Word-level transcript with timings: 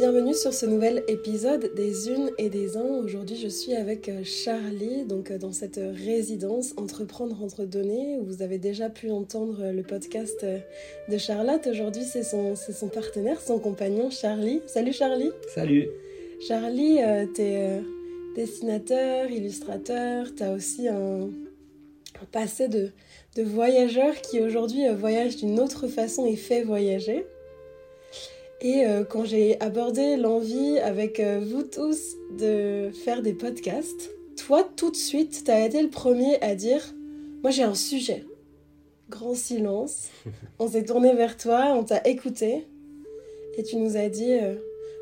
Bienvenue 0.00 0.32
sur 0.32 0.54
ce 0.54 0.64
nouvel 0.64 1.04
épisode 1.08 1.74
des 1.74 2.08
Unes 2.08 2.30
et 2.38 2.48
des 2.48 2.78
Uns. 2.78 3.02
Aujourd'hui, 3.04 3.36
je 3.36 3.48
suis 3.48 3.74
avec 3.74 4.08
euh, 4.08 4.24
Charlie, 4.24 5.04
donc 5.04 5.30
euh, 5.30 5.36
dans 5.36 5.52
cette 5.52 5.78
résidence 5.78 6.72
Entreprendre 6.78 7.42
entre 7.42 7.66
données. 7.66 8.18
Vous 8.22 8.40
avez 8.40 8.56
déjà 8.56 8.88
pu 8.88 9.10
entendre 9.10 9.70
le 9.70 9.82
podcast 9.82 10.40
euh, 10.42 10.58
de 11.10 11.18
Charlotte. 11.18 11.66
Aujourd'hui, 11.66 12.04
c'est 12.04 12.22
son, 12.22 12.56
son 12.56 12.88
partenaire, 12.88 13.42
son 13.42 13.58
compagnon 13.58 14.08
Charlie. 14.08 14.62
Salut 14.66 14.94
Charlie. 14.94 15.32
Salut. 15.54 15.86
Charlie, 16.48 16.96
tu 17.34 17.42
es 17.42 17.82
dessinateur, 18.34 19.30
illustrateur. 19.30 20.34
Tu 20.34 20.42
as 20.42 20.54
aussi 20.54 20.88
un, 20.88 21.28
passé 22.32 22.68
de, 22.68 22.88
de 23.36 23.42
voyageur 23.42 24.14
qui 24.22 24.40
aujourd'hui 24.40 24.88
voyage 24.98 25.36
d'une 25.36 25.60
autre 25.60 25.88
façon 25.88 26.24
et 26.24 26.36
fait 26.36 26.62
voyager. 26.62 27.26
Et 28.62 28.84
euh, 28.84 29.04
quand 29.04 29.24
j'ai 29.24 29.58
abordé 29.60 30.16
l'envie 30.16 30.78
avec 30.78 31.18
euh, 31.18 31.40
vous 31.42 31.62
tous 31.62 32.16
de 32.38 32.90
faire 32.92 33.22
des 33.22 33.32
podcasts, 33.32 34.10
toi 34.36 34.68
tout 34.76 34.90
de 34.90 34.96
suite, 34.96 35.44
tu 35.46 35.50
as 35.50 35.64
été 35.64 35.80
le 35.80 35.88
premier 35.88 36.38
à 36.42 36.54
dire 36.54 36.94
Moi 37.42 37.50
j'ai 37.50 37.62
un 37.62 37.74
sujet. 37.74 38.24
Grand 39.08 39.34
silence. 39.34 40.08
On 40.58 40.68
s'est 40.68 40.84
tourné 40.84 41.14
vers 41.14 41.38
toi, 41.38 41.74
on 41.74 41.84
t'a 41.84 42.02
écouté. 42.06 42.66
Et 43.56 43.62
tu 43.62 43.76
nous 43.76 43.96
as 43.96 44.10
dit 44.10 44.34
euh, 44.34 44.56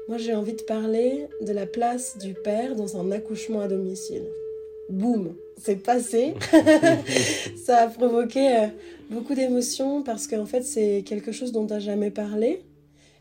Moi 0.09 0.19
j'ai 0.19 0.35
envie 0.37 0.55
de 0.55 0.63
parler 0.63 1.27
de 1.41 1.53
la 1.53 1.67
place 1.67 2.17
du 2.17 2.35
père 2.35 2.77
dans 2.77 2.97
un 2.97 3.11
accouchement 3.11 3.61
à 3.61 3.67
domicile. 3.67 4.27
Boum, 4.89 5.35
c'est 5.61 5.83
passé. 5.83 6.35
Ça 7.67 7.79
a 7.79 7.87
provoqué 7.89 8.69
beaucoup 9.11 9.35
d'émotions 9.35 10.05
parce 10.05 10.29
qu'en 10.29 10.47
fait 10.47 10.63
c'est 10.63 11.03
quelque 11.05 11.33
chose 11.33 11.51
dont 11.51 11.67
tu 11.67 11.73
n'as 11.73 11.81
jamais 11.81 12.13
parlé 12.13 12.63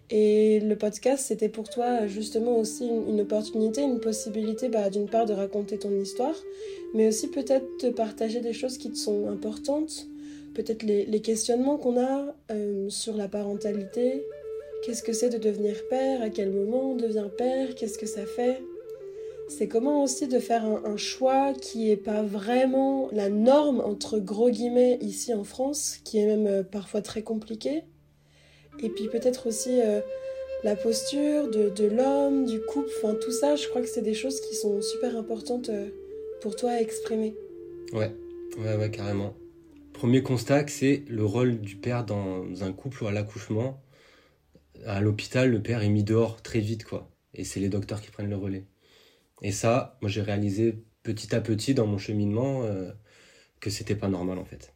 et 0.09 0.61
le 0.61 0.77
podcast, 0.77 1.25
c'était 1.27 1.49
pour 1.49 1.69
toi 1.69 2.07
justement 2.07 2.57
aussi 2.57 2.87
une, 2.87 3.19
opportunité, 3.19 3.81
une 3.81 3.99
possibilité 3.99 4.69
bah, 4.69 4.89
d'une 4.89 5.09
part 5.09 5.25
de 5.25 5.33
raconter 5.33 5.77
ton 5.77 5.91
histoire, 5.99 6.35
mais 6.93 7.09
aussi 7.09 7.27
peut-être 7.27 7.65
de 7.83 7.89
partager 7.89 8.39
des 8.39 8.53
choses 8.53 8.77
qui 8.77 8.89
te 8.89 8.97
sont 8.97 9.27
importantes, 9.27 10.07
peut-être 10.53 10.83
les, 10.83 11.21
questionnements 11.21 11.77
qu'on 11.77 11.99
a 11.99 12.33
euh, 12.51 12.89
sur 12.89 13.17
la 13.17 13.27
parentalité, 13.27 14.25
qu'est-ce 14.85 15.03
que 15.03 15.11
c'est 15.11 15.29
de 15.29 15.37
devenir 15.37 15.75
père, 15.89 16.21
à 16.21 16.29
quel 16.29 16.51
moment 16.51 16.91
on 16.91 16.95
devient 16.95 17.27
père, 17.37 17.75
qu'est-ce 17.75 17.97
que 17.97 18.07
ça 18.07 18.25
fait? 18.25 18.63
C'est 19.49 19.67
comment 19.67 20.03
aussi 20.03 20.27
de 20.27 20.39
faire 20.39 20.65
un, 20.65 20.83
un 20.85 20.97
choix 20.97 21.53
qui 21.53 21.87
n'est 21.89 21.97
pas 21.97 22.21
vraiment 22.21 23.09
la 23.11 23.27
norme 23.27 23.81
entre 23.81 24.19
gros 24.19 24.49
guillemets 24.49 24.99
ici 25.01 25.33
en 25.33 25.43
France, 25.43 25.99
qui 26.05 26.17
est 26.19 26.25
même 26.25 26.47
euh, 26.47 26.63
parfois 26.63 27.01
très 27.01 27.23
compliqué 27.23 27.83
et 28.81 28.89
puis 28.89 29.07
peut-être 29.07 29.47
aussi 29.47 29.81
euh, 29.81 30.01
la 30.63 30.75
posture 30.75 31.49
de, 31.49 31.69
de 31.69 31.85
l'homme, 31.85 32.45
du 32.45 32.59
couple, 32.61 32.89
enfin 32.97 33.15
tout 33.15 33.31
ça, 33.31 33.55
je 33.55 33.67
crois 33.67 33.81
que 33.81 33.87
c'est 33.87 34.01
des 34.01 34.13
choses 34.13 34.41
qui 34.41 34.55
sont 34.55 34.81
super 34.81 35.15
importantes 35.15 35.69
euh, 35.69 35.89
pour 36.41 36.55
toi 36.55 36.71
à 36.71 36.81
exprimer. 36.81 37.35
Ouais, 37.93 38.11
ouais, 38.57 38.75
ouais, 38.75 38.91
carrément. 38.91 39.35
Premier 39.93 40.21
constat, 40.21 40.67
c'est 40.67 41.03
le 41.07 41.25
rôle 41.25 41.59
du 41.59 41.75
père 41.75 42.05
dans 42.05 42.45
un 42.63 42.71
couple 42.71 43.03
ou 43.03 43.07
à 43.07 43.11
l'accouchement. 43.11 43.81
À 44.85 45.01
l'hôpital, 45.01 45.49
le 45.49 45.61
père 45.61 45.81
est 45.81 45.89
mis 45.89 46.03
dehors 46.03 46.41
très 46.41 46.59
vite, 46.59 46.85
quoi. 46.85 47.09
Et 47.33 47.43
c'est 47.43 47.59
les 47.59 47.69
docteurs 47.69 48.01
qui 48.01 48.11
prennent 48.11 48.29
le 48.29 48.35
relais. 48.35 48.65
Et 49.41 49.51
ça, 49.51 49.97
moi 50.01 50.09
j'ai 50.09 50.21
réalisé 50.21 50.83
petit 51.03 51.35
à 51.35 51.41
petit 51.41 51.73
dans 51.73 51.85
mon 51.85 51.97
cheminement 51.97 52.63
euh, 52.63 52.91
que 53.59 53.69
c'était 53.69 53.95
pas 53.95 54.07
normal 54.07 54.39
en 54.39 54.45
fait. 54.45 54.73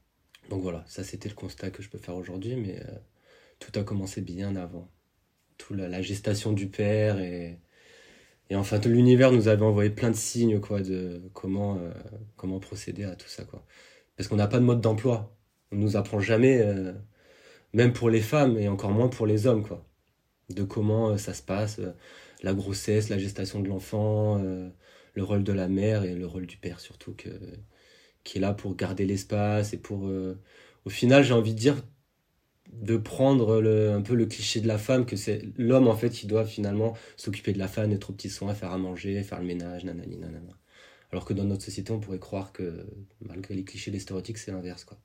Donc 0.50 0.62
voilà, 0.62 0.84
ça 0.88 1.04
c'était 1.04 1.30
le 1.30 1.36
constat 1.36 1.72
que 1.72 1.82
je 1.82 1.90
peux 1.90 1.98
faire 1.98 2.16
aujourd'hui, 2.16 2.56
mais 2.56 2.80
tout 3.62 3.80
a 3.80 3.84
commencé 3.84 4.22
bien 4.22 4.58
avant. 4.58 4.92
Tout 5.58 5.76
la, 5.76 6.02
gestation 6.02 6.52
du 6.52 6.67
père 6.67 7.20
et, 7.20 7.59
et 8.50 8.56
enfin 8.56 8.80
tout 8.80 8.90
l'univers 8.90 9.31
nous 9.31 9.48
avait 9.48 9.64
envoyé 9.64 9.92
plein 9.92 10.09
de 10.09 10.16
signes 10.16 10.60
quoi 10.60 10.82
de 10.82 11.22
comment 11.33 11.77
euh, 11.77 11.92
comment 12.36 12.60
procéder 12.60 13.04
à 13.05 13.16
tout 13.16 13.30
ça 13.30 13.45
quoi. 13.45 13.66
Parce 14.17 14.27
qu'on 14.27 14.36
n'a 14.36 14.48
pas 14.48 14.60
de 14.60 14.66
mode 14.66 14.82
d'emploi. 14.82 15.38
On 15.72 15.77
nous 15.77 15.95
apprend 15.95 16.20
jamais, 16.20 16.61
euh, 16.61 16.94
même 17.73 17.94
pour 17.94 18.10
les 18.10 18.20
femmes 18.22 18.58
et 18.58 18.67
encore 18.67 18.92
moins 18.92 19.08
pour 19.08 19.26
les 19.27 19.48
hommes 19.48 19.66
quoi, 19.66 19.86
de 20.49 20.64
comment 20.64 21.11
euh, 21.11 21.17
ça 21.17 21.33
se 21.33 21.43
passe, 21.43 21.80
la 22.43 22.54
grossesse, 22.54 23.10
la 23.10 23.20
gestation 23.20 23.61
de 23.61 23.70
l'enfant, 23.70 24.38
le 25.14 25.23
rôle 25.23 25.43
de 25.43 25.54
la 25.54 25.67
mère 25.67 26.04
et 26.04 26.16
le 26.16 26.26
rôle 26.28 26.48
du 26.48 26.58
père 26.58 26.80
surtout 26.80 27.14
que 27.14 27.30
qui 28.23 28.38
est 28.38 28.42
là 28.42 28.54
pour 28.54 28.76
garder 28.76 29.05
l'espace 29.05 29.73
et 29.73 29.78
pour 29.78 30.10
au 30.86 30.89
final 30.89 31.23
j'ai 31.23 31.33
envie 31.33 31.54
de 31.54 31.60
dire 31.60 31.76
de 32.71 32.98
prendre 32.98 33.61
le, 33.61 33.92
un 33.92 34.02
peu 34.02 34.15
le 34.15 34.26
cliché 34.26 34.61
de 34.61 34.67
la 34.67 34.77
femme, 34.77 35.05
que 35.05 35.15
c'est 35.15 35.42
l'homme 35.58 35.87
en 35.87 35.95
fait 35.95 36.09
qui 36.09 36.26
doit 36.26 36.45
finalement 36.45 36.95
s'occuper 37.17 37.54
de 37.54 37.59
la 37.59 37.67
femme, 37.67 37.92
être 37.92 38.09
aux 38.09 38.14
petits 38.14 38.30
soins, 38.30 38.54
faire 38.54 38.71
à 38.71 38.77
manger, 38.77 39.21
faire 39.23 39.39
le 39.39 39.45
ménage, 39.45 39.83
nanani, 39.83 40.17
nanana. 40.17 40.58
Alors 41.11 41.26
que 41.26 41.33
dans 41.33 41.43
notre 41.43 41.64
société, 41.64 41.92
on 41.92 41.99
pourrait 41.99 42.20
croire 42.20 42.54
que 42.54 42.86
malgré 43.20 43.54
les 43.54 43.64
clichés, 43.64 43.92
les 43.92 43.99
stéréotypes, 43.99 44.37
c'est 44.37 44.52
l'inverse. 44.52 44.86
quoi. 44.86 44.98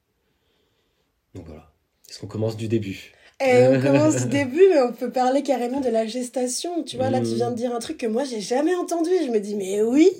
Donc 1.34 1.47
voilà. 1.47 1.72
Est-ce 2.09 2.21
qu'on 2.21 2.28
commence 2.28 2.56
du 2.56 2.69
début? 2.69 3.12
Et 3.41 3.44
eh, 3.49 3.66
on 3.69 3.81
commence 3.82 4.22
du 4.22 4.28
début, 4.28 4.62
mais 4.71 4.81
on 4.81 4.93
peut 4.93 5.10
parler 5.10 5.43
carrément 5.43 5.81
de 5.81 5.88
la 5.88 6.06
gestation. 6.06 6.84
Tu 6.84 6.97
vois, 6.97 7.10
là, 7.10 7.21
tu 7.21 7.34
viens 7.34 7.50
de 7.50 7.56
dire 7.56 7.75
un 7.75 7.81
truc 7.81 7.99
que 7.99 8.06
moi, 8.06 8.25
j'ai 8.25 8.41
jamais 8.41 8.75
entendu. 8.75 9.10
Je 9.25 9.31
me 9.31 9.41
dis, 9.41 9.56
mais 9.56 9.82
oui. 9.82 10.10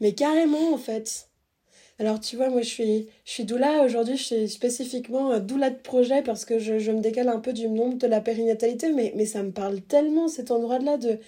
Mais 0.00 0.12
carrément, 0.14 0.72
en 0.72 0.78
fait. 0.78 1.28
Alors 2.02 2.18
tu 2.18 2.34
vois, 2.34 2.50
moi 2.50 2.62
je 2.62 2.68
suis, 2.68 3.06
je 3.24 3.30
suis 3.30 3.44
doula 3.44 3.84
aujourd'hui, 3.84 4.16
je 4.16 4.22
suis 4.24 4.48
spécifiquement 4.48 5.30
euh, 5.30 5.38
doula 5.38 5.70
de 5.70 5.78
projet 5.78 6.20
parce 6.20 6.44
que 6.44 6.58
je, 6.58 6.80
je, 6.80 6.90
me 6.90 7.00
décale 7.00 7.28
un 7.28 7.38
peu 7.38 7.52
du 7.52 7.68
nombre 7.68 7.96
de 7.96 8.08
la 8.08 8.20
périnatalité, 8.20 8.92
mais, 8.92 9.12
mais 9.14 9.24
ça 9.24 9.44
me 9.44 9.52
parle 9.52 9.80
tellement 9.82 10.26
cet 10.26 10.50
endroit-là 10.50 10.96
de 10.96 11.20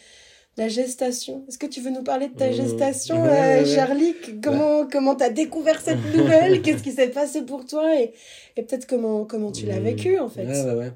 la 0.56 0.66
gestation. 0.66 1.44
Est-ce 1.46 1.58
que 1.58 1.66
tu 1.66 1.80
veux 1.80 1.92
nous 1.92 2.02
parler 2.02 2.26
de 2.26 2.34
ta 2.34 2.50
mmh. 2.50 2.54
gestation, 2.54 3.24
euh, 3.24 3.64
Charlie 3.64 4.16
Comment 4.42 4.88
comment 4.90 5.14
t'as 5.14 5.30
découvert 5.30 5.80
cette 5.80 6.04
nouvelle? 6.16 6.60
Qu'est-ce 6.60 6.82
qui 6.82 6.90
s'est 6.90 7.10
passé 7.10 7.42
pour 7.42 7.64
toi? 7.66 7.96
Et, 7.96 8.12
et 8.56 8.62
peut-être 8.64 8.88
comment, 8.88 9.24
comment 9.24 9.52
tu 9.52 9.66
l'as 9.66 9.78
mmh. 9.78 9.84
vécu 9.84 10.18
en 10.18 10.28
fait 10.28 10.44
ouais, 10.44 10.74
ouais, 10.74 10.90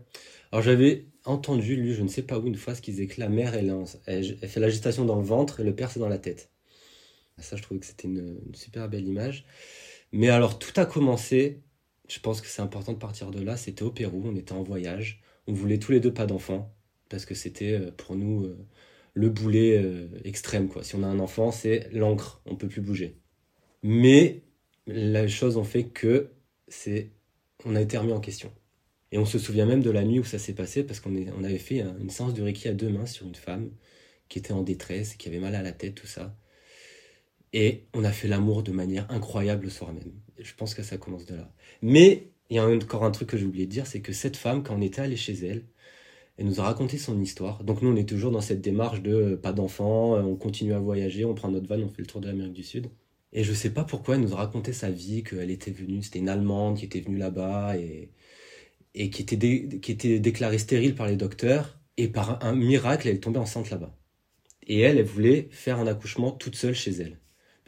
Alors 0.50 0.65
j'avais 0.65 1.05
entendu, 1.25 1.77
lui, 1.77 1.94
je 1.94 2.03
ne 2.03 2.09
sais 2.09 2.22
pas 2.22 2.41
où, 2.41 2.49
une 2.49 2.56
fois, 2.56 2.75
ce 2.75 2.83
qu'il 2.83 2.94
disait 2.94 3.06
que 3.06 3.21
la 3.21 3.28
mère, 3.28 3.55
elle, 3.55 3.72
elle, 4.06 4.38
elle 4.43 4.49
fait 4.49 4.59
la 4.59 4.71
gestation 4.71 5.05
dans 5.05 5.15
le 5.15 5.25
ventre 5.25 5.61
et 5.61 5.62
le 5.62 5.72
père, 5.72 5.93
c'est 5.93 6.00
dans 6.00 6.09
la 6.09 6.19
tête. 6.19 6.50
Ça, 7.41 7.56
je 7.56 7.62
trouvais 7.62 7.81
que 7.81 7.87
c'était 7.87 8.09
une, 8.09 8.38
super 8.54 8.88
belle 8.88 9.06
image. 9.06 9.44
Mais 10.12 10.28
alors, 10.28 10.59
tout 10.59 10.72
a 10.81 10.87
commencé, 10.87 11.62
je 12.09 12.19
pense 12.21 12.41
que 12.41 12.49
c'est 12.49 12.62
important 12.62 12.93
de 12.93 12.99
partir 12.99 13.31
de 13.31 13.43
là, 13.43 13.56
c'était 13.56 13.82
au 13.82 13.91
Pérou, 13.91 14.22
on 14.25 14.37
était 14.37 14.53
en 14.53 14.62
voyage, 14.62 15.22
on 15.47 15.53
voulait 15.53 15.78
tous 15.78 15.93
les 15.93 16.00
deux 16.00 16.12
pas 16.12 16.26
d'enfants, 16.26 16.75
parce 17.09 17.25
que 17.26 17.34
c'était 17.34 17.72
euh, 17.72 17.91
pour 17.97 18.16
nous 18.16 18.44
euh, 18.44 18.66
le 19.15 19.28
boulet 19.31 19.78
euh, 19.78 20.09
extrême. 20.25 20.69
Quoi. 20.69 20.84
Si 20.84 20.94
on 20.97 21.03
a 21.03 21.06
un 21.06 21.21
enfant, 21.21 21.53
c'est 21.53 21.88
l'encre, 21.93 22.43
on 22.47 22.56
peut 22.56 22.69
plus 22.69 22.82
bouger. 22.82 23.19
Mais 23.82 24.43
la 24.87 25.28
chose 25.28 25.56
ont 25.56 25.65
fait 25.65 25.84
que 25.84 26.31
c'est 26.69 27.12
on 27.65 27.75
a 27.75 27.81
été 27.81 27.99
remis 27.99 28.12
en 28.12 28.20
question. 28.20 28.53
Et 29.12 29.19
on 29.19 29.25
se 29.25 29.38
souvient 29.38 29.66
même 29.66 29.82
de 29.82 29.91
la 29.91 30.05
nuit 30.05 30.20
où 30.20 30.25
ça 30.25 30.38
s'est 30.38 30.55
passé, 30.55 30.84
parce 30.84 31.00
qu'on 31.00 31.15
on 31.16 31.44
avait 31.44 31.59
fait 31.59 31.81
une 31.81 32.10
séance 32.10 32.34
de 32.34 32.43
Reiki 32.43 32.69
à 32.69 32.75
deux 32.75 32.91
mains 32.91 33.06
sur 33.06 33.26
une 33.26 33.34
femme 33.34 33.70
qui 34.28 34.38
était 34.38 34.53
en 34.53 34.62
détresse, 34.62 35.15
qui 35.16 35.28
avait 35.28 35.38
mal 35.38 35.55
à 35.55 35.62
la 35.62 35.72
tête, 35.72 35.94
tout 35.94 36.06
ça. 36.06 36.37
Et 37.53 37.86
on 37.94 38.04
a 38.04 38.12
fait 38.12 38.28
l'amour 38.28 38.62
de 38.62 38.72
manière 38.72 39.10
incroyable 39.10 39.64
le 39.64 39.70
soir 39.70 39.92
même. 39.92 40.12
je 40.38 40.54
pense 40.54 40.75
que 40.75 40.82
ça 40.82 40.98
commence 40.98 41.25
de 41.26 41.36
là. 41.36 41.53
Mais 41.82 42.31
il 42.50 42.56
y 42.56 42.59
a 42.59 42.66
encore 42.66 43.04
un 43.04 43.10
truc 43.10 43.28
que 43.31 43.36
j'ai 43.36 43.47
oublié 43.47 43.66
de 43.66 43.70
dire, 43.70 43.86
c'est 43.86 44.00
que 44.00 44.12
cette 44.12 44.36
femme, 44.36 44.62
quand 44.62 44.76
on 44.76 44.82
était 44.82 45.00
allé 45.00 45.16
chez 45.16 45.34
elle, 45.34 45.64
elle 46.37 46.47
nous 46.47 46.60
a 46.60 46.64
raconté 46.64 46.98
son 46.98 47.20
histoire. 47.20 47.64
Donc 47.64 47.82
nous, 47.82 47.91
on 47.91 47.97
est 47.97 48.08
toujours 48.08 48.31
dans 48.31 48.41
cette 48.41 48.60
démarche 48.60 49.03
de 49.03 49.12
euh, 49.12 49.37
pas 49.37 49.53
d'enfants, 49.53 50.14
euh, 50.14 50.22
on 50.22 50.37
continue 50.37 50.72
à 50.72 50.78
voyager, 50.78 51.25
on 51.25 51.34
prend 51.34 51.48
notre 51.50 51.66
van, 51.66 51.76
on 51.81 51.88
fait 51.88 52.03
le 52.03 52.06
tour 52.06 52.20
de 52.20 52.28
l'Amérique 52.28 52.53
du 52.53 52.62
Sud. 52.62 52.91
Et 53.32 53.44
je 53.44 53.53
sais 53.53 53.70
pas 53.70 53.84
pourquoi 53.84 54.14
elle 54.14 54.22
nous 54.22 54.32
a 54.34 54.37
raconté 54.37 54.72
sa 54.72 54.91
vie, 54.91 55.22
qu'elle 55.22 55.50
était 55.50 55.70
venue, 55.70 56.03
c'était 56.03 56.20
une 56.20 56.28
Allemande 56.28 56.78
qui 56.78 56.84
était 56.84 57.00
venue 57.00 57.19
là-bas 57.19 57.76
et, 57.76 58.10
qui, 59.10 59.22
était 59.22 60.19
déclarée 60.20 60.58
stérile 60.58 60.94
par 60.94 61.06
les 61.06 61.17
docteurs. 61.17 61.78
Et 61.96 62.08
par 62.08 62.44
un 62.44 62.55
miracle, 62.55 63.08
elle 63.08 63.17
est 63.17 63.20
tombée 63.20 63.40
enceinte 63.40 63.70
là-bas. 63.70 63.94
Et 64.67 64.81
elle, 64.81 64.99
elle 64.99 65.05
voulait 65.05 65.49
faire 65.50 65.81
un 65.81 65.87
accouchement 65.88 66.31
toute 66.31 66.55
seule 66.55 66.75
chez 66.75 66.93
elle 66.93 67.19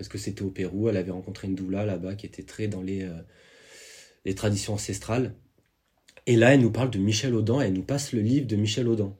parce 0.00 0.08
que 0.08 0.16
c'était 0.16 0.40
au 0.40 0.48
Pérou, 0.48 0.88
elle 0.88 0.96
avait 0.96 1.10
rencontré 1.10 1.46
une 1.46 1.54
doula 1.54 1.84
là-bas 1.84 2.14
qui 2.14 2.24
était 2.24 2.42
très 2.42 2.68
dans 2.68 2.80
les, 2.80 3.02
euh, 3.02 3.12
les 4.24 4.34
traditions 4.34 4.72
ancestrales. 4.72 5.34
Et 6.26 6.36
là, 6.36 6.54
elle 6.54 6.62
nous 6.62 6.70
parle 6.70 6.88
de 6.88 6.98
Michel 6.98 7.34
Audin, 7.34 7.60
elle 7.60 7.74
nous 7.74 7.82
passe 7.82 8.14
le 8.14 8.22
livre 8.22 8.46
de 8.46 8.56
Michel 8.56 8.88
Audin, 8.88 9.14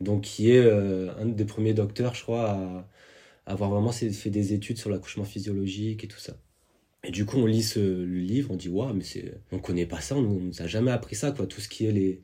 donc 0.00 0.22
qui 0.22 0.50
est 0.50 0.64
euh, 0.64 1.14
un 1.18 1.26
des 1.26 1.44
premiers 1.44 1.74
docteurs, 1.74 2.14
je 2.14 2.22
crois, 2.22 2.52
à, 2.52 2.88
avoir 3.44 3.68
vraiment 3.68 3.92
fait 3.92 4.30
des 4.30 4.54
études 4.54 4.78
sur 4.78 4.88
l'accouchement 4.88 5.24
physiologique 5.24 6.04
et 6.04 6.08
tout 6.08 6.18
ça. 6.18 6.38
Et 7.04 7.10
du 7.10 7.26
coup, 7.26 7.36
on 7.36 7.44
lit 7.44 7.62
ce, 7.62 7.78
le 7.78 8.18
livre, 8.18 8.50
on 8.50 8.56
dit 8.56 8.70
waouh, 8.70 8.94
mais 8.94 9.04
c'est, 9.04 9.34
on 9.52 9.58
connaît 9.58 9.84
pas 9.84 10.00
ça, 10.00 10.16
on, 10.16 10.22
ne 10.22 10.40
nous 10.40 10.62
a 10.62 10.66
jamais 10.66 10.90
appris 10.90 11.16
ça, 11.16 11.32
quoi. 11.32 11.46
Tout 11.46 11.60
ce 11.60 11.68
qui 11.68 11.84
est 11.84 11.92
les, 11.92 12.22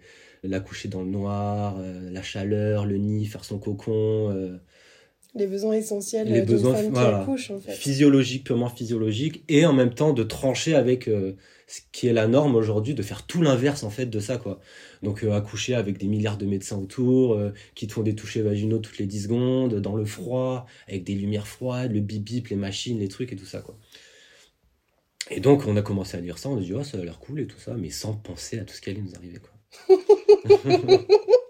dans 0.89 1.03
le 1.03 1.11
noir, 1.11 1.77
euh, 1.81 2.11
la 2.11 2.23
chaleur, 2.23 2.87
le 2.87 2.97
nid, 2.97 3.27
faire 3.27 3.45
son 3.45 3.59
cocon, 3.59 4.59
les 5.35 5.47
besoins 5.47 5.75
essentiels 5.75 6.29
les 6.29 6.43
besoins 6.43 6.75
femme 6.75 6.93
qui 6.93 6.99
accouche, 6.99 7.51
en 7.51 7.59
fait. 7.59 7.73
physiologiques 7.73 8.45
purement 8.45 8.69
physiologiques 8.69 9.43
et 9.49 9.67
en 9.67 9.73
même 9.73 9.93
temps 9.93 10.13
de 10.13 10.23
trancher 10.23 10.75
avec 10.75 11.09
euh, 11.09 11.37
ce 11.67 11.81
qui 11.93 12.07
est 12.07 12.13
la 12.13 12.29
norme 12.29 12.55
aujourd'hui 12.55 12.95
de 12.95 13.03
faire 13.03 13.27
tout 13.27 13.43
l'inverse 13.43 13.83
en 13.83 13.91
fait 13.91 14.07
de 14.07 14.21
ça 14.21 14.37
quoi. 14.37 14.61
Donc 15.03 15.25
euh, 15.25 15.33
accoucher 15.33 15.75
avec 15.75 15.99
des 15.99 16.07
milliards 16.07 16.39
de 16.39 16.47
médecins 16.47 16.79
autour 16.79 17.35
euh, 17.35 17.53
qui 17.75 17.87
te 17.87 17.93
font 17.93 18.03
des 18.03 18.15
touchés 18.15 18.43
vaginaux 18.43 18.79
toutes 18.79 18.99
les 18.99 19.07
10 19.07 19.25
secondes 19.25 19.75
dans 19.81 19.97
le 19.97 20.05
froid 20.05 20.67
avec 20.89 21.05
des 21.05 21.15
lumières 21.15 21.49
froides, 21.49 21.93
le 21.93 22.01
bip 22.01 22.23
bip, 22.23 22.49
les 22.49 22.57
machines, 22.57 22.99
les 22.99 23.09
trucs 23.09 23.33
et 23.33 23.37
tout 23.37 23.47
ça 23.47 23.61
quoi. 23.61 23.77
Et 25.31 25.41
donc 25.41 25.67
on 25.67 25.77
a 25.77 25.83
commencé 25.83 26.17
à 26.17 26.21
lire 26.21 26.39
ça, 26.39 26.49
on 26.49 26.59
a 26.59 26.61
dit 26.61 26.75
oh 26.75 26.85
ça 26.85 26.99
a 26.99 27.05
l'air 27.05 27.19
cool 27.19 27.41
et 27.41 27.47
tout 27.47 27.59
ça 27.59 27.75
mais 27.77 27.91
sans 27.91 28.15
penser 28.15 28.59
à 28.59 28.65
tout 28.65 28.75
ce 28.75 28.81
qui 28.81 28.91
allait 28.91 29.03
nous 29.03 29.15
arriver 29.17 29.39
quoi. 29.39 29.51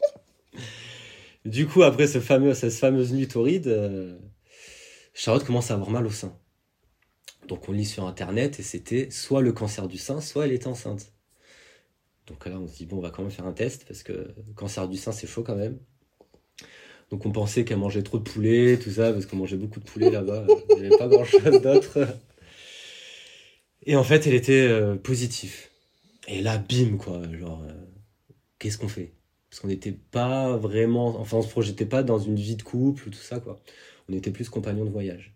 du 1.44 1.66
coup 1.66 1.82
après 1.82 2.06
ce 2.06 2.20
fameux 2.20 2.54
cette 2.54 2.72
fameuse 2.72 3.12
nuit 3.12 3.28
torride 3.28 3.66
euh, 3.68 4.18
Charlotte 5.14 5.44
commence 5.44 5.70
à 5.70 5.74
avoir 5.74 5.90
mal 5.90 6.06
au 6.06 6.10
sein. 6.10 6.36
Donc 7.46 7.68
on 7.68 7.72
lit 7.72 7.84
sur 7.84 8.04
internet 8.06 8.58
et 8.58 8.62
c'était 8.62 9.10
soit 9.10 9.42
le 9.42 9.52
cancer 9.52 9.86
du 9.86 9.96
sein, 9.96 10.20
soit 10.20 10.46
elle 10.46 10.52
est 10.52 10.66
enceinte. 10.66 11.12
Donc 12.26 12.46
là 12.46 12.58
on 12.58 12.66
se 12.66 12.76
dit 12.76 12.86
bon 12.86 12.98
on 12.98 13.00
va 13.00 13.10
quand 13.10 13.22
même 13.22 13.30
faire 13.30 13.46
un 13.46 13.52
test 13.52 13.84
parce 13.86 14.02
que 14.02 14.12
le 14.12 14.52
cancer 14.54 14.88
du 14.88 14.96
sein 14.96 15.12
c'est 15.12 15.28
chaud 15.28 15.44
quand 15.44 15.56
même. 15.56 15.78
Donc 17.10 17.24
on 17.26 17.30
pensait 17.30 17.64
qu'elle 17.64 17.78
mangeait 17.78 18.02
trop 18.02 18.18
de 18.18 18.24
poulet, 18.24 18.78
tout 18.78 18.90
ça, 18.90 19.12
parce 19.12 19.26
qu'on 19.26 19.36
mangeait 19.36 19.56
beaucoup 19.56 19.78
de 19.78 19.84
poulet 19.84 20.10
là-bas. 20.10 20.46
Il 20.70 20.80
n'y 20.80 20.86
avait 20.86 20.96
pas 20.96 21.06
grand-chose 21.06 21.60
d'autre. 21.62 22.08
Et 23.84 23.94
en 23.94 24.04
fait 24.04 24.26
elle 24.26 24.34
était 24.34 24.66
euh, 24.66 24.96
positive. 24.96 25.54
Et 26.26 26.40
là 26.40 26.58
bim 26.58 26.96
quoi, 26.96 27.22
genre 27.38 27.62
euh, 27.62 27.72
qu'est-ce 28.58 28.78
qu'on 28.78 28.88
fait? 28.88 29.12
Parce 29.54 29.60
qu'on 29.60 29.68
n'était 29.68 29.92
pas 29.92 30.56
vraiment, 30.56 31.16
enfin 31.20 31.36
on 31.36 31.42
se 31.42 31.48
projetait 31.48 31.86
pas 31.86 32.02
dans 32.02 32.18
une 32.18 32.34
vie 32.34 32.56
de 32.56 32.64
couple, 32.64 33.04
tout 33.04 33.12
ça 33.12 33.38
quoi. 33.38 33.62
On 34.08 34.12
était 34.12 34.32
plus 34.32 34.48
compagnons 34.48 34.84
de 34.84 34.90
voyage. 34.90 35.32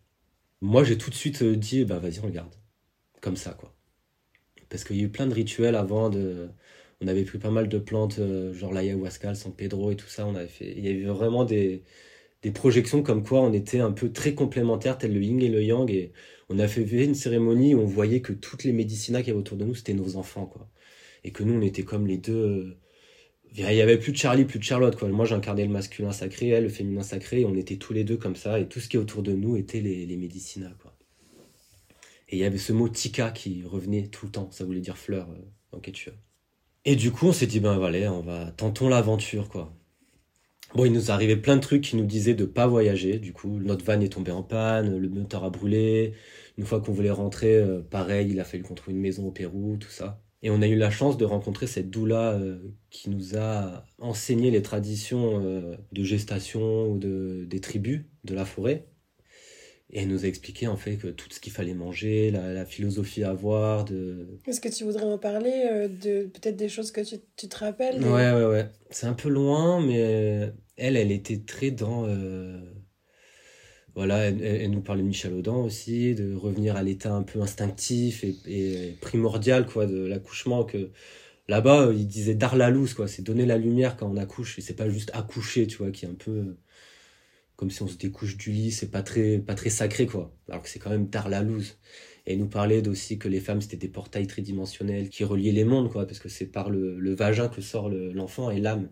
Moi 0.60 0.82
j'ai 0.82 0.98
tout 0.98 1.10
de 1.10 1.14
suite 1.14 1.42
euh, 1.42 1.54
dit 1.54 1.84
bah 1.84 2.00
vas-y 2.00 2.18
on 2.18 2.26
le 2.26 2.32
garde. 2.32 2.52
Comme 3.20 3.36
ça 3.36 3.52
quoi. 3.52 3.72
Parce 4.70 4.82
qu'il 4.82 4.96
y 4.96 5.02
a 5.02 5.04
eu 5.04 5.08
plein 5.08 5.28
de 5.28 5.34
rituels 5.34 5.76
avant 5.76 6.10
de 6.10 6.48
on 7.00 7.06
avait 7.06 7.22
pris 7.22 7.38
pas 7.38 7.52
mal 7.52 7.68
de 7.68 7.78
plantes 7.78 8.18
euh, 8.18 8.52
genre 8.52 8.72
l'ayahuasca 8.72 9.28
le 9.28 9.34
san 9.36 9.52
pedro 9.52 9.92
et 9.92 9.96
tout 9.96 10.08
ça 10.08 10.26
on 10.26 10.34
avait 10.34 10.50
il 10.62 10.84
y 10.84 10.88
a 10.88 10.90
eu 10.90 11.06
vraiment 11.06 11.44
des 11.44 11.84
des 12.42 12.50
projections 12.50 13.04
comme 13.04 13.22
quoi 13.22 13.40
on 13.40 13.52
était 13.52 13.78
un 13.78 13.92
peu 13.92 14.10
très 14.10 14.34
complémentaires 14.34 14.98
tel 14.98 15.14
le 15.14 15.22
yin 15.22 15.40
et 15.40 15.48
le 15.48 15.62
yang 15.62 15.88
et 15.92 16.12
on 16.48 16.58
a 16.58 16.66
fait 16.66 16.82
une 16.82 17.14
cérémonie 17.14 17.76
où 17.76 17.82
on 17.82 17.86
voyait 17.86 18.20
que 18.20 18.32
toutes 18.32 18.64
les 18.64 18.72
médicinas 18.72 19.20
qu'il 19.20 19.28
y 19.28 19.30
avait 19.30 19.38
autour 19.38 19.58
de 19.58 19.64
nous 19.64 19.76
c'était 19.76 19.94
nos 19.94 20.16
enfants 20.16 20.46
quoi. 20.46 20.68
Et 21.22 21.30
que 21.30 21.44
nous 21.44 21.54
on 21.54 21.62
était 21.62 21.84
comme 21.84 22.08
les 22.08 22.18
deux 22.18 22.34
euh, 22.34 22.78
il 23.56 23.62
y 23.62 23.80
avait 23.80 23.98
plus 23.98 24.12
de 24.12 24.16
Charlie, 24.16 24.44
plus 24.44 24.58
de 24.58 24.64
Charlotte. 24.64 24.96
Quoi. 24.96 25.08
Moi, 25.08 25.24
j'incarnais 25.24 25.64
le 25.64 25.70
masculin 25.70 26.12
sacré, 26.12 26.48
elle, 26.48 26.64
le 26.64 26.68
féminin 26.68 27.02
sacré. 27.02 27.44
On 27.44 27.54
était 27.54 27.76
tous 27.76 27.92
les 27.92 28.04
deux 28.04 28.16
comme 28.16 28.36
ça. 28.36 28.60
Et 28.60 28.68
tout 28.68 28.80
ce 28.80 28.88
qui 28.88 28.96
est 28.96 29.00
autour 29.00 29.22
de 29.22 29.32
nous 29.32 29.56
était 29.56 29.80
les, 29.80 30.06
les. 30.06 30.30
Quoi. 30.80 30.94
Et 32.28 32.36
il 32.36 32.38
y 32.38 32.44
avait 32.44 32.58
ce 32.58 32.72
mot 32.72 32.88
tika 32.88 33.30
qui 33.30 33.62
revenait 33.64 34.08
tout 34.08 34.26
le 34.26 34.32
temps. 34.32 34.50
Ça 34.50 34.64
voulait 34.64 34.80
dire 34.80 34.98
fleur 34.98 35.28
euh, 35.30 35.76
en 35.76 35.80
quechua. 35.80 36.12
Et 36.84 36.94
du 36.96 37.10
coup, 37.10 37.26
on 37.26 37.32
s'est 37.32 37.46
dit, 37.46 37.60
ben 37.60 37.78
voilà, 37.78 38.12
on 38.12 38.20
va 38.20 38.52
tentons 38.52 38.88
l'aventure. 38.88 39.48
quoi. 39.48 39.74
Bon, 40.74 40.84
il 40.84 40.92
nous 40.92 41.10
arrivait 41.10 41.36
plein 41.36 41.56
de 41.56 41.62
trucs 41.62 41.82
qui 41.82 41.96
nous 41.96 42.04
disaient 42.04 42.34
de 42.34 42.44
pas 42.44 42.66
voyager. 42.66 43.18
Du 43.18 43.32
coup, 43.32 43.58
notre 43.58 43.84
van 43.84 44.00
est 44.00 44.12
tombé 44.12 44.30
en 44.30 44.42
panne, 44.42 44.98
le 44.98 45.08
moteur 45.08 45.44
a 45.44 45.50
brûlé. 45.50 46.12
Une 46.58 46.66
fois 46.66 46.80
qu'on 46.80 46.92
voulait 46.92 47.10
rentrer, 47.10 47.54
euh, 47.54 47.80
pareil, 47.80 48.28
il 48.30 48.40
a 48.40 48.44
fallu 48.44 48.62
qu'on 48.62 48.74
trouve 48.74 48.94
une 48.94 49.00
maison 49.00 49.26
au 49.26 49.30
Pérou, 49.32 49.76
tout 49.78 49.90
ça. 49.90 50.22
Et 50.42 50.50
on 50.50 50.62
a 50.62 50.68
eu 50.68 50.76
la 50.76 50.90
chance 50.90 51.16
de 51.16 51.24
rencontrer 51.24 51.66
cette 51.66 51.90
doula 51.90 52.32
euh, 52.32 52.58
qui 52.90 53.10
nous 53.10 53.36
a 53.36 53.84
enseigné 53.98 54.50
les 54.50 54.62
traditions 54.62 55.42
euh, 55.44 55.76
de 55.92 56.04
gestation 56.04 56.88
ou 56.88 56.98
de, 56.98 57.44
des 57.48 57.60
tribus 57.60 58.02
de 58.24 58.34
la 58.34 58.44
forêt. 58.44 58.86
Et 59.90 60.02
elle 60.02 60.08
nous 60.08 60.24
a 60.24 60.28
expliqué 60.28 60.68
en 60.68 60.76
fait 60.76 60.96
que 60.96 61.08
tout 61.08 61.28
ce 61.30 61.40
qu'il 61.40 61.52
fallait 61.52 61.74
manger, 61.74 62.30
la, 62.30 62.66
philosophie 62.66 63.24
à 63.24 63.30
avoir. 63.30 63.84
De... 63.86 64.38
Est-ce 64.46 64.60
que 64.60 64.68
tu 64.68 64.84
voudrais 64.84 65.04
en 65.04 65.18
parler 65.18 65.66
euh, 65.72 65.88
de 65.88 66.26
peut-être 66.26 66.56
des 66.56 66.68
choses 66.68 66.92
que 66.92 67.00
tu, 67.00 67.16
tu 67.36 67.48
te 67.48 67.56
rappelles 67.56 68.04
Ouais, 68.04 68.32
ouais, 68.32 68.44
ouais. 68.44 68.68
C'est 68.90 69.06
un 69.06 69.14
peu 69.14 69.30
loin, 69.30 69.80
mais 69.80 70.52
elle, 70.76 70.96
elle 70.96 71.10
était 71.10 71.38
très 71.38 71.70
dans 71.70 72.06
voilà, 73.98 74.28
elle, 74.28 74.70
nous 74.70 74.80
parlait 74.80 75.02
de 75.02 75.08
Michel 75.08 75.34
Audin 75.34 75.56
aussi, 75.56 76.14
de 76.14 76.32
revenir 76.32 76.76
à 76.76 76.84
l'état 76.84 77.12
un 77.12 77.24
peu 77.24 77.42
instinctif 77.42 78.22
et, 78.22 78.96
primordial 79.00 79.66
quoi 79.66 79.86
de 79.86 80.06
l'accouchement 80.06 80.62
que 80.62 80.90
là-bas 81.48 81.90
il 81.92 82.06
disait 82.06 82.36
dar 82.36 82.54
la 82.54 82.70
loose 82.70 82.94
quoi, 82.94 83.08
c'est 83.08 83.22
donner 83.22 83.44
la 83.44 83.58
lumière 83.58 83.96
quand 83.96 84.08
on 84.08 84.16
accouche 84.16 84.56
et 84.56 84.62
c'est 84.62 84.76
pas 84.76 84.88
juste 84.88 85.10
accoucher, 85.14 85.66
tu 85.66 85.78
vois, 85.78 85.90
qui 85.90 86.04
est 86.04 86.08
un 86.08 86.14
peu 86.14 86.56
comme 87.56 87.70
si 87.72 87.82
on 87.82 87.88
se 87.88 87.96
découche 87.96 88.36
du 88.36 88.52
lit, 88.52 88.70
c'est 88.70 88.92
pas 88.92 89.02
très 89.02 89.38
pas 89.40 89.56
très 89.56 89.70
sacré 89.70 90.06
quoi. 90.06 90.32
Alors 90.48 90.62
que 90.62 90.68
c'est 90.68 90.78
quand 90.78 90.90
même 90.90 91.08
dar 91.08 91.28
la 91.28 91.42
loose. 91.42 91.76
Et 92.26 92.36
nous 92.36 92.48
parlait 92.48 92.86
aussi 92.86 93.18
que 93.18 93.28
les 93.28 93.40
femmes 93.40 93.60
c'était 93.60 93.76
des 93.76 93.88
portails 93.88 94.28
tridimensionnels 94.28 95.08
qui 95.08 95.24
reliaient 95.24 95.50
les 95.50 95.64
mondes 95.64 95.90
quoi 95.90 96.06
parce 96.06 96.20
que 96.20 96.28
c'est 96.28 96.46
par 96.46 96.70
le, 96.70 97.14
vagin 97.16 97.48
que 97.48 97.60
sort 97.62 97.88
l'enfant 97.90 98.50
et 98.52 98.60
l'âme. 98.60 98.90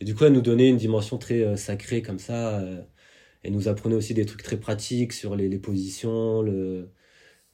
Et 0.00 0.04
du 0.04 0.14
coup, 0.14 0.24
elle 0.24 0.32
nous 0.32 0.40
donnait 0.40 0.68
une 0.68 0.76
dimension 0.76 1.18
très 1.18 1.40
euh, 1.42 1.56
sacrée 1.56 2.02
comme 2.02 2.18
ça. 2.18 2.60
Euh, 2.60 2.82
elle 3.44 3.52
nous 3.52 3.68
apprenait 3.68 3.94
aussi 3.94 4.14
des 4.14 4.26
trucs 4.26 4.42
très 4.42 4.56
pratiques 4.56 5.12
sur 5.12 5.36
les, 5.36 5.48
les 5.48 5.58
positions. 5.58 6.42
Le... 6.42 6.90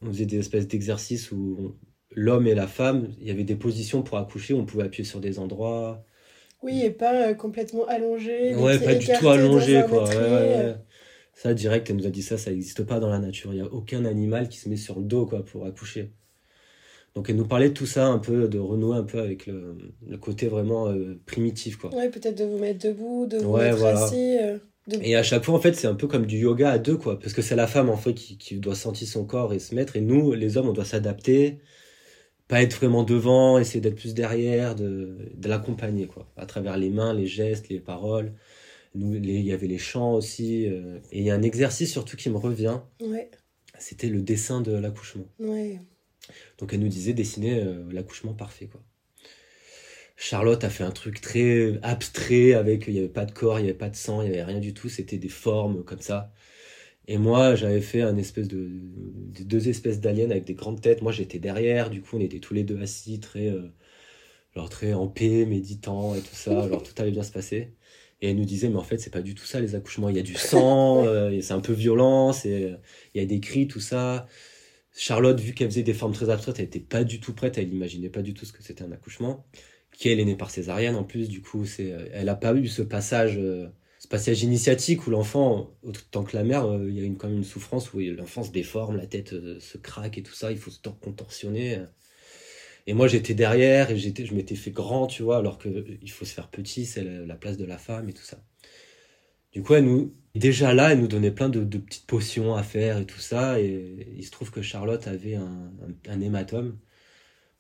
On 0.01 0.07
faisait 0.07 0.25
des 0.25 0.39
espèces 0.39 0.67
d'exercices 0.67 1.31
où 1.31 1.77
l'homme 2.13 2.47
et 2.47 2.55
la 2.55 2.67
femme, 2.67 3.09
il 3.21 3.27
y 3.27 3.31
avait 3.31 3.45
des 3.45 3.57
positions 3.57 4.03
pour 4.03 4.17
accoucher, 4.17 4.55
on 4.55 4.65
pouvait 4.65 4.85
appuyer 4.85 5.05
sur 5.05 5.21
des 5.21 5.39
endroits. 5.39 6.03
Oui, 6.63 6.83
et 6.83 6.91
pas 6.91 7.29
euh, 7.29 7.35
complètement 7.35 7.87
allongé. 7.87 8.55
Ouais, 8.55 8.79
pas 8.79 8.95
du 8.95 9.07
tout 9.07 9.29
allongé, 9.29 9.83
quoi. 9.89 10.09
Ça, 11.33 11.55
direct, 11.55 11.89
elle 11.89 11.97
nous 11.97 12.07
a 12.07 12.11
dit 12.11 12.23
ça, 12.23 12.37
ça 12.37 12.51
n'existe 12.51 12.83
pas 12.85 13.01
dans 13.01 13.09
la 13.09 13.19
nature. 13.19 13.53
Il 13.53 13.57
n'y 13.57 13.67
a 13.67 13.73
aucun 13.73 14.05
animal 14.05 14.49
qui 14.49 14.59
se 14.59 14.69
met 14.69 14.77
sur 14.77 14.99
le 14.99 15.05
dos, 15.05 15.27
quoi, 15.27 15.45
pour 15.45 15.65
accoucher. 15.65 16.13
Donc 17.15 17.29
elle 17.29 17.37
nous 17.37 17.47
parlait 17.47 17.71
de 17.71 17.75
tout 17.75 17.87
ça, 17.87 18.07
un 18.07 18.19
peu, 18.19 18.47
de 18.47 18.59
renouer 18.59 18.97
un 18.97 19.03
peu 19.03 19.19
avec 19.19 19.47
le, 19.47 19.77
le 20.07 20.17
côté 20.17 20.47
vraiment 20.47 20.89
euh, 20.89 21.19
primitif, 21.27 21.77
quoi. 21.77 21.95
Ouais, 21.95 22.09
peut-être 22.09 22.39
de 22.39 22.45
vous 22.45 22.59
mettre 22.59 22.87
debout, 22.87 23.27
de 23.27 23.39
vous 23.39 23.57
mettre 23.57 23.85
assis. 23.85 24.37
Euh. 24.41 24.59
Et 25.03 25.15
à 25.15 25.23
chaque 25.23 25.45
fois, 25.45 25.55
en 25.55 25.61
fait, 25.61 25.75
c'est 25.75 25.87
un 25.87 25.95
peu 25.95 26.07
comme 26.09 26.27
du 26.27 26.39
yoga 26.39 26.71
à 26.71 26.79
deux, 26.79 26.97
quoi. 26.97 27.19
Parce 27.19 27.33
que 27.33 27.43
c'est 27.43 27.57
la 27.57 27.67
femme, 27.67 27.91
en 27.91 27.97
fait, 27.97 28.15
qui, 28.15 28.39
qui 28.39 28.57
doit 28.57 28.75
sentir 28.75 29.07
son 29.07 29.25
corps 29.25 29.53
et 29.53 29.59
se 29.59 29.75
mettre. 29.75 29.97
Et 29.97 30.01
nous, 30.01 30.33
les 30.33 30.57
hommes, 30.57 30.69
on 30.69 30.73
doit 30.73 30.85
s'adapter. 30.85 31.61
Pas 32.49 32.63
être 32.63 32.75
vraiment 32.75 33.05
devant, 33.05 33.59
essayer 33.59 33.81
d'être 33.81 33.95
plus 33.95 34.15
derrière, 34.15 34.75
de, 34.75 35.31
de 35.37 35.49
l'accompagner, 35.49 36.07
quoi. 36.07 36.27
À 36.37 36.47
travers 36.47 36.77
les 36.77 36.91
mains, 36.91 37.15
les 37.15 37.27
gestes, 37.27 37.69
les 37.69 37.79
paroles. 37.79 38.35
Nous, 38.95 39.15
il 39.15 39.41
y 39.43 39.53
avait 39.53 39.69
les 39.69 39.79
chants 39.79 40.15
aussi. 40.15 40.67
Euh. 40.67 40.99
et 41.13 41.21
il 41.21 41.25
y 41.25 41.31
a 41.31 41.35
un 41.35 41.43
exercice 41.43 41.93
surtout 41.93 42.17
qui 42.17 42.29
me 42.31 42.39
revient. 42.39 42.81
Ouais. 43.01 43.31
C'était 43.79 44.09
le 44.09 44.21
dessin 44.21 44.61
de 44.61 44.73
l'accouchement. 44.73 45.27
Ouais. 45.39 45.81
Donc 46.59 46.75
elle 46.75 46.81
nous 46.81 46.89
disait 46.89 47.13
dessiner 47.13 47.61
euh, 47.61 47.85
l'accouchement 47.93 48.35
parfait, 48.35 48.67
quoi. 48.67 48.83
Charlotte 50.21 50.65
a 50.65 50.69
fait 50.69 50.85
un 50.85 50.91
truc 50.91 51.23
très 51.23 51.79
abstrait 51.83 52.53
avec 52.53 52.85
il 52.89 52.93
n'y 52.93 52.99
avait 52.99 53.09
pas 53.09 53.25
de 53.25 53.33
corps, 53.33 53.59
il 53.59 53.63
n'y 53.63 53.71
avait 53.71 53.79
pas 53.79 53.89
de 53.89 53.97
sang, 53.97 54.21
il 54.21 54.29
n'y 54.29 54.35
avait 54.35 54.45
rien 54.45 54.61
du 54.61 54.75
tout, 54.75 54.91
c'était 54.91 55.17
des 55.17 55.31
formes 55.31 55.83
comme 55.83 56.03
ça. 56.03 56.31
Et 57.09 57.17
moi, 57.17 57.55
j'avais 57.55 57.81
fait 57.81 58.03
un 58.03 58.19
espèce 58.19 58.47
de, 58.47 58.69
deux 58.71 59.71
espèces 59.71 59.99
d'aliens 59.99 60.31
avec 60.31 60.45
des 60.45 60.53
grandes 60.53 60.83
têtes. 60.83 61.01
Moi, 61.01 61.11
j'étais 61.11 61.39
derrière, 61.39 61.89
du 61.89 62.03
coup, 62.03 62.19
on 62.19 62.21
était 62.21 62.39
tous 62.39 62.53
les 62.53 62.65
deux 62.65 62.83
assis, 62.83 63.19
très 63.19 63.49
euh, 63.49 63.73
genre 64.55 64.69
très 64.69 64.93
en 64.93 65.09
paix, 65.09 65.47
méditant 65.47 66.15
et 66.15 66.21
tout 66.21 66.35
ça. 66.35 66.61
Alors 66.65 66.83
tout 66.83 66.93
allait 66.99 67.13
bien 67.13 67.23
se 67.23 67.33
passer. 67.33 67.73
Et 68.21 68.31
elle 68.31 68.37
nous 68.37 68.45
disait, 68.45 68.69
mais 68.69 68.77
en 68.77 68.85
fait, 68.85 68.99
c'est 68.99 69.11
pas 69.11 69.23
du 69.23 69.35
tout 69.35 69.47
ça 69.47 69.59
les 69.59 69.75
accouchements. 69.75 70.11
Il 70.11 70.17
y 70.17 70.21
a 70.21 70.23
du 70.23 70.35
sang, 70.35 71.05
euh, 71.07 71.41
c'est 71.41 71.55
un 71.55 71.61
peu 71.61 71.73
violent, 71.73 72.35
c'est 72.35 72.79
il 73.15 73.21
y 73.21 73.25
a 73.25 73.27
des 73.27 73.41
cris, 73.41 73.69
tout 73.69 73.81
ça. 73.81 74.27
Charlotte, 74.95 75.41
vu 75.41 75.55
qu'elle 75.55 75.71
faisait 75.71 75.83
des 75.83 75.95
formes 75.95 76.13
très 76.13 76.29
abstraites, 76.29 76.59
elle 76.59 76.67
était 76.67 76.79
pas 76.81 77.05
du 77.05 77.21
tout 77.21 77.33
prête, 77.33 77.57
elle 77.57 77.73
imaginait 77.73 78.11
pas 78.11 78.23
du 78.23 78.35
tout 78.35 78.45
ce 78.45 78.53
que 78.53 78.63
c'était 78.63 78.85
un 78.85 78.93
accouchement 78.93 79.47
qui 80.01 80.09
elle 80.09 80.19
est 80.19 80.25
née 80.25 80.35
par 80.35 80.51
césarienne 80.51 80.97
en 80.97 81.05
plus 81.05 81.29
du 81.29 81.43
coup 81.43 81.67
c'est 81.67 81.93
euh, 81.93 82.09
elle 82.13 82.31
a 82.31 82.35
pas 82.35 82.55
eu 82.55 82.67
ce 82.67 82.81
passage 82.81 83.37
euh, 83.37 83.69
ce 83.99 84.09
passage 84.09 84.43
initiatique 84.43 85.07
où 85.07 85.11
l'enfant 85.11 85.77
autant 85.83 86.25
que 86.25 86.35
la 86.35 86.43
mère 86.43 86.65
euh, 86.65 86.89
il 86.89 86.99
y 86.99 87.03
a 87.03 87.05
une 87.05 87.19
quand 87.19 87.29
même 87.29 87.37
une 87.37 87.45
souffrance 87.45 87.93
où 87.93 87.99
l'enfant 87.99 88.43
se 88.43 88.51
déforme 88.51 88.97
la 88.97 89.07
tête 89.07 89.35
se 89.61 89.77
craque 89.77 90.17
et 90.17 90.23
tout 90.23 90.33
ça 90.33 90.53
il 90.53 90.59
faut 90.59 90.71
se 90.71 90.81
contorsionner 90.81 91.85
et 92.87 92.95
moi 92.95 93.09
j'étais 93.09 93.35
derrière 93.35 93.91
et 93.91 93.99
j'étais 93.99 94.25
je 94.25 94.35
m'étais 94.35 94.55
fait 94.55 94.71
grand 94.71 95.07
tu 95.07 95.23
vois 95.23 95.37
alors 95.37 95.59
que 95.59 95.85
il 96.01 96.11
faut 96.11 96.25
se 96.25 96.33
faire 96.33 96.49
petit 96.49 96.87
c'est 96.87 97.05
la, 97.05 97.35
place 97.35 97.59
de 97.59 97.67
la 97.67 97.77
femme 97.77 98.09
et 98.09 98.15
tout 98.15 98.25
ça. 98.25 98.43
Du 99.53 99.63
coup 99.63 99.75
elle 99.75 99.85
nous 99.85 100.15
déjà 100.35 100.73
là 100.73 100.93
elle 100.93 101.01
nous 101.01 101.09
donnait 101.09 101.31
plein 101.31 101.51
de, 101.51 101.63
petites 101.79 102.07
potions 102.07 102.55
à 102.55 102.63
faire 102.63 102.97
et 102.97 103.05
tout 103.05 103.21
ça 103.21 103.61
et 103.61 104.15
il 104.17 104.25
se 104.25 104.31
trouve 104.31 104.51
que 104.51 104.63
Charlotte 104.63 105.07
avait 105.07 105.35
un 105.35 106.21
hématome 106.23 106.79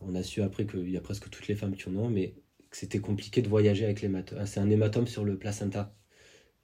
on 0.00 0.14
a 0.14 0.22
su 0.22 0.42
après 0.42 0.66
qu'il 0.66 0.90
y 0.90 0.96
a 0.96 1.00
presque 1.00 1.28
toutes 1.30 1.48
les 1.48 1.54
femmes 1.54 1.76
qui 1.76 1.88
en 1.88 1.96
ont, 1.96 2.08
mais 2.10 2.34
que 2.70 2.76
c'était 2.76 3.00
compliqué 3.00 3.42
de 3.42 3.48
voyager 3.48 3.84
avec 3.84 4.00
l'hématome. 4.02 4.46
C'est 4.46 4.60
un 4.60 4.70
hématome 4.70 5.06
sur 5.06 5.24
le 5.24 5.38
placenta. 5.38 5.94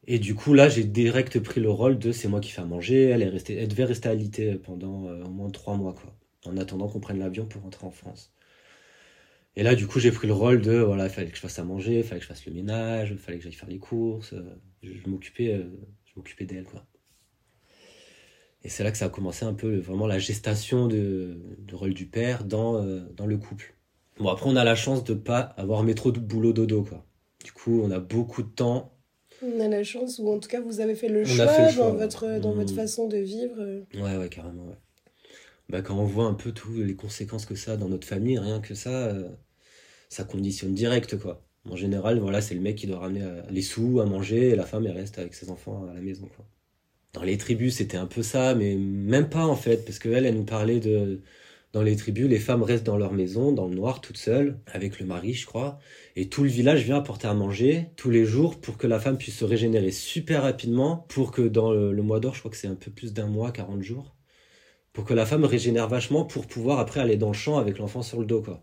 Et 0.06 0.18
du 0.18 0.34
coup, 0.34 0.54
là, 0.54 0.68
j'ai 0.68 0.84
direct 0.84 1.40
pris 1.40 1.60
le 1.60 1.70
rôle 1.70 1.98
de 1.98 2.12
c'est 2.12 2.28
moi 2.28 2.40
qui 2.40 2.52
fais 2.52 2.62
à 2.62 2.64
manger. 2.64 3.04
Elle, 3.04 3.22
est 3.22 3.28
restée, 3.28 3.56
elle 3.56 3.68
devait 3.68 3.84
rester 3.84 4.08
alitée 4.08 4.54
pendant 4.56 5.08
euh, 5.08 5.24
au 5.24 5.30
moins 5.30 5.50
trois 5.50 5.76
mois, 5.76 5.94
quoi, 5.94 6.16
en 6.44 6.56
attendant 6.56 6.88
qu'on 6.88 7.00
prenne 7.00 7.18
l'avion 7.18 7.46
pour 7.46 7.62
rentrer 7.62 7.86
en 7.86 7.90
France. 7.90 8.32
Et 9.56 9.62
là, 9.62 9.74
du 9.74 9.86
coup, 9.86 9.98
j'ai 9.98 10.12
pris 10.12 10.26
le 10.26 10.34
rôle 10.34 10.60
de 10.60 10.78
voilà, 10.78 11.06
il 11.06 11.10
fallait 11.10 11.30
que 11.30 11.36
je 11.36 11.40
fasse 11.40 11.58
à 11.58 11.64
manger, 11.64 11.98
il 11.98 12.04
fallait 12.04 12.20
que 12.20 12.24
je 12.24 12.28
fasse 12.28 12.46
le 12.46 12.52
ménage, 12.52 13.10
il 13.10 13.18
fallait 13.18 13.38
que 13.38 13.44
j'aille 13.44 13.52
faire 13.52 13.68
les 13.68 13.78
courses. 13.78 14.34
Euh, 14.34 14.60
je, 14.82 15.08
m'occupais, 15.08 15.54
euh, 15.54 15.64
je 16.04 16.12
m'occupais 16.16 16.44
d'elle, 16.44 16.64
quoi. 16.64 16.86
Et 18.66 18.68
c'est 18.68 18.82
là 18.82 18.90
que 18.90 18.98
ça 18.98 19.04
a 19.04 19.08
commencé 19.08 19.44
un 19.44 19.54
peu 19.54 19.76
vraiment 19.76 20.08
la 20.08 20.18
gestation 20.18 20.88
de, 20.88 21.38
de 21.60 21.74
rôle 21.76 21.94
du 21.94 22.04
père 22.04 22.42
dans, 22.42 22.82
euh, 22.82 22.98
dans 23.16 23.24
le 23.24 23.38
couple. 23.38 23.76
Bon, 24.18 24.28
après, 24.28 24.50
on 24.50 24.56
a 24.56 24.64
la 24.64 24.74
chance 24.74 25.04
de 25.04 25.14
pas 25.14 25.38
avoir 25.56 25.84
métro 25.84 26.10
de 26.10 26.18
boulot 26.18 26.52
dodo, 26.52 26.82
quoi. 26.82 27.06
Du 27.44 27.52
coup, 27.52 27.80
on 27.84 27.92
a 27.92 28.00
beaucoup 28.00 28.42
de 28.42 28.48
temps. 28.48 28.92
On 29.40 29.60
a 29.60 29.68
la 29.68 29.84
chance, 29.84 30.18
ou 30.18 30.28
en 30.32 30.40
tout 30.40 30.48
cas, 30.48 30.60
vous 30.60 30.80
avez 30.80 30.96
fait 30.96 31.08
le, 31.08 31.24
choix, 31.24 31.46
dans, 31.76 31.94
votre, 31.94 32.40
dans 32.40 32.54
votre 32.54 32.72
mmh. 32.72 32.76
façon 32.76 33.06
de 33.06 33.18
vivre. 33.18 33.84
Ouais, 33.94 34.16
ouais, 34.16 34.28
carrément, 34.28 34.64
ouais. 34.64 34.78
Bah, 35.68 35.80
quand 35.80 35.96
on 35.96 36.04
voit 36.04 36.24
un 36.24 36.34
peu 36.34 36.50
toutes 36.50 36.78
les 36.78 36.96
conséquences 36.96 37.46
que 37.46 37.54
ça 37.54 37.74
a 37.74 37.76
dans 37.76 37.88
notre 37.88 38.08
famille, 38.08 38.36
rien 38.36 38.58
que 38.58 38.74
ça, 38.74 39.06
euh, 39.06 39.28
ça 40.08 40.24
conditionne 40.24 40.74
direct, 40.74 41.16
quoi. 41.18 41.46
En 41.70 41.76
général, 41.76 42.18
voilà, 42.18 42.40
c'est 42.40 42.56
le 42.56 42.62
mec 42.62 42.74
qui 42.74 42.88
doit 42.88 42.98
ramener 42.98 43.22
euh, 43.22 43.42
les 43.48 43.62
sous 43.62 44.00
à 44.00 44.06
manger 44.06 44.48
et 44.48 44.56
la 44.56 44.66
femme, 44.66 44.84
elle 44.88 44.96
reste 44.96 45.20
avec 45.20 45.34
ses 45.34 45.50
enfants 45.50 45.86
à 45.88 45.94
la 45.94 46.00
maison, 46.00 46.28
quoi. 46.34 46.44
Dans 47.12 47.22
les 47.22 47.38
tribus, 47.38 47.76
c'était 47.76 47.96
un 47.96 48.06
peu 48.06 48.22
ça, 48.22 48.54
mais 48.54 48.74
même 48.74 49.28
pas, 49.28 49.46
en 49.46 49.56
fait, 49.56 49.84
parce 49.84 49.98
qu'elle, 49.98 50.26
elle 50.26 50.34
nous 50.34 50.44
parlait 50.44 50.80
de 50.80 51.22
dans 51.76 51.82
les 51.82 51.96
tribus, 51.96 52.26
les 52.26 52.38
femmes 52.38 52.62
restent 52.62 52.86
dans 52.86 52.96
leur 52.96 53.12
maison, 53.12 53.52
dans 53.52 53.68
le 53.68 53.74
noir, 53.74 54.00
toutes 54.00 54.16
seules, 54.16 54.58
avec 54.66 54.98
le 54.98 55.04
mari, 55.04 55.34
je 55.34 55.44
crois. 55.44 55.78
Et 56.16 56.30
tout 56.30 56.42
le 56.42 56.48
village 56.48 56.84
vient 56.84 56.96
apporter 56.96 57.28
à 57.28 57.34
manger 57.34 57.90
tous 57.96 58.08
les 58.08 58.24
jours 58.24 58.58
pour 58.58 58.78
que 58.78 58.86
la 58.86 58.98
femme 58.98 59.18
puisse 59.18 59.36
se 59.36 59.44
régénérer 59.44 59.90
super 59.90 60.42
rapidement, 60.42 61.04
pour 61.08 61.32
que 61.32 61.42
dans 61.42 61.72
le, 61.72 62.02
mois 62.02 62.18
d'or, 62.18 62.34
je 62.34 62.38
crois 62.38 62.50
que 62.50 62.56
c'est 62.56 62.66
un 62.66 62.76
peu 62.76 62.90
plus 62.90 63.12
d'un 63.12 63.26
mois, 63.26 63.50
40 63.50 63.82
jours, 63.82 64.14
pour 64.94 65.04
que 65.04 65.12
la 65.12 65.26
femme 65.26 65.44
régénère 65.44 65.86
vachement 65.86 66.24
pour 66.24 66.46
pouvoir 66.46 66.78
après 66.78 67.00
aller 67.00 67.16
dans 67.16 67.28
le 67.28 67.34
champ 67.34 67.58
avec 67.58 67.76
l'enfant 67.76 68.00
sur 68.00 68.20
le 68.20 68.26
dos, 68.26 68.40
quoi. 68.40 68.62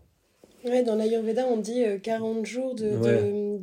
Ouais, 0.64 0.82
dans 0.82 0.96
l'Ayurveda, 0.96 1.46
on 1.46 1.58
dit 1.58 1.84
40 2.02 2.38
euh, 2.38 2.44
jours 2.44 2.74
de, 2.74 3.60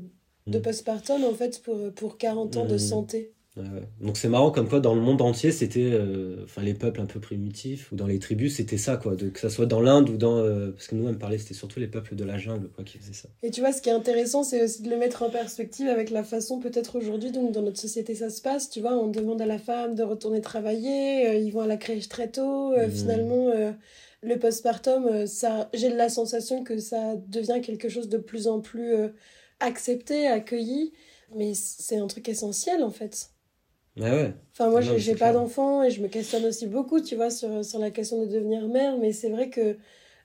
de, 0.47 0.57
mm. 0.59 0.61
postpartum, 0.61 1.25
en 1.25 1.33
fait, 1.33 1.61
pour, 1.61 1.91
pour 1.91 2.17
40 2.17 2.55
ans 2.55 2.65
de 2.65 2.75
mm. 2.75 2.79
santé. 2.79 3.33
Donc 3.99 4.15
c'est 4.15 4.29
marrant 4.29 4.49
comme 4.49 4.69
quoi 4.69 4.79
dans 4.79 4.95
le 4.95 5.01
monde 5.01 5.21
entier 5.21 5.51
c'était, 5.51 5.89
euh, 5.91 6.45
enfin 6.45 6.61
les 6.61 6.73
peuples 6.73 7.01
un 7.01 7.05
peu 7.05 7.19
primitifs 7.19 7.91
ou 7.91 7.97
dans 7.97 8.07
les 8.07 8.17
tribus 8.17 8.55
c'était 8.55 8.77
ça 8.77 8.95
quoi, 8.95 9.15
de, 9.15 9.27
que 9.27 9.41
ça 9.41 9.49
soit 9.49 9.65
dans 9.65 9.81
l'Inde 9.81 10.09
ou 10.09 10.15
dans, 10.15 10.37
euh, 10.37 10.71
parce 10.71 10.87
que 10.87 10.95
nous 10.95 11.05
on 11.05 11.11
me 11.11 11.17
parlait 11.17 11.37
c'était 11.37 11.53
surtout 11.53 11.81
les 11.81 11.87
peuples 11.87 12.15
de 12.15 12.23
la 12.23 12.37
jungle 12.37 12.69
quoi 12.69 12.85
qui 12.85 12.97
faisaient 12.97 13.11
ça. 13.11 13.27
Et 13.43 13.51
tu 13.51 13.59
vois 13.59 13.73
ce 13.73 13.81
qui 13.81 13.89
est 13.89 13.93
intéressant 13.93 14.43
c'est 14.43 14.63
aussi 14.63 14.83
de 14.83 14.89
le 14.89 14.95
mettre 14.95 15.23
en 15.23 15.29
perspective 15.29 15.89
avec 15.89 16.11
la 16.11 16.23
façon 16.23 16.59
peut-être 16.59 16.97
aujourd'hui 16.97 17.31
donc 17.31 17.51
dans 17.51 17.61
notre 17.61 17.79
société 17.79 18.15
ça 18.15 18.29
se 18.29 18.41
passe, 18.41 18.69
tu 18.69 18.79
vois 18.79 18.93
on 18.93 19.07
demande 19.07 19.41
à 19.41 19.45
la 19.45 19.59
femme 19.59 19.95
de 19.95 20.03
retourner 20.03 20.39
travailler, 20.39 21.27
euh, 21.27 21.33
ils 21.35 21.51
vont 21.51 21.61
à 21.61 21.67
la 21.67 21.77
crèche 21.77 22.07
très 22.07 22.29
tôt, 22.31 22.71
mmh. 22.71 22.89
finalement 22.89 23.49
le 24.23 24.39
postpartum 24.39 25.27
ça 25.27 25.69
j'ai 25.73 25.89
la 25.89 26.07
sensation 26.07 26.63
que 26.63 26.77
ça 26.77 27.17
devient 27.27 27.59
quelque 27.61 27.89
chose 27.89 28.07
de 28.07 28.17
plus 28.17 28.47
en 28.47 28.61
plus 28.61 28.93
accepté, 29.59 30.27
accueilli, 30.27 30.93
mais 31.35 31.53
c'est 31.53 31.97
un 31.97 32.07
truc 32.07 32.29
essentiel 32.29 32.81
en 32.81 32.91
fait. 32.91 33.30
Enfin, 33.99 34.69
moi, 34.69 34.81
j'ai 34.81 35.15
pas 35.15 35.33
d'enfant 35.33 35.83
et 35.83 35.91
je 35.91 36.01
me 36.01 36.07
questionne 36.07 36.45
aussi 36.45 36.67
beaucoup, 36.67 37.01
tu 37.01 37.15
vois, 37.15 37.29
sur, 37.29 37.63
sur 37.65 37.79
la 37.79 37.91
question 37.91 38.21
de 38.21 38.31
devenir 38.31 38.67
mère. 38.67 38.97
Mais 38.97 39.11
c'est 39.11 39.29
vrai 39.29 39.49
que 39.49 39.77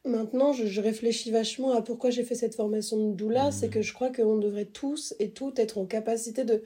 maintenant, 0.05 0.53
je, 0.53 0.67
je, 0.67 0.81
réfléchis 0.81 1.31
vachement 1.31 1.73
à 1.73 1.83
pourquoi 1.83 2.11
j'ai 2.11 2.23
fait 2.23 2.37
cette 2.37 2.55
formation 2.55 3.09
de 3.09 3.15
doula. 3.15 3.49
Mmh. 3.49 3.53
C'est 3.53 3.69
que 3.69 3.83
je 3.83 3.93
crois 3.93 4.11
qu'on 4.11 4.37
devrait 4.37 4.67
tous 4.67 5.15
et 5.19 5.31
toutes 5.31 5.59
être 5.59 5.79
en 5.79 5.87
capacité 5.87 6.45
de, 6.45 6.63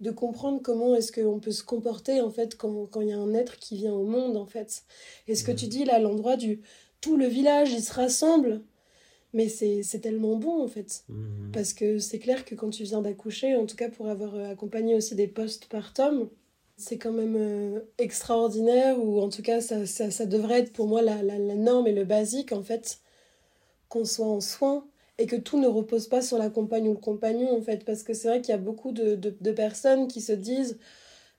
de 0.00 0.10
comprendre 0.10 0.60
comment 0.62 0.94
est-ce 0.94 1.12
qu'on 1.12 1.38
peut 1.38 1.52
se 1.52 1.62
comporter, 1.62 2.20
en 2.20 2.30
fait, 2.30 2.56
quand 2.56 3.00
il 3.00 3.08
y 3.08 3.12
a 3.12 3.18
un 3.18 3.34
être 3.34 3.58
qui 3.58 3.76
vient 3.76 3.94
au 3.94 4.04
monde, 4.04 4.36
en 4.36 4.46
fait. 4.46 4.82
Et 5.28 5.34
ce 5.34 5.44
que 5.44 5.52
tu 5.52 5.66
mmh. 5.66 5.70
dis 5.70 5.84
là, 5.84 5.98
l'endroit 5.98 6.36
du 6.36 6.62
tout 7.00 7.16
le 7.16 7.26
village, 7.26 7.72
il 7.72 7.82
se 7.82 7.92
rassemble. 7.92 8.62
Mais 9.32 9.48
c'est 9.48 10.00
tellement 10.00 10.36
bon 10.36 10.60
en 10.60 10.66
fait. 10.66 11.04
Mmh. 11.08 11.52
Parce 11.52 11.72
que 11.72 11.98
c'est 11.98 12.18
clair 12.18 12.44
que 12.44 12.56
quand 12.56 12.70
tu 12.70 12.82
viens 12.82 13.00
d'accoucher, 13.00 13.54
en 13.54 13.64
tout 13.64 13.76
cas 13.76 13.88
pour 13.88 14.08
avoir 14.08 14.34
euh, 14.34 14.50
accompagné 14.50 14.96
aussi 14.96 15.14
des 15.14 15.28
post-partum, 15.28 16.28
c'est 16.80 16.98
quand 16.98 17.12
même 17.12 17.36
euh, 17.36 17.80
extraordinaire, 17.98 18.98
ou 18.98 19.20
en 19.20 19.28
tout 19.28 19.42
cas, 19.42 19.60
ça, 19.60 19.86
ça, 19.86 20.26
devrait 20.26 20.60
être 20.60 20.72
pour 20.72 20.86
moi 20.88 21.02
la, 21.02 21.22
la, 21.22 21.38
norme 21.38 21.86
et 21.86 21.92
le 21.92 22.04
basique, 22.04 22.52
en 22.52 22.62
fait, 22.62 23.00
qu'on 23.88 24.04
soit 24.04 24.26
en 24.26 24.40
soins 24.40 24.86
et 25.18 25.26
que 25.26 25.36
tout 25.36 25.60
ne 25.60 25.68
repose 25.68 26.08
pas 26.08 26.22
sur 26.22 26.38
la 26.38 26.50
compagne 26.50 26.88
ou 26.88 26.92
le 26.92 26.98
compagnon, 26.98 27.56
en 27.56 27.62
fait, 27.62 27.84
parce 27.84 28.02
que 28.02 28.14
c'est 28.14 28.28
vrai 28.28 28.40
qu'il 28.40 28.52
y 28.52 28.54
a 28.54 28.58
beaucoup 28.58 28.92
de, 28.92 29.14
de, 29.14 29.52
personnes 29.52 30.08
qui 30.08 30.20
se 30.20 30.32
disent 30.32 30.78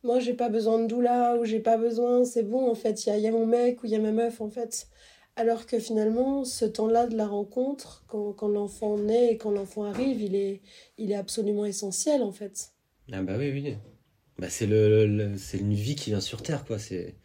moi 0.03 0.19
j'ai 0.19 0.33
pas 0.33 0.50
besoin 0.50 0.79
de 0.79 0.88
doula 0.88 1.38
ou 1.38 1.45
j'ai 1.45 1.60
pas 1.60 1.77
besoin, 1.77 2.24
c'est 2.25 2.43
bon, 2.43 2.69
en 2.69 2.75
fait, 2.75 3.05
il 3.05 3.10
y 3.10 3.12
a, 3.12 3.17
y 3.17 3.27
a, 3.27 3.31
mon 3.31 3.45
mec 3.45 3.83
ou 3.83 3.88
il 3.88 3.91
y 3.91 3.95
a 3.95 4.00
ma 4.00 4.12
meuf, 4.12 4.41
en 4.41 4.50
fait. 4.50 4.88
Alors 5.36 5.65
que 5.65 5.79
finalement, 5.79 6.43
ce 6.43 6.65
temps-là 6.65 7.07
de 7.07 7.15
la 7.15 7.27
rencontre, 7.27 8.03
quand, 8.07 8.33
quand 8.33 8.48
l'enfant 8.48 8.98
naît 8.98 9.33
et 9.33 9.38
quand 9.38 9.51
l'enfant 9.51 9.83
arrive, 9.83 10.21
il 10.21 10.36
est, 10.36 10.62
il 10.98 11.12
est 11.12 11.15
absolument 11.15 11.65
essentiel, 11.65 12.21
en 12.21 12.31
fait. 12.31 12.71
Ah 13.12 13.21
bah 13.24 13.36
oui, 13.38 13.51
oui. 13.51 13.75
Bah, 14.41 14.50
c'est 14.50 14.65
le, 14.65 15.36
c'est 15.38 15.60
une 15.60 15.75
vie 15.75 15.93
qui 15.93 16.10
vient 16.10 16.19
sur 16.19 16.41
terre 16.41 16.65
quoi. 16.65 16.79
C'est 16.79 17.15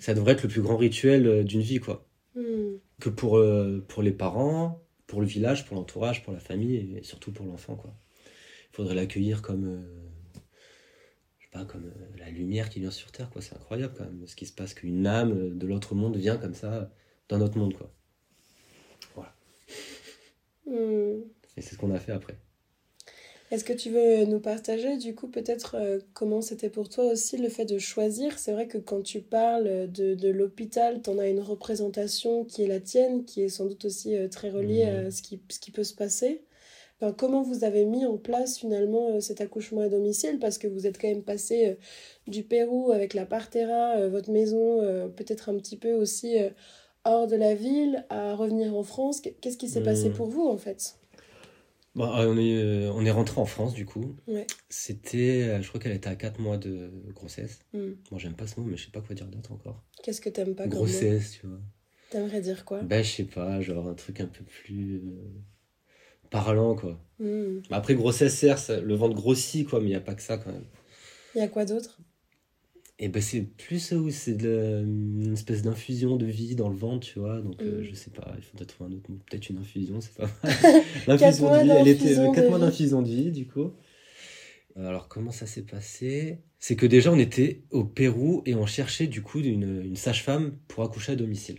ça 0.00 0.14
devrait 0.14 0.32
être 0.32 0.42
le 0.42 0.48
plus 0.48 0.62
grand 0.62 0.76
rituel 0.76 1.26
euh, 1.28 1.44
d'une 1.44 1.60
vie 1.60 1.78
quoi. 1.78 2.08
Hmm. 2.34 2.78
que 3.00 3.08
pour 3.08 3.38
euh, 3.38 3.82
pour 3.88 4.02
les 4.02 4.12
parents 4.12 4.82
pour 5.06 5.20
le 5.22 5.26
village 5.26 5.64
pour 5.64 5.76
l'entourage 5.76 6.22
pour 6.22 6.34
la 6.34 6.40
famille 6.40 6.98
et 6.98 7.02
surtout 7.04 7.30
pour 7.32 7.46
l'enfant 7.46 7.76
quoi. 7.76 7.96
Il 8.72 8.76
faudrait 8.76 8.96
l'accueillir 8.96 9.42
comme 9.42 9.64
euh, 9.64 10.40
je 11.38 11.44
sais 11.44 11.50
pas 11.52 11.64
comme 11.64 11.92
la 12.18 12.30
lumière 12.30 12.68
qui 12.68 12.80
vient 12.80 12.90
sur 12.90 13.12
terre 13.12 13.30
quoi. 13.30 13.40
C'est 13.42 13.54
incroyable 13.54 13.94
quand 13.96 14.04
même 14.04 14.26
ce 14.26 14.34
qui 14.34 14.46
se 14.46 14.52
passe 14.52 14.74
qu'une 14.74 15.06
âme 15.06 15.56
de 15.56 15.66
l'autre 15.68 15.94
monde 15.94 16.16
vient 16.16 16.36
comme 16.36 16.54
ça 16.54 16.90
dans 17.28 17.38
notre 17.38 17.56
monde 17.58 17.74
quoi. 17.74 17.94
Voilà. 19.14 19.36
Hmm. 20.66 21.22
et 21.56 21.62
c'est 21.62 21.76
ce 21.76 21.78
qu'on 21.78 21.94
a 21.94 22.00
fait 22.00 22.12
après 22.12 22.36
est-ce 23.52 23.62
que 23.62 23.72
tu 23.72 23.90
veux 23.90 24.24
nous 24.24 24.40
partager 24.40 24.96
du 24.96 25.14
coup 25.14 25.28
peut-être 25.28 25.76
euh, 25.78 26.00
comment 26.14 26.42
c'était 26.42 26.68
pour 26.68 26.88
toi 26.88 27.04
aussi 27.04 27.36
le 27.36 27.48
fait 27.48 27.64
de 27.64 27.78
choisir? 27.78 28.38
C'est 28.40 28.52
vrai 28.52 28.66
que 28.66 28.78
quand 28.78 29.02
tu 29.02 29.20
parles 29.20 29.88
de, 29.92 30.14
de 30.14 30.28
l'hôpital, 30.28 31.00
tu 31.00 31.10
en 31.10 31.18
as 31.18 31.28
une 31.28 31.40
représentation 31.40 32.44
qui 32.44 32.64
est 32.64 32.66
la 32.66 32.80
tienne, 32.80 33.24
qui 33.24 33.42
est 33.42 33.48
sans 33.48 33.66
doute 33.66 33.84
aussi 33.84 34.16
euh, 34.16 34.26
très 34.28 34.50
reliée 34.50 34.82
à 34.82 35.10
ce 35.12 35.22
qui, 35.22 35.40
ce 35.48 35.60
qui 35.60 35.70
peut 35.70 35.84
se 35.84 35.94
passer. 35.94 36.42
Enfin, 37.00 37.12
comment 37.12 37.42
vous 37.42 37.62
avez 37.62 37.84
mis 37.84 38.04
en 38.04 38.16
place 38.16 38.58
finalement 38.58 39.10
euh, 39.10 39.20
cet 39.20 39.40
accouchement 39.40 39.82
à 39.82 39.88
domicile? 39.88 40.38
Parce 40.40 40.58
que 40.58 40.66
vous 40.66 40.88
êtes 40.88 41.00
quand 41.00 41.08
même 41.08 41.22
passé 41.22 41.76
du 42.26 42.42
Pérou 42.42 42.90
avec 42.90 43.14
la 43.14 43.26
Partera, 43.26 44.08
votre 44.08 44.32
maison 44.32 44.80
peut-être 45.14 45.50
un 45.50 45.56
petit 45.56 45.76
peu 45.76 45.92
aussi 45.92 46.36
hors 47.04 47.28
de 47.28 47.36
la 47.36 47.54
ville, 47.54 48.04
à 48.08 48.34
revenir 48.34 48.74
en 48.74 48.82
France. 48.82 49.20
Qu'est-ce 49.20 49.56
qui 49.56 49.68
s'est 49.68 49.82
passé 49.82 50.08
mmh. 50.08 50.14
pour 50.14 50.26
vous 50.26 50.46
en 50.48 50.56
fait? 50.56 50.96
Bon, 51.96 52.06
bah, 52.06 52.26
on, 52.28 52.36
est, 52.36 52.58
euh, 52.58 52.92
on 52.92 53.06
est 53.06 53.10
rentré 53.10 53.40
en 53.40 53.46
France 53.46 53.72
du 53.72 53.86
coup. 53.86 54.16
C'était, 54.68 55.44
euh, 55.44 55.62
je 55.62 55.68
crois 55.68 55.80
qu'elle 55.80 55.92
était 55.94 56.10
à 56.10 56.14
4 56.14 56.38
mois 56.38 56.58
de 56.58 56.90
grossesse. 57.14 57.60
Hmm. 57.72 57.92
Bon, 58.10 58.18
j'aime 58.18 58.34
pas 58.34 58.46
ce 58.46 58.60
mot, 58.60 58.66
mais 58.66 58.76
je 58.76 58.84
sais 58.84 58.90
pas 58.90 59.00
quoi 59.00 59.14
dire 59.14 59.26
d'autre 59.26 59.52
encore. 59.52 59.82
Qu'est-ce 60.02 60.20
que 60.20 60.28
t'aimes 60.28 60.54
pas 60.54 60.68
Grossesse, 60.68 61.38
tu 61.40 61.46
vois. 61.46 61.58
T'aimerais 62.10 62.42
dire 62.42 62.66
quoi? 62.66 62.82
Ben, 62.82 63.02
je 63.02 63.10
sais 63.10 63.24
pas, 63.24 63.62
genre 63.62 63.88
un 63.88 63.94
truc 63.94 64.20
un 64.20 64.26
peu 64.26 64.44
plus 64.44 64.96
euh, 64.96 65.40
parlant, 66.28 66.76
quoi. 66.76 67.00
Hmm. 67.18 67.60
Après, 67.70 67.94
grossesse, 67.94 68.36
certes, 68.36 68.68
le 68.68 68.94
ventre 68.94 69.14
grossit, 69.14 69.66
quoi, 69.66 69.80
mais 69.80 69.86
il 69.86 69.90
n'y 69.90 69.94
a 69.96 70.00
pas 70.00 70.14
que 70.14 70.22
ça 70.22 70.36
quand 70.36 70.52
même. 70.52 70.66
Il 71.34 71.38
y 71.38 71.40
a 71.44 71.48
quoi 71.48 71.64
d'autre? 71.64 71.98
Et 72.98 73.08
ben 73.08 73.20
c'est 73.20 73.42
plus 73.42 73.92
où 73.92 74.10
c'est 74.10 74.42
une 74.42 75.32
espèce 75.34 75.62
d'infusion 75.62 76.16
de 76.16 76.24
vie 76.24 76.54
dans 76.54 76.70
le 76.70 76.76
ventre, 76.76 77.06
tu 77.06 77.18
vois. 77.18 77.40
Donc 77.40 77.60
euh, 77.60 77.80
mm. 77.80 77.84
je 77.84 77.94
sais 77.94 78.10
pas, 78.10 78.34
il 78.36 78.42
faudrait 78.42 78.64
trouver 78.64 78.90
un 78.90 78.96
autre 78.96 79.10
mot. 79.10 79.18
Peut-être 79.30 79.50
une 79.50 79.58
infusion, 79.58 80.00
c'est 80.00 80.14
pas 80.14 80.30
mal. 80.42 81.18
L'infusion 81.20 81.50
de 81.50 81.62
vie, 81.62 81.70
elle 81.70 81.88
était 81.88 82.14
4 82.14 82.48
mois 82.48 82.58
d'infusion 82.58 83.02
de 83.02 83.08
vie, 83.08 83.30
du 83.32 83.46
coup. 83.46 83.72
Alors 84.76 85.08
comment 85.08 85.30
ça 85.30 85.46
s'est 85.46 85.62
passé? 85.62 86.38
C'est 86.58 86.76
que 86.76 86.86
déjà 86.86 87.12
on 87.12 87.18
était 87.18 87.62
au 87.70 87.84
Pérou 87.84 88.42
et 88.46 88.54
on 88.54 88.66
cherchait 88.66 89.06
du 89.06 89.22
coup 89.22 89.40
une, 89.40 89.82
une 89.84 89.96
sage-femme 89.96 90.56
pour 90.68 90.82
accoucher 90.82 91.12
à 91.12 91.16
domicile. 91.16 91.58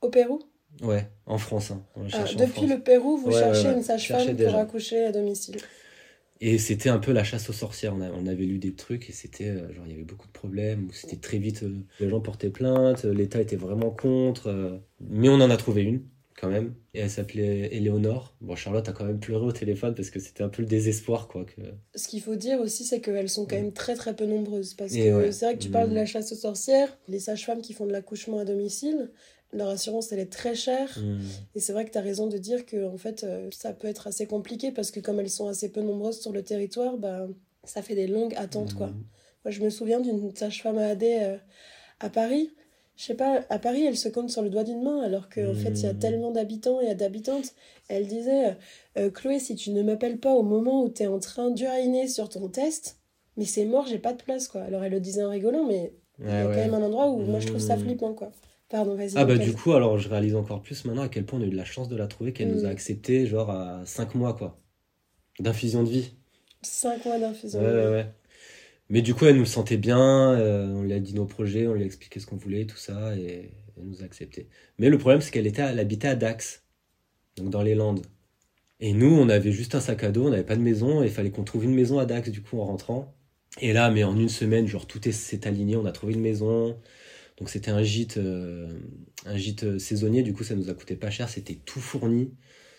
Au 0.00 0.10
Pérou? 0.10 0.40
Ouais, 0.82 1.08
en 1.26 1.38
France. 1.38 1.72
Hein. 1.72 1.82
Ah, 2.12 2.24
depuis 2.36 2.66
le 2.66 2.80
Pérou, 2.80 3.16
vous 3.16 3.32
cherchez 3.32 3.68
une 3.68 3.82
sage-femme 3.82 4.36
pour 4.36 4.54
accoucher 4.54 5.04
à 5.04 5.12
domicile. 5.12 5.56
Et 6.40 6.58
c'était 6.58 6.88
un 6.88 6.98
peu 6.98 7.12
la 7.12 7.24
chasse 7.24 7.50
aux 7.50 7.54
sorcières. 7.54 7.94
On, 7.94 8.26
avait 8.26 8.44
lu 8.44 8.58
des 8.58 8.74
trucs 8.74 9.10
et 9.10 9.12
c'était 9.12 9.48
euh, 9.48 9.72
genre 9.72 9.84
il 9.86 9.92
y 9.92 9.94
avait 9.94 10.04
beaucoup 10.04 10.26
de 10.26 10.32
problèmes. 10.32 10.86
Où 10.86 10.92
c'était 10.92 11.16
très 11.16 11.38
vite, 11.38 11.64
euh, 11.64 11.80
les 12.00 12.08
gens 12.08 12.20
portaient 12.20 12.50
plainte, 12.50 13.04
euh, 13.04 13.12
l'État 13.12 13.40
était 13.40 13.56
vraiment 13.56 13.90
contre. 13.90 14.80
mais 15.00 15.28
on 15.28 15.34
en 15.34 15.50
a 15.50 15.56
trouvé 15.56 15.82
une 15.82 16.02
quand 16.40 16.48
même. 16.48 16.74
Et 16.94 17.00
elle 17.00 17.10
s'appelait 17.10 17.74
Éléonore. 17.74 18.36
Bon, 18.40 18.54
Charlotte 18.54 18.88
a 18.88 18.92
quand 18.92 19.04
même 19.04 19.18
pleuré 19.18 19.44
au 19.44 19.52
téléphone 19.52 19.94
parce 19.94 20.10
que 20.10 20.20
c'était 20.20 20.44
un 20.44 20.48
peu 20.48 20.62
le 20.62 20.68
désespoir, 20.68 21.26
quoi. 21.26 21.44
Que... 21.44 21.62
Ce 21.96 22.06
qu'il 22.06 22.20
faut 22.20 22.36
dire 22.36 22.60
aussi, 22.60 22.84
c'est 22.84 23.00
qu'elles 23.00 23.28
sont 23.28 23.44
quand 23.44 23.56
même 23.56 23.72
très 23.72 23.96
très 23.96 24.14
peu 24.14 24.24
nombreuses. 24.24 24.74
Parce 24.74 24.92
que 24.92 25.30
c'est 25.32 25.44
vrai 25.44 25.56
que 25.56 25.62
tu 25.62 25.70
parles 25.70 25.90
de 25.90 25.96
la 25.96 26.06
chasse 26.06 26.30
aux 26.30 26.36
sorcières, 26.36 26.96
les 27.08 27.18
sages-femmes 27.18 27.60
qui 27.60 27.72
font 27.72 27.86
de 27.86 27.92
l'accouchement 27.92 28.38
à 28.38 28.44
domicile, 28.44 29.10
leur 29.52 29.68
assurance 29.68 30.12
elle 30.12 30.18
est 30.18 30.32
très 30.32 30.54
chère 30.54 30.98
hmm. 30.98 31.20
et 31.54 31.60
c'est 31.60 31.72
vrai 31.72 31.84
que 31.84 31.90
tu 31.90 31.98
as 31.98 32.02
raison 32.02 32.26
de 32.26 32.36
dire 32.36 32.66
que 32.66 32.86
en 32.86 32.96
fait 32.96 33.24
euh, 33.24 33.48
ça 33.50 33.72
peut 33.72 33.88
être 33.88 34.06
assez 34.06 34.26
compliqué 34.26 34.72
parce 34.72 34.90
que 34.90 35.00
comme 35.00 35.20
elles 35.20 35.30
sont 35.30 35.48
assez 35.48 35.70
peu 35.70 35.80
nombreuses 35.80 36.20
sur 36.20 36.32
le 36.32 36.42
territoire 36.42 36.98
bah 36.98 37.26
ça 37.64 37.82
fait 37.82 37.94
des 37.94 38.06
longues 38.06 38.34
attentes 38.36 38.74
quoi 38.74 38.88
hmm. 38.88 39.04
moi 39.44 39.50
je 39.50 39.62
me 39.62 39.70
souviens 39.70 40.00
d'une 40.00 40.34
sage-femme 40.34 40.78
AD 40.78 41.02
euh, 41.02 41.36
à 42.00 42.10
Paris 42.10 42.50
je 42.96 43.04
sais 43.04 43.14
pas 43.14 43.44
à 43.48 43.58
Paris 43.58 43.84
elle 43.84 43.96
se 43.96 44.08
compte 44.08 44.30
sur 44.30 44.42
le 44.42 44.50
doigt 44.50 44.64
d'une 44.64 44.82
main 44.82 45.00
alors 45.00 45.28
qu'en 45.30 45.50
en 45.50 45.54
fait 45.54 45.70
il 45.70 45.82
y 45.82 45.86
a 45.86 45.94
hmm. 45.94 45.98
tellement 45.98 46.30
d'habitants 46.30 46.80
et 46.80 46.94
d'habitantes 46.94 47.54
elle 47.88 48.06
disait 48.06 48.56
euh, 48.98 49.10
Chloé 49.10 49.38
si 49.38 49.54
tu 49.54 49.70
ne 49.70 49.82
m'appelles 49.82 50.18
pas 50.18 50.34
au 50.34 50.42
moment 50.42 50.82
où 50.84 50.90
tu 50.90 51.04
es 51.04 51.06
en 51.06 51.20
train 51.20 51.50
d'uriner 51.50 52.06
sur 52.06 52.28
ton 52.28 52.48
test 52.48 52.98
mais 53.38 53.46
c'est 53.46 53.64
mort 53.64 53.86
j'ai 53.86 53.98
pas 53.98 54.12
de 54.12 54.22
place 54.22 54.46
quoi 54.46 54.62
alors 54.62 54.84
elle 54.84 54.92
le 54.92 55.00
disait 55.00 55.24
en 55.24 55.30
rigolant 55.30 55.64
mais 55.64 55.94
il 56.20 56.26
y 56.26 56.30
a 56.30 56.44
quand 56.44 56.50
même 56.50 56.74
un 56.74 56.82
endroit 56.82 57.08
où 57.08 57.18
moi 57.18 57.38
je 57.38 57.46
trouve 57.46 57.60
ça 57.60 57.76
Mmh. 57.76 57.80
flippant, 57.80 58.12
quoi. 58.12 58.32
Pardon, 58.68 58.94
vas-y. 58.96 59.12
Ah 59.16 59.24
bah 59.24 59.38
du 59.38 59.52
coup, 59.52 59.72
alors 59.72 59.98
je 59.98 60.08
réalise 60.08 60.34
encore 60.36 60.62
plus 60.62 60.84
maintenant 60.84 61.02
à 61.02 61.08
quel 61.08 61.24
point 61.24 61.38
on 61.38 61.42
a 61.42 61.46
eu 61.46 61.50
de 61.50 61.56
la 61.56 61.64
chance 61.64 61.88
de 61.88 61.96
la 61.96 62.06
trouver, 62.06 62.32
qu'elle 62.32 62.48
nous 62.50 62.64
a 62.64 62.68
Mm. 62.68 62.72
accepté 62.72 63.26
genre 63.26 63.50
à 63.50 63.84
5 63.86 64.14
mois 64.14 64.34
quoi. 64.34 64.60
D'infusion 65.40 65.82
de 65.84 65.90
vie. 65.90 66.12
5 66.62 67.04
mois 67.04 67.18
d'infusion. 67.18 67.60
Ouais, 67.60 67.66
ouais, 67.66 67.88
ouais. 67.90 68.06
Mais 68.90 69.02
du 69.02 69.14
coup, 69.14 69.26
elle 69.26 69.36
nous 69.38 69.46
sentait 69.46 69.76
bien, 69.78 70.32
euh, 70.34 70.66
on 70.74 70.82
lui 70.82 70.92
a 70.94 71.00
dit 71.00 71.14
nos 71.14 71.26
projets, 71.26 71.66
on 71.66 71.74
lui 71.74 71.82
a 71.82 71.86
expliqué 71.86 72.20
ce 72.20 72.26
qu'on 72.26 72.36
voulait, 72.36 72.66
tout 72.66 72.76
ça, 72.76 73.16
et 73.16 73.50
elle 73.76 73.84
nous 73.86 74.02
a 74.02 74.04
accepté. 74.04 74.48
Mais 74.78 74.90
le 74.90 74.98
problème, 74.98 75.20
c'est 75.20 75.30
qu'elle 75.30 75.46
était, 75.46 75.62
elle 75.62 75.78
habitait 75.80 76.08
à 76.08 76.16
Dax, 76.16 76.64
donc 77.36 77.50
dans 77.50 77.62
les 77.62 77.74
Landes. 77.74 78.02
Et 78.80 78.92
nous, 78.94 79.08
on 79.14 79.28
avait 79.28 79.52
juste 79.52 79.74
un 79.74 79.80
sac 79.80 80.04
à 80.04 80.10
dos, 80.12 80.26
on 80.26 80.30
n'avait 80.30 80.44
pas 80.44 80.56
de 80.56 80.62
maison, 80.62 81.02
et 81.02 81.06
il 81.06 81.12
fallait 81.12 81.30
qu'on 81.30 81.44
trouve 81.44 81.64
une 81.64 81.74
maison 81.74 81.98
à 81.98 82.06
Dax, 82.06 82.30
du 82.30 82.42
coup, 82.42 82.60
en 82.60 82.66
rentrant. 82.66 83.14
Et 83.60 83.72
là, 83.72 83.90
mais 83.90 84.04
en 84.04 84.16
une 84.18 84.28
semaine, 84.30 84.66
genre, 84.68 84.86
tout 84.86 85.08
est- 85.08 85.12
s'est 85.12 85.46
aligné, 85.48 85.76
on 85.76 85.86
a 85.86 85.92
trouvé 85.92 86.14
une 86.14 86.20
maison. 86.20 86.78
Donc, 87.38 87.50
c'était 87.50 87.70
un 87.70 87.82
gîte, 87.82 88.16
euh, 88.16 88.68
un 89.24 89.36
gîte 89.36 89.62
euh, 89.62 89.78
saisonnier, 89.78 90.22
du 90.22 90.32
coup, 90.32 90.42
ça 90.42 90.56
nous 90.56 90.70
a 90.70 90.74
coûté 90.74 90.96
pas 90.96 91.10
cher, 91.10 91.28
c'était 91.28 91.54
tout 91.54 91.80
fourni, 91.80 92.32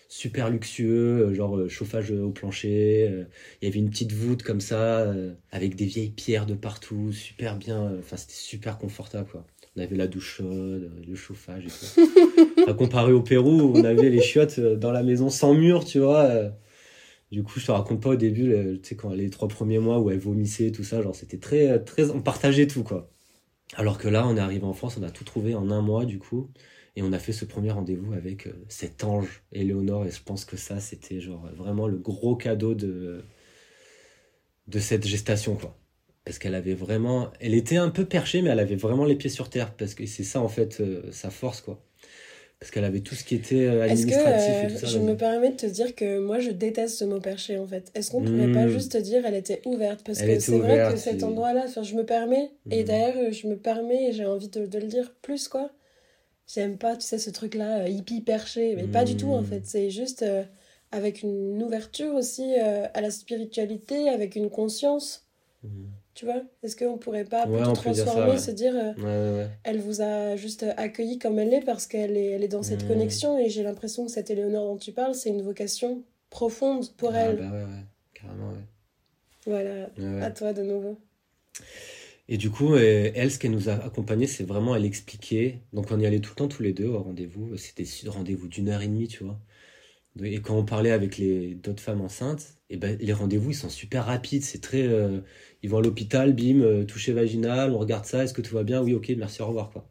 super 0.08 0.50
luxueux, 0.50 1.28
euh, 1.28 1.34
genre 1.34 1.68
chauffage 1.68 2.10
au 2.10 2.30
plancher, 2.30 3.24
il 3.62 3.64
y 3.64 3.68
avait 3.68 3.78
une 3.78 3.88
petite 3.88 4.12
voûte 4.12 4.42
comme 4.42 4.60
ça, 4.60 5.14
avec 5.50 5.76
des 5.76 5.86
vieilles 5.86 6.10
pierres 6.10 6.44
de 6.44 6.54
partout, 6.54 7.12
super 7.12 7.56
bien, 7.56 7.96
enfin, 7.98 8.18
c'était 8.18 8.34
super 8.34 8.78
confortable, 8.78 9.28
quoi. 9.30 9.46
On 9.76 9.80
avait 9.80 9.96
la 9.96 10.08
douche 10.08 10.38
chaude, 10.38 10.90
le 11.06 11.14
chauffage 11.14 11.64
et 11.64 11.68
tout. 11.68 12.66
à 12.68 12.74
comparer 12.74 13.12
au 13.12 13.22
Pérou, 13.22 13.72
on 13.74 13.84
avait 13.84 14.10
les 14.10 14.20
chiottes 14.20 14.58
dans 14.58 14.90
la 14.90 15.04
maison 15.04 15.30
sans 15.30 15.54
mur, 15.54 15.84
tu 15.84 16.00
vois. 16.00 16.50
Du 17.30 17.44
coup, 17.44 17.60
je 17.60 17.66
te 17.66 17.70
raconte 17.70 18.02
pas 18.02 18.10
au 18.10 18.16
début, 18.16 18.52
tu 18.82 18.88
sais, 18.88 18.96
quand 18.96 19.10
les 19.10 19.30
trois 19.30 19.46
premiers 19.46 19.78
mois 19.78 20.00
où 20.00 20.10
elle 20.10 20.18
vomissait, 20.18 20.72
tout 20.72 20.82
ça, 20.82 21.00
genre, 21.02 21.14
c'était 21.14 21.38
très, 21.38 21.78
très, 21.84 22.10
on 22.10 22.20
partageait 22.20 22.66
tout, 22.66 22.82
quoi. 22.82 23.10
Alors 23.76 23.98
que 23.98 24.08
là, 24.08 24.26
on 24.26 24.36
est 24.36 24.40
arrivé 24.40 24.64
en 24.64 24.72
France, 24.72 24.96
on 24.98 25.02
a 25.02 25.10
tout 25.10 25.24
trouvé 25.24 25.54
en 25.54 25.70
un 25.70 25.82
mois, 25.82 26.04
du 26.04 26.18
coup. 26.18 26.50
Et 26.96 27.02
on 27.02 27.12
a 27.12 27.18
fait 27.18 27.32
ce 27.32 27.44
premier 27.44 27.70
rendez-vous 27.70 28.12
avec 28.14 28.46
euh, 28.48 28.64
cet 28.68 29.04
ange, 29.04 29.44
Éléonore, 29.52 30.06
et 30.06 30.10
je 30.10 30.22
pense 30.22 30.44
que 30.44 30.56
ça, 30.56 30.80
c'était 30.80 31.20
genre 31.20 31.46
vraiment 31.54 31.86
le 31.86 31.98
gros 31.98 32.36
cadeau 32.36 32.74
de, 32.74 33.24
de 34.66 34.78
cette 34.78 35.06
gestation, 35.06 35.56
quoi. 35.56 35.76
Parce 36.24 36.38
qu'elle 36.38 36.54
avait 36.54 36.74
vraiment. 36.74 37.32
Elle 37.40 37.54
était 37.54 37.76
un 37.76 37.90
peu 37.90 38.04
perchée, 38.06 38.42
mais 38.42 38.50
elle 38.50 38.60
avait 38.60 38.76
vraiment 38.76 39.04
les 39.04 39.16
pieds 39.16 39.30
sur 39.30 39.50
terre. 39.50 39.74
Parce 39.76 39.94
que 39.94 40.06
c'est 40.06 40.24
ça, 40.24 40.40
en 40.40 40.48
fait, 40.48 40.80
euh, 40.80 41.10
sa 41.12 41.30
force, 41.30 41.60
quoi. 41.60 41.82
Parce 42.60 42.70
qu'elle 42.72 42.84
avait 42.84 43.00
tout 43.00 43.14
ce 43.14 43.24
qui 43.24 43.34
était 43.36 43.64
euh, 43.66 43.84
Est-ce 43.88 44.06
que 44.06 44.12
administratif 44.12 44.54
euh, 44.64 44.66
et 44.68 44.70
tout 44.72 44.78
ça. 44.80 44.86
je 44.86 44.98
me 44.98 45.16
permets 45.16 45.50
de 45.50 45.56
te 45.56 45.66
dire 45.66 45.94
que 45.94 46.18
moi 46.18 46.40
je 46.40 46.50
déteste 46.50 46.98
ce 46.98 47.04
mot 47.06 47.18
perché 47.18 47.58
en 47.58 47.66
fait 47.66 47.90
Est-ce 47.94 48.10
qu'on 48.10 48.22
pourrait 48.22 48.52
pas 48.52 48.66
Mm. 48.66 48.70
juste 48.70 48.92
te 48.92 48.98
dire 48.98 49.24
elle 49.24 49.34
était 49.34 49.62
ouverte? 49.64 50.04
Parce 50.04 50.20
Elle 50.20 50.36
que 50.36 50.40
c'est 50.40 50.58
vrai 50.58 50.92
que 50.92 50.96
cet 50.98 51.24
endroit-là, 51.24 51.64
enfin, 51.66 51.82
je 51.82 51.94
me 51.94 52.04
permets, 52.04 52.50
et 52.70 52.82
Mm. 52.82 52.86
d'ailleurs 52.86 53.16
euh, 53.16 53.32
je 53.32 53.46
me 53.46 53.56
permets 53.56 54.10
et 54.10 54.12
j'ai 54.12 54.26
envie 54.26 54.48
de, 54.48 54.66
de 54.66 54.78
le 54.78 54.86
dire 54.86 55.14
plus 55.22 55.48
quoi. 55.48 55.70
J'aime 56.46 56.76
pas, 56.78 56.96
tu 56.96 57.06
sais, 57.06 57.18
ce 57.18 57.30
truc-là, 57.30 57.80
euh, 57.84 57.88
hippie 57.88 58.20
perché, 58.20 58.74
mais 58.76 58.88
pas 58.88 59.04
du 59.04 59.16
tout 59.16 59.32
en 59.32 59.40
Mm. 59.40 59.44
fait. 59.46 59.62
C'est 59.66 59.90
juste 59.90 60.22
euh, 60.22 60.42
avec 60.92 61.22
une 61.22 61.62
ouverture 61.62 62.14
aussi 62.14 62.54
euh, 62.58 62.86
à 62.92 63.00
la 63.00 63.10
spiritualité, 63.10 64.08
avec 64.10 64.36
une 64.36 64.50
conscience. 64.50 65.26
Tu 66.20 66.26
vois 66.26 66.42
Est-ce 66.62 66.76
qu'on 66.76 66.98
pourrait 66.98 67.24
pas 67.24 67.46
Ouais, 67.46 67.56
plutôt 67.56 67.70
on 67.70 67.74
peut 67.74 67.90
dire 67.92 68.04
ça, 68.04 68.12
transformer, 68.12 68.38
se 68.38 68.50
dire 68.50 68.74
euh, 68.76 69.46
elle 69.64 69.80
vous 69.80 70.02
a 70.02 70.36
juste 70.36 70.66
accueilli 70.76 71.18
comme 71.18 71.38
elle 71.38 71.54
est 71.54 71.62
parce 71.62 71.86
qu'elle 71.86 72.14
est, 72.14 72.26
elle 72.32 72.44
est 72.44 72.48
dans 72.48 72.62
cette 72.62 72.86
connexion 72.86 73.38
et 73.38 73.48
j'ai 73.48 73.62
l'impression 73.62 74.04
que 74.04 74.12
cette 74.12 74.28
Éléonore 74.28 74.66
dont 74.66 74.76
tu 74.76 74.92
parles, 74.92 75.14
c'est 75.14 75.30
une 75.30 75.40
vocation 75.40 76.02
profonde 76.28 76.94
pour 76.98 77.14
Ah, 77.14 77.20
elle. 77.20 77.36
bah 77.38 77.50
ouais, 77.50 77.62
ouais, 77.64 77.84
carrément, 78.12 78.50
ouais. 78.50 78.66
Voilà, 79.46 79.88
Ouais, 79.98 80.22
à 80.22 80.30
toi 80.30 80.52
de 80.52 80.62
nouveau. 80.62 80.98
Et 82.28 82.36
du 82.36 82.50
coup, 82.50 82.74
euh, 82.74 83.10
elle, 83.14 83.30
ce 83.30 83.38
qu'elle 83.38 83.50
nous 83.50 83.68
a 83.68 83.72
accompagnés, 83.72 84.26
c'est 84.26 84.44
vraiment 84.44 84.76
elle 84.76 84.84
expliquer. 84.84 85.60
Donc, 85.72 85.90
on 85.90 85.98
y 85.98 86.06
allait 86.06 86.20
tout 86.20 86.30
le 86.30 86.36
temps, 86.36 86.48
tous 86.48 86.62
les 86.62 86.72
deux, 86.72 86.86
au 86.86 87.02
rendez-vous. 87.02 87.56
C'était 87.56 87.84
rendez-vous 88.08 88.46
d'une 88.46 88.68
heure 88.68 88.82
et 88.82 88.86
demie, 88.88 89.08
tu 89.08 89.24
vois. 89.24 89.40
Et 90.22 90.40
quand 90.40 90.56
on 90.56 90.64
parlait 90.64 90.90
avec 90.90 91.18
les 91.18 91.54
d'autres 91.54 91.82
femmes 91.82 92.00
enceintes, 92.00 92.54
et 92.68 92.76
ben, 92.76 92.96
les 93.00 93.12
rendez-vous, 93.12 93.50
ils 93.50 93.54
sont 93.54 93.68
super 93.68 94.06
rapides. 94.06 94.42
C'est 94.44 94.60
très. 94.60 94.86
euh, 94.86 95.20
ils 95.62 95.70
vont 95.70 95.78
à 95.78 95.82
l'hôpital, 95.82 96.34
bim, 96.34 96.60
euh, 96.60 96.84
toucher 96.84 97.12
vaginal, 97.12 97.72
on 97.72 97.78
regarde 97.78 98.04
ça, 98.04 98.24
est-ce 98.24 98.34
que 98.34 98.42
tout 98.42 98.54
va 98.54 98.62
bien? 98.64 98.82
Oui, 98.82 98.94
ok, 98.94 99.12
merci, 99.16 99.42
au 99.42 99.46
revoir, 99.46 99.70
quoi. 99.70 99.90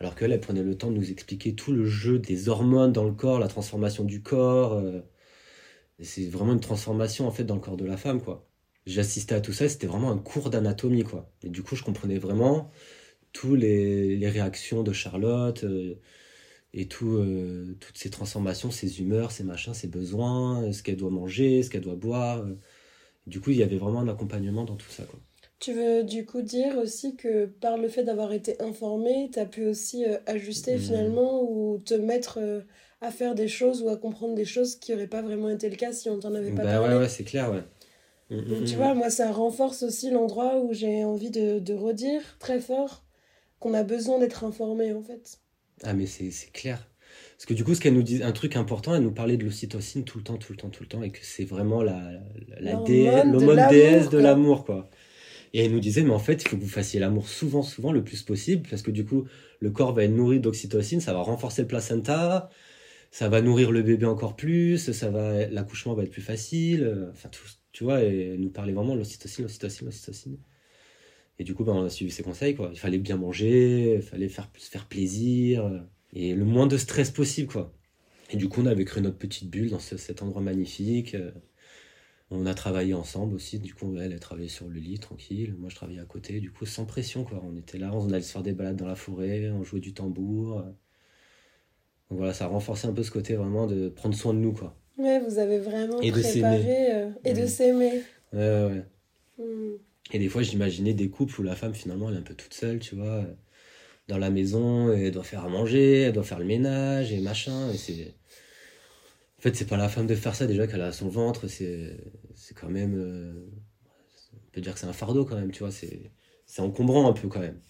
Alors 0.00 0.14
qu'elle, 0.16 0.32
elle 0.32 0.40
prenait 0.40 0.62
le 0.62 0.76
temps 0.76 0.90
de 0.90 0.96
nous 0.96 1.10
expliquer 1.10 1.54
tout 1.54 1.72
le 1.72 1.86
jeu 1.86 2.18
des 2.18 2.48
hormones 2.48 2.92
dans 2.92 3.04
le 3.04 3.12
corps, 3.12 3.38
la 3.38 3.48
transformation 3.48 4.04
du 4.04 4.22
corps. 4.22 4.74
euh, 4.74 5.00
c'est 6.00 6.26
vraiment 6.28 6.52
une 6.54 6.60
transformation, 6.60 7.26
en 7.26 7.30
fait, 7.30 7.44
dans 7.44 7.54
le 7.54 7.60
corps 7.60 7.76
de 7.76 7.84
la 7.84 7.96
femme, 7.96 8.20
quoi 8.22 8.48
j'assistais 8.86 9.34
à 9.34 9.40
tout 9.40 9.52
ça, 9.52 9.68
c'était 9.68 9.86
vraiment 9.86 10.10
un 10.10 10.18
cours 10.18 10.50
d'anatomie, 10.50 11.04
quoi. 11.04 11.30
Et 11.42 11.48
du 11.48 11.62
coup, 11.62 11.76
je 11.76 11.84
comprenais 11.84 12.18
vraiment 12.18 12.70
tous 13.32 13.54
les, 13.54 14.28
réactions 14.28 14.82
de 14.82 14.92
Charlotte 14.92 15.64
et 16.74 16.88
tout, 16.88 17.12
euh, 17.16 17.76
toutes 17.80 17.98
ces 17.98 18.10
transformations, 18.10 18.70
ses 18.70 19.00
humeurs, 19.00 19.30
ses 19.32 19.44
machins, 19.44 19.74
ses 19.74 19.88
besoins, 19.88 20.64
euh, 20.64 20.72
ce 20.72 20.82
qu'elle 20.82 20.96
doit 20.96 21.10
manger, 21.10 21.62
ce 21.62 21.70
qu'elle 21.70 21.82
doit 21.82 21.96
boire. 21.96 22.40
euh. 22.40 22.58
Du 23.26 23.40
coup, 23.40 23.50
il 23.50 23.58
y 23.58 23.62
avait 23.64 23.78
vraiment 23.78 24.00
un 24.00 24.08
accompagnement 24.08 24.64
dans 24.64 24.76
tout 24.76 24.90
ça, 24.90 25.04
quoi. 25.04 25.20
Tu 25.60 25.72
veux 25.72 26.04
du 26.04 26.26
coup 26.26 26.42
dire 26.42 26.76
aussi 26.76 27.16
que 27.16 27.46
par 27.46 27.78
le 27.78 27.88
fait 27.88 28.04
d'avoir 28.04 28.32
été 28.34 28.60
informé, 28.60 29.30
tu 29.32 29.38
as 29.38 29.46
pu 29.46 29.64
aussi 29.64 30.04
euh, 30.04 30.18
ajuster 30.26 30.74
Mm. 30.74 30.78
finalement 30.78 31.42
ou 31.42 31.78
te 31.78 31.94
mettre 31.94 32.38
euh, 32.38 32.60
à 33.00 33.10
faire 33.10 33.34
des 33.34 33.48
choses 33.48 33.80
ou 33.82 33.88
à 33.88 33.96
comprendre 33.96 34.34
des 34.34 34.44
choses 34.44 34.76
qui 34.76 34.92
n'auraient 34.92 35.06
pas 35.08 35.22
vraiment 35.22 35.48
été 35.48 35.70
le 35.70 35.76
cas 35.76 35.92
si 35.92 36.10
on 36.10 36.18
t'en 36.18 36.34
avait 36.34 36.52
pas 36.52 36.62
Bah 36.62 36.68
parlé. 36.80 36.96
ouais, 36.96 36.98
ouais, 36.98 37.08
c'est 37.08 37.24
clair, 37.24 37.50
ouais. 37.50 37.64
Mm, 38.30 38.36
mm, 38.36 38.44
Donc, 38.48 38.64
tu 38.66 38.76
vois, 38.76 38.94
moi, 38.94 39.10
ça 39.10 39.32
renforce 39.32 39.82
aussi 39.82 40.10
l'endroit 40.10 40.60
où 40.60 40.72
j'ai 40.72 41.04
envie 41.04 41.30
de, 41.30 41.58
de 41.58 41.74
redire 41.74 42.22
très 42.38 42.60
fort 42.60 43.04
qu'on 43.60 43.74
a 43.74 43.84
besoin 43.84 44.18
d'être 44.20 44.44
informé, 44.44 44.92
en 44.94 45.02
fait. 45.02 45.40
Ah, 45.82 45.94
mais 45.94 46.06
c'est 46.06 46.30
clair. 46.52 46.88
Parce 47.36 47.46
que 47.46 47.54
du 47.54 47.64
coup, 47.64 47.74
ce 47.74 47.80
qu'elle 47.80 47.94
nous 47.94 48.02
dit, 48.02 48.22
un 48.22 48.32
truc 48.32 48.56
important, 48.56 48.94
elle 48.94 49.02
nous 49.02 49.12
parlait 49.12 49.36
de 49.36 49.44
l'ocytocine 49.44 50.04
tout 50.04 50.18
le 50.18 50.24
temps, 50.24 50.36
tout 50.38 50.52
le 50.52 50.56
temps, 50.58 50.70
tout 50.70 50.82
le 50.82 50.88
temps, 50.88 51.02
et 51.02 51.10
que 51.10 51.18
c'est 51.22 51.44
vraiment 51.44 51.82
la, 51.82 52.00
la, 52.60 52.72
L'hormone 52.72 53.68
déesse 53.68 54.08
de 54.08 54.18
l'amour, 54.18 54.64
quoi. 54.64 54.88
Et 55.52 55.64
elle 55.64 55.72
nous 55.72 55.80
disait, 55.80 56.02
mais 56.02 56.12
en 56.12 56.18
fait, 56.18 56.42
il 56.42 56.48
faut 56.48 56.56
que 56.56 56.62
vous 56.62 56.68
fassiez 56.68 57.00
l'amour 57.00 57.28
souvent, 57.28 57.62
souvent, 57.62 57.92
le 57.92 58.04
plus 58.04 58.22
possible, 58.22 58.68
parce 58.70 58.82
que 58.82 58.90
du 58.90 59.04
coup, 59.04 59.26
le 59.60 59.70
corps 59.70 59.92
va 59.92 60.04
être 60.04 60.12
nourri 60.12 60.40
d'oxytocine, 60.40 61.00
ça 61.00 61.12
va 61.12 61.20
renforcer 61.20 61.62
le 61.62 61.68
placenta, 61.68 62.48
ça 63.10 63.28
va 63.28 63.42
nourrir 63.42 63.72
le 63.72 63.82
bébé 63.82 64.06
encore 64.06 64.36
plus, 64.36 64.92
ça 64.92 65.10
va, 65.10 65.46
l'accouchement 65.48 65.94
va 65.94 66.04
être 66.04 66.10
plus 66.10 66.22
facile, 66.22 66.84
euh, 66.84 67.10
enfin, 67.12 67.28
tout, 67.28 67.44
tu 67.72 67.84
vois, 67.84 68.02
et 68.04 68.34
elle 68.34 68.40
nous 68.40 68.50
parlait 68.50 68.72
vraiment 68.72 68.94
de 68.94 69.00
l'ocytocine, 69.00 69.44
l'ocytocine, 69.44 69.86
l'ocytocine. 69.86 70.38
Et 71.38 71.44
du 71.44 71.54
coup, 71.54 71.64
ben, 71.64 71.72
on 71.74 71.84
a 71.84 71.90
suivi 71.90 72.10
ses 72.10 72.22
conseils, 72.22 72.54
quoi. 72.54 72.70
Il 72.72 72.78
fallait 72.78 72.98
bien 72.98 73.16
manger, 73.16 73.96
il 73.96 74.02
fallait 74.02 74.28
faire, 74.28 74.50
se 74.58 74.70
faire 74.70 74.86
plaisir, 74.88 75.64
euh, 75.66 75.80
et 76.12 76.34
le 76.34 76.44
moins 76.44 76.66
de 76.66 76.76
stress 76.78 77.10
possible, 77.10 77.48
quoi. 77.48 77.74
Et 78.30 78.36
du 78.36 78.48
coup, 78.48 78.62
on 78.62 78.66
avait 78.66 78.84
créé 78.86 79.02
notre 79.02 79.18
petite 79.18 79.50
bulle 79.50 79.70
dans 79.70 79.80
ce- 79.80 79.96
cet 79.98 80.22
endroit 80.22 80.42
magnifique. 80.42 81.14
euh, 81.16 81.32
On 82.30 82.46
a 82.46 82.54
travaillé 82.54 82.94
ensemble 82.94 83.34
aussi. 83.36 83.60
Du 83.60 83.74
coup, 83.74 83.96
elle, 83.98 84.12
elle 84.12 84.18
travaillait 84.20 84.48
sur 84.48 84.68
le 84.68 84.80
lit, 84.80 84.98
tranquille. 84.98 85.54
Moi, 85.58 85.68
je 85.70 85.76
travaillais 85.76 86.00
à 86.00 86.04
côté. 86.04 86.40
Du 86.40 86.50
coup, 86.50 86.66
sans 86.66 86.84
pression, 86.86 87.24
quoi. 87.24 87.40
On 87.44 87.56
était 87.56 87.78
là, 87.78 87.92
on 87.94 88.10
allait 88.10 88.22
se 88.22 88.32
faire 88.32 88.42
des 88.42 88.52
balades 88.54 88.76
dans 88.76 88.86
la 88.88 88.96
forêt, 88.96 89.50
on 89.50 89.62
jouait 89.64 89.80
du 89.80 89.94
tambour. 89.94 90.58
euh. 90.60 90.62
Donc 92.10 92.18
voilà, 92.18 92.32
ça 92.34 92.44
a 92.44 92.48
renforcé 92.48 92.86
un 92.86 92.92
peu 92.92 93.02
ce 93.02 93.10
côté 93.10 93.34
vraiment 93.34 93.66
de 93.66 93.88
prendre 93.88 94.14
soin 94.14 94.34
de 94.34 94.38
nous, 94.38 94.52
quoi. 94.52 94.76
Ouais, 94.98 95.18
vous 95.20 95.38
avez 95.38 95.58
vraiment 95.58 96.00
Et 96.02 96.10
de 96.12 96.20
préparé 96.20 96.94
euh, 96.94 97.10
et 97.24 97.32
de 97.34 97.44
Mm. 97.44 97.48
s'aimer. 97.48 98.02
Ouais, 98.32 98.38
ouais, 98.38 98.66
ouais. 98.66 98.84
Et 100.10 100.18
des 100.18 100.28
fois, 100.28 100.42
j'imaginais 100.42 100.94
des 100.94 101.10
couples 101.10 101.40
où 101.40 101.42
la 101.44 101.56
femme, 101.56 101.74
finalement, 101.74 102.08
elle 102.08 102.16
est 102.16 102.18
un 102.18 102.22
peu 102.22 102.34
toute 102.34 102.54
seule, 102.54 102.78
tu 102.80 102.94
vois, 102.96 103.24
dans 104.08 104.18
la 104.18 104.30
maison, 104.30 104.92
et 104.92 105.06
elle 105.06 105.12
doit 105.12 105.24
faire 105.24 105.44
à 105.44 105.48
manger, 105.48 106.02
elle 106.02 106.12
doit 106.12 106.24
faire 106.24 106.38
le 106.40 106.44
ménage 106.46 107.12
et 107.12 107.20
machin. 107.20 107.70
Et 107.72 107.78
c'est. 107.78 108.14
En 109.38 109.42
fait, 109.42 109.56
c'est 109.56 109.66
pas 109.66 109.76
la 109.76 109.88
femme 109.88 110.06
de 110.06 110.14
faire 110.14 110.34
ça, 110.34 110.46
déjà 110.46 110.66
qu'elle 110.66 110.82
a 110.82 110.92
son 110.92 111.08
ventre, 111.08 111.48
c'est 111.48 111.98
quand 112.54 112.68
même. 112.68 112.94
euh, 112.96 113.32
On 114.34 114.50
peut 114.52 114.60
dire 114.60 114.74
que 114.74 114.80
c'est 114.80 114.86
un 114.86 114.92
fardeau 114.92 115.24
quand 115.24 115.36
même, 115.36 115.50
tu 115.50 115.60
vois, 115.60 115.72
c'est 115.72 116.10
encombrant 116.60 117.08
un 117.08 117.12
peu 117.12 117.28
quand 117.28 117.40
même. 117.40 117.60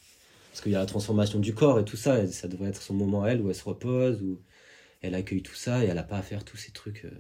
Parce 0.51 0.63
qu'il 0.63 0.73
y 0.73 0.77
a 0.77 0.81
la 0.81 0.87
transformation 0.87 1.39
du 1.41 1.55
corps 1.55 1.81
et 1.81 1.85
tout 1.85 1.97
ça, 1.97 2.23
et 2.23 2.27
ça 2.29 2.49
devrait 2.49 2.71
être 2.71 2.83
son 2.83 2.95
moment 2.95 3.27
elle 3.27 3.41
où 3.43 3.49
elle 3.51 3.55
se 3.55 3.65
repose, 3.65 4.23
où 4.23 4.43
elle 5.03 5.15
accueille 5.15 5.43
tout 5.43 5.55
ça, 5.55 5.85
et 5.85 5.89
elle 5.89 5.99
a 5.99 6.03
pas 6.05 6.19
à 6.19 6.23
faire 6.23 6.45
tous 6.45 6.57
ces 6.59 6.73
trucs. 6.73 7.05
euh, 7.07 7.11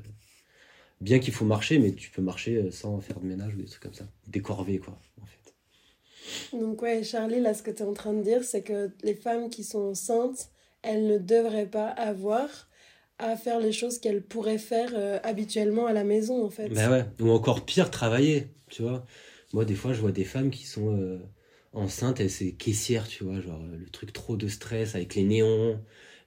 Bien 1.03 1.19
qu'il 1.19 1.35
faut 1.35 1.45
marcher, 1.45 1.81
mais 1.81 1.93
tu 1.93 2.11
peux 2.11 2.23
marcher 2.23 2.57
euh, 2.59 2.71
sans 2.71 3.01
faire 3.01 3.19
de 3.19 3.27
ménage 3.27 3.55
ou 3.55 3.57
des 3.57 3.65
trucs 3.65 3.83
comme 3.83 3.93
ça. 3.93 4.07
Des 4.29 4.41
corvées, 4.41 4.79
quoi, 4.79 4.97
en 5.21 5.27
fait. 5.27 6.57
Donc 6.57 6.81
ouais, 6.81 7.03
Charlie, 7.03 7.41
là, 7.41 7.55
ce 7.55 7.65
que 7.65 7.73
tu 7.73 7.83
es 7.83 7.87
en 7.87 7.93
train 7.93 8.12
de 8.12 8.23
dire, 8.23 8.45
c'est 8.45 8.62
que 8.62 8.93
les 9.03 9.17
femmes 9.17 9.51
qui 9.51 9.65
sont 9.65 9.81
enceintes, 9.81 10.51
elles 10.83 11.09
ne 11.09 11.19
devraient 11.19 11.67
pas 11.67 11.88
avoir 11.88 12.69
à 13.19 13.37
faire 13.37 13.59
les 13.59 13.73
choses 13.73 13.99
qu'elles 13.99 14.23
pourraient 14.23 14.59
faire 14.59 14.91
euh, 14.95 15.19
habituellement 15.25 15.87
à 15.87 15.93
la 15.93 16.05
maison, 16.05 16.45
en 16.45 16.51
fait. 16.51 16.69
Bah 16.69 16.88
ouais, 16.88 17.05
ou 17.21 17.31
encore 17.31 17.65
pire, 17.65 17.91
travailler, 17.91 18.47
tu 18.71 18.83
vois. 18.83 19.05
Moi, 19.53 19.65
des 19.65 19.75
fois, 19.75 19.93
je 19.93 20.01
vois 20.01 20.12
des 20.12 20.25
femmes 20.25 20.51
qui 20.51 20.67
sont 20.67 20.97
euh, 20.97 21.19
enceintes, 21.73 22.21
et 22.21 22.29
c'est 22.29 22.53
caissière, 22.53 23.09
tu 23.09 23.25
vois, 23.25 23.41
genre 23.41 23.61
le 23.61 23.88
truc 23.91 24.12
trop 24.12 24.37
de 24.37 24.47
stress 24.47 24.95
avec 24.95 25.17
les 25.17 25.25
néons, 25.25 25.81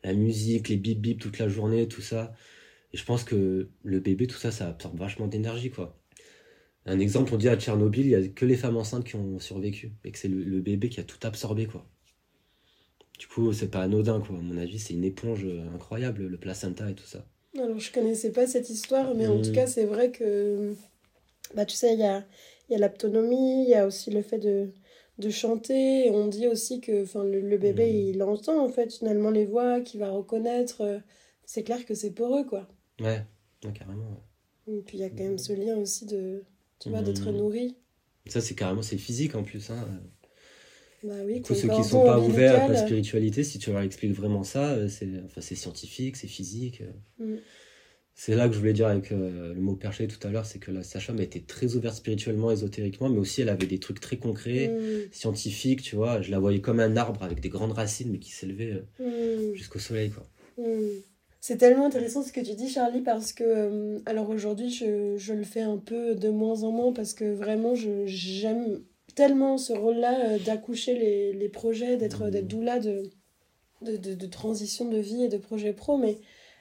la 0.04 0.12
musique, 0.14 0.68
les 0.68 0.76
bip 0.76 1.00
bip 1.00 1.22
toute 1.22 1.40
la 1.40 1.48
journée, 1.48 1.88
tout 1.88 2.02
ça. 2.02 2.34
Et 2.96 2.98
je 2.98 3.04
pense 3.04 3.26
que 3.26 3.68
le 3.84 4.00
bébé, 4.00 4.26
tout 4.26 4.38
ça, 4.38 4.52
ça 4.52 4.70
absorbe 4.70 4.98
vachement 4.98 5.28
d'énergie, 5.28 5.70
quoi. 5.70 6.00
Un 6.86 6.98
exemple, 6.98 7.34
on 7.34 7.38
dit 7.38 7.50
à 7.50 7.58
Tchernobyl, 7.58 8.06
il 8.06 8.12
y 8.12 8.16
a 8.16 8.26
que 8.26 8.46
les 8.46 8.56
femmes 8.56 8.78
enceintes 8.78 9.04
qui 9.04 9.18
ont 9.18 9.38
survécu 9.38 9.92
et 10.06 10.14
que 10.14 10.18
c'est 10.18 10.30
le, 10.30 10.62
bébé 10.62 10.88
qui 10.88 11.02
a 11.02 11.04
tout 11.04 11.18
absorbé, 11.24 11.66
quoi. 11.66 11.86
Du 13.20 13.28
coup, 13.28 13.52
c'est 13.52 13.70
pas 13.70 13.82
anodin, 13.82 14.22
quoi. 14.22 14.38
À 14.38 14.40
mon 14.40 14.56
avis, 14.56 14.80
c'est 14.80 14.94
une 14.94 15.04
éponge 15.04 15.46
incroyable, 15.74 16.26
le 16.26 16.38
placenta 16.38 16.90
et 16.90 16.96
tout 16.96 17.04
ça. 17.04 17.28
Alors, 17.60 17.78
je 17.78 17.92
connaissais 17.92 18.32
pas 18.32 18.48
cette 18.48 18.70
histoire, 18.70 19.14
mais 19.14 19.28
en 19.28 19.42
tout 19.42 19.50
mm. 19.50 19.56
cas, 19.56 19.68
c'est 19.68 19.84
vrai 19.84 20.12
que, 20.12 20.74
bah, 21.54 21.66
tu 21.66 21.76
sais, 21.76 21.96
il 21.96 22.00
y 22.00 22.04
a, 22.04 22.24
y 22.70 22.76
a 22.76 22.78
l'autonomie, 22.78 23.66
il 23.66 23.70
y 23.70 23.76
a 23.76 23.86
aussi 23.86 24.10
le 24.10 24.22
fait 24.22 24.40
de, 24.40 24.70
de 25.20 25.30
chanter. 25.30 26.10
On 26.12 26.28
dit 26.30 26.48
aussi 26.48 26.80
que 26.80 27.04
le, 27.26 27.42
le 27.42 27.58
bébé, 27.58 27.92
mm. 27.92 28.08
il 28.16 28.24
entend, 28.24 28.64
en 28.64 28.70
fait, 28.70 28.94
finalement, 28.94 29.32
les 29.32 29.46
voix, 29.46 29.82
qu'il 29.82 30.00
va 30.00 30.12
reconnaître. 30.12 31.02
C'est 31.44 31.64
clair 31.64 31.86
que 31.86 31.94
c'est 31.94 32.12
pour 32.12 32.38
eux, 32.38 32.46
quoi. 32.46 32.70
Ouais, 33.00 33.24
carrément. 33.74 34.24
Et 34.68 34.82
puis, 34.82 34.98
il 34.98 35.02
y 35.02 35.04
a 35.04 35.10
quand 35.10 35.24
même 35.24 35.38
ce 35.38 35.54
lien 35.54 35.76
aussi 35.76 36.06
de 36.06 36.44
tu 36.80 36.90
vois, 36.90 37.02
d'être 37.02 37.32
mmh. 37.32 37.38
nourri. 37.38 37.76
Ça, 38.28 38.42
c'est 38.42 38.56
carrément, 38.56 38.82
c'est 38.82 38.98
physique 38.98 39.36
en 39.36 39.44
plus. 39.44 39.70
Hein. 39.70 39.88
Bah 41.04 41.14
oui, 41.24 41.44
ceux 41.46 41.56
qui 41.56 41.78
ne 41.78 41.84
sont 41.84 42.04
pas 42.04 42.20
ouverts 42.20 42.64
à 42.64 42.68
la 42.68 42.78
spiritualité, 42.78 43.44
si 43.44 43.60
tu 43.60 43.72
leur 43.72 43.82
expliques 43.82 44.14
vraiment 44.14 44.44
ça, 44.44 44.72
euh, 44.72 44.88
c'est 44.88 45.08
enfin, 45.26 45.42
scientifique, 45.42 46.16
c'est 46.16 46.28
physique. 46.28 46.82
Mmh. 47.20 47.36
C'est 48.18 48.34
là 48.34 48.48
que 48.48 48.54
je 48.54 48.60
voulais 48.60 48.74
dire 48.74 48.88
avec 48.88 49.12
euh, 49.12 49.54
le 49.54 49.60
mot 49.60 49.76
perché 49.76 50.08
tout 50.08 50.26
à 50.26 50.32
l'heure, 50.32 50.46
c'est 50.46 50.58
que 50.58 50.72
la 50.72 50.84
Sacha 50.84 51.14
était 51.20 51.42
très 51.42 51.76
ouverte 51.76 51.96
spirituellement, 51.96 52.50
ésotériquement, 52.50 53.10
mais 53.10 53.20
aussi 53.20 53.42
elle 53.42 53.50
avait 53.50 53.68
des 53.68 53.78
trucs 53.78 54.00
très 54.00 54.18
concrets, 54.18 54.70
mmh. 54.70 55.12
scientifiques, 55.12 55.84
tu 55.84 55.96
vois. 55.96 56.22
Je 56.22 56.32
la 56.32 56.40
voyais 56.40 56.62
comme 56.62 56.80
un 56.80 56.98
arbre 56.98 57.22
avec 57.24 57.42
des 57.42 57.50
grandes 57.50 57.74
racines, 57.74 58.10
mais 58.10 58.20
qui 58.20 58.32
s'élevait 58.32 58.82
euh, 59.02 59.54
jusqu'au 59.54 59.80
soleil, 59.80 60.10
quoi. 60.10 60.26
C'est 61.48 61.58
tellement 61.58 61.86
intéressant 61.86 62.24
ce 62.24 62.32
que 62.32 62.40
tu 62.40 62.56
dis, 62.56 62.70
Charlie, 62.70 63.02
parce 63.02 63.32
que, 63.32 63.44
euh, 63.44 64.00
alors 64.08 64.30
aujourd'hui, 64.32 64.72
je, 64.72 65.16
je, 65.16 65.32
le 65.32 65.44
fais 65.44 65.62
un 65.62 65.78
peu 65.78 66.16
de 66.16 66.30
moins 66.30 66.64
en 66.64 66.72
moins 66.72 66.92
parce 66.92 67.14
que 67.14 67.36
vraiment, 67.36 67.76
j'aime 67.76 68.82
tellement 69.14 69.60
ce 69.60 69.72
rôle-là 69.72 70.28
euh, 70.28 70.40
d'accoucher 70.40 70.98
les, 70.98 71.34
les, 71.34 71.48
projets, 71.48 71.98
d'être 71.98 72.32
d'être 72.32 72.48
doula 72.48 72.80
de, 72.80 73.04
de, 73.84 73.96
de, 73.96 74.16
de, 74.16 74.26
transition 74.26 74.90
de 74.90 74.98
vie 74.98 75.22
et 75.22 75.30
de 75.30 75.38
projet 75.38 75.72
pro, 75.72 76.00
mais 76.00 76.18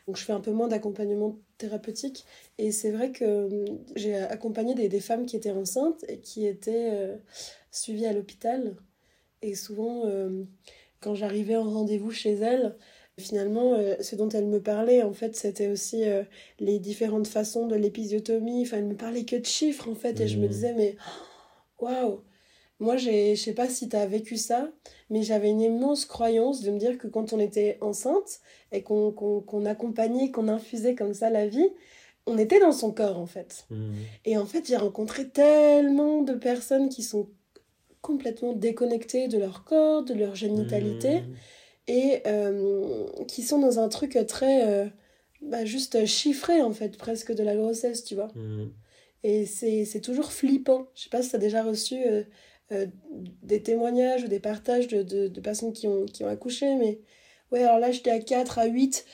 donc 0.06 0.18
je 0.18 0.22
fais 0.22 0.34
un 0.34 0.40
peu 0.40 0.52
moins 0.52 0.68
d'accompagnement 0.68 1.38
thérapeutique. 1.56 2.26
Et 2.58 2.70
c'est 2.70 2.90
vrai 2.90 3.10
que 3.10 3.24
euh, 3.24 3.64
j'ai 3.96 4.16
accompagné 4.16 4.74
des, 4.74 4.90
des, 4.90 5.00
femmes 5.00 5.24
qui 5.24 5.36
étaient 5.36 5.50
enceintes 5.50 6.04
et 6.08 6.18
qui 6.20 6.46
étaient 6.46 7.10
suivies 7.70 8.04
à 8.04 8.12
l'hôpital. 8.12 8.76
Et 9.40 9.54
souvent, 9.54 10.02
quand 11.00 11.14
j'arrivais 11.14 11.56
en 11.56 11.70
rendez-vous 11.70 12.10
chez 12.10 12.34
elles, 12.34 12.76
Finalement, 13.20 13.74
euh, 13.74 13.94
ce 14.00 14.16
dont 14.16 14.28
elle 14.28 14.46
me 14.46 14.60
parlait, 14.60 15.02
en 15.02 15.12
fait, 15.12 15.36
c'était 15.36 15.68
aussi 15.68 16.04
euh, 16.04 16.24
les 16.58 16.80
différentes 16.80 17.28
façons 17.28 17.68
de 17.68 17.76
l'épisiotomie. 17.76 18.62
Enfin, 18.62 18.78
elle 18.78 18.86
me 18.86 18.96
parlait 18.96 19.24
que 19.24 19.36
de 19.36 19.46
chiffres, 19.46 19.88
en 19.88 19.94
fait, 19.94 20.20
et 20.20 20.26
je 20.26 20.36
me 20.36 20.46
mmh. 20.46 20.50
disais, 20.50 20.74
mais 20.74 20.96
waouh! 21.78 22.20
Moi, 22.80 22.96
je 22.96 23.36
sais 23.36 23.52
pas 23.52 23.68
si 23.68 23.88
tu 23.88 23.94
as 23.94 24.04
vécu 24.04 24.36
ça, 24.36 24.68
mais 25.10 25.22
j'avais 25.22 25.50
une 25.50 25.60
immense 25.60 26.06
croyance 26.06 26.60
de 26.62 26.72
me 26.72 26.78
dire 26.78 26.98
que 26.98 27.06
quand 27.06 27.32
on 27.32 27.38
était 27.38 27.78
enceinte 27.80 28.40
et 28.72 28.82
qu'on 28.82 29.64
accompagnait, 29.64 30.32
qu'on 30.32 30.48
infusait 30.48 30.96
comme 30.96 31.14
ça 31.14 31.30
la 31.30 31.46
vie, 31.46 31.68
on 32.26 32.36
était 32.36 32.58
dans 32.58 32.72
son 32.72 32.90
corps, 32.90 33.18
en 33.18 33.26
fait. 33.26 33.66
Mmh. 33.70 33.92
Et 34.24 34.36
en 34.36 34.44
fait, 34.44 34.66
j'ai 34.66 34.76
rencontré 34.76 35.28
tellement 35.28 36.22
de 36.22 36.34
personnes 36.34 36.88
qui 36.88 37.04
sont 37.04 37.28
complètement 38.02 38.54
déconnectées 38.54 39.28
de 39.28 39.38
leur 39.38 39.62
corps, 39.62 40.02
de 40.02 40.14
leur 40.14 40.34
génitalité. 40.34 41.20
Mmh 41.20 41.34
et 41.86 42.22
euh, 42.26 43.06
qui 43.28 43.42
sont 43.42 43.58
dans 43.58 43.78
un 43.78 43.88
truc 43.88 44.18
très 44.26 44.66
euh, 44.66 44.86
bah, 45.42 45.64
juste 45.64 46.06
chiffré 46.06 46.62
en 46.62 46.72
fait 46.72 46.96
presque 46.96 47.32
de 47.32 47.42
la 47.42 47.56
grossesse 47.56 48.04
tu 48.04 48.14
vois. 48.14 48.28
Mm. 48.34 48.70
et 49.22 49.46
c'est 49.46 50.00
toujours 50.00 50.32
flippant. 50.32 50.86
Je 50.94 51.04
sais 51.04 51.10
pas 51.10 51.22
si 51.22 51.30
tu 51.30 51.36
as 51.36 51.40
déjà 51.40 51.62
reçu 51.62 51.96
euh, 52.04 52.86
des 53.42 53.62
témoignages 53.62 54.24
ou 54.24 54.28
des 54.28 54.40
partages 54.40 54.88
de, 54.88 55.02
de, 55.02 55.28
de, 55.28 55.40
personnes 55.40 55.72
qui 55.72 55.86
ont, 55.86 56.06
qui 56.06 56.24
ont 56.24 56.28
accouché 56.28 56.74
mais 56.76 57.00
ouais 57.52 57.62
alors 57.62 57.78
là 57.78 57.90
j'étais 57.90 58.10
à 58.10 58.18
4 58.18 58.58
à 58.58 58.66
8 58.66 59.04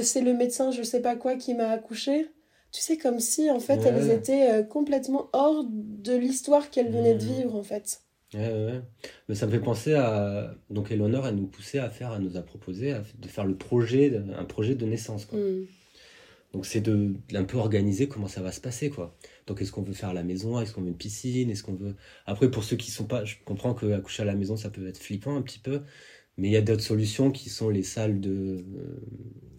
c'est 0.00 0.22
le 0.22 0.32
médecin 0.32 0.70
je 0.70 0.82
sais 0.82 1.00
pas 1.00 1.16
quoi 1.16 1.36
qui 1.36 1.54
m'a 1.54 1.70
accouché. 1.70 2.30
Tu 2.72 2.80
sais 2.80 2.98
comme 2.98 3.20
si 3.20 3.50
en 3.50 3.60
fait 3.60 3.80
elles 3.84 4.10
étaient 4.10 4.66
complètement 4.68 5.28
hors 5.32 5.64
de 5.68 6.14
l'histoire 6.14 6.70
qu'elles 6.70 6.90
venaient 6.90 7.14
de 7.14 7.24
mm. 7.24 7.28
vivre 7.28 7.54
en 7.56 7.62
fait 7.62 8.05
Ouais, 8.34 8.80
Mais 9.28 9.34
ça 9.34 9.46
me 9.46 9.52
fait 9.52 9.60
penser 9.60 9.94
à. 9.94 10.54
Donc, 10.70 10.90
Eleonore, 10.90 11.26
elle 11.26 11.36
nous 11.36 11.46
poussait 11.46 11.78
à 11.78 11.90
faire, 11.90 12.12
elle 12.14 12.22
nous 12.22 12.36
a 12.36 12.42
proposé 12.42 12.94
de 13.18 13.28
faire 13.28 13.44
le 13.44 13.56
projet, 13.56 14.20
un 14.36 14.44
projet 14.44 14.74
de 14.74 14.84
naissance. 14.84 15.26
Quoi. 15.26 15.38
Mm. 15.38 15.66
Donc, 16.52 16.66
c'est 16.66 16.80
de 16.80 17.14
un 17.34 17.44
peu 17.44 17.58
organiser 17.58 18.08
comment 18.08 18.28
ça 18.28 18.42
va 18.42 18.50
se 18.50 18.60
passer. 18.60 18.90
quoi. 18.90 19.16
Donc, 19.46 19.62
est-ce 19.62 19.70
qu'on 19.70 19.82
veut 19.82 19.92
faire 19.92 20.08
à 20.08 20.14
la 20.14 20.24
maison? 20.24 20.60
Est-ce 20.60 20.72
qu'on 20.72 20.82
veut 20.82 20.88
une 20.88 20.96
piscine? 20.96 21.50
Est-ce 21.50 21.62
qu'on 21.62 21.74
veut. 21.74 21.94
Après, 22.26 22.50
pour 22.50 22.64
ceux 22.64 22.76
qui 22.76 22.90
sont 22.90 23.04
pas. 23.04 23.24
Je 23.24 23.36
comprends 23.44 23.74
que 23.74 23.92
accoucher 23.92 24.22
à 24.22 24.26
la 24.26 24.34
maison, 24.34 24.56
ça 24.56 24.70
peut 24.70 24.86
être 24.88 24.98
flippant 24.98 25.36
un 25.36 25.42
petit 25.42 25.60
peu. 25.60 25.82
Mais 26.36 26.48
il 26.48 26.52
y 26.52 26.56
a 26.56 26.62
d'autres 26.62 26.82
solutions 26.82 27.30
qui 27.30 27.48
sont 27.48 27.68
les 27.68 27.82
salles 27.82 28.20
de. 28.20 28.64
Euh, 28.76 29.00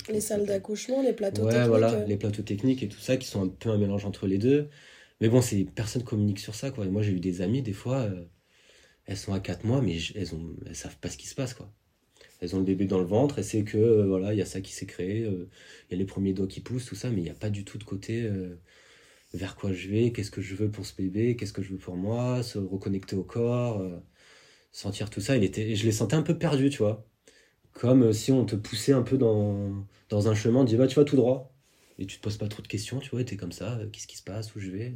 les 0.10 0.21
salles 0.21 0.45
d'accouchement, 0.45 1.01
les 1.01 1.13
plateaux 1.13 1.43
ouais, 1.43 1.51
techniques. 1.51 1.69
voilà, 1.69 2.06
les 2.06 2.17
plateaux 2.17 2.43
techniques 2.43 2.84
et 2.84 2.88
tout 2.88 2.99
ça, 2.99 3.17
qui 3.17 3.27
sont 3.27 3.43
un 3.43 3.47
peu 3.47 3.69
un 3.69 3.77
mélange 3.77 4.06
entre 4.06 4.27
les 4.27 4.38
deux. 4.38 4.69
Mais 5.19 5.30
bon, 5.30 5.41
c'est 5.41 5.65
personne 5.75 6.03
communique 6.03 6.39
sur 6.39 6.53
ça, 6.56 6.69
quoi. 6.71 6.86
Et 6.86 6.89
moi, 6.89 7.01
j'ai 7.01 7.12
eu 7.12 7.19
des 7.19 7.41
amis, 7.41 7.62
des 7.62 7.73
fois. 7.73 8.01
Euh, 8.01 8.25
elles 9.08 9.17
sont 9.17 9.34
à 9.34 9.39
4 9.39 9.63
mois, 9.65 9.82
mais 9.82 9.98
elles 10.15 10.36
ont, 10.36 10.56
elles 10.65 10.76
savent 10.76 10.98
pas 10.98 11.10
ce 11.10 11.17
qui 11.17 11.28
se 11.28 11.36
passe, 11.36 11.54
quoi. 11.54 11.72
Elles 12.41 12.56
ont 12.56 12.60
le 12.60 12.65
bébé 12.65 12.86
dans 12.86 13.00
le 13.00 13.06
ventre 13.06 13.39
et 13.39 13.43
c'est 13.43 13.63
que, 13.63 13.78
euh, 13.78 14.06
voilà, 14.08 14.34
il 14.34 14.38
y 14.38 14.41
a 14.41 14.46
ça 14.46 14.62
qui 14.62 14.74
s'est 14.74 14.86
créé, 14.86 15.24
euh, 15.24 15.50
il 15.89 15.93
y 15.93 15.96
a 15.96 15.98
les 15.98 16.06
premiers 16.06 16.34
doigts 16.34 16.48
qui 16.48 16.62
poussent, 16.62 16.86
tout 16.86 16.96
ça, 16.96 17.10
mais 17.10 17.22
il 17.22 17.24
n'y 17.24 17.30
a 17.30 17.36
pas 17.36 17.50
du 17.50 17.65
tout 17.65 17.78
de 17.78 17.84
côté 17.84 18.24
euh, 18.24 18.60
vers 19.34 19.56
quoi 19.56 19.74
je 19.74 19.89
vais, 19.89 20.12
qu'est-ce 20.12 20.32
que 20.32 20.41
je 20.41 20.56
veux 20.56 20.70
pour 20.72 20.86
ce 20.86 20.96
bébé, 20.96 21.36
qu'est-ce 21.36 21.54
que 21.54 21.62
je 21.63 21.72
veux 21.72 21.80
pour 21.80 21.96
moi, 21.98 22.43
se 22.43 22.60
reconnecter 22.60 23.15
au 23.15 23.24
corps, 23.24 23.84
sentir 24.72 25.10
tout 25.10 25.22
ça. 25.22 25.38
Il 25.38 25.43
était, 25.43 25.76
je 25.76 25.86
les 25.86 25.91
sentais 25.91 26.15
un 26.15 26.24
peu 26.24 26.38
perdus, 26.38 26.70
tu 26.70 26.80
vois. 26.80 27.06
Comme 27.74 28.13
si 28.13 28.32
on 28.32 28.46
te 28.46 28.56
poussait 28.56 28.93
un 28.93 29.04
peu 29.04 29.17
dans, 29.17 29.86
dans 30.10 30.30
un 30.30 30.36
chemin, 30.36 30.62
on 30.62 30.63
dit, 30.65 30.78
bah, 30.78 30.88
tu 30.88 30.96
vas 30.96 31.06
tout 31.06 31.15
droit. 31.17 31.54
Et 32.00 32.06
tu 32.08 32.17
te 32.17 32.24
poses 32.24 32.38
pas 32.38 32.48
trop 32.48 32.62
de 32.63 32.67
questions, 32.67 33.00
tu 33.00 33.10
vois, 33.12 33.22
et 33.22 33.26
es 33.32 33.38
comme 33.38 33.52
ça, 33.52 33.80
qu'est-ce 33.91 34.08
qui 34.08 34.17
se 34.17 34.24
passe, 34.24 34.56
où 34.56 34.60
je 34.60 34.72
vais? 34.72 34.96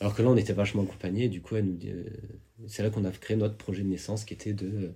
Alors 0.00 0.14
que 0.14 0.22
là, 0.22 0.30
on 0.30 0.36
était 0.36 0.54
vachement 0.54 0.82
accompagnés. 0.82 1.28
Du 1.28 1.42
coup, 1.42 1.56
nous 1.56 1.78
euh, 1.84 2.04
c'est 2.66 2.82
là 2.82 2.90
qu'on 2.90 3.04
a 3.04 3.10
créé 3.10 3.36
notre 3.36 3.56
projet 3.56 3.82
de 3.82 3.88
naissance 3.88 4.24
qui 4.24 4.34
était 4.34 4.54
de 4.54 4.92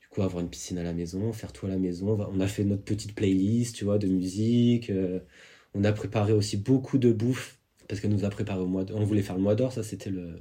du 0.00 0.08
coup 0.10 0.22
avoir 0.22 0.42
une 0.42 0.50
piscine 0.50 0.78
à 0.78 0.82
la 0.82 0.92
maison, 0.92 1.32
faire 1.32 1.52
tout 1.52 1.66
à 1.66 1.70
la 1.70 1.78
maison. 1.78 2.18
On 2.32 2.40
a 2.40 2.46
fait 2.46 2.64
notre 2.64 2.82
petite 2.82 3.14
playlist, 3.14 3.76
tu 3.76 3.84
vois, 3.84 3.98
de 3.98 4.06
musique. 4.06 4.90
Euh, 4.90 5.20
on 5.74 5.84
a 5.84 5.92
préparé 5.92 6.32
aussi 6.32 6.56
beaucoup 6.56 6.98
de 6.98 7.12
bouffe 7.12 7.58
parce 7.88 8.00
qu'elle 8.00 8.10
nous 8.10 8.24
a 8.24 8.30
préparé 8.30 8.60
au 8.60 8.66
mois. 8.66 8.84
On 8.92 9.04
voulait 9.04 9.22
faire 9.22 9.36
le 9.36 9.42
mois 9.42 9.54
d'or, 9.54 9.72
ça 9.72 9.82
c'était 9.82 10.10
le. 10.10 10.36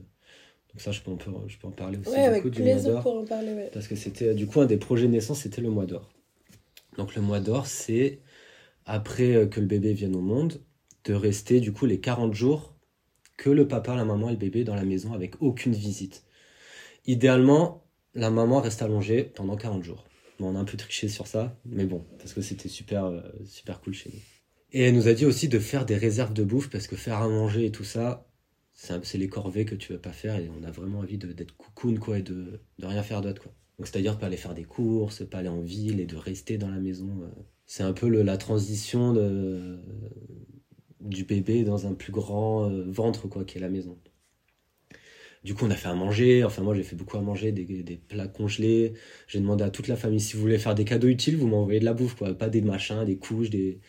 Donc 0.72 0.82
ça, 0.82 0.92
je 0.92 1.02
peux 1.02 1.12
en, 1.12 1.18
je 1.48 1.58
peux 1.58 1.68
en 1.68 1.72
parler 1.72 1.98
aussi. 1.98 2.10
Ouais, 2.10 2.20
avec 2.20 2.44
plaisir 2.44 3.02
pour 3.02 3.16
en 3.16 3.26
parler. 3.26 3.54
Ouais. 3.54 3.70
Parce 3.74 3.88
que 3.88 3.96
c'était 3.96 4.36
du 4.36 4.46
coup 4.46 4.62
un 4.62 4.66
des 4.66 4.78
projets 4.78 5.08
de 5.08 5.12
naissance, 5.12 5.42
c'était 5.42 5.62
le 5.62 5.70
mois 5.70 5.86
d'or. 5.86 6.10
Donc 6.98 7.16
le 7.16 7.22
mois 7.22 7.40
d'or, 7.40 7.66
c'est 7.66 8.20
après 8.86 9.36
euh, 9.36 9.48
que 9.48 9.60
le 9.60 9.68
bébé 9.68 9.94
vienne 9.94 10.16
au 10.16 10.22
monde, 10.22 10.62
de 11.06 11.14
rester 11.14 11.60
du 11.60 11.72
coup 11.72 11.86
les 11.86 12.00
40 12.00 12.34
jours 12.34 12.69
que 13.40 13.50
le 13.50 13.68
papa, 13.68 13.96
la 13.96 14.04
maman 14.04 14.28
et 14.28 14.34
le 14.34 14.38
bébé 14.38 14.66
dans 14.66 14.76
la 14.76 14.84
maison 14.84 15.14
avec 15.14 15.42
aucune 15.42 15.72
visite. 15.72 16.26
Idéalement, 17.08 17.86
la 18.14 18.30
maman 18.30 18.60
reste 18.60 18.82
allongée 18.82 19.24
pendant 19.24 19.56
40 19.56 19.82
jours. 19.82 20.06
on 20.42 20.56
a 20.56 20.60
un 20.60 20.66
peu 20.66 20.78
triché 20.78 21.08
sur 21.08 21.26
ça, 21.26 21.58
mais 21.66 21.86
bon, 21.86 22.06
parce 22.18 22.34
que 22.34 22.42
c'était 22.42 22.68
super, 22.68 23.06
euh, 23.06 23.22
super 23.46 23.80
cool 23.80 23.94
chez 23.94 24.12
nous. 24.14 24.20
Et 24.74 24.84
elle 24.84 24.94
nous 24.94 25.08
a 25.08 25.14
dit 25.14 25.26
aussi 25.26 25.48
de 25.48 25.58
faire 25.58 25.86
des 25.86 25.96
réserves 25.96 26.34
de 26.34 26.44
bouffe, 26.44 26.70
parce 26.70 26.88
que 26.88 26.98
faire 26.98 27.18
à 27.18 27.30
manger 27.30 27.66
et 27.66 27.72
tout 27.72 27.86
ça, 27.86 28.28
c'est 28.74 29.18
les 29.18 29.30
corvées 29.30 29.66
que 29.66 29.76
tu 29.76 29.94
veux 29.94 30.00
pas 30.00 30.12
faire, 30.12 30.36
et 30.36 30.50
on 30.60 30.64
a 30.64 30.72
vraiment 30.72 31.00
envie 31.00 31.18
d'être 31.18 31.56
cocoon, 31.56 31.96
quoi, 31.96 32.20
et 32.20 32.24
de, 32.24 32.60
de 32.78 32.86
rien 32.86 33.04
faire 33.04 33.22
d'autre, 33.22 33.42
quoi. 33.42 33.54
Donc 33.78 33.88
c'est-à-dire 33.88 34.18
pas 34.18 34.26
aller 34.26 34.38
faire 34.38 34.54
des 34.54 34.66
courses, 34.66 35.26
pas 35.26 35.38
aller 35.38 35.48
en 35.48 35.62
ville, 35.62 36.02
et 36.02 36.06
de 36.06 36.18
rester 36.18 36.58
dans 36.58 36.70
la 36.70 36.80
maison. 36.80 37.22
Euh. 37.24 37.42
C'est 37.66 37.84
un 37.84 37.94
peu 37.94 38.10
la 38.10 38.38
transition 38.38 39.14
de, 39.14 39.80
du 41.00 41.24
bébé 41.24 41.64
dans 41.64 41.88
un 41.88 41.94
plus 41.94 42.12
grand 42.12 42.70
euh, 42.70 42.86
ventre, 42.88 43.28
quoi, 43.28 43.46
qui 43.46 43.58
est 43.58 43.62
la 43.62 43.70
maison. 43.70 43.98
Du 45.44 45.54
coup, 45.54 45.66
on 45.66 45.72
a 45.72 45.76
fait 45.76 45.88
à 45.88 45.94
manger. 45.94 46.44
Enfin, 46.44 46.62
moi, 46.64 46.76
j'ai 46.76 46.84
fait 46.84 46.96
beaucoup 46.96 47.18
à 47.18 47.22
manger, 47.22 47.52
des, 47.52 47.64
des 47.64 47.96
plats 47.96 48.28
congelés. 48.28 48.94
J'ai 49.28 49.40
demandé 49.40 49.64
à 49.64 49.70
toute 49.70 49.88
la 49.88 49.96
famille 49.96 50.20
si 50.20 50.36
vous 50.36 50.42
voulez 50.42 50.58
faire 50.58 50.76
des 50.76 50.86
cadeaux 50.86 51.08
utiles, 51.08 51.38
vous 51.38 51.48
m'envoyez 51.48 51.80
de 51.80 51.86
la 51.86 51.94
bouffe, 51.94 52.16
quoi. 52.16 52.34
Pas 52.34 52.50
des 52.50 52.62
machins, 52.62 53.06
des 53.06 53.18
couches, 53.18 53.50
des, 53.50 53.80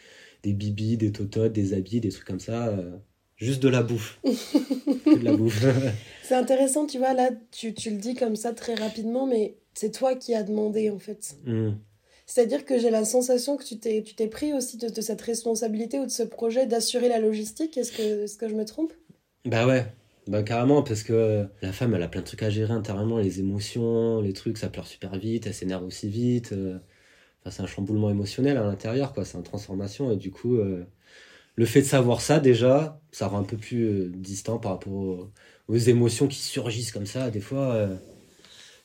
des 0.42 0.52
bibis, 0.52 0.96
des 0.96 1.12
tototes, 1.12 1.52
des 1.52 1.74
habits, 1.74 2.00
des 2.00 2.10
trucs 2.10 2.26
comme 2.26 2.40
ça. 2.40 2.68
Euh, 2.68 2.96
juste 3.36 3.62
de 3.62 3.68
la 3.68 3.82
bouffe. 3.82 4.20
de 4.24 5.24
la 5.24 5.36
bouffe. 5.36 5.64
c'est 6.22 6.36
intéressant, 6.36 6.86
tu 6.86 6.98
vois, 6.98 7.14
là, 7.14 7.30
tu, 7.50 7.74
tu, 7.74 7.90
le 7.90 7.96
dis 7.96 8.14
comme 8.14 8.36
ça 8.36 8.52
très 8.52 8.74
rapidement, 8.74 9.26
mais 9.26 9.56
c'est 9.74 9.90
toi 9.90 10.14
qui 10.14 10.34
as 10.34 10.44
demandé, 10.44 10.90
en 10.90 11.00
fait. 11.00 11.36
Mmh. 11.44 11.70
C'est-à-dire 12.30 12.64
que 12.64 12.78
j'ai 12.78 12.90
la 12.90 13.04
sensation 13.04 13.56
que 13.56 13.64
tu 13.64 13.76
t'es, 13.76 14.28
pris 14.28 14.52
aussi 14.52 14.76
de, 14.76 15.00
cette 15.00 15.20
responsabilité 15.20 15.98
ou 15.98 16.06
de 16.06 16.12
ce 16.12 16.22
projet 16.22 16.64
d'assurer 16.64 17.08
la 17.08 17.18
logistique. 17.18 17.76
Est-ce 17.76 17.90
que, 17.90 18.22
est-ce 18.22 18.36
que 18.36 18.48
je 18.48 18.54
me 18.54 18.64
trompe? 18.64 18.92
Bah 19.46 19.66
ouais, 19.66 19.84
bah 20.28 20.44
carrément, 20.44 20.84
parce 20.84 21.02
que 21.02 21.44
la 21.60 21.72
femme, 21.72 21.92
elle 21.92 22.02
a 22.04 22.06
plein 22.06 22.20
de 22.20 22.26
trucs 22.26 22.44
à 22.44 22.50
gérer 22.50 22.72
intérieurement, 22.72 23.18
les 23.18 23.40
émotions, 23.40 24.20
les 24.20 24.32
trucs, 24.32 24.58
ça 24.58 24.68
pleure 24.68 24.86
super 24.86 25.18
vite, 25.18 25.48
elle 25.48 25.54
s'énerve 25.54 25.84
aussi 25.84 26.08
vite. 26.08 26.52
Euh. 26.52 26.78
Enfin, 27.40 27.50
c'est 27.50 27.62
un 27.64 27.66
chamboulement 27.66 28.10
émotionnel 28.10 28.56
à 28.58 28.62
l'intérieur, 28.62 29.12
quoi. 29.12 29.24
C'est 29.24 29.36
une 29.36 29.42
transformation, 29.42 30.12
et 30.12 30.16
du 30.16 30.30
coup, 30.30 30.54
euh, 30.54 30.86
le 31.56 31.66
fait 31.66 31.80
de 31.80 31.86
savoir 31.86 32.20
ça, 32.20 32.38
déjà, 32.38 33.00
ça 33.10 33.26
rend 33.26 33.40
un 33.40 33.44
peu 33.44 33.56
plus 33.56 33.82
euh, 33.88 34.12
distant 34.14 34.58
par 34.58 34.72
rapport 34.72 34.92
aux, 35.66 35.76
émotions 35.76 36.28
qui 36.28 36.38
surgissent 36.38 36.92
comme 36.92 37.06
ça, 37.06 37.30
des 37.30 37.40
fois. 37.40 37.88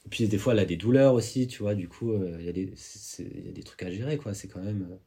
Et 0.05 0.09
puis, 0.09 0.27
des 0.27 0.37
fois, 0.37 0.53
elle 0.53 0.59
a 0.59 0.65
des 0.65 0.77
douleurs 0.77 1.13
aussi, 1.13 1.47
tu 1.47 1.63
vois. 1.63 1.75
Du 1.75 1.87
coup, 1.87 2.11
euh, 2.11 2.37
il 2.39 2.45
y, 2.45 2.49
a 2.49 2.51
des, 2.51 2.73
y 3.19 3.49
a 3.49 3.51
des 3.51 3.63
trucs 3.63 3.83
à 3.83 3.91
gérer, 3.91 4.17
quoi. 4.17 4.33
C'est 4.33 4.47
quand 4.47 4.61
même 4.61 4.99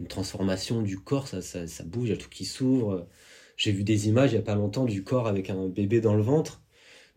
une 0.00 0.06
transformation 0.06 0.82
du 0.82 0.98
corps, 0.98 1.28
ça, 1.28 1.42
ça, 1.42 1.66
ça 1.66 1.84
bouge, 1.84 2.08
il 2.08 2.12
y 2.12 2.14
a 2.14 2.16
tout 2.18 2.28
qui 2.28 2.44
s'ouvre. 2.44 3.08
J'ai 3.56 3.72
vu 3.72 3.84
des 3.84 4.08
images 4.08 4.30
il 4.32 4.34
n'y 4.34 4.40
a 4.40 4.44
pas 4.44 4.54
longtemps 4.54 4.84
du 4.84 5.02
corps 5.04 5.26
avec 5.26 5.50
un 5.50 5.68
bébé 5.68 6.00
dans 6.00 6.14
le 6.14 6.22
ventre. 6.22 6.62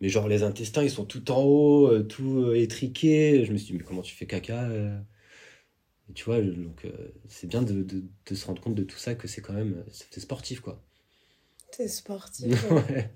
Mais 0.00 0.08
genre, 0.08 0.28
les 0.28 0.42
intestins, 0.42 0.82
ils 0.82 0.90
sont 0.90 1.04
tout 1.04 1.30
en 1.30 1.42
haut, 1.44 2.02
tout 2.02 2.52
étriqués. 2.54 3.44
Je 3.44 3.52
me 3.52 3.56
suis 3.58 3.68
dit, 3.72 3.78
mais 3.78 3.84
comment 3.84 4.02
tu 4.02 4.14
fais 4.14 4.26
caca 4.26 4.68
tu 6.14 6.24
vois, 6.24 6.40
donc 6.40 6.84
euh, 6.84 7.12
c'est 7.28 7.46
bien 7.46 7.62
de, 7.62 7.82
de, 7.82 8.34
se 8.34 8.46
rendre 8.46 8.60
compte 8.60 8.74
de 8.74 8.84
tout 8.84 8.98
ça, 8.98 9.14
que 9.14 9.28
c'est 9.28 9.40
quand 9.40 9.52
même 9.52 9.84
c'est 9.90 10.20
sportif, 10.20 10.60
quoi. 10.60 10.82
C'est 11.70 11.88
sportif. 11.88 12.46
ouais. 12.70 12.76
ouais. 12.76 13.10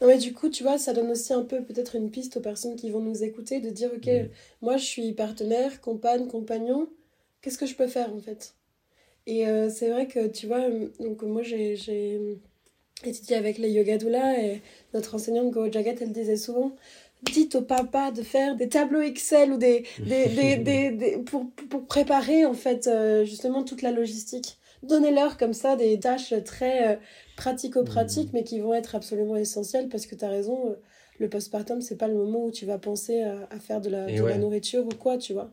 Non, 0.00 0.06
mais 0.06 0.18
du 0.18 0.32
coup, 0.32 0.48
tu 0.48 0.62
vois, 0.62 0.78
ça 0.78 0.92
donne 0.92 1.10
aussi 1.10 1.32
un 1.32 1.42
peu 1.42 1.62
peut-être 1.62 1.96
une 1.96 2.10
piste 2.10 2.36
aux 2.36 2.40
personnes 2.40 2.76
qui 2.76 2.90
vont 2.90 3.00
nous 3.00 3.22
écouter 3.22 3.60
de 3.60 3.70
dire, 3.70 3.90
ok, 3.94 4.06
mm. 4.06 4.28
moi 4.62 4.76
je 4.76 4.84
suis 4.84 5.12
partenaire, 5.12 5.80
compagne, 5.80 6.26
compagnon, 6.26 6.88
qu'est-ce 7.42 7.58
que 7.58 7.66
je 7.66 7.74
peux 7.74 7.88
faire 7.88 8.12
en 8.14 8.20
fait? 8.20 8.54
Et 9.26 9.46
euh, 9.48 9.68
c'est 9.70 9.90
vrai 9.90 10.06
que, 10.06 10.28
tu 10.28 10.46
vois, 10.46 10.68
donc 11.00 11.22
moi 11.22 11.42
j'ai 11.42 12.38
étudié 13.04 13.36
avec 13.36 13.58
les 13.58 13.70
yoga 13.70 13.98
doula 13.98 14.40
et 14.40 14.62
notre 14.94 15.14
enseignante 15.14 15.50
Go 15.50 15.70
Jagat, 15.70 15.96
elle 16.00 16.12
disait 16.12 16.36
souvent 16.36 16.72
dites 17.22 17.54
au 17.54 17.62
papa 17.62 18.10
de 18.10 18.22
faire 18.22 18.56
des 18.56 18.68
tableaux 18.68 19.00
Excel 19.00 19.52
ou 19.52 19.56
des, 19.56 19.84
des, 19.98 20.26
des, 20.26 20.56
des, 20.90 21.18
pour, 21.18 21.50
pour, 21.70 21.86
préparer 21.86 22.44
en 22.44 22.54
fait 22.54 22.86
euh, 22.86 23.24
justement 23.24 23.64
toute 23.64 23.82
la 23.82 23.90
logistique. 23.90 24.58
Donnez-leur 24.86 25.36
comme 25.36 25.52
ça 25.52 25.76
des 25.76 25.98
tâches 25.98 26.34
très 26.44 26.94
euh, 26.94 26.96
pratico-pratiques 27.36 28.28
mmh. 28.28 28.34
mais 28.34 28.44
qui 28.44 28.60
vont 28.60 28.74
être 28.74 28.94
absolument 28.94 29.36
essentielles 29.36 29.88
parce 29.88 30.06
que 30.06 30.14
tu 30.14 30.24
as 30.24 30.28
raison, 30.28 30.70
euh, 30.70 30.74
le 31.18 31.28
postpartum 31.28 31.80
c'est 31.80 31.96
pas 31.96 32.08
le 32.08 32.14
moment 32.14 32.44
où 32.44 32.50
tu 32.50 32.66
vas 32.66 32.78
penser 32.78 33.22
à, 33.22 33.48
à 33.50 33.58
faire 33.58 33.80
de, 33.80 33.90
la, 33.90 34.06
de 34.06 34.22
la 34.22 34.38
nourriture 34.38 34.84
ou 34.84 34.96
quoi, 34.98 35.18
tu 35.18 35.32
vois. 35.32 35.50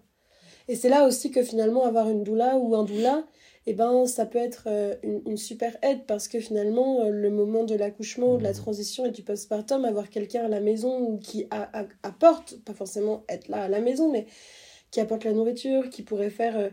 Et 0.67 0.75
c'est 0.75 0.89
là 0.89 1.05
aussi 1.05 1.31
que 1.31 1.43
finalement 1.43 1.85
avoir 1.85 2.09
une 2.09 2.23
doula 2.23 2.57
ou 2.57 2.75
un 2.75 2.83
doula, 2.83 3.25
eh 3.65 3.73
ben, 3.73 4.05
ça 4.05 4.25
peut 4.25 4.39
être 4.39 4.63
euh, 4.67 4.95
une, 5.03 5.37
super 5.37 5.75
aide 5.81 6.05
parce 6.05 6.27
que 6.27 6.39
finalement, 6.39 7.09
le 7.09 7.29
moment 7.29 7.63
de 7.63 7.75
l'accouchement, 7.75 8.37
de 8.37 8.43
la 8.43 8.51
mmh. 8.51 8.55
transition 8.55 9.05
et 9.05 9.11
du 9.11 9.23
postpartum, 9.23 9.85
avoir 9.85 10.09
quelqu'un 10.09 10.45
à 10.45 10.47
la 10.47 10.59
maison 10.59 11.17
qui 11.17 11.47
apporte, 12.03 12.57
pas 12.63 12.73
forcément 12.73 13.23
être 13.29 13.47
là 13.47 13.63
à 13.63 13.67
la 13.67 13.79
maison, 13.79 14.11
mais 14.11 14.25
qui 14.91 14.99
apporte 14.99 15.23
la 15.23 15.33
nourriture, 15.33 15.89
qui 15.89 16.03
pourrait 16.03 16.29
faire 16.29 16.71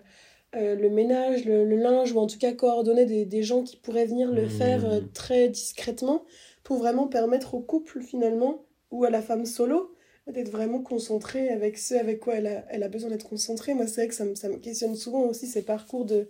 euh, 0.56 0.74
le 0.74 0.90
ménage, 0.90 1.44
le, 1.44 1.64
linge, 1.64 2.12
ou 2.12 2.18
en 2.18 2.26
tout 2.26 2.38
cas 2.38 2.52
coordonner 2.52 3.06
des, 3.06 3.24
des 3.24 3.42
gens 3.42 3.62
qui 3.62 3.76
pourraient 3.76 4.06
venir 4.06 4.32
le 4.32 4.48
faire 4.48 4.84
mmh. 4.84 5.08
très 5.12 5.48
discrètement 5.48 6.24
pour 6.62 6.78
vraiment 6.78 7.06
permettre 7.06 7.54
au 7.54 7.60
couple 7.60 8.00
finalement 8.00 8.64
ou 8.90 9.04
à 9.04 9.10
la 9.10 9.22
femme 9.22 9.46
solo 9.46 9.94
d'être 10.26 10.50
vraiment 10.50 10.80
concentrée 10.80 11.48
avec 11.48 11.78
ce 11.78 11.94
avec 11.94 12.20
quoi 12.20 12.34
elle 12.36 12.46
a, 12.46 12.64
elle 12.68 12.82
a 12.82 12.88
besoin 12.88 13.10
d'être 13.10 13.28
concentrée. 13.28 13.74
Moi, 13.74 13.86
c'est 13.86 14.02
vrai 14.02 14.08
que 14.08 14.14
ça 14.14 14.24
me, 14.24 14.34
ça 14.34 14.48
me 14.48 14.58
questionne 14.58 14.94
souvent 14.94 15.22
aussi 15.22 15.46
ces 15.46 15.62
parcours 15.62 16.04
de 16.04 16.28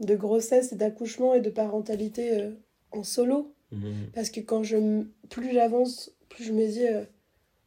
de 0.00 0.14
grossesse 0.14 0.72
et 0.72 0.76
d'accouchement 0.76 1.34
et 1.34 1.40
de 1.40 1.50
parentalité 1.50 2.40
euh, 2.40 2.52
en 2.92 3.02
solo. 3.02 3.54
Mhm. 3.72 4.10
Parce 4.14 4.30
que 4.30 4.40
quand 4.40 4.62
je, 4.62 5.04
plus 5.28 5.52
j'avance, 5.52 6.12
plus 6.28 6.44
je 6.44 6.52
me 6.52 6.66
dis, 6.66 6.86
euh, 6.86 7.04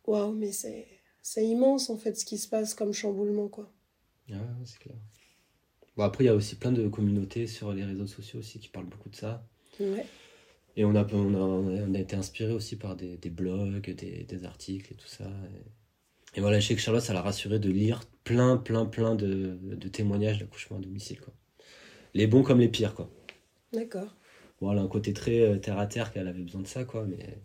waouh, 0.05 0.31
mais 0.31 0.51
c'est, 0.51 0.87
c'est 1.21 1.45
immense 1.45 1.89
en 1.89 1.97
fait 1.97 2.17
ce 2.17 2.25
qui 2.25 2.37
se 2.37 2.47
passe 2.47 2.73
comme 2.73 2.93
chamboulement, 2.93 3.49
quoi. 3.49 3.71
Ah, 4.31 4.37
c'est 4.65 4.79
clair. 4.79 4.95
Bon, 5.97 6.03
après, 6.03 6.23
il 6.23 6.27
y 6.27 6.29
a 6.29 6.35
aussi 6.35 6.55
plein 6.55 6.71
de 6.71 6.87
communautés 6.87 7.47
sur 7.47 7.73
les 7.73 7.83
réseaux 7.83 8.07
sociaux 8.07 8.39
aussi 8.39 8.59
qui 8.59 8.69
parlent 8.69 8.87
beaucoup 8.87 9.09
de 9.09 9.15
ça. 9.15 9.45
Ouais. 9.79 10.05
Et 10.77 10.85
on 10.85 10.95
a, 10.95 11.05
on 11.13 11.93
a, 11.93 11.99
été 11.99 12.15
inspiré 12.15 12.53
aussi 12.53 12.77
par 12.77 12.95
des, 12.95 13.17
des 13.17 13.29
blogs, 13.29 13.93
des, 13.93 14.23
des, 14.23 14.45
articles 14.45 14.93
et 14.93 14.95
tout 14.95 15.07
ça. 15.07 15.25
Et, 16.35 16.39
voilà, 16.39 16.61
je 16.61 16.67
sais 16.67 16.75
que 16.75 16.81
Charlotte, 16.81 17.03
ça 17.03 17.13
l'a 17.13 17.21
rassuré 17.21 17.59
de 17.59 17.69
lire 17.69 18.01
plein, 18.23 18.55
plein, 18.55 18.85
plein 18.85 19.15
de, 19.15 19.57
de 19.61 19.87
témoignages 19.89 20.39
d'accouchement 20.39 20.77
à 20.77 20.79
domicile. 20.79 21.19
Quoi 21.19 21.33
les 22.13 22.27
bons 22.27 22.43
comme 22.43 22.59
les 22.59 22.67
pires, 22.67 22.93
quoi. 22.93 23.09
D'accord. 23.73 24.15
Voilà, 24.59 24.81
un 24.81 24.87
côté 24.87 25.13
très 25.13 25.39
euh, 25.39 25.57
terre 25.57 25.79
à 25.79 25.87
terre 25.87 26.11
qu'elle 26.11 26.27
avait 26.27 26.41
besoin 26.41 26.61
de 26.61 26.67
ça, 26.67 26.83
quoi. 26.83 27.05
Mais... 27.05 27.39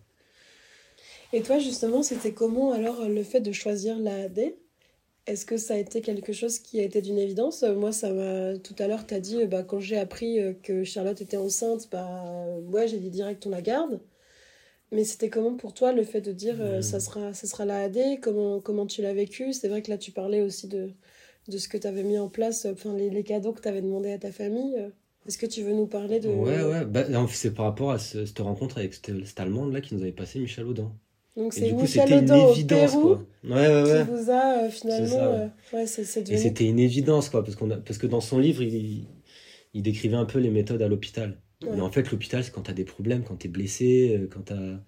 Et 1.33 1.43
toi, 1.43 1.59
justement, 1.59 2.03
c'était 2.03 2.33
comment 2.33 2.73
alors 2.73 3.09
le 3.09 3.23
fait 3.23 3.41
de 3.41 3.53
choisir 3.53 3.99
l'AD 3.99 4.55
Est-ce 5.27 5.45
que 5.45 5.57
ça 5.57 5.75
a 5.75 5.77
été 5.77 6.01
quelque 6.03 6.33
chose 6.33 6.59
qui 6.59 6.81
a 6.81 6.85
été 6.85 7.03
d'une 7.03 7.19
évidence? 7.19 7.62
Moi, 7.62 7.93
ça 7.93 8.12
m'a. 8.12 8.57
Tout 8.59 8.77
à 8.79 8.87
l'heure, 8.87 9.07
tu 9.07 9.15
as 9.15 9.21
dit, 9.21 9.45
bah, 9.47 9.62
quand 9.62 9.81
j'ai 9.81 9.99
appris 9.99 10.41
euh, 10.41 10.53
que 10.62 10.85
Charlotte 10.85 11.21
était 11.21 11.37
enceinte, 11.37 11.89
bah, 11.91 12.47
ouais, 12.69 12.87
j'ai 12.89 12.99
dit 12.99 13.11
direct, 13.11 13.47
on 13.47 13.51
la 13.51 13.62
garde. 13.62 14.01
Mais 14.93 15.05
c'était 15.05 15.31
comment 15.31 15.57
pour 15.57 15.75
toi 15.75 15.93
le 15.93 16.05
fait 16.05 16.21
de 16.21 16.33
dire 16.33 16.57
euh, 16.61 16.81
ça 16.81 17.01
sera 17.01 17.35
ça 17.35 17.49
sera 17.49 17.65
la 17.65 17.89
comment 18.23 18.61
comment 18.61 18.87
tu 18.87 19.03
l'as 19.03 19.15
vécu? 19.15 19.53
C'est 19.53 19.69
vrai 19.69 19.83
que 19.83 19.91
là 19.91 19.99
tu 19.99 20.12
parlais 20.12 20.43
aussi 20.43 20.69
de 20.69 20.91
de 21.49 21.59
ce 21.59 21.69
que 21.69 21.77
tu 21.77 21.87
avais 21.87 22.03
mis 22.03 22.19
en 22.19 22.29
place, 22.29 22.67
enfin 22.67 22.95
les, 22.95 23.11
les 23.11 23.23
cadeaux 23.25 23.53
que 23.53 23.61
tu 23.61 23.69
avais 23.69 23.83
demandé 23.83 24.12
à 24.12 24.19
ta 24.19 24.33
famille. 24.33 24.77
Euh. 24.79 24.91
Est-ce 25.27 25.39
que 25.39 25.47
tu 25.47 25.62
veux 25.62 25.73
nous 25.73 25.89
parler 25.89 26.21
de... 26.21 26.29
Ouais, 26.29 26.62
ouais, 26.62 26.85
bah, 26.85 27.05
c'est 27.31 27.53
par 27.53 27.65
rapport 27.65 27.91
à 27.91 27.99
cette 27.99 28.39
rencontre 28.39 28.79
avec 28.79 28.95
cette, 28.95 29.41
Allemande 29.41 29.73
là 29.73 29.81
qui 29.81 29.97
nous 29.97 30.03
avait 30.03 30.12
passé 30.12 30.39
Michel 30.39 30.67
Audin. 30.67 30.93
Donc 31.37 31.53
c'est 31.53 31.72
Michel 31.72 32.12
Audin 32.14 32.35
une 32.35 32.51
évidence, 32.51 32.92
quoi. 32.92 33.27
Ouais, 33.44 33.53
ouais, 33.53 33.83
ouais. 33.83 34.05
qui 34.05 34.11
vous 34.11 34.31
a 34.31 34.64
euh, 34.64 34.70
finalement... 34.70 35.16
Euh, 35.16 35.46
ouais, 35.72 35.87
c'est 35.87 36.22
devenu... 36.22 36.37
Et 36.37 36.38
c'était 36.38 36.64
une 36.64 36.79
évidence, 36.79 37.29
quoi, 37.29 37.44
parce, 37.44 37.57
qu'on 37.57 37.70
a, 37.70 37.77
parce 37.77 37.99
que 37.99 38.07
dans 38.07 38.20
son 38.20 38.38
livre, 38.38 38.62
il, 38.62 39.07
il 39.75 39.83
décrivait 39.83 40.16
un 40.16 40.25
peu 40.25 40.38
les 40.38 40.51
méthodes 40.51 40.83
à 40.83 40.88
l'hôpital. 40.88 41.40
Mais 41.62 41.81
en 41.81 41.90
fait, 41.90 42.11
l'hôpital, 42.11 42.44
c'est 42.44 42.53
quand 42.53 42.62
tu 42.62 42.70
as 42.70 42.75
des 42.75 42.85
problèmes, 42.85 43.22
quand 43.22 43.37
tu 43.37 43.46
es 43.46 43.51
blessé, 43.51 44.29
quand 44.31 44.46
tu 44.46 44.53
as... 44.53 44.81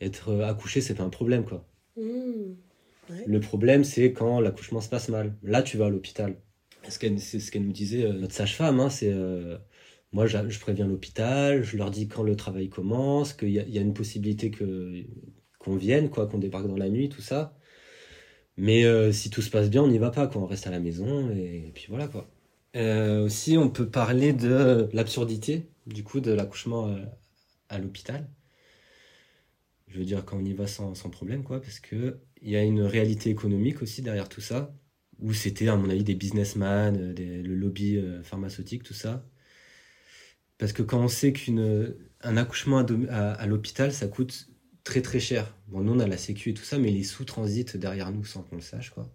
Être 0.00 0.40
accouché, 0.42 0.80
c'est 0.80 0.94
pas 0.94 1.04
un 1.04 1.10
problème, 1.10 1.44
quoi. 1.44 1.64
Mmh. 1.96 2.56
Le 3.26 3.40
problème, 3.40 3.84
c'est 3.84 4.12
quand 4.12 4.40
l'accouchement 4.40 4.80
se 4.80 4.88
passe 4.88 5.08
mal. 5.08 5.36
Là, 5.42 5.62
tu 5.62 5.76
vas 5.76 5.86
à 5.86 5.90
l'hôpital. 5.90 6.36
C'est 6.88 7.38
ce 7.38 7.50
qu'elle 7.50 7.64
nous 7.64 7.72
disait, 7.72 8.04
euh, 8.04 8.12
notre 8.12 8.34
sage-femme. 8.34 8.80
Hein, 8.80 8.90
c'est 8.90 9.12
euh, 9.12 9.58
moi, 10.12 10.26
je, 10.26 10.58
préviens 10.58 10.86
l'hôpital, 10.86 11.62
je 11.62 11.76
leur 11.76 11.90
dis 11.90 12.08
quand 12.08 12.22
le 12.22 12.34
travail 12.36 12.68
commence, 12.68 13.32
qu'il 13.32 13.50
y, 13.50 13.78
a 13.78 13.80
une 13.80 13.94
possibilité 13.94 14.50
que 14.50 15.04
qu'on 15.62 15.76
vienne, 15.76 16.10
quoi, 16.10 16.26
qu'on 16.26 16.38
débarque 16.38 16.66
dans 16.68 16.76
la 16.76 16.88
nuit, 16.88 17.08
tout 17.08 17.22
ça. 17.22 17.56
Mais 18.56 18.84
euh, 18.84 19.12
si 19.12 19.30
tout 19.30 19.42
se 19.42 19.50
passe 19.50 19.70
bien, 19.70 19.82
on 19.82 19.88
n'y 19.88 19.98
va 19.98 20.10
pas, 20.10 20.26
quoi. 20.26 20.42
On 20.42 20.46
reste 20.46 20.66
à 20.66 20.70
la 20.70 20.80
maison 20.80 21.30
et, 21.30 21.72
puis 21.74 21.86
voilà, 21.88 22.08
quoi. 22.08 22.28
aussi, 23.24 23.56
on 23.58 23.70
peut 23.70 23.88
parler 23.88 24.32
de 24.32 24.88
l'absurdité, 24.92 25.68
du 25.86 26.04
coup, 26.04 26.20
de 26.20 26.32
l'accouchement 26.32 26.94
à 27.68 27.78
l'hôpital. 27.78 28.28
Je 29.88 29.98
veux 29.98 30.04
dire, 30.04 30.24
quand 30.24 30.38
on 30.38 30.44
y 30.44 30.54
va 30.54 30.66
sans, 30.66 30.94
sans 30.94 31.10
problème, 31.10 31.44
quoi, 31.44 31.60
parce 31.60 31.80
que 31.80 32.18
il 32.42 32.50
y 32.50 32.56
a 32.56 32.62
une 32.62 32.82
réalité 32.82 33.30
économique 33.30 33.82
aussi 33.82 34.02
derrière 34.02 34.28
tout 34.28 34.40
ça, 34.40 34.74
où 35.20 35.32
c'était, 35.32 35.68
à 35.68 35.76
mon 35.76 35.88
avis, 35.90 36.04
des 36.04 36.14
businessmen, 36.14 37.14
euh, 37.18 37.42
le 37.42 37.54
lobby 37.54 37.96
euh, 37.96 38.22
pharmaceutique, 38.22 38.82
tout 38.82 38.94
ça. 38.94 39.24
Parce 40.58 40.72
que 40.72 40.82
quand 40.82 41.00
on 41.00 41.08
sait 41.08 41.32
qu'un 41.32 42.36
accouchement 42.36 42.84
à, 43.10 43.46
l'hôpital, 43.46 43.92
ça 43.92 44.06
coûte 44.08 44.48
très 44.84 45.02
très 45.02 45.20
cher. 45.20 45.56
Bon, 45.68 45.80
nous, 45.80 45.92
on 45.92 46.00
a 46.00 46.06
la 46.06 46.16
sécu 46.16 46.50
et 46.50 46.54
tout 46.54 46.64
ça, 46.64 46.78
mais 46.78 46.90
les 46.90 47.04
sous 47.04 47.24
transitent 47.24 47.76
derrière 47.76 48.10
nous 48.12 48.24
sans 48.24 48.42
qu'on 48.42 48.56
le 48.56 48.62
sache, 48.62 48.90
quoi. 48.90 49.10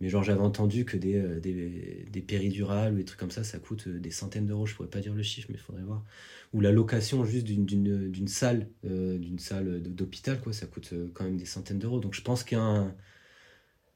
Mais 0.00 0.08
genre, 0.08 0.22
j'avais 0.22 0.40
entendu 0.40 0.84
que 0.84 0.96
des, 0.96 1.16
euh, 1.16 1.40
des, 1.40 2.22
péridurales 2.22 2.94
ou 2.94 2.96
des 2.98 3.04
trucs 3.04 3.18
comme 3.18 3.32
ça, 3.32 3.42
ça 3.42 3.58
coûte 3.58 3.88
des 3.88 4.12
centaines 4.12 4.46
d'euros. 4.46 4.64
Je 4.64 4.74
pourrais 4.76 4.88
pas 4.88 5.00
dire 5.00 5.14
le 5.14 5.24
chiffre, 5.24 5.48
mais 5.50 5.56
il 5.56 5.60
faudrait 5.60 5.82
voir 5.82 6.04
ou 6.52 6.60
la 6.60 6.72
location 6.72 7.24
juste 7.24 7.46
d'une 7.46 8.28
salle 8.28 8.68
euh, 8.84 9.18
d'une 9.18 9.38
salle 9.38 9.82
d'hôpital 9.82 10.40
quoi 10.40 10.52
ça 10.52 10.66
coûte 10.66 10.90
euh, 10.92 11.10
quand 11.14 11.24
même 11.24 11.36
des 11.36 11.44
centaines 11.44 11.78
d'euros 11.78 12.00
donc 12.00 12.14
je 12.14 12.22
pense 12.22 12.42
qu'un 12.42 12.94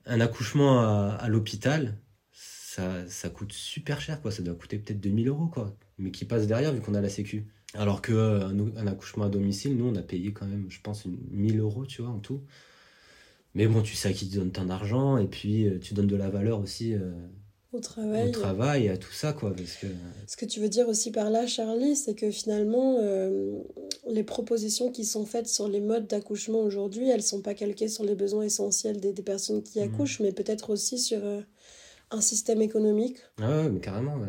un 0.05 0.21
accouchement 0.21 0.81
à, 0.81 1.29
l'hôpital 1.29 1.97
ça, 2.33 3.07
ça 3.09 3.31
coûte 3.31 3.53
super 3.53 4.01
cher 4.01 4.21
quoi 4.21 4.31
ça 4.31 4.43
doit 4.43 4.55
coûter 4.55 4.79
peut-être 4.79 5.01
2000 5.01 5.29
euros 5.29 5.47
quoi 5.47 5.77
mais 5.99 6.11
qui 6.11 6.25
passe 6.25 6.47
derrière 6.47 6.75
vu 6.75 6.81
qu'on 6.81 6.95
a 6.95 7.01
la 7.01 7.09
sécu 7.09 7.47
alors 7.75 8.03
que 8.03 8.13
euh, 8.13 8.49
un, 8.77 8.87
accouchement 8.87 9.25
à 9.25 9.29
domicile 9.29 9.77
nous 9.77 9.87
on 9.87 9.97
a 9.97 10.03
payé 10.03 10.33
quand 10.33 10.47
même 10.47 10.67
je 10.69 10.81
pense 10.81 11.05
1000 11.07 11.61
euros 11.61 11.87
tu 11.87 12.03
vois 12.03 12.11
en 12.11 12.19
tout 12.19 12.43
mais 13.55 13.67
bon 13.67 13.83
tu 13.83 13.95
sais 13.95 14.09
à 14.09 14.13
qui 14.13 14.29
tu 14.29 14.37
donnes 14.37 14.53
tant 14.53 14.65
d'argent 14.65 15.17
et 15.19 15.27
puis 15.27 15.67
tu 15.81 15.95
donnes 15.95 16.07
de 16.07 16.17
la 16.17 16.31
valeur 16.31 16.61
aussi 16.61 16.95
au 17.73 17.81
travail. 17.81 18.29
Au 18.29 18.33
travail, 18.33 18.89
à 18.91 18.99
tout 18.99 19.13
ça, 19.13 19.33
quoi. 19.33 19.55
Parce 19.55 19.77
que... 19.77 19.87
Ce 20.27 20.37
que 20.37 20.45
tu 20.45 20.61
veux 20.61 20.69
dire 20.69 20.89
aussi 20.89 21.11
par 21.11 21.31
là, 21.31 21.47
Charlie, 21.47 21.97
c'est 21.97 22.15
que 22.15 22.31
finalement, 22.31 22.99
euh, 23.01 23.63
les 24.09 24.25
propositions 24.25 24.91
qui 24.93 25.07
sont 25.07 25.25
faites 25.25 25.49
sur 25.49 25.69
les 25.69 25.81
modes 25.81 26.07
d'accouchement 26.07 26.61
aujourd'hui, 26.61 27.09
elles 27.09 27.23
sont 27.23 27.41
pas 27.41 27.55
calquées 27.55 27.89
sur 27.89 28.05
les 28.05 28.15
besoins 28.15 28.43
essentiels 28.43 29.01
des, 29.01 29.15
des 29.15 29.23
personnes 29.23 29.63
qui 29.63 29.81
mhm. 29.81 29.87
accouchent, 29.87 30.21
mais 30.21 30.33
peut-être 30.33 30.69
aussi 30.69 30.99
sur 30.99 31.25
euh, 31.25 31.41
un 32.11 32.21
système 32.21 32.61
économique. 32.61 33.17
Ah 33.41 33.63
ouais, 33.63 33.71
mais 33.71 33.81
carrément, 33.81 34.17
ouais. 34.17 34.29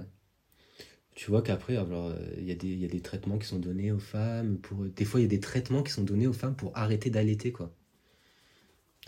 Tu 1.15 1.29
vois 1.29 1.41
qu'après, 1.43 1.77
euh, 1.77 2.35
il 2.37 2.45
y, 2.45 2.51
a 2.51 2.55
des, 2.55 2.67
y 2.75 2.85
a 2.85 2.87
des 2.87 3.01
traitements 3.01 3.37
qui 3.37 3.47
sont 3.47 3.59
donnés 3.59 3.91
aux 3.91 3.99
femmes. 3.99 4.57
Pour... 4.59 4.85
Des 4.85 5.05
fois, 5.05 5.19
il 5.19 5.23
y 5.23 5.25
a 5.25 5.29
des 5.29 5.39
traitements 5.39 5.83
qui 5.83 5.91
sont 5.91 6.03
donnés 6.03 6.27
aux 6.27 6.33
femmes 6.33 6.55
pour 6.55 6.75
arrêter 6.77 7.09
d'allaiter, 7.09 7.51
quoi. 7.51 7.73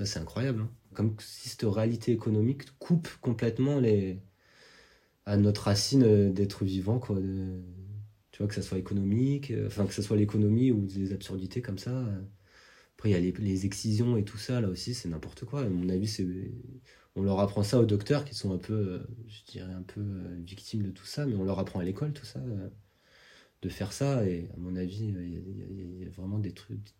C'est 0.03 0.19
incroyable. 0.19 0.61
Hein 0.61 0.71
comme 0.95 1.15
si 1.19 1.49
cette 1.49 1.63
réalité 1.63 2.11
économique 2.11 2.63
coupe 2.79 3.07
complètement 3.21 3.79
les 3.79 4.19
à 5.25 5.37
notre 5.37 5.63
racine 5.63 6.33
d'être 6.33 6.65
vivant 6.65 6.99
quoi 6.99 7.17
Tu 8.31 8.37
vois, 8.39 8.47
que 8.47 8.53
ça 8.55 8.61
soit 8.61 8.77
économique, 8.77 9.51
euh, 9.51 9.67
enfin, 9.67 9.85
que 9.85 9.93
ce 9.93 10.01
soit 10.01 10.17
l'économie 10.17 10.71
ou 10.71 10.85
des 10.85 11.13
absurdités 11.13 11.61
comme 11.61 11.77
ça. 11.77 11.91
euh. 11.91 12.21
Après, 12.97 13.09
il 13.09 13.13
y 13.13 13.15
a 13.15 13.19
les, 13.19 13.31
les 13.33 13.65
excisions 13.65 14.17
et 14.17 14.23
tout 14.25 14.37
ça, 14.37 14.61
là 14.61 14.69
aussi, 14.69 14.93
c'est 14.93 15.09
n'importe 15.09 15.45
quoi. 15.45 15.61
À 15.63 15.69
mon 15.69 15.89
avis, 15.89 16.07
c'est. 16.07 16.25
On 17.15 17.23
leur 17.23 17.39
apprend 17.39 17.63
ça 17.63 17.79
aux 17.79 17.85
docteurs 17.85 18.25
qui 18.25 18.35
sont 18.35 18.53
un 18.53 18.57
peu, 18.57 18.73
euh, 18.73 19.07
je 19.27 19.43
dirais, 19.51 19.73
un 19.73 19.81
peu 19.83 20.01
euh, 20.01 20.35
victimes 20.41 20.83
de 20.83 20.91
tout 20.91 21.05
ça, 21.05 21.25
mais 21.25 21.35
on 21.35 21.43
leur 21.43 21.59
apprend 21.59 21.79
à 21.79 21.83
l'école 21.83 22.13
tout 22.13 22.25
ça, 22.25 22.39
euh, 22.39 22.69
de 23.63 23.69
faire 23.69 23.93
ça. 23.93 24.25
Et 24.27 24.49
à 24.55 24.57
mon 24.59 24.75
avis, 24.75 25.07
il 25.09 25.33
y, 25.33 26.03
a- 26.03 26.05
y 26.07 26.09
vraiment 26.09 26.39
des 26.39 26.53
trucs, 26.53 26.95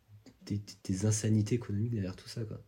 des, 0.46 0.62
des 0.86 1.06
insanités 1.06 1.56
économiques 1.56 1.94
derrière 1.94 2.16
tout 2.16 2.30
ça, 2.30 2.44
quoi. 2.46 2.62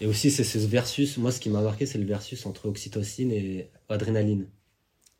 Et 0.00 0.06
aussi, 0.06 0.30
c'est 0.30 0.44
ce 0.44 0.58
versus. 0.58 1.16
Moi, 1.16 1.32
ce 1.32 1.40
qui 1.40 1.48
m'a 1.48 1.62
marqué, 1.62 1.86
c'est 1.86 1.96
le 1.98 2.04
versus 2.04 2.44
entre 2.46 2.66
oxytocine 2.68 3.32
et 3.32 3.70
adrénaline. 3.88 4.48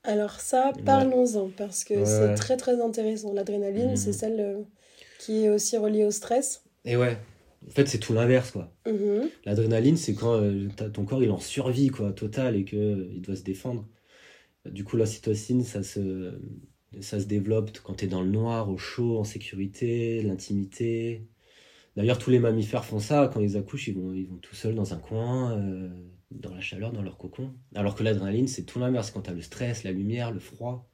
Alors 0.04 0.38
ça, 0.40 0.74
parlons-en, 0.84 1.50
parce 1.50 1.82
que 1.82 2.04
Ouais, 2.04 2.04
c'est 2.04 2.34
très 2.34 2.56
très 2.56 2.80
intéressant. 2.80 3.32
L'adrénaline, 3.32 3.96
Mhm. 3.96 3.96
c'est 3.96 4.12
celle 4.12 4.64
qui 5.18 5.44
est 5.44 5.48
aussi 5.50 5.76
reliée 5.76 6.04
au 6.04 6.12
stress. 6.12 6.62
Et 6.84 6.96
ouais, 6.96 7.18
en 7.66 7.70
fait, 7.70 7.86
c'est 7.86 7.98
tout 7.98 8.12
l'inverse, 8.12 8.50
quoi. 8.50 8.72
Mhm. 8.86 9.28
L'adrénaline, 9.44 9.96
c'est 9.96 10.14
quand 10.14 10.34
euh, 10.34 10.68
ton 10.92 11.04
corps 11.04 11.22
il 11.22 11.30
en 11.30 11.38
survie 11.38 11.88
quoi, 11.88 12.12
totale 12.12 12.56
et 12.56 12.64
que 12.64 12.76
euh, 12.76 13.10
il 13.14 13.22
doit 13.22 13.36
se 13.36 13.42
défendre. 13.42 13.88
Du 14.66 14.84
coup, 14.84 14.96
l'ocytocine, 14.96 15.64
ça 15.64 15.82
se, 15.82 16.38
ça 17.00 17.20
se 17.20 17.26
développe 17.26 17.78
quand 17.82 17.94
tu 17.94 18.04
es 18.04 18.08
dans 18.08 18.22
le 18.22 18.30
noir, 18.30 18.70
au 18.70 18.78
chaud, 18.78 19.18
en 19.18 19.24
sécurité, 19.24 20.22
l'intimité. 20.22 21.26
D'ailleurs, 21.96 22.18
tous 22.18 22.30
les 22.30 22.38
mammifères 22.38 22.84
font 22.84 23.00
ça. 23.00 23.30
Quand 23.32 23.40
ils 23.40 23.56
accouchent, 23.56 23.88
ils 23.88 23.94
vont, 23.94 24.12
ils 24.12 24.26
vont 24.26 24.36
tout 24.36 24.54
seuls 24.54 24.74
dans 24.74 24.94
un 24.94 24.98
coin, 24.98 25.56
euh, 25.58 25.88
dans 26.30 26.54
la 26.54 26.60
chaleur, 26.60 26.92
dans 26.92 27.02
leur 27.02 27.18
cocon. 27.18 27.54
Alors 27.74 27.94
que 27.94 28.02
l'adrénaline, 28.02 28.48
c'est 28.48 28.62
tout 28.62 28.78
l'inverse. 28.78 29.10
Quand 29.10 29.22
tu 29.22 29.30
as 29.30 29.34
le 29.34 29.42
stress, 29.42 29.84
la 29.84 29.92
lumière, 29.92 30.30
le 30.32 30.40
froid. 30.40 30.88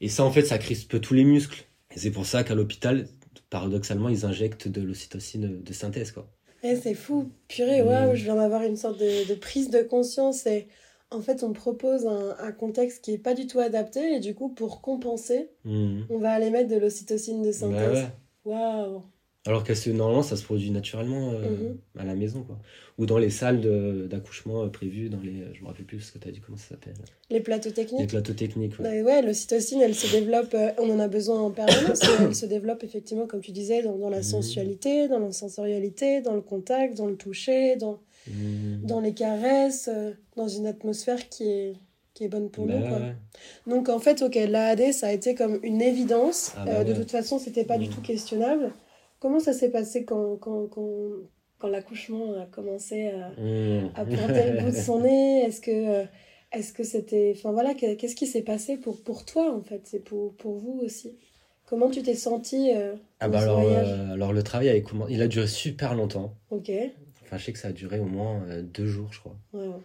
Et 0.00 0.08
ça, 0.08 0.24
en 0.24 0.30
fait, 0.30 0.42
ça 0.42 0.58
crispe 0.58 1.00
tous 1.00 1.14
les 1.14 1.24
muscles. 1.24 1.64
Et 1.94 1.98
c'est 1.98 2.10
pour 2.10 2.26
ça 2.26 2.42
qu'à 2.42 2.54
l'hôpital, 2.54 3.08
paradoxalement, 3.50 4.08
ils 4.08 4.24
injectent 4.24 4.68
de 4.68 4.82
l'ocytocine 4.82 5.62
de 5.62 5.72
synthèse. 5.72 6.12
Quoi. 6.12 6.28
Eh, 6.62 6.76
c'est 6.76 6.94
fou. 6.94 7.30
Purée, 7.48 7.82
waouh, 7.82 8.14
je 8.14 8.24
viens 8.24 8.36
d'avoir 8.36 8.62
une 8.62 8.76
sorte 8.76 8.98
de, 8.98 9.28
de 9.28 9.34
prise 9.34 9.70
de 9.70 9.82
conscience. 9.82 10.46
Et 10.46 10.68
en 11.10 11.20
fait, 11.20 11.42
on 11.42 11.52
propose 11.52 12.06
un, 12.06 12.36
un 12.38 12.52
contexte 12.52 13.04
qui 13.04 13.12
est 13.12 13.18
pas 13.18 13.34
du 13.34 13.46
tout 13.46 13.58
adapté. 13.58 14.14
Et 14.14 14.20
du 14.20 14.34
coup, 14.34 14.48
pour 14.48 14.80
compenser, 14.80 15.50
Mhm. 15.64 16.06
on 16.10 16.18
va 16.18 16.32
aller 16.32 16.50
mettre 16.50 16.68
de 16.70 16.76
l'ocytocine 16.76 17.42
de 17.42 17.48
Bah 17.48 17.52
synthèse. 17.52 18.06
Waouh. 18.44 19.02
Alors 19.44 19.64
que 19.64 19.90
normalement, 19.90 20.22
ça 20.22 20.36
se 20.36 20.44
produit 20.44 20.70
naturellement 20.70 21.32
euh, 21.32 21.48
Mhm. 21.50 21.78
à 21.98 22.04
la 22.04 22.14
maison, 22.14 22.42
quoi. 22.44 22.58
Ou 22.98 23.06
dans 23.06 23.18
les 23.18 23.30
salles 23.30 23.60
d'accouchement 24.08 24.62
euh, 24.62 24.68
prévues, 24.68 25.08
dans 25.08 25.18
les... 25.20 25.52
Je 25.54 25.62
me 25.62 25.66
rappelle 25.66 25.84
plus 25.84 25.98
ce 26.00 26.12
que 26.12 26.18
tu 26.18 26.28
as 26.28 26.30
dit, 26.30 26.40
comment 26.40 26.56
ça 26.58 26.68
s'appelle? 26.70 26.94
Les 27.28 27.40
plateaux 27.40 27.70
Les 27.70 27.74
techniques. 27.74 28.10
plateaux 28.10 28.34
techniques, 28.34 28.78
ouais. 28.78 29.02
Bah 29.02 29.10
ouais, 29.10 29.22
l'ocytocine, 29.22 29.80
elle 29.80 29.96
se 29.96 30.10
développe, 30.12 30.54
euh, 30.54 30.70
on 30.78 30.88
en 30.90 31.00
a 31.00 31.08
besoin 31.08 31.40
en 31.40 31.50
permanence, 31.50 32.00
elle 32.20 32.36
se 32.36 32.46
développe 32.46 32.84
effectivement, 32.84 33.26
comme 33.26 33.40
tu 33.40 33.50
disais, 33.50 33.82
dans, 33.82 33.96
dans 33.96 34.10
la 34.10 34.18
Mhm. 34.18 34.22
sensualité, 34.22 35.08
dans 35.08 35.18
la 35.18 35.32
sensorialité, 35.32 36.20
dans 36.20 36.34
le 36.34 36.40
contact, 36.42 36.96
dans 36.96 37.06
le 37.06 37.16
toucher, 37.16 37.74
dans, 37.76 37.98
Mhm. 38.28 38.82
dans 38.84 39.00
les 39.00 39.12
caresses, 39.12 39.88
euh, 39.92 40.12
dans 40.36 40.46
une 40.46 40.66
atmosphère 40.68 41.28
qui 41.28 41.48
est, 41.50 41.72
qui 42.14 42.22
est 42.24 42.28
bonne 42.28 42.48
pour 42.50 42.66
Bah 42.66 42.74
nous. 42.78 42.86
Quoi. 42.86 42.98
ouais. 42.98 43.14
Donc 43.66 43.88
en 43.88 43.98
fait, 43.98 44.22
ok, 44.22 44.36
l'AAD, 44.36 44.92
ça 44.92 45.08
a 45.08 45.12
été 45.12 45.34
comme 45.34 45.58
une 45.64 45.82
évidence. 45.82 46.52
Ah 46.56 46.64
bah 46.64 46.84
de 46.84 46.92
ouais. 46.92 46.98
toute 46.98 47.10
façon, 47.10 47.40
c'était 47.40 47.64
pas 47.64 47.78
du 47.78 47.86
Mhm. 47.88 47.94
tout 47.94 48.02
questionnable. 48.02 48.70
Comment 49.22 49.40
ça 49.40 49.52
s'est 49.52 49.70
passé 49.70 50.04
quand, 50.04 50.36
quand, 50.38 50.66
quand, 50.68 51.12
quand 51.58 51.68
l'accouchement 51.68 52.34
a 52.40 52.46
commencé 52.46 53.08
à, 53.08 53.36
à 53.94 54.06
pointer 54.06 54.46
le 54.46 54.52
bout 54.54 54.70
de 54.70 54.76
son 54.76 55.00
nez? 55.02 55.42
Est-ce 55.44 55.60
que 55.60 55.70
euh, 55.72 56.06
est-ce 56.52 56.72
que 56.72 56.84
c'était 56.84 57.32
enfin 57.36 57.52
voilà 57.52 57.74
que- 57.74 57.94
qu'est-ce 57.96 58.16
qui 58.16 58.26
s'est 58.26 58.42
passé 58.42 58.78
pour 58.78 59.02
pour 59.02 59.24
toi 59.26 59.52
en 59.54 59.62
fait? 59.62 59.82
C'est 59.86 60.04
pour 60.04 60.34
pour 60.36 60.58
vous 60.58 60.80
aussi 60.84 61.18
comment 61.66 61.90
tu 61.90 62.02
t'es 62.02 62.16
senti 62.16 62.72
euh, 62.76 62.96
Ah 63.20 63.28
bah 63.28 63.40
alors, 63.40 63.58
euh, 63.60 64.12
alors 64.12 64.32
le 64.34 64.42
travail 64.42 64.68
avait 64.68 64.84
il 65.08 65.22
a 65.22 65.28
duré 65.28 65.46
super 65.46 65.94
longtemps. 65.94 66.36
ok 66.50 66.70
Enfin, 67.24 67.38
je 67.38 67.44
sais 67.44 67.52
que 67.54 67.58
ça 67.58 67.68
a 67.68 67.72
duré 67.72 67.98
au 68.00 68.06
moins 68.06 68.42
euh, 68.48 68.62
deux 68.62 68.86
jours, 68.86 69.12
je 69.12 69.20
crois. 69.20 69.36
ouais, 69.52 69.68
ouais. 69.68 69.82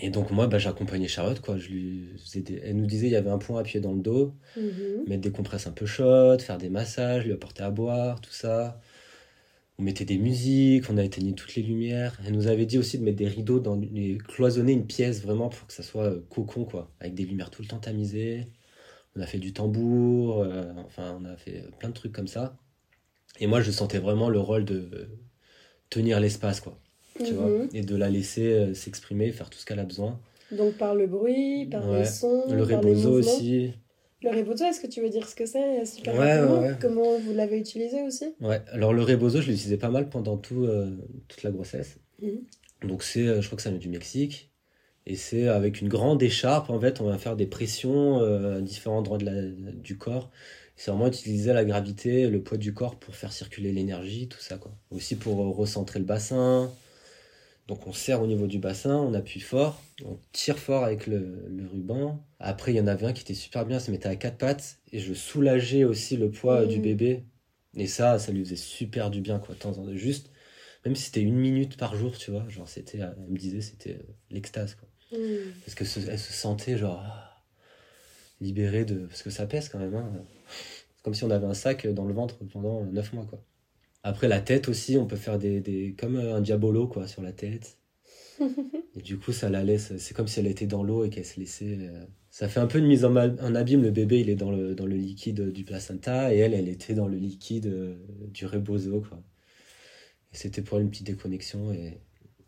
Et 0.00 0.10
donc 0.10 0.30
moi, 0.30 0.46
bah, 0.46 0.58
j'accompagnais 0.58 1.08
Charlotte, 1.08 1.40
quoi. 1.40 1.58
Je 1.58 1.68
lui 1.68 2.08
faisais 2.18 2.40
des- 2.42 2.60
Elle 2.64 2.76
nous 2.76 2.86
disait 2.86 3.08
il 3.08 3.12
y 3.12 3.16
avait 3.16 3.30
un 3.30 3.38
point 3.38 3.60
appuyé 3.60 3.80
dans 3.80 3.92
le 3.92 4.00
dos, 4.00 4.34
Mhm. 4.56 5.04
mettre 5.08 5.22
des 5.22 5.32
compresses 5.32 5.66
un 5.66 5.72
peu 5.72 5.86
chaudes, 5.86 6.40
faire 6.42 6.58
des 6.58 6.70
massages, 6.70 7.24
lui 7.24 7.32
apporter 7.32 7.62
à 7.64 7.70
boire, 7.70 8.20
tout 8.20 8.30
ça. 8.32 8.80
On 9.78 9.82
mettait 9.84 10.04
des 10.04 10.18
musiques, 10.18 10.84
on 10.90 10.98
a 10.98 11.04
éteigné 11.04 11.34
toutes 11.34 11.54
les 11.54 11.62
lumières. 11.62 12.18
Elle 12.26 12.32
nous 12.34 12.48
avait 12.48 12.66
dit 12.66 12.78
aussi 12.78 12.98
de 12.98 13.04
mettre 13.04 13.16
des 13.18 13.28
rideaux, 13.28 13.60
dans 13.60 13.76
les... 13.76 14.18
cloisonner 14.18 14.72
une 14.72 14.86
pièce 14.86 15.22
vraiment 15.22 15.48
pour 15.48 15.66
que 15.68 15.72
ça 15.72 15.82
soit 15.84 16.04
euh, 16.06 16.20
cocon, 16.30 16.64
quoi, 16.64 16.90
avec 17.00 17.14
des 17.14 17.24
lumières 17.24 17.50
tout 17.50 17.62
le 17.62 17.68
temps 17.68 17.78
tamisées. 17.78 18.46
On 19.16 19.20
a 19.20 19.26
fait 19.26 19.38
du 19.38 19.52
tambour, 19.52 20.40
euh, 20.42 20.64
enfin, 20.86 21.18
on 21.20 21.24
a 21.24 21.36
fait 21.36 21.64
plein 21.78 21.88
de 21.90 21.94
trucs 21.94 22.12
comme 22.12 22.26
ça. 22.28 22.56
Et 23.40 23.46
moi, 23.46 23.60
je 23.62 23.70
sentais 23.70 23.98
vraiment 23.98 24.30
le 24.30 24.40
rôle 24.40 24.64
de 24.64 24.90
euh, 24.94 25.06
tenir 25.90 26.20
l'espace, 26.20 26.60
quoi, 26.60 26.78
tu 27.24 27.34
vois, 27.34 27.46
Mhm. 27.48 27.68
et 27.74 27.82
de 27.82 27.96
la 27.96 28.08
laisser 28.08 28.46
euh, 28.52 28.74
s'exprimer, 28.74 29.30
faire 29.32 29.50
tout 29.50 29.58
ce 29.58 29.66
qu'elle 29.66 29.78
a 29.80 29.84
besoin. 29.84 30.18
donc 30.50 30.74
par 30.78 30.94
le 30.94 31.06
bruit 31.06 31.66
par 31.66 31.86
Ouais. 31.90 31.98
les 32.00 32.04
sons 32.06 32.44
Le 32.50 32.58
par 32.66 32.68
les 32.68 32.74
rebozo 32.76 33.10
mouvements. 33.10 33.32
aussi. 33.32 33.72
le 34.22 34.30
rebozo 34.30 34.64
est-ce 34.64 34.80
que 34.80 34.86
tu 34.86 35.00
veux 35.02 35.10
dire 35.10 35.28
ce 35.28 35.34
que 35.36 35.46
c'est 35.46 35.84
super 35.84 36.14
Ouais, 36.14 36.40
ouais, 36.40 36.68
ouais. 36.70 36.76
comment 36.80 37.18
vous 37.18 37.34
l'avez 37.34 37.58
utilisé 37.58 38.02
aussi 38.02 38.34
Ouais, 38.40 38.60
alors 38.72 38.92
le 38.94 39.02
rebozo, 39.02 39.40
je 39.42 39.50
l'utilisais 39.50 39.76
pas 39.76 39.90
mal 39.90 40.08
pendant 40.08 40.36
tout, 40.38 40.64
euh, 40.64 40.96
toute 41.28 41.42
la 41.42 41.50
grossesse. 41.50 41.98
Mhm. 42.22 42.40
Donc 42.88 43.02
c'est, 43.02 43.26
euh, 43.26 43.40
je 43.42 43.46
crois 43.46 43.56
que 43.56 43.62
ça 43.62 43.70
vient 43.70 43.78
du 43.78 43.88
Mexique. 43.90 44.50
Et 45.06 45.16
c'est 45.16 45.48
avec 45.48 45.80
une 45.80 45.88
grande 45.88 46.22
écharpe, 46.22 46.68
en 46.70 46.78
fait, 46.80 47.00
on 47.00 47.04
va 47.04 47.16
faire 47.18 47.34
des 47.36 47.46
pressions 47.46 48.20
euh, 48.20 48.58
à 48.58 48.60
différents 48.60 48.98
endroits 48.98 49.18
de 49.18 49.24
la- 49.24 49.72
du 49.72 49.96
corps. 49.98 50.30
C'est 50.76 50.90
vraiment 50.90 51.06
utiliser 51.08 51.52
la 51.52 51.64
gravité, 51.64 52.28
le 52.28 52.40
poids 52.42 52.58
du 52.58 52.72
corps 52.74 52.96
pour 52.96 53.14
faire 53.16 53.32
circuler 53.32 53.72
l'énergie, 53.72 54.28
tout 54.28 54.38
ça, 54.40 54.58
quoi. 54.58 54.72
Aussi 54.90 55.16
pour 55.16 55.40
euh, 55.42 55.48
recentrer 55.50 55.98
le 55.98 56.04
bassin. 56.04 56.70
Donc 57.68 57.86
on 57.86 57.92
serre 57.92 58.22
au 58.22 58.26
niveau 58.26 58.46
du 58.46 58.58
bassin, 58.58 58.96
on 58.96 59.14
appuie 59.14 59.40
fort, 59.40 59.82
on 60.04 60.18
tire 60.32 60.58
fort 60.58 60.84
avec 60.84 61.06
le, 61.06 61.46
le 61.48 61.66
ruban. 61.66 62.24
Après, 62.40 62.72
il 62.72 62.76
y 62.76 62.80
en 62.80 62.86
avait 62.86 63.06
un 63.06 63.12
qui 63.12 63.22
était 63.22 63.34
super 63.34 63.66
bien, 63.66 63.78
il 63.78 63.80
se 63.82 63.90
mettait 63.90 64.08
à 64.08 64.16
quatre 64.16 64.38
pattes 64.38 64.78
et 64.92 64.98
je 65.00 65.12
soulageais 65.14 65.84
aussi 65.84 66.16
le 66.16 66.30
poids 66.30 66.62
euh, 66.62 66.66
du 66.66 66.80
bébé. 66.80 67.24
Et 67.76 67.86
ça, 67.86 68.18
ça 68.18 68.32
lui 68.32 68.42
faisait 68.44 68.56
super 68.56 69.10
du 69.10 69.20
bien, 69.20 69.38
quoi. 69.38 69.54
de 69.54 69.60
temps 69.60 69.70
en 69.78 69.84
temps. 69.84 69.94
Juste, 69.94 70.30
même 70.86 70.96
si 70.96 71.04
c'était 71.04 71.20
une 71.22 71.36
minute 71.36 71.76
par 71.76 71.94
jour, 71.96 72.16
tu 72.16 72.30
vois, 72.30 72.48
genre 72.48 72.68
c'était, 72.68 72.98
elle 72.98 73.14
me 73.28 73.36
disait, 73.38 73.60
c'était 73.60 73.94
euh, 73.96 74.14
l'extase, 74.30 74.74
quoi. 74.74 74.88
Mhm. 75.12 75.52
Parce 75.64 75.74
que 75.74 75.84
se- 75.84 76.00
elle 76.08 76.18
se 76.18 76.32
sentait 76.32 76.78
genre 76.78 77.02
ah, 77.04 77.44
libérée 78.40 78.84
de, 78.84 79.06
parce 79.06 79.22
que 79.22 79.30
ça 79.30 79.46
pèse 79.46 79.68
quand 79.68 79.78
même. 79.78 79.94
hein. 79.94 80.10
C'est 80.96 81.02
comme 81.02 81.14
si 81.14 81.24
on 81.24 81.30
avait 81.30 81.46
un 81.46 81.54
sac 81.54 81.86
dans 81.86 82.04
le 82.04 82.14
ventre 82.14 82.36
pendant 82.52 82.82
euh, 82.82 82.86
neuf 82.86 83.12
mois, 83.12 83.26
quoi. 83.26 83.42
Après 84.02 84.28
la 84.28 84.40
tête 84.40 84.68
aussi, 84.68 84.96
on 84.96 85.06
peut 85.06 85.16
faire 85.16 85.38
des, 85.38 85.60
des 85.60 85.94
comme 85.98 86.16
euh, 86.16 86.36
un 86.36 86.40
diabolo, 86.40 86.88
quoi, 86.88 87.06
sur 87.06 87.22
la 87.22 87.32
tête. 87.32 87.78
Et 88.94 89.02
du 89.02 89.18
coup, 89.18 89.32
ça 89.32 89.48
la 89.50 89.64
laisse. 89.64 89.96
C'est 89.98 90.14
comme 90.14 90.28
si 90.28 90.40
elle 90.40 90.46
était 90.46 90.66
dans 90.66 90.82
l'eau 90.82 91.04
et 91.04 91.10
qu'elle 91.10 91.24
se 91.24 91.40
laissait. 91.40 91.76
euh, 91.80 92.04
Ça 92.30 92.48
fait 92.48 92.60
un 92.60 92.66
peu 92.66 92.78
une 92.78 92.86
mise 92.86 93.04
en, 93.04 93.14
en 93.16 93.54
abîme. 93.54 93.82
Le 93.82 93.90
bébé, 93.90 94.20
il 94.20 94.30
est 94.30 94.36
dans 94.36 94.50
le, 94.50 94.74
dans 94.74 94.86
le 94.86 94.96
liquide 94.96 95.52
du 95.52 95.64
placenta 95.64 96.34
et 96.34 96.38
elle, 96.38 96.54
elle 96.54 96.68
était 96.68 96.94
dans 96.94 97.08
le 97.08 97.16
liquide 97.16 97.66
euh, 97.66 97.96
du 98.28 98.46
rebozo, 98.46 99.00
quoi. 99.00 99.22
C'était 100.32 100.62
pour 100.62 100.78
une 100.78 100.90
petite 100.90 101.06
déconnexion 101.06 101.72
et, 101.72 102.00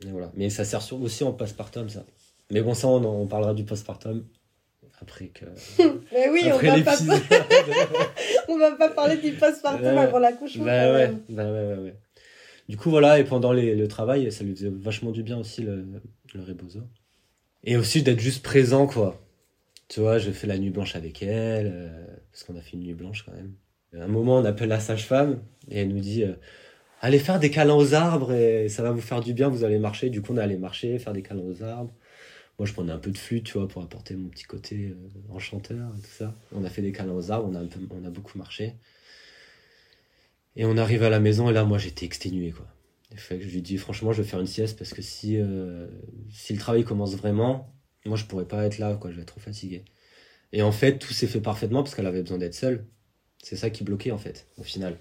et 0.07 0.11
voilà. 0.11 0.33
Mais 0.37 0.51
ça 0.51 0.65
sert 0.65 0.83
aussi 1.01 1.25
en 1.25 1.33
postpartum, 1.33 1.89
ça. 1.89 2.07
Mais 2.51 2.63
bon, 2.63 2.75
ça, 2.75 2.89
on, 2.89 3.05
on 3.05 3.27
parlera 3.27 3.55
du 3.55 3.65
postpartum 3.65 4.25
après 5.01 5.29
que. 5.29 5.45
mais 6.13 6.29
oui 6.31 6.43
on 6.47 6.55
après 6.55 6.81
va 6.81 6.83
pas 6.83 6.97
on 8.49 8.59
va 8.59 8.73
pas 8.73 8.89
parler 8.91 9.17
du 9.17 9.33
Ouais. 9.33 9.99
avant 9.99 10.19
l'accouchement 10.19 10.65
Bah 10.65 10.85
quand 10.87 10.93
ouais, 10.93 11.07
même. 11.09 11.21
bah 11.29 11.45
ouais, 11.51 11.67
ouais, 11.75 11.83
ouais. 11.85 11.95
Du 12.69 12.77
coup, 12.77 12.91
voilà, 12.91 13.19
et 13.19 13.25
pendant 13.25 13.53
les- 13.53 13.75
le 13.75 13.89
travail, 13.89 14.31
ça 14.31 14.45
lui 14.45 14.55
faisait 14.55 14.71
vachement 14.71 15.11
du 15.11 15.23
bien 15.25 15.39
aussi, 15.39 15.63
le, 15.63 15.85
le 16.35 16.41
rebozo. 16.43 16.81
Et 17.65 17.77
aussi 17.77 18.03
d'être 18.03 18.21
juste 18.21 18.45
présent, 18.45 18.87
quoi. 18.87 19.21
Tu 19.89 19.99
vois, 20.01 20.19
je 20.19 20.31
fais 20.31 20.47
la 20.47 20.57
nuit 20.57 20.71
blanche 20.71 20.95
avec 20.95 21.21
elle, 21.23 21.71
euh, 21.75 22.07
parce 22.31 22.45
qu'on 22.45 22.57
a 22.57 22.61
fait 22.61 22.75
une 22.77 22.85
nuit 22.85 22.95
blanche 22.95 23.25
quand 23.27 23.33
même. 23.33 23.55
À 23.99 24.05
un 24.05 24.07
moment, 24.07 24.37
on 24.39 24.45
appelle 24.45 24.69
la 24.69 24.79
sage-femme, 24.79 25.41
et 25.69 25.81
elle 25.81 25.89
nous 25.89 25.99
dit 25.99 26.23
euh, 26.23 26.35
Allez 27.01 27.19
faire 27.19 27.41
des 27.41 27.51
câlins 27.51 27.75
aux 27.75 27.93
arbres, 27.95 28.33
et 28.33 28.69
ça 28.69 28.85
va 28.85 28.93
vous 28.93 29.01
faire 29.01 29.21
du 29.21 29.35
bien, 29.35 29.49
vous 29.49 29.65
allez 29.65 29.79
marcher. 29.81 30.09
Du 30.11 30.23
coup, 30.23 30.33
on 30.33 30.37
est 30.37 30.43
allé 30.43 30.57
marcher, 30.57 30.97
faire 31.01 31.13
des 31.13 31.23
câlins 31.23 31.43
aux 31.43 31.63
arbres. 31.65 31.93
Moi, 32.61 32.67
je 32.67 32.75
prenais 32.75 32.93
un 32.93 32.99
peu 32.99 33.11
de 33.11 33.17
flûte, 33.17 33.45
tu 33.45 33.53
vois, 33.55 33.67
pour 33.67 33.83
apporter 33.83 34.15
mon 34.17 34.29
petit 34.29 34.45
côté 34.45 34.89
euh, 34.89 34.95
enchanteur 35.31 35.97
et 35.97 36.01
tout 36.03 36.11
ça. 36.11 36.37
On 36.53 36.63
a 36.63 36.69
fait 36.69 36.83
des 36.83 36.93
câlins 36.93 37.15
aux 37.15 37.31
arbres, 37.31 37.49
on 37.51 37.55
a, 37.55 37.59
un 37.59 37.65
peu, 37.65 37.81
on 37.91 38.05
a 38.05 38.11
beaucoup 38.11 38.37
marché. 38.37 38.75
Et 40.57 40.67
on 40.67 40.77
arrive 40.77 41.03
à 41.03 41.09
la 41.09 41.21
maison 41.21 41.49
et 41.49 41.55
là, 41.55 41.65
moi, 41.65 41.79
j'étais 41.79 42.05
exténué, 42.05 42.51
quoi. 42.51 42.67
Je 43.17 43.35
lui 43.37 43.63
dis, 43.63 43.79
franchement, 43.79 44.13
je 44.13 44.21
vais 44.21 44.29
faire 44.29 44.41
une 44.41 44.47
sieste 44.47 44.77
parce 44.77 44.93
que 44.93 45.01
si, 45.01 45.39
euh, 45.39 45.87
si 46.31 46.53
le 46.53 46.59
travail 46.59 46.85
commence 46.85 47.15
vraiment, 47.15 47.75
moi, 48.05 48.19
je 48.19 48.27
pourrais 48.27 48.47
pas 48.47 48.67
être 48.67 48.77
là, 48.77 48.95
quoi. 48.97 49.11
Je 49.11 49.17
vais 49.17 49.23
être 49.23 49.29
trop 49.29 49.41
fatigué. 49.41 49.87
Et 50.53 50.61
en 50.61 50.71
fait, 50.71 50.99
tout 50.99 51.15
s'est 51.15 51.29
fait 51.29 51.41
parfaitement 51.41 51.83
parce 51.83 51.95
qu'elle 51.95 52.07
avait 52.07 52.21
besoin 52.21 52.37
d'être 52.37 52.55
seule. 52.55 52.85
C'est 53.43 53.57
ça 53.57 53.71
qui 53.71 53.85
bloquait, 53.85 54.11
en 54.11 54.19
fait, 54.19 54.49
au 54.59 54.65
final. 54.65 54.99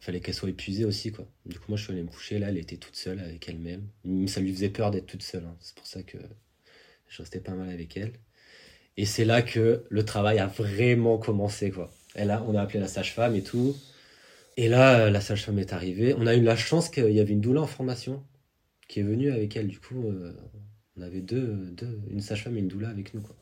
Fallait 0.00 0.18
qu'elle 0.18 0.34
soit 0.34 0.50
épuisée 0.50 0.86
aussi, 0.86 1.12
quoi. 1.12 1.28
Du 1.46 1.56
coup, 1.60 1.66
moi, 1.68 1.78
je 1.78 1.84
suis 1.84 1.92
allé 1.92 2.02
me 2.02 2.08
coucher. 2.08 2.40
Là, 2.40 2.48
elle 2.48 2.58
était 2.58 2.78
toute 2.78 2.96
seule 2.96 3.20
avec 3.20 3.48
elle-même. 3.48 3.86
Ça 4.26 4.40
lui 4.40 4.52
faisait 4.52 4.70
peur 4.70 4.90
d'être 4.90 5.06
toute 5.06 5.22
seule. 5.22 5.44
hein. 5.44 5.56
C'est 5.60 5.76
pour 5.76 5.86
ça 5.86 6.02
que 6.02 6.18
je 7.10 7.20
restais 7.20 7.40
pas 7.40 7.52
mal 7.52 7.68
avec 7.68 7.96
elle. 7.96 8.12
Et 8.96 9.04
c'est 9.04 9.24
là 9.24 9.42
que 9.42 9.84
le 9.88 10.04
travail 10.04 10.38
a 10.38 10.46
vraiment 10.46 11.18
commencé, 11.18 11.70
quoi. 11.70 11.90
On 12.16 12.54
a 12.54 12.62
appelé 12.62 12.80
la 12.80 12.88
sage-femme 12.88 13.36
et 13.36 13.42
tout. 13.42 13.76
Et 14.56 14.68
là, 14.68 15.10
la 15.10 15.20
sage-femme 15.20 15.58
est 15.58 15.72
arrivée. 15.72 16.14
On 16.16 16.26
a 16.26 16.34
eu 16.34 16.42
la 16.42 16.56
chance 16.56 16.88
qu'il 16.88 17.10
y 17.10 17.20
avait 17.20 17.32
une 17.32 17.40
doula 17.40 17.62
en 17.62 17.66
formation 17.66 18.24
qui 18.88 19.00
est 19.00 19.04
venue 19.04 19.30
avec 19.30 19.56
elle. 19.56 19.68
Du 19.68 19.78
coup, 19.78 20.08
euh, 20.08 20.32
on 20.96 21.02
avait 21.02 21.20
deux, 21.20 21.70
deux 21.72 22.00
une 22.10 22.20
sage-femme 22.20 22.56
et 22.56 22.60
une 22.60 22.68
doula 22.68 22.88
avec 22.88 23.14
nous, 23.14 23.20
quoi. 23.20 23.36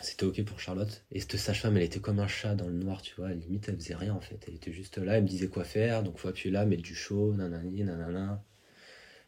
C'était 0.00 0.24
ok 0.24 0.42
pour 0.44 0.58
Charlotte. 0.58 1.04
Et 1.12 1.20
cette 1.20 1.36
sage-femme, 1.36 1.76
elle 1.76 1.84
était 1.84 2.00
comme 2.00 2.18
un 2.18 2.26
chat 2.26 2.56
dans 2.56 2.66
le 2.66 2.72
noir, 2.72 3.02
tu 3.02 3.14
vois. 3.16 3.32
Limite, 3.32 3.68
elle 3.68 3.76
faisait 3.76 3.94
rien 3.94 4.14
en 4.14 4.20
fait. 4.20 4.44
Elle 4.48 4.54
était 4.54 4.72
juste 4.72 4.98
là, 4.98 5.16
elle 5.16 5.22
me 5.22 5.28
disait 5.28 5.46
quoi 5.46 5.62
faire. 5.62 6.02
Donc, 6.02 6.18
faut 6.18 6.28
appuyer 6.28 6.52
là, 6.52 6.66
mettre 6.66 6.82
du 6.82 6.94
chaud, 6.94 7.34
nanani, 7.34 7.84
nanana. 7.84 8.44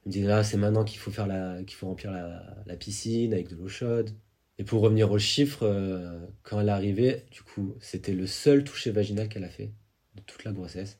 Me 0.07 0.11
disait 0.11 0.27
là, 0.27 0.45
c'est 0.45 0.57
maintenant 0.57 0.85
qu'il 0.85 0.99
faut 0.99 1.11
faire 1.11 1.27
la, 1.27 1.63
qu'il 1.65 1.77
faut 1.77 1.87
remplir 1.87 2.13
la, 2.13 2.63
la 2.67 2.77
piscine 2.77 3.33
avec 3.33 3.49
de 3.49 3.57
l'eau 3.57 3.69
chaude. 3.69 4.11
Et 4.59 4.65
pour 4.65 4.83
revenir 4.83 5.11
aux 5.11 5.19
chiffres, 5.19 5.65
euh, 5.65 6.21
quand 6.43 6.61
elle 6.61 6.69
est 6.69 6.73
arrivée, 6.73 7.25
du 7.31 7.43
coup, 7.43 7.77
c'était 7.81 8.13
le 8.13 8.27
seul 8.27 8.63
toucher 8.63 8.91
vaginal 8.91 9.29
qu'elle 9.29 9.45
a 9.45 9.49
fait 9.49 9.73
de 10.15 10.23
toute 10.23 10.45
la 10.45 10.53
grossesse. 10.53 10.99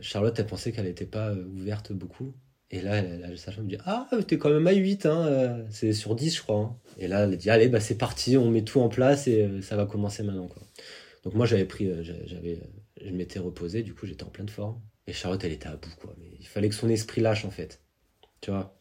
Charlotte, 0.00 0.38
elle 0.38 0.46
pensait 0.46 0.72
qu'elle 0.72 0.86
n'était 0.86 1.06
pas 1.06 1.30
euh, 1.30 1.44
ouverte 1.44 1.92
beaucoup. 1.92 2.34
Et 2.70 2.80
là, 2.80 3.02
la 3.02 3.36
sage-femme 3.36 3.64
me 3.64 3.68
dit 3.68 3.76
Ah, 3.84 4.08
t'es 4.26 4.38
quand 4.38 4.48
même 4.48 4.66
à 4.66 4.72
8, 4.72 5.04
hein, 5.04 5.26
euh, 5.26 5.66
c'est 5.70 5.92
sur 5.92 6.14
10, 6.14 6.34
je 6.36 6.42
crois. 6.42 6.58
Hein. 6.58 6.76
Et 6.98 7.06
là, 7.06 7.24
elle 7.24 7.36
dit 7.36 7.50
Allez, 7.50 7.68
bah, 7.68 7.80
c'est 7.80 7.98
parti, 7.98 8.38
on 8.38 8.50
met 8.50 8.62
tout 8.62 8.80
en 8.80 8.88
place 8.88 9.28
et 9.28 9.60
ça 9.60 9.76
va 9.76 9.84
commencer 9.84 10.22
maintenant. 10.22 10.48
Quoi. 10.48 10.62
Donc, 11.24 11.34
moi, 11.34 11.44
j'avais 11.44 11.66
pris, 11.66 11.90
j'avais, 12.02 12.60
je 12.98 13.10
m'étais 13.10 13.40
reposé, 13.40 13.82
du 13.82 13.94
coup, 13.94 14.06
j'étais 14.06 14.24
en 14.24 14.30
pleine 14.30 14.48
forme. 14.48 14.80
Et 15.06 15.12
Charlotte, 15.12 15.42
elle 15.44 15.52
était 15.52 15.68
à 15.68 15.76
bout, 15.76 15.94
quoi. 16.00 16.14
Mais 16.18 16.30
il 16.38 16.46
fallait 16.46 16.68
que 16.68 16.74
son 16.74 16.88
esprit 16.88 17.20
lâche, 17.20 17.44
en 17.44 17.50
fait. 17.50 17.80
Tu 18.40 18.50
vois 18.50 18.74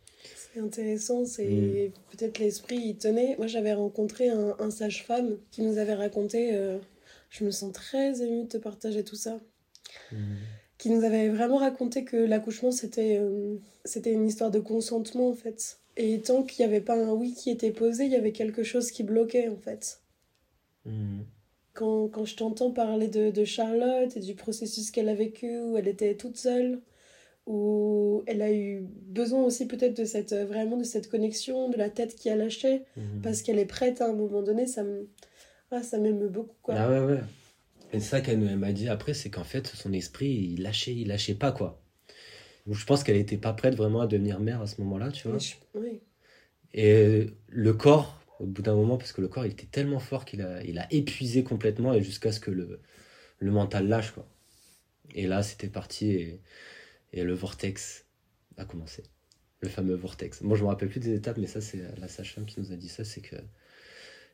c'est 0.53 0.59
intéressant, 0.59 1.25
c'est 1.25 1.45
mm. 1.45 1.91
peut-être 2.11 2.39
l'esprit 2.39 2.77
il 2.77 2.97
tenait. 2.97 3.35
Moi 3.37 3.47
j'avais 3.47 3.73
rencontré 3.73 4.29
un, 4.29 4.69
sage-femme 4.69 5.37
qui 5.51 5.61
nous 5.61 5.77
avait 5.77 5.93
raconté, 5.93 6.53
euh, 6.53 6.77
je 7.29 7.45
me 7.45 7.51
sens 7.51 7.71
très 7.73 8.21
émue 8.21 8.43
de 8.43 8.47
te 8.47 8.57
partager 8.57 9.03
tout 9.03 9.15
ça, 9.15 9.37
mm. 10.11 10.35
qui 10.77 10.89
nous 10.89 11.03
avait 11.03 11.29
vraiment 11.29 11.57
raconté 11.57 12.03
que 12.03 12.17
l'accouchement 12.17 12.71
c'était 12.71 13.17
euh, 13.19 13.57
c'était 13.85 14.11
une 14.11 14.27
histoire 14.27 14.51
de 14.51 14.59
consentement 14.59 15.29
en 15.29 15.35
fait. 15.35 15.79
Et 15.97 16.21
tant 16.21 16.43
qu'il 16.43 16.65
n'y 16.65 16.73
avait 16.73 16.83
pas 16.83 16.95
un 16.95 17.11
oui 17.11 17.33
qui 17.33 17.49
était 17.49 17.71
posé, 17.71 18.05
il 18.05 18.11
y 18.11 18.15
avait 18.15 18.31
quelque 18.31 18.63
chose 18.63 18.91
qui 18.91 19.03
bloquait 19.03 19.49
en 19.49 19.57
fait. 19.57 20.01
Mm. 20.85 21.21
Quand, 21.73 22.09
quand, 22.09 22.25
je 22.25 22.35
t'entends 22.35 22.71
parler 22.71 23.07
de, 23.07 23.31
de 23.31 23.45
Charlotte 23.45 24.15
et 24.15 24.19
du 24.19 24.35
processus 24.35 24.91
qu'elle 24.91 25.07
a 25.07 25.15
vécu, 25.15 25.57
où 25.57 25.77
elle 25.77 25.87
était 25.87 26.15
toute 26.15 26.37
seule, 26.37 26.81
où 27.47 28.23
elle 28.27 28.41
a 28.41 28.51
eu 28.51 28.81
besoin 28.81 29.43
aussi 29.43 29.67
peut-être 29.67 29.97
de 29.97 30.05
cette 30.05 30.33
vraiment 30.33 30.77
de 30.77 30.83
cette 30.83 31.09
connexion 31.09 31.69
de 31.69 31.77
la 31.77 31.89
tête 31.89 32.15
qui 32.15 32.29
a 32.29 32.35
lâché 32.35 32.83
mhm. 32.97 33.21
parce 33.23 33.41
qu'elle 33.41 33.59
est 33.59 33.65
prête 33.65 34.01
à 34.01 34.09
un 34.09 34.13
moment 34.13 34.43
donné 34.43 34.67
ça 34.67 34.83
me 34.83 35.09
ah, 35.71 35.81
ça 35.81 35.97
m'aime 35.97 36.27
beaucoup 36.27 36.55
quoi 36.61 36.75
ah 36.77 36.89
ouais 36.89 36.99
ouais 36.99 37.19
et 37.93 37.99
ça 37.99 38.21
qu'elle 38.21 38.39
m'a 38.39 38.71
dit 38.71 38.87
après 38.87 39.13
c'est 39.13 39.29
qu'en 39.29 39.43
fait 39.43 39.67
son 39.67 39.91
esprit 39.91 40.29
il 40.29 40.61
lâchait 40.61 40.93
il 40.93 41.07
lâchait 41.07 41.33
pas 41.33 41.51
quoi 41.51 41.81
je 42.69 42.85
pense 42.85 43.03
qu'elle 43.03 43.17
était 43.17 43.37
pas 43.37 43.53
prête 43.53 43.75
vraiment 43.75 44.01
à 44.01 44.07
devenir 44.07 44.39
mère 44.39 44.61
à 44.61 44.67
ce 44.67 44.79
moment-là 44.81 45.11
tu 45.11 45.27
vois 45.27 45.39
oui. 45.73 45.99
et 46.75 47.27
le 47.47 47.73
corps 47.73 48.20
au 48.41 48.45
bout 48.45 48.61
d'un 48.61 48.75
moment 48.75 48.97
parce 48.97 49.13
que 49.13 49.21
le 49.21 49.27
corps 49.27 49.45
il 49.45 49.51
était 49.51 49.67
tellement 49.67 49.99
fort 49.99 50.25
qu'il 50.25 50.41
a 50.41 50.63
il 50.63 50.79
a 50.79 50.87
épuisé 50.91 51.43
complètement 51.43 51.93
et 51.93 52.01
jusqu'à 52.01 52.31
ce 52.31 52.39
que 52.39 52.51
le 52.51 52.79
le 53.39 53.51
mental 53.51 53.87
lâche 53.87 54.11
quoi 54.11 54.27
et 55.15 55.27
là 55.27 55.43
c'était 55.43 55.69
parti 55.69 56.11
et 56.11 56.41
et 57.13 57.23
le 57.23 57.33
vortex 57.33 58.05
a 58.57 58.65
commencé. 58.65 59.03
Le 59.59 59.69
fameux 59.69 59.95
vortex. 59.95 60.41
Moi, 60.41 60.57
je 60.57 60.63
me 60.63 60.69
rappelle 60.69 60.89
plus 60.89 60.99
des 60.99 61.13
étapes, 61.13 61.37
mais 61.37 61.47
ça, 61.47 61.61
c'est 61.61 61.79
la 61.99 62.07
sage-femme 62.07 62.45
qui 62.45 62.59
nous 62.59 62.71
a 62.71 62.75
dit 62.75 62.89
ça. 62.89 63.03
C'est 63.03 63.21
que 63.21 63.35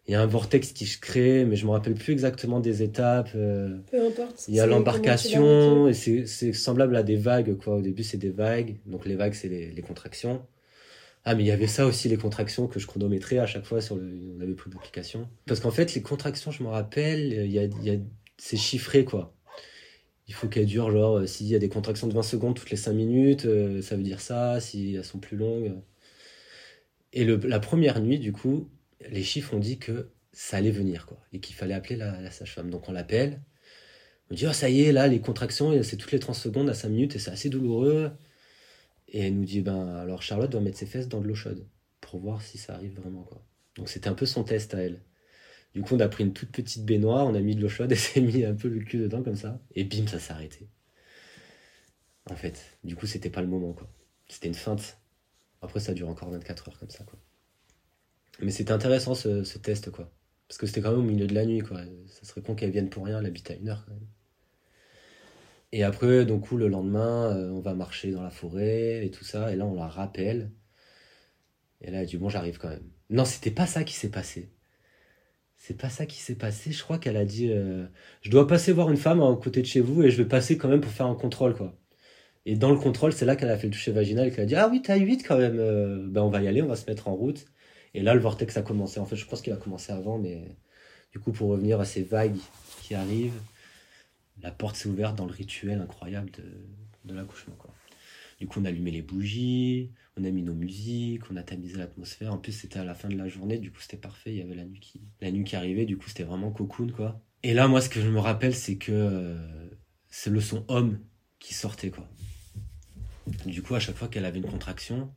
il 0.08 0.14
y 0.14 0.16
a 0.16 0.22
un 0.22 0.26
vortex 0.26 0.72
qui 0.72 0.86
se 0.86 0.97
crée, 0.97 1.43
mais 1.43 1.58
je 1.58 1.66
me 1.66 1.72
rappelle 1.72 1.95
plus 1.95 2.14
exactement 2.14 2.62
des 2.62 2.82
étapes. 2.82 3.32
Euh. 3.36 3.78
Peu 3.91 4.08
importe. 4.08 4.45
Il 4.47 4.55
y 4.55 4.62
a 4.62 4.66
l'embarcation, 4.66 5.89
et 5.89 5.93
c'est 5.93 6.53
semblable 6.53 6.95
à 6.95 7.03
des 7.03 7.18
vagues, 7.18 7.58
quoi. 7.58 7.76
Au 7.76 7.82
début, 7.82 8.03
c'est 8.03 8.18
des 8.18 8.30
vagues. 8.30 8.78
Donc, 8.86 9.05
les 9.05 9.16
vagues, 9.16 9.34
c'est 9.34 9.49
les, 9.49 9.72
les, 9.72 9.82
contractions. 9.82 10.45
Ah, 11.28 11.36
mais 11.36 11.43
il 11.43 11.47
y 11.47 11.51
avait 11.51 11.67
ça 11.67 11.86
aussi, 11.86 12.07
les 12.07 12.17
contractions 12.17 12.67
que 12.67 12.80
je 12.80 12.88
chronométrais 12.88 13.38
à 13.38 13.45
chaque 13.45 13.65
fois 13.65 13.82
sur 13.82 13.97
le. 13.97 14.17
On 14.38 14.41
avait 14.41 14.53
pris 14.53 14.69
d'application. 14.69 15.28
Parce 15.45 15.59
qu'en 15.59 15.71
fait, 15.71 15.93
les 15.93 16.01
contractions, 16.01 16.51
je 16.51 16.63
me 16.63 16.69
rappelle, 16.69 17.34
y 17.51 17.59
a, 17.59 17.65
y 17.65 17.89
a 17.89 17.99
c'est 18.38 18.57
chiffré, 18.57 19.03
quoi 19.03 19.34
il 20.28 20.34
faut 20.34 20.47
qu'elle 20.47 20.65
dure, 20.65 20.91
genre, 20.91 21.19
euh, 21.19 21.25
s'il 21.25 21.47
y 21.47 21.55
a 21.55 21.59
des 21.59 21.69
contractions 21.69 22.07
de 22.07 22.13
20 22.13 22.23
secondes 22.23 22.55
toutes 22.55 22.69
les 22.69 22.78
5 22.78 22.93
minutes, 22.93 23.45
euh, 23.45 23.82
ça 23.82 23.95
veut 23.95 24.03
dire 24.03 24.19
ça, 24.21 24.59
si 24.59 24.95
elles 24.95 25.05
sont 25.05 25.19
plus 25.19 25.38
longues. 25.38 25.73
Et 27.13 27.23
le, 27.23 27.38
la 27.38 27.59
première 27.59 28.01
nuit, 28.01 28.19
du 28.19 28.34
coup, 28.34 28.69
les 29.09 29.23
chiffres 29.23 29.53
ont 29.53 29.59
dit 29.59 29.80
que 29.80 30.09
ça 30.34 30.57
allait 30.57 30.71
venir, 30.71 31.05
quoi, 31.05 31.17
et 31.34 31.39
qu'il 31.39 31.55
fallait 31.55 31.73
appeler 31.73 31.95
la, 31.95 32.30
sage-femme. 32.32 32.69
Donc 32.69 32.89
on 32.89 32.91
l'appelle, 32.91 33.41
on 34.30 34.36
dit, 34.36 34.45
oh, 34.47 34.53
ça 34.53 34.69
y 34.69 34.82
est, 34.82 34.91
là, 34.91 35.07
les 35.07 35.21
contractions, 35.21 35.82
c'est 35.84 35.97
toutes 35.97 36.11
les 36.11 36.19
30 36.19 36.36
secondes 36.36 36.69
à 36.69 36.73
5 36.73 36.89
minutes, 36.89 37.15
et 37.15 37.19
c'est 37.19 37.32
assez 37.32 37.49
douloureux. 37.49 38.11
Et 39.08 39.22
elle 39.22 39.36
nous 39.36 39.45
dit, 39.45 39.62
ben, 39.62 39.88
alors 39.95 40.22
Charlotte 40.22 40.51
doit 40.51 40.62
mettre 40.62 40.78
ses 40.78 40.86
fesses 40.86 41.08
dans 41.08 41.22
de 41.22 41.28
l'eau 41.28 41.36
chaude, 41.36 41.68
pour 42.01 42.20
voir 42.20 42.41
si 42.41 42.58
ça 42.58 42.76
arrive 42.76 42.95
vraiment, 42.99 43.24
quoi. 43.24 43.43
Donc 43.76 43.89
c'était 43.89 44.10
un 44.10 44.14
peu 44.14 44.26
son 44.26 44.43
test 44.43 44.74
à 44.74 44.80
elle. 44.80 45.01
Du 45.74 45.82
coup, 45.82 45.95
on 45.95 45.99
a 45.99 46.10
pris 46.10 46.24
une 46.24 46.34
toute 46.34 46.51
petite 46.51 46.86
baignoire, 46.86 47.28
on 47.28 47.36
a 47.36 47.39
mis 47.39 47.55
de 47.55 47.62
l'eau 47.62 47.70
chaude 47.70 47.91
et 47.93 47.95
s'est 47.95 48.22
mis 48.22 48.43
un 48.43 48.55
peu 48.55 48.68
le 48.68 48.80
cul 48.82 48.97
dedans 48.97 49.24
comme 49.24 49.36
ça. 49.36 49.62
Et 49.76 49.84
bim, 49.84 50.08
ça 50.08 50.20
s'est 50.20 50.34
arrêté. 50.34 50.70
En 52.30 52.36
fait, 52.36 52.80
du 52.84 52.95
coup, 52.95 53.05
c'était 53.05 53.30
pas 53.30 53.41
le 53.41 53.47
moment, 53.47 53.74
quoi. 53.74 53.89
C'était 54.28 54.47
une 54.47 54.53
feinte. 54.53 54.99
Après, 55.62 55.80
ça 55.80 55.93
dure 55.93 56.10
encore 56.10 56.30
24 56.30 56.70
heures 56.70 56.80
comme 56.80 56.89
ça, 56.89 57.03
quoi. 57.03 57.20
Mais 58.41 58.51
c'était 58.51 58.72
intéressant 58.72 59.16
ce, 59.16 59.58
test, 59.58 59.91
quoi. 59.91 60.12
Parce 60.47 60.58
que 60.58 60.68
c'était 60.68 60.82
quand 60.82 60.91
même 60.91 60.99
au 60.99 61.03
milieu 61.03 61.28
de 61.28 61.34
la 61.34 61.45
nuit, 61.45 61.60
quoi. 61.60 61.82
Ça 62.08 62.24
serait 62.24 62.41
con 62.41 62.55
qu'elle 62.55 62.72
vienne 62.72 62.89
pour 62.89 63.05
rien, 63.05 63.20
elle 63.20 63.26
habite 63.26 63.49
à 63.51 63.55
une 63.55 63.70
heure, 63.70 63.86
quand 63.86 63.93
même. 63.93 64.08
Et 65.72 65.84
après, 65.84 66.26
donc, 66.26 66.51
le 66.51 66.68
lendemain, 66.68 67.36
euh, 67.36 67.51
on 67.51 67.59
va 67.59 67.74
marcher 67.74 68.11
dans 68.11 68.24
la 68.24 68.30
forêt 68.30 69.05
et 69.05 69.11
tout 69.11 69.24
ça. 69.26 69.51
Et 69.51 69.55
là, 69.55 69.65
on 69.65 69.76
la 69.76 69.88
rappelle. 69.88 70.51
Et 71.82 71.91
là, 71.91 72.01
elle 72.01 72.07
dit, 72.07 72.18
bon, 72.18 72.30
j'arrive 72.30 72.57
quand 72.57 72.70
même. 72.70 72.89
Non, 73.09 73.26
c'était 73.26 73.51
pas 73.51 73.68
ça 73.68 73.84
qui 73.84 73.93
s'est 73.93 74.09
passé. 74.11 74.49
C'est 75.57 75.78
pas 75.78 75.89
ça 75.89 76.05
qui 76.05 76.20
s'est 76.20 76.36
passé. 76.36 76.72
Je 76.72 76.84
crois 76.84 76.97
qu'elle 76.99 77.18
a 77.18 77.26
dit 77.26 77.51
euh, 77.51 77.88
Je 78.22 78.30
dois 78.30 78.47
passer 78.47 78.72
voir 78.72 78.89
une 78.89 78.97
femme 78.97 79.22
à 79.22 79.36
côté 79.36 79.61
de 79.61 79.68
chez 79.68 79.82
vous 79.82 80.03
et 80.03 80.11
je 80.11 80.18
vais 80.18 80.28
passer 80.28 80.57
quand 80.57 80.70
même 80.70 80.82
pour 80.82 80.91
faire 80.91 81.07
un 81.07 81.15
contrôle. 81.15 81.55
quoi. 81.55 81.76
Et 82.45 82.55
dans 82.55 82.72
le 82.72 82.78
contrôle, 82.78 83.13
c'est 83.13 83.26
là 83.26 83.36
qu'elle 83.36 83.49
a 83.49 83.57
fait 83.57 83.68
le 83.68 83.74
toucher 83.74 83.91
vaginal 83.91 84.28
et 84.28 84.32
qu'elle 84.32 84.43
a 84.43 84.47
dit 84.47 84.55
Ah 84.55 84.70
oui, 84.72 84.82
t'as 84.82 84.97
8 84.97 85.24
quand 85.24 85.38
même. 85.38 85.59
Euh, 85.59 86.05
ben, 86.07 86.22
on 86.22 86.30
va 86.30 86.41
y 86.41 86.47
aller, 86.47 86.61
on 86.61 86.68
va 86.68 86.76
se 86.76 86.86
mettre 86.89 87.07
en 87.07 87.15
route. 87.15 87.45
Et 87.93 88.01
là, 88.01 88.13
le 88.13 88.20
vortex 88.22 88.55
a 88.57 88.61
commencé. 88.61 88.99
En 88.99 89.05
fait, 89.05 89.15
je 89.15 89.26
pense 89.26 89.41
qu'il 89.41 89.53
a 89.53 89.57
commencé 89.57 89.91
avant, 89.91 90.20
mais 90.20 90.57
du 91.11 91.20
coup, 91.20 91.32
pour 91.32 91.49
revenir 91.49 91.80
à 91.82 91.86
ces 91.86 92.03
vagues 92.03 92.38
qui 92.84 92.95
arrivent, 92.95 93.39
la 94.42 94.52
porte 94.52 94.76
s'est 94.76 94.90
ouverte 94.90 95.16
dans 95.16 95.26
le 95.26 95.34
rituel 95.34 95.82
incroyable 95.82 96.32
de, 96.32 96.44
de 97.06 97.14
l'accouchement. 97.16 97.56
Du 98.40 98.46
coup, 98.48 98.60
on 98.60 98.66
a 98.66 98.70
allumé 98.70 98.92
les 98.92 99.02
bougies, 99.02 99.92
on 100.16 100.24
a 100.24 100.30
mis 100.30 100.44
nos 100.44 100.54
musiques, 100.54 101.24
on 101.32 101.36
a 101.38 101.44
tamisé 101.44 101.78
l'atmosphère. 101.78 102.34
En 102.34 102.38
plus, 102.38 102.52
c'était 102.52 102.80
à 102.80 102.84
la 102.84 102.94
fin 102.94 103.10
de 103.10 103.18
la 103.18 103.28
journée, 103.28 103.58
du 103.58 103.72
coup, 103.72 103.80
c'était 103.82 103.98
parfait. 103.98 104.32
Il 104.32 104.38
y 104.38 104.42
avait 104.42 104.56
la 104.56 104.64
nuit 104.64 104.80
qui, 104.80 105.02
la 105.22 105.32
nuit 105.32 105.44
qui 105.44 105.56
arrivait, 105.56 105.86
du 105.86 105.98
coup, 105.98 106.08
c'était 106.08 106.24
vraiment 106.24 106.52
cocoon, 106.52 106.90
quoi. 106.90 107.20
Et 107.44 107.54
là, 107.54 107.68
moi, 107.68 107.82
ce 107.82 107.90
que 107.90 108.00
je 108.00 108.10
me 108.10 108.20
rappelle, 108.20 108.54
c'est 108.54 108.78
que 108.78 108.92
euh, 108.92 109.70
c'est 110.10 110.30
le 110.30 110.42
son 110.42 110.66
homme 110.68 111.00
qui 111.40 111.56
sortait, 111.56 111.90
quoi. 111.90 112.08
Du 113.46 113.62
coup, 113.62 113.76
à 113.76 113.80
chaque 113.80 113.96
fois 113.96 114.08
qu'elle 114.08 114.26
avait 114.26 114.40
une 114.40 114.50
contraction, 114.50 115.12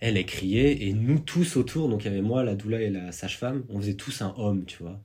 elle, 0.00 0.16
est 0.16 0.24
criait, 0.24 0.84
et 0.84 0.92
nous 0.92 1.20
tous 1.20 1.56
autour, 1.56 1.88
donc 1.88 2.02
il 2.02 2.06
y 2.06 2.10
avait 2.10 2.20
moi, 2.20 2.42
la 2.42 2.54
doula 2.54 2.80
et 2.80 2.90
la 2.90 3.12
sage-femme, 3.12 3.64
on 3.68 3.80
faisait 3.80 3.94
tous 3.94 4.22
un 4.22 4.34
homme, 4.36 4.64
tu 4.64 4.82
vois. 4.82 5.00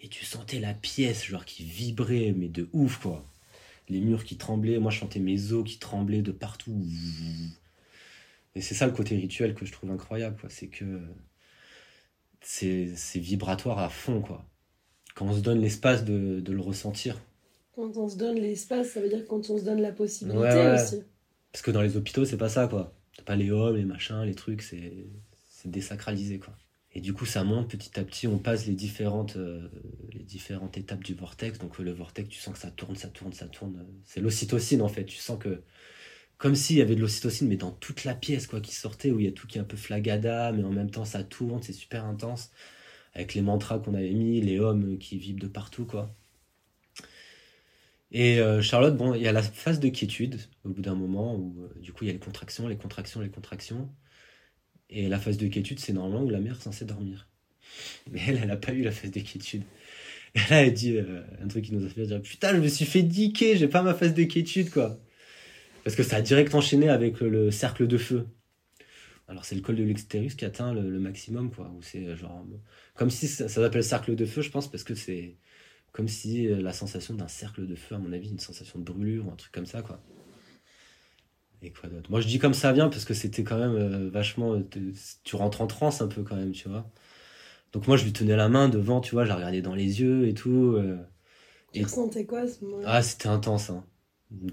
Et 0.00 0.08
tu 0.08 0.24
sentais 0.24 0.60
la 0.60 0.74
pièce, 0.74 1.24
genre, 1.24 1.44
qui 1.44 1.64
vibrait, 1.64 2.32
mais 2.36 2.48
de 2.48 2.68
ouf, 2.72 2.98
quoi. 2.98 3.24
Les 3.88 4.00
murs 4.00 4.24
qui 4.24 4.36
tremblaient, 4.36 4.78
moi, 4.78 4.90
je 4.90 4.98
chantais 4.98 5.18
mes 5.18 5.52
os 5.52 5.64
qui 5.64 5.78
tremblaient 5.78 6.22
de 6.22 6.32
partout. 6.32 6.84
Et 8.54 8.60
c'est 8.60 8.74
ça 8.74 8.86
le 8.86 8.92
côté 8.92 9.16
rituel 9.16 9.54
que 9.54 9.66
je 9.66 9.72
trouve 9.72 9.90
incroyable, 9.90 10.36
quoi. 10.38 10.50
C'est 10.50 10.68
que 10.68 11.00
c'est 12.40 12.94
vibratoire 13.16 13.78
à 13.78 13.88
fond, 13.88 14.20
quoi. 14.20 14.44
Quand 15.14 15.26
on 15.26 15.34
se 15.34 15.40
donne 15.40 15.60
l'espace 15.60 16.04
de, 16.04 16.40
de, 16.40 16.52
le 16.52 16.60
ressentir. 16.60 17.20
Quand 17.74 17.96
on 17.96 18.08
se 18.08 18.16
donne 18.16 18.36
l'espace, 18.36 18.90
ça 18.90 19.00
veut 19.00 19.08
dire 19.08 19.26
quand 19.26 19.50
on 19.50 19.58
se 19.58 19.64
donne 19.64 19.80
la 19.80 19.92
possibilité 19.92 20.74
aussi. 20.74 21.02
Parce 21.50 21.62
que 21.62 21.70
dans 21.70 21.82
les 21.82 21.96
hôpitaux, 21.96 22.24
c'est 22.24 22.36
pas 22.36 22.48
ça, 22.48 22.68
quoi. 22.68 22.94
T'as 23.16 23.24
pas 23.24 23.36
les 23.36 23.50
hommes, 23.50 23.76
les 23.76 23.84
machins, 23.84 24.22
les 24.22 24.34
trucs, 24.34 24.62
c'est 24.62 25.08
désacralisé, 25.64 26.38
quoi. 26.38 26.54
Et 26.98 27.00
du 27.00 27.12
coup, 27.12 27.26
ça 27.26 27.44
monte 27.44 27.70
petit 27.70 28.00
à 28.00 28.02
petit, 28.02 28.26
on 28.26 28.38
passe 28.38 28.66
les 28.66 28.74
différentes, 28.74 29.36
euh, 29.36 29.68
les 30.12 30.24
différentes 30.24 30.76
étapes 30.76 31.04
du 31.04 31.14
vortex. 31.14 31.56
Donc, 31.60 31.78
le 31.78 31.92
vortex, 31.92 32.28
tu 32.28 32.40
sens 32.40 32.54
que 32.54 32.58
ça 32.58 32.72
tourne, 32.72 32.96
ça 32.96 33.06
tourne, 33.06 33.32
ça 33.32 33.46
tourne. 33.46 33.86
C'est 34.04 34.20
l'ocytocine, 34.20 34.82
en 34.82 34.88
fait. 34.88 35.04
Tu 35.04 35.16
sens 35.16 35.38
que 35.38 35.62
comme 36.38 36.56
s'il 36.56 36.76
y 36.76 36.82
avait 36.82 36.96
de 36.96 37.00
l'ocytocine, 37.00 37.46
mais 37.46 37.56
dans 37.56 37.70
toute 37.70 38.02
la 38.02 38.16
pièce, 38.16 38.48
quoi, 38.48 38.60
qui 38.60 38.74
sortait, 38.74 39.12
où 39.12 39.20
il 39.20 39.26
y 39.26 39.28
a 39.28 39.32
tout 39.32 39.46
qui 39.46 39.58
est 39.58 39.60
un 39.60 39.64
peu 39.64 39.76
flagada, 39.76 40.50
mais 40.50 40.64
en 40.64 40.72
même 40.72 40.90
temps 40.90 41.04
ça 41.04 41.22
tourne, 41.22 41.62
c'est 41.62 41.72
super 41.72 42.04
intense, 42.04 42.50
avec 43.14 43.34
les 43.34 43.42
mantras 43.42 43.78
qu'on 43.78 43.94
avait 43.94 44.10
mis, 44.12 44.40
les 44.40 44.58
hommes 44.58 44.98
qui 44.98 45.18
vivent 45.18 45.38
de 45.38 45.46
partout, 45.48 45.86
quoi. 45.86 46.12
Et 48.10 48.40
euh, 48.40 48.60
Charlotte, 48.60 48.96
bon, 48.96 49.14
il 49.14 49.22
y 49.22 49.28
a 49.28 49.32
la 49.32 49.42
phase 49.42 49.78
de 49.80 49.88
quiétude, 49.88 50.40
au 50.64 50.70
bout 50.70 50.82
d'un 50.82 50.94
moment, 50.96 51.36
où 51.36 51.62
euh, 51.62 51.80
du 51.80 51.92
coup 51.92 52.04
il 52.04 52.08
y 52.08 52.10
a 52.10 52.14
les 52.14 52.18
contractions, 52.18 52.66
les 52.66 52.76
contractions, 52.76 53.20
les 53.20 53.30
contractions. 53.30 53.88
Et 54.90 55.08
la 55.08 55.18
phase 55.18 55.36
de 55.36 55.46
quiétude, 55.48 55.78
c'est 55.78 55.92
normalement 55.92 56.24
où 56.24 56.30
la 56.30 56.40
mère 56.40 56.56
est 56.58 56.62
censée 56.62 56.84
dormir. 56.84 57.28
Mais 58.10 58.20
elle, 58.26 58.40
elle 58.42 58.50
a 58.50 58.56
pas 58.56 58.72
eu 58.72 58.82
la 58.82 58.90
phase 58.90 59.10
de 59.10 59.20
quiétude. 59.20 59.62
Et 60.34 60.38
là, 60.50 60.62
elle 60.62 60.72
dit 60.72 60.96
euh, 60.96 61.22
un 61.42 61.48
truc 61.48 61.64
qui 61.64 61.74
nous 61.74 61.84
a 61.84 61.88
fait 61.88 62.06
dire 62.06 62.22
Putain, 62.22 62.54
je 62.54 62.60
me 62.60 62.68
suis 62.68 62.84
fait 62.84 63.02
diquer, 63.02 63.56
j'ai 63.56 63.68
pas 63.68 63.82
ma 63.82 63.94
phase 63.94 64.14
de 64.14 64.24
quiétude, 64.24 64.70
quoi. 64.70 64.98
Parce 65.84 65.96
que 65.96 66.02
ça 66.02 66.16
a 66.16 66.22
direct 66.22 66.54
enchaîné 66.54 66.88
avec 66.88 67.20
le, 67.20 67.50
cercle 67.50 67.86
de 67.86 67.98
feu. 67.98 68.26
Alors, 69.26 69.44
c'est 69.44 69.54
le 69.54 69.60
col 69.60 69.76
de 69.76 69.84
l'extérieur 69.84 70.32
qui 70.34 70.44
atteint 70.44 70.72
le, 70.72 70.98
maximum, 70.98 71.50
quoi. 71.50 71.70
Où 71.76 71.82
c'est 71.82 72.16
genre. 72.16 72.46
Comme 72.94 73.10
si 73.10 73.28
ça, 73.28 73.48
ça 73.48 73.62
s'appelle 73.62 73.84
cercle 73.84 74.14
de 74.16 74.24
feu, 74.24 74.42
je 74.42 74.50
pense, 74.50 74.70
parce 74.70 74.84
que 74.84 74.94
c'est 74.94 75.36
comme 75.92 76.08
si 76.08 76.48
la 76.48 76.72
sensation 76.72 77.14
d'un 77.14 77.28
cercle 77.28 77.66
de 77.66 77.74
feu, 77.74 77.94
à 77.94 77.98
mon 77.98 78.12
avis, 78.12 78.30
une 78.30 78.38
sensation 78.38 78.78
de 78.78 78.84
brûlure 78.84 79.26
ou 79.26 79.30
un 79.30 79.36
truc 79.36 79.52
comme 79.52 79.66
ça, 79.66 79.82
quoi. 79.82 80.02
Et 81.62 81.70
quoi 81.70 81.88
d'autre? 81.88 82.10
Moi, 82.10 82.20
je 82.20 82.28
dis 82.28 82.38
comme 82.38 82.54
ça 82.54 82.72
vient 82.72 82.88
parce 82.88 83.04
que 83.04 83.14
c'était 83.14 83.42
quand 83.42 83.58
même 83.58 83.74
euh, 83.74 84.10
vachement. 84.10 84.54
Euh, 84.54 84.92
tu 85.24 85.36
rentres 85.36 85.60
en 85.60 85.66
transe 85.66 86.00
un 86.00 86.08
peu 86.08 86.22
quand 86.22 86.36
même, 86.36 86.52
tu 86.52 86.68
vois. 86.68 86.88
Donc, 87.72 87.86
moi, 87.86 87.96
je 87.96 88.04
lui 88.04 88.12
tenais 88.12 88.36
la 88.36 88.48
main 88.48 88.68
devant, 88.68 89.00
tu 89.00 89.12
vois, 89.12 89.24
je 89.24 89.28
la 89.28 89.36
regardais 89.36 89.62
dans 89.62 89.74
les 89.74 90.00
yeux 90.00 90.28
et 90.28 90.34
tout. 90.34 90.74
Euh. 90.76 90.98
tu 91.72 91.82
ressentais 91.82 92.24
quoi 92.24 92.46
ce 92.46 92.64
moment-là? 92.64 92.84
Ah, 92.86 93.02
c'était 93.02 93.28
intense, 93.28 93.70
hein. 93.70 93.84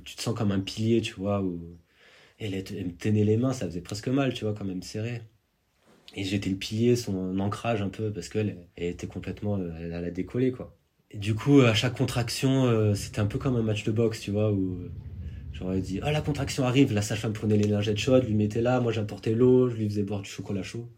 Tu 0.03 0.15
te 0.15 0.21
sens 0.21 0.35
comme 0.35 0.51
un 0.51 0.59
pilier, 0.59 1.01
tu 1.01 1.13
vois. 1.13 1.41
Où... 1.41 1.77
elle, 2.39 2.53
me 2.53 2.97
tenait 2.97 3.23
les 3.23 3.37
mains, 3.37 3.53
ça 3.53 3.65
faisait 3.65 3.81
presque 3.81 4.07
mal, 4.07 4.33
tu 4.33 4.45
vois, 4.45 4.53
quand 4.53 4.65
même 4.65 4.81
serré. 4.81 5.21
Et 6.15 6.23
j'étais 6.23 6.49
le 6.49 6.55
pilier, 6.55 6.95
son 6.95 7.39
ancrage 7.39 7.81
un 7.81 7.89
peu, 7.89 8.11
parce 8.11 8.29
qu'elle 8.29 8.67
elle 8.75 8.87
était 8.87 9.07
complètement. 9.07 9.59
Elle 9.79 9.93
a 9.93 10.11
décollé, 10.11 10.51
quoi. 10.51 10.75
Et 11.11 11.17
du 11.17 11.35
coup, 11.35 11.61
à 11.61 11.73
chaque 11.73 11.95
contraction, 11.95 12.93
c'était 12.95 13.19
un 13.19 13.25
peu 13.25 13.37
comme 13.37 13.57
un 13.57 13.61
match 13.61 13.83
de 13.83 13.91
boxe, 13.91 14.21
tu 14.21 14.31
vois, 14.31 14.51
où 14.51 14.79
J'aurais 15.55 15.79
dit, 15.79 16.01
ah, 16.03 16.11
la 16.11 16.19
contraction 16.19 16.65
arrive, 16.65 16.91
la 16.91 17.01
sage-femme 17.01 17.31
prenait 17.31 17.55
les 17.55 17.69
lingettes 17.69 17.97
chaudes, 17.97 18.25
lui 18.25 18.33
mettait 18.33 18.61
là, 18.61 18.81
moi 18.81 18.91
j'apportais 18.91 19.33
l'eau, 19.33 19.69
je 19.69 19.77
lui 19.77 19.87
faisais 19.87 20.03
boire 20.03 20.21
du 20.21 20.29
chocolat 20.29 20.63
chaud. 20.63 20.89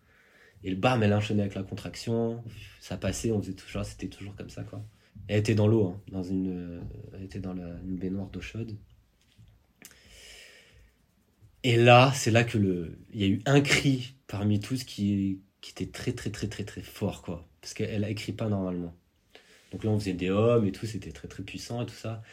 Et 0.64 0.72
le 0.72 0.76
bam, 0.76 1.04
elle 1.04 1.14
enchaînait 1.14 1.44
avec 1.44 1.54
la 1.54 1.62
contraction, 1.62 2.44
ça 2.82 2.98
passait, 2.98 3.32
on 3.32 3.40
faisait 3.40 3.54
toujours, 3.54 3.86
c'était 3.86 4.08
toujours 4.08 4.36
comme 4.36 4.50
ça, 4.50 4.64
quoi. 4.64 4.84
Elle 5.28 5.40
était 5.40 5.54
dans 5.54 5.68
l'eau, 5.68 5.90
hein, 5.90 6.02
dans 6.12 6.24
une, 6.24 6.82
elle 7.14 7.24
était 7.24 7.40
dans 7.40 7.56
une 7.56 7.98
baignoire 7.98 8.30
d'eau 8.30 8.42
chaude. 8.42 8.76
Et 11.64 11.78
là, 11.78 12.12
c'est 12.16 12.32
là 12.32 12.44
que 12.44 12.58
le, 12.58 12.98
il 13.14 13.22
y 13.22 13.26
a 13.26 13.28
eu 13.28 13.42
un 13.46 13.62
cri 13.62 14.16
parmi 14.26 14.60
tous 14.60 14.84
qui, 14.86 15.40
qui 15.62 15.70
était 15.70 15.92
très, 15.92 16.14
très, 16.14 16.32
très, 16.32 16.48
très, 16.48 16.64
très 16.64 16.82
fort, 16.82 17.22
quoi. 17.22 17.48
Parce 17.62 17.76
qu'elle 17.76 18.04
a 18.04 18.10
écrit 18.10 18.32
pas 18.32 18.50
normalement. 18.50 18.96
Donc 19.72 19.84
là, 19.84 19.92
on 19.92 20.00
faisait 20.00 20.14
des 20.14 20.32
hommes 20.32 20.66
et 20.66 20.72
tout, 20.72 20.88
c'était 20.88 21.12
très, 21.12 21.28
très 21.28 21.44
puissant 21.44 21.84
et 21.84 21.86
tout 21.86 21.94
ça. 21.94 22.24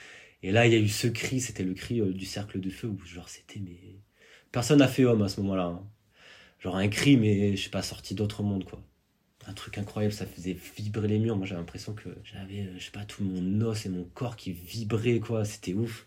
Et 0.44 0.52
là, 0.52 0.66
il 0.66 0.74
y 0.74 0.76
a 0.76 0.78
eu 0.78 0.88
ce 0.88 1.06
cri, 1.06 1.40
c'était 1.40 1.62
le 1.64 1.72
cri 1.72 2.02
euh, 2.02 2.12
du 2.12 2.26
cercle 2.26 2.60
de 2.60 2.68
feu, 2.68 2.86
où 2.86 2.98
genre 3.06 3.30
c'était, 3.30 3.60
mais. 3.60 3.78
Personne 4.52 4.80
n'a 4.80 4.88
fait 4.88 5.06
homme 5.06 5.22
à 5.22 5.28
ce 5.30 5.40
moment-là. 5.40 5.64
Hein. 5.64 5.88
Genre 6.60 6.76
un 6.76 6.88
cri, 6.88 7.16
mais 7.16 7.56
je 7.56 7.62
sais 7.62 7.70
pas, 7.70 7.80
sorti 7.80 8.14
d'autre 8.14 8.42
monde, 8.42 8.64
quoi. 8.64 8.84
Un 9.46 9.54
truc 9.54 9.78
incroyable, 9.78 10.12
ça 10.12 10.26
faisait 10.26 10.54
vibrer 10.76 11.08
les 11.08 11.18
murs. 11.18 11.38
Moi, 11.38 11.46
j'avais 11.46 11.60
l'impression 11.60 11.94
que 11.94 12.10
j'avais, 12.24 12.60
euh, 12.60 12.78
je 12.78 12.84
sais 12.84 12.90
pas, 12.90 13.06
tout 13.06 13.24
mon 13.24 13.62
os 13.62 13.86
et 13.86 13.88
mon 13.88 14.04
corps 14.04 14.36
qui 14.36 14.52
vibraient, 14.52 15.18
quoi. 15.18 15.46
C'était 15.46 15.72
ouf. 15.72 16.06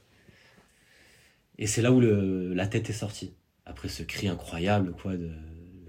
Et 1.58 1.66
c'est 1.66 1.82
là 1.82 1.92
où 1.92 2.00
le, 2.00 2.54
la 2.54 2.68
tête 2.68 2.92
est 2.92 2.94
sortie. 2.94 3.34
Après 3.66 3.90
ce 3.90 4.04
cri 4.04 4.28
incroyable, 4.28 4.94
quoi, 4.94 5.16
le 5.16 5.32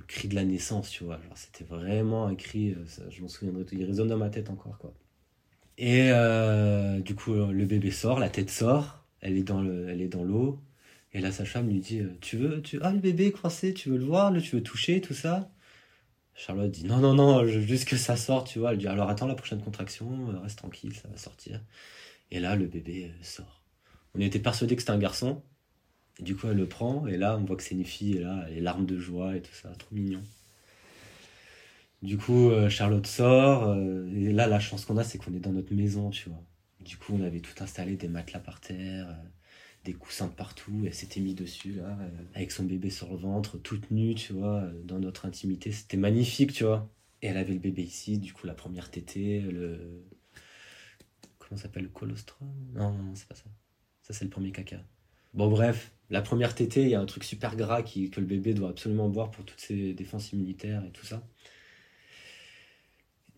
cri 0.06 0.26
de 0.26 0.34
la 0.34 0.44
naissance, 0.44 0.88
tu 0.88 1.04
vois. 1.04 1.20
Genre, 1.22 1.36
c'était 1.36 1.64
vraiment 1.64 2.26
un 2.26 2.34
cri, 2.34 2.72
euh, 2.72 3.10
je 3.10 3.20
m'en 3.20 3.28
souviendrai, 3.28 3.66
il 3.72 3.84
résonne 3.84 4.08
dans 4.08 4.16
ma 4.16 4.30
tête 4.30 4.48
encore, 4.48 4.78
quoi. 4.78 4.94
Et 5.78 6.10
euh, 6.10 7.00
du 7.00 7.14
coup, 7.14 7.34
le 7.34 7.64
bébé 7.64 7.90
sort, 7.92 8.18
la 8.18 8.28
tête 8.28 8.50
sort, 8.50 9.06
elle 9.20 9.36
est 9.38 9.44
dans 9.44 9.62
le, 9.62 9.88
elle 9.88 10.02
est 10.02 10.08
dans 10.08 10.24
l'eau. 10.24 10.60
Et 11.12 11.20
la 11.20 11.32
sage-femme 11.32 11.68
lui 11.68 11.78
dit, 11.80 12.00
euh, 12.00 12.18
tu 12.20 12.36
veux, 12.36 12.60
tu, 12.62 12.78
ah 12.82 12.92
le 12.92 12.98
bébé 12.98 13.26
est 13.28 13.32
coincé, 13.32 13.72
tu 13.74 13.88
veux 13.90 13.96
le 13.96 14.04
voir, 14.04 14.32
tu 14.42 14.56
veux 14.56 14.62
toucher, 14.62 15.00
tout 15.00 15.14
ça? 15.14 15.50
Charlotte 16.34 16.70
dit, 16.70 16.84
non, 16.84 16.98
non, 16.98 17.14
non, 17.14 17.46
juste 17.46 17.88
que 17.88 17.96
ça 17.96 18.16
sorte, 18.16 18.48
tu 18.48 18.58
vois. 18.58 18.72
Elle 18.72 18.78
dit, 18.78 18.88
alors 18.88 19.08
attends 19.08 19.26
la 19.26 19.34
prochaine 19.36 19.62
contraction, 19.62 20.30
euh, 20.30 20.40
reste 20.40 20.58
tranquille, 20.58 20.94
ça 20.94 21.08
va 21.08 21.16
sortir. 21.16 21.60
Et 22.30 22.40
là, 22.40 22.56
le 22.56 22.66
bébé 22.66 23.12
sort. 23.22 23.62
On 24.14 24.20
était 24.20 24.40
persuadé 24.40 24.76
que 24.76 24.82
c'était 24.82 24.92
un 24.92 24.98
garçon. 24.98 25.42
Et 26.20 26.24
du 26.24 26.36
coup, 26.36 26.48
elle 26.48 26.56
le 26.56 26.68
prend, 26.68 27.06
et 27.06 27.16
là, 27.16 27.36
on 27.38 27.44
voit 27.44 27.56
que 27.56 27.62
c'est 27.62 27.76
une 27.76 27.84
fille, 27.84 28.16
et 28.16 28.20
là, 28.20 28.48
les 28.50 28.60
larmes 28.60 28.86
de 28.86 28.98
joie 28.98 29.36
et 29.36 29.42
tout 29.42 29.54
ça, 29.54 29.70
trop 29.70 29.94
mignon. 29.94 30.22
Du 32.02 32.16
coup, 32.16 32.50
euh, 32.50 32.68
Charlotte 32.68 33.06
sort, 33.06 33.70
euh, 33.70 34.06
et 34.14 34.32
là, 34.32 34.46
la 34.46 34.60
chance 34.60 34.84
qu'on 34.84 34.96
a, 34.98 35.04
c'est 35.04 35.18
qu'on 35.18 35.34
est 35.34 35.40
dans 35.40 35.52
notre 35.52 35.74
maison, 35.74 36.10
tu 36.10 36.28
vois. 36.28 36.42
Du 36.80 36.96
coup, 36.96 37.12
on 37.14 37.22
avait 37.22 37.40
tout 37.40 37.62
installé, 37.62 37.96
des 37.96 38.08
matelas 38.08 38.38
par 38.38 38.60
terre, 38.60 39.08
euh, 39.08 39.28
des 39.84 39.94
coussins 39.94 40.28
partout, 40.28 40.84
elle 40.86 40.94
s'était 40.94 41.20
mise 41.20 41.34
dessus, 41.34 41.72
là, 41.72 41.98
avec 42.34 42.52
son 42.52 42.64
bébé 42.64 42.90
sur 42.90 43.10
le 43.10 43.16
ventre, 43.16 43.58
toute 43.58 43.90
nue, 43.90 44.14
tu 44.14 44.32
vois, 44.32 44.62
dans 44.84 44.98
notre 45.00 45.26
intimité. 45.26 45.72
C'était 45.72 45.96
magnifique, 45.96 46.52
tu 46.52 46.64
vois. 46.64 46.88
Et 47.22 47.28
elle 47.28 47.36
avait 47.36 47.54
le 47.54 47.58
bébé 47.58 47.82
ici, 47.82 48.18
du 48.18 48.32
coup, 48.32 48.46
la 48.46 48.54
première 48.54 48.90
tétée, 48.90 49.40
le. 49.40 50.04
Comment 51.38 51.58
s'appelle 51.60 51.84
Le 51.84 51.88
colostrum? 51.88 52.48
Non, 52.74 52.92
non, 52.92 53.14
c'est 53.14 53.26
pas 53.26 53.34
ça. 53.34 53.44
Ça, 54.02 54.12
c'est 54.12 54.24
le 54.24 54.30
premier 54.30 54.52
caca. 54.52 54.80
Bon, 55.34 55.48
bref, 55.48 55.92
la 56.10 56.22
première 56.22 56.54
tétée, 56.54 56.82
il 56.82 56.90
y 56.90 56.94
a 56.94 57.00
un 57.00 57.06
truc 57.06 57.24
super 57.24 57.56
gras 57.56 57.82
qui, 57.82 58.10
que 58.10 58.20
le 58.20 58.26
bébé 58.26 58.54
doit 58.54 58.70
absolument 58.70 59.08
boire 59.08 59.30
pour 59.30 59.44
toutes 59.44 59.60
ses 59.60 59.94
défenses 59.94 60.32
immunitaires 60.32 60.84
et 60.84 60.90
tout 60.90 61.06
ça. 61.06 61.22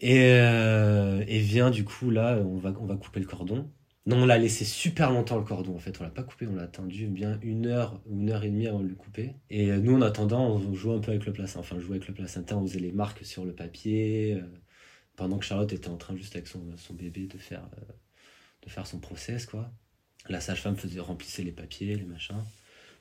Et, 0.00 0.22
euh, 0.24 1.24
vient 1.28 1.70
du 1.70 1.84
coup 1.84 2.10
là, 2.10 2.38
on 2.38 2.56
va, 2.58 2.72
on 2.80 2.86
va 2.86 2.96
couper 2.96 3.20
le 3.20 3.26
cordon. 3.26 3.70
Non, 4.06 4.22
on 4.22 4.26
l'a 4.26 4.38
laissé 4.38 4.64
super 4.64 5.10
longtemps 5.10 5.38
le 5.38 5.44
cordon 5.44 5.74
en 5.76 5.78
fait, 5.78 6.00
on 6.00 6.04
l'a 6.04 6.10
pas 6.10 6.22
coupé, 6.22 6.46
on 6.46 6.54
l'a 6.54 6.62
attendu 6.62 7.06
bien 7.06 7.38
une 7.42 7.66
heure 7.66 8.00
une 8.10 8.30
heure 8.30 8.42
et 8.44 8.48
demie 8.48 8.66
avant 8.66 8.80
de 8.80 8.88
le 8.88 8.94
couper. 8.94 9.34
Et 9.50 9.70
euh, 9.70 9.78
nous 9.78 9.94
en 9.94 10.02
attendant, 10.02 10.46
on 10.48 10.74
jouait 10.74 10.94
un 10.96 11.00
peu 11.00 11.10
avec 11.12 11.26
le 11.26 11.32
placenta, 11.32 11.60
enfin 11.60 11.76
on 11.76 11.80
jouait 11.80 11.96
avec 11.96 12.08
le 12.08 12.14
placenta, 12.14 12.56
on 12.56 12.66
faisait 12.66 12.80
les 12.80 12.92
marques 12.92 13.24
sur 13.24 13.44
le 13.44 13.52
papier, 13.52 14.34
euh, 14.34 14.42
pendant 15.16 15.38
que 15.38 15.44
Charlotte 15.44 15.72
était 15.72 15.88
en 15.88 15.96
train 15.96 16.16
juste 16.16 16.34
avec 16.34 16.48
son, 16.48 16.62
son 16.76 16.94
bébé 16.94 17.26
de 17.26 17.38
faire, 17.38 17.68
de 18.64 18.70
faire 18.70 18.86
son 18.86 18.98
process 18.98 19.46
quoi. 19.46 19.70
La 20.28 20.40
sage-femme 20.40 20.76
faisait 20.76 21.00
remplissait 21.00 21.42
les 21.42 21.52
papiers, 21.52 21.94
les 21.94 22.04
machins. 22.04 22.42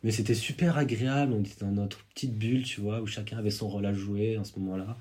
Mais 0.03 0.11
c'était 0.11 0.35
super 0.35 0.77
agréable, 0.77 1.33
on 1.33 1.41
était 1.41 1.65
dans 1.65 1.71
notre 1.71 2.05
petite 2.05 2.37
bulle, 2.37 2.63
tu 2.63 2.79
vois, 2.79 3.01
où 3.01 3.07
chacun 3.07 3.37
avait 3.37 3.51
son 3.51 3.67
rôle 3.67 3.85
à 3.85 3.93
jouer 3.93 4.37
en 4.37 4.45
ce 4.45 4.57
moment-là. 4.59 4.97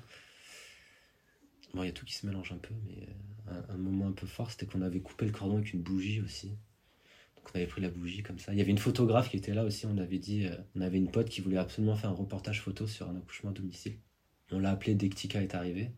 Bon, 1.73 1.83
il 1.83 1.87
y 1.87 1.89
a 1.89 1.93
tout 1.93 2.05
qui 2.05 2.15
se 2.15 2.25
mélange 2.25 2.51
un 2.51 2.57
peu, 2.57 2.73
mais 2.87 3.07
euh, 3.49 3.61
un, 3.69 3.77
moment 3.77 4.07
un 4.07 4.11
peu 4.11 4.25
fort, 4.25 4.49
c'était 4.49 4.65
qu'on 4.65 4.81
avait 4.81 5.01
coupé 5.01 5.25
le 5.25 5.31
cordon 5.31 5.57
avec 5.57 5.73
une 5.73 5.81
bougie 5.81 6.21
aussi. 6.21 6.49
Donc 7.35 7.49
on 7.53 7.57
avait 7.57 7.67
pris 7.67 7.81
la 7.81 7.89
bougie 7.89 8.23
comme 8.23 8.39
ça. 8.39 8.53
Il 8.53 8.57
y 8.57 8.61
avait 8.61 8.71
une 8.71 8.79
photographe 8.79 9.29
qui 9.29 9.37
était 9.37 9.53
là 9.53 9.63
aussi, 9.63 9.85
on 9.85 9.97
avait 9.97 10.17
dit, 10.17 10.45
euh, 10.45 10.55
on 10.75 10.81
avait 10.81 10.97
une 10.97 11.11
pote 11.11 11.29
qui 11.29 11.41
voulait 11.41 11.57
absolument 11.57 11.95
faire 11.95 12.09
un 12.09 12.13
reportage 12.13 12.61
photo 12.61 12.87
sur 12.87 13.07
un 13.09 13.15
accouchement 13.15 13.51
à 13.51 13.53
domicile. 13.53 13.97
On 14.51 14.59
l'a 14.59 14.71
appelée 14.71 14.95
dès 14.95 15.09
que 15.09 15.15
Tika 15.15 15.41
est 15.41 15.53
arrivée. 15.53 15.91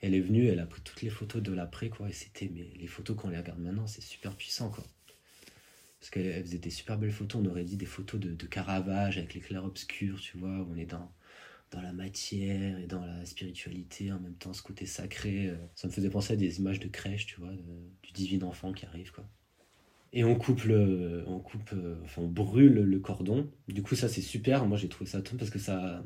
Elle 0.00 0.14
est 0.14 0.20
venue, 0.20 0.46
elle 0.46 0.60
a 0.60 0.66
pris 0.66 0.80
toutes 0.80 1.02
les 1.02 1.10
photos 1.10 1.42
de 1.42 1.52
l'après, 1.52 1.90
quoi, 1.90 2.08
et 2.08 2.12
c'était, 2.12 2.48
mais 2.48 2.72
les 2.74 2.86
photos 2.86 3.16
qu'on 3.16 3.28
les 3.28 3.36
regarde 3.36 3.58
maintenant, 3.60 3.86
c'est 3.86 4.00
super 4.00 4.34
puissant, 4.34 4.70
quoi. 4.70 4.84
Parce 5.98 6.08
qu'elle 6.08 6.42
faisait 6.42 6.58
des 6.58 6.70
super 6.70 6.96
belles 6.96 7.12
photos, 7.12 7.42
on 7.44 7.50
aurait 7.50 7.64
dit 7.64 7.76
des 7.76 7.84
photos 7.84 8.18
de, 8.18 8.32
de 8.32 8.46
Caravage 8.46 9.18
avec 9.18 9.34
l'éclair 9.34 9.62
obscur, 9.62 10.18
tu 10.18 10.38
vois, 10.38 10.60
où 10.60 10.72
on 10.72 10.76
est 10.76 10.86
dans 10.86 11.12
dans 11.70 11.80
la 11.80 11.92
matière 11.92 12.78
et 12.78 12.86
dans 12.86 13.04
la 13.04 13.24
spiritualité, 13.24 14.12
en 14.12 14.20
même 14.20 14.34
temps 14.34 14.52
ce 14.52 14.62
côté 14.62 14.86
sacré. 14.86 15.48
Euh, 15.48 15.56
ça 15.74 15.88
me 15.88 15.92
faisait 15.92 16.10
penser 16.10 16.32
à 16.34 16.36
des 16.36 16.58
images 16.58 16.80
de 16.80 16.88
crèche, 16.88 17.26
tu 17.26 17.40
vois, 17.40 17.52
du 18.02 18.12
divin 18.12 18.46
enfant 18.46 18.72
qui 18.72 18.86
arrive, 18.86 19.12
quoi. 19.12 19.24
Et 20.12 20.24
on 20.24 20.34
coupe 20.34 20.64
le, 20.64 21.24
on 21.28 21.38
coupe, 21.38 21.70
euh, 21.72 21.96
enfin 22.04 22.22
on 22.22 22.28
brûle 22.28 22.72
le 22.74 22.98
cordon. 22.98 23.48
Du 23.68 23.82
coup 23.82 23.94
ça 23.94 24.08
c'est 24.08 24.20
super. 24.22 24.66
Moi 24.66 24.76
j'ai 24.76 24.88
trouvé 24.88 25.08
ça 25.08 25.22
top 25.22 25.38
parce 25.38 25.50
que 25.50 25.58
ça, 25.60 26.02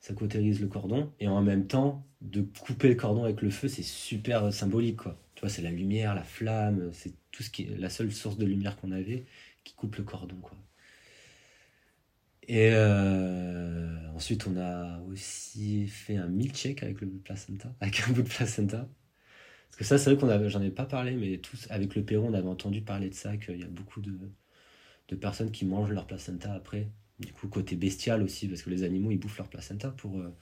ça 0.00 0.14
cautérise 0.14 0.60
le 0.60 0.68
cordon 0.68 1.12
et 1.20 1.26
en 1.28 1.42
même 1.42 1.66
temps 1.66 2.06
de 2.20 2.42
couper 2.42 2.88
le 2.88 2.94
cordon 2.94 3.24
avec 3.24 3.40
le 3.42 3.50
feu 3.50 3.68
c'est 3.68 3.82
super 3.82 4.44
euh, 4.44 4.50
symbolique 4.50 4.96
quoi. 4.98 5.18
Tu 5.34 5.40
vois 5.40 5.48
c'est 5.48 5.62
la 5.62 5.70
lumière, 5.70 6.14
la 6.14 6.24
flamme, 6.24 6.90
c'est 6.92 7.14
tout 7.30 7.42
ce 7.42 7.50
qui 7.50 7.62
est 7.64 7.78
la 7.78 7.88
seule 7.90 8.12
source 8.12 8.36
de 8.36 8.44
lumière 8.46 8.76
qu'on 8.76 8.92
avait 8.92 9.24
qui 9.64 9.74
coupe 9.74 9.96
le 9.96 10.04
cordon 10.04 10.36
quoi. 10.42 10.58
Et 12.48 12.70
euh, 12.72 13.96
ensuite, 14.14 14.46
on 14.46 14.56
a 14.56 15.00
aussi 15.08 15.88
fait 15.88 16.16
un 16.16 16.28
milkshake 16.28 16.82
avec 16.82 17.00
le 17.00 17.08
placenta, 17.08 17.74
avec 17.80 18.02
un 18.08 18.12
bout 18.12 18.22
de 18.22 18.28
placenta. 18.28 18.88
Parce 19.68 19.76
que 19.78 19.84
ça, 19.84 19.98
c'est 19.98 20.14
vrai 20.14 20.20
qu'on 20.20 20.48
j'en 20.48 20.62
ai 20.62 20.70
pas 20.70 20.86
parlé, 20.86 21.12
mais 21.16 21.38
tous, 21.38 21.66
avec 21.70 21.94
le 21.96 22.04
Pérou, 22.04 22.26
on 22.28 22.34
avait 22.34 22.48
entendu 22.48 22.82
parler 22.82 23.10
de 23.10 23.14
ça, 23.14 23.36
qu'il 23.36 23.58
y 23.58 23.64
a 23.64 23.68
beaucoup 23.68 24.00
de, 24.00 24.16
de 25.08 25.16
personnes 25.16 25.50
qui 25.50 25.64
mangent 25.66 25.90
leur 25.90 26.06
placenta 26.06 26.52
après. 26.54 26.88
Du 27.18 27.32
coup, 27.32 27.48
côté 27.48 27.76
bestial 27.76 28.22
aussi, 28.22 28.48
parce 28.48 28.62
que 28.62 28.70
les 28.70 28.84
animaux, 28.84 29.10
ils 29.10 29.18
bouffent 29.18 29.38
leur 29.38 29.48
placenta 29.48 29.90
pour. 29.90 30.18
Euh, 30.20 30.34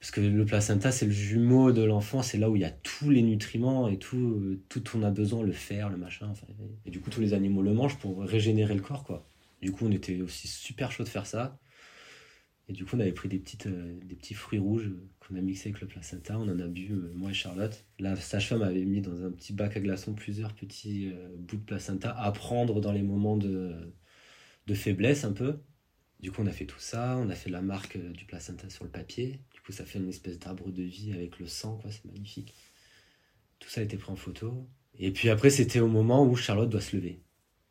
parce 0.00 0.12
que 0.12 0.20
le 0.22 0.46
placenta, 0.46 0.92
c'est 0.92 1.06
le 1.06 1.12
jumeau 1.12 1.72
de 1.72 1.82
l'enfant, 1.82 2.22
c'est 2.22 2.38
là 2.38 2.48
où 2.50 2.56
il 2.56 2.62
y 2.62 2.64
a 2.64 2.70
tous 2.70 3.10
les 3.10 3.22
nutriments 3.22 3.88
et 3.88 3.98
tout, 3.98 4.58
tout 4.70 4.82
on 4.94 5.02
a 5.02 5.10
besoin, 5.10 5.42
le 5.42 5.52
fer, 5.52 5.90
le 5.90 5.98
machin. 5.98 6.32
et 6.86 6.90
du 6.90 7.00
coup, 7.00 7.10
tous 7.10 7.20
les 7.20 7.34
animaux 7.34 7.60
le 7.62 7.74
mangent 7.74 7.98
pour 7.98 8.22
régénérer 8.22 8.74
le 8.74 8.80
corps, 8.80 9.04
quoi. 9.04 9.29
Du 9.62 9.72
coup, 9.72 9.86
on 9.86 9.90
était 9.92 10.20
aussi 10.22 10.48
super 10.48 10.90
chaud 10.92 11.04
de 11.04 11.08
faire 11.08 11.26
ça. 11.26 11.58
Et 12.68 12.72
du 12.72 12.84
coup, 12.84 12.96
on 12.96 13.00
avait 13.00 13.12
pris 13.12 13.28
des, 13.28 13.42
euh, 13.66 13.98
des 14.04 14.14
petits 14.14 14.34
fruits 14.34 14.60
rouges 14.60 14.92
qu'on 15.18 15.34
a 15.34 15.40
mixés 15.40 15.70
avec 15.70 15.80
le 15.80 15.88
placenta. 15.88 16.38
On 16.38 16.48
en 16.48 16.60
a 16.60 16.68
bu, 16.68 16.92
euh, 16.92 17.12
moi 17.14 17.30
et 17.30 17.34
Charlotte. 17.34 17.84
La 17.98 18.14
sage-femme 18.14 18.62
avait 18.62 18.84
mis 18.84 19.00
dans 19.00 19.24
un 19.24 19.30
petit 19.32 19.52
bac 19.52 19.76
à 19.76 19.80
glaçons 19.80 20.14
plusieurs 20.14 20.54
petits 20.54 21.10
euh, 21.12 21.34
bouts 21.36 21.56
de 21.56 21.64
placenta 21.64 22.10
à 22.16 22.30
prendre 22.32 22.80
dans 22.80 22.92
les 22.92 23.02
moments 23.02 23.36
de, 23.36 23.92
de 24.68 24.74
faiblesse 24.74 25.24
un 25.24 25.32
peu. 25.32 25.58
Du 26.20 26.30
coup, 26.30 26.42
on 26.42 26.46
a 26.46 26.52
fait 26.52 26.66
tout 26.66 26.78
ça. 26.78 27.16
On 27.18 27.28
a 27.30 27.34
fait 27.34 27.50
la 27.50 27.62
marque 27.62 27.98
du 27.98 28.24
placenta 28.26 28.70
sur 28.70 28.84
le 28.84 28.90
papier. 28.90 29.40
Du 29.52 29.60
coup, 29.60 29.66
coup, 29.70 29.72
ça 29.72 29.84
fait 29.84 29.98
une 29.98 30.08
espèce 30.08 30.38
d'arbre 30.38 30.70
de 30.70 30.82
vie 30.82 31.12
avec 31.12 31.38
le 31.38 31.46
sang, 31.46 31.78
quoi. 31.78 31.90
C'est 31.90 32.04
magnifique. 32.04 32.54
Tout 33.58 33.68
ça 33.68 33.80
a 33.80 33.84
été 33.84 33.96
pris 33.96 34.12
en 34.12 34.16
photo. 34.16 34.68
Et 34.98 35.12
puis 35.12 35.28
après, 35.28 35.50
c'était 35.50 35.80
au 35.80 35.88
moment 35.88 36.26
où 36.26 36.36
Charlotte 36.36 36.70
doit 36.70 36.80
se 36.80 36.96
lever. 36.96 37.22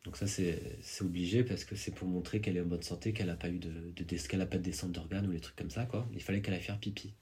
Donc 0.04 0.16
ça, 0.16 0.26
c'est 0.26 0.58
obligé 1.02 1.44
parce 1.44 1.64
que 1.64 1.76
c'est 1.76 1.94
pour 1.94 2.08
montrer 2.08 2.40
qu'elle 2.40 2.56
est 2.56 2.60
en 2.62 2.66
bonne 2.66 2.82
santé, 2.82 3.12
qu'elle 3.12 3.26
n'a 3.26 3.36
pas 3.36 3.50
eu 3.50 3.58
de, 3.58 3.92
de, 3.94 4.16
qu'elle 4.26 4.40
a 4.40 4.46
pas 4.46 4.56
de 4.56 4.62
descente 4.62 4.92
d'organes 4.92 5.26
ou 5.26 5.30
les 5.30 5.40
trucs 5.40 5.56
comme 5.56 5.70
ça, 5.70 5.84
quoi. 5.84 6.08
Il 6.14 6.22
fallait 6.22 6.40
qu'elle 6.40 6.54
aille 6.54 6.62
faire 6.62 6.78
pipi. 6.78 7.14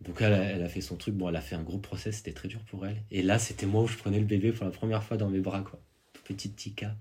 Donc 0.00 0.22
elle, 0.22 0.32
elle, 0.32 0.62
a 0.62 0.68
fait 0.68 0.80
son 0.80 0.96
truc. 0.96 1.14
Bon, 1.14 1.28
elle 1.28 1.36
a 1.36 1.40
fait 1.40 1.54
un 1.54 1.62
gros 1.62 1.78
procès, 1.78 2.10
c'était 2.10 2.32
très 2.32 2.48
dur 2.48 2.60
pour 2.64 2.86
elle. 2.86 3.02
Et 3.10 3.22
là, 3.22 3.38
c'était 3.38 3.66
moi 3.66 3.82
où 3.82 3.86
je 3.86 3.96
prenais 3.96 4.18
le 4.18 4.26
bébé 4.26 4.52
pour 4.52 4.64
la 4.64 4.72
première 4.72 5.04
fois 5.04 5.16
dans 5.16 5.28
mes 5.28 5.40
bras, 5.40 5.62
quoi. 5.62 5.80
Petite 6.24 6.56
Tika. 6.56 6.96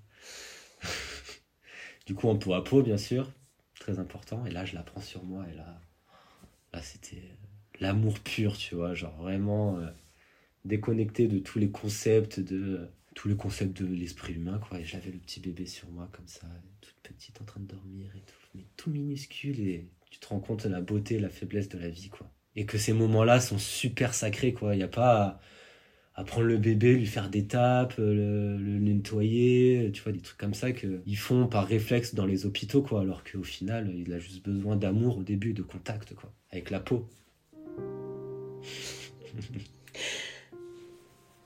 du 2.06 2.14
coup, 2.14 2.28
en 2.30 2.38
peau 2.38 2.54
à 2.54 2.64
peau, 2.64 2.84
bien 2.84 2.98
sûr. 2.98 3.32
Très 3.80 3.98
important. 3.98 4.46
Et 4.46 4.52
là, 4.52 4.66
je 4.66 4.76
la 4.76 4.84
prends 4.84 5.02
sur 5.02 5.24
moi. 5.24 5.46
Et 5.52 5.56
là, 5.56 5.82
là 6.74 6.82
c'était 6.84 7.24
l'amour 7.80 8.20
pur, 8.20 8.58
tu 8.58 8.76
vois. 8.76 8.94
Genre 8.94 9.16
vraiment 9.18 9.80
euh, 9.80 9.90
déconnecté 10.66 11.28
de 11.28 11.40
tous 11.40 11.58
les 11.58 11.72
concepts, 11.72 12.40
de 12.40 12.90
tous 13.20 13.28
les 13.28 13.36
concepts 13.36 13.82
de 13.82 13.86
l'esprit 13.86 14.36
humain, 14.36 14.62
quoi. 14.66 14.80
Et 14.80 14.86
j'avais 14.86 15.12
le 15.12 15.18
petit 15.18 15.42
bébé 15.42 15.66
sur 15.66 15.90
moi, 15.90 16.08
comme 16.14 16.28
ça, 16.28 16.48
toute 16.80 16.96
petite, 17.04 17.42
en 17.42 17.44
train 17.44 17.60
de 17.60 17.66
dormir 17.66 18.10
et 18.16 18.22
tout. 18.22 18.34
Mais 18.56 18.64
tout 18.78 18.90
minuscule. 18.90 19.60
Et 19.60 19.90
tu 20.10 20.20
te 20.20 20.28
rends 20.28 20.40
compte 20.40 20.66
de 20.66 20.70
la 20.70 20.80
beauté 20.80 21.20
la 21.20 21.28
faiblesse 21.28 21.68
de 21.68 21.78
la 21.78 21.90
vie, 21.90 22.08
quoi. 22.08 22.32
Et 22.56 22.66
que 22.66 22.78
ces 22.78 22.94
moments-là 22.94 23.42
sont 23.42 23.58
super 23.58 24.14
sacrés, 24.14 24.54
quoi. 24.54 24.74
Il 24.74 24.78
n'y 24.78 24.84
a 24.84 24.88
pas 24.88 25.42
à 26.16 26.24
prendre 26.24 26.48
le 26.48 26.58
bébé, 26.58 26.96
lui 26.96 27.06
faire 27.06 27.30
des 27.30 27.46
tapes, 27.46 27.96
euh, 28.00 28.58
le, 28.58 28.80
nettoyer, 28.80 29.92
tu 29.94 30.02
vois, 30.02 30.14
des 30.14 30.22
trucs 30.22 30.38
comme 30.38 30.54
ça 30.54 30.72
qu'ils 30.72 31.18
font 31.18 31.46
par 31.46 31.68
réflexe 31.68 32.16
dans 32.16 32.26
les 32.26 32.46
hôpitaux, 32.46 32.82
quoi, 32.82 33.02
alors 33.02 33.26
qu'au 33.26 33.44
final, 33.44 33.94
il 33.98 34.14
a 34.14 34.20
juste 34.20 34.46
besoin 34.46 34.78
d'amour 34.78 35.18
au 35.18 35.24
début, 35.24 35.52
de 35.52 35.62
contact, 35.62 36.16
quoi, 36.16 36.32
avec 36.52 36.70
la 36.70 36.80
peau. 36.80 37.06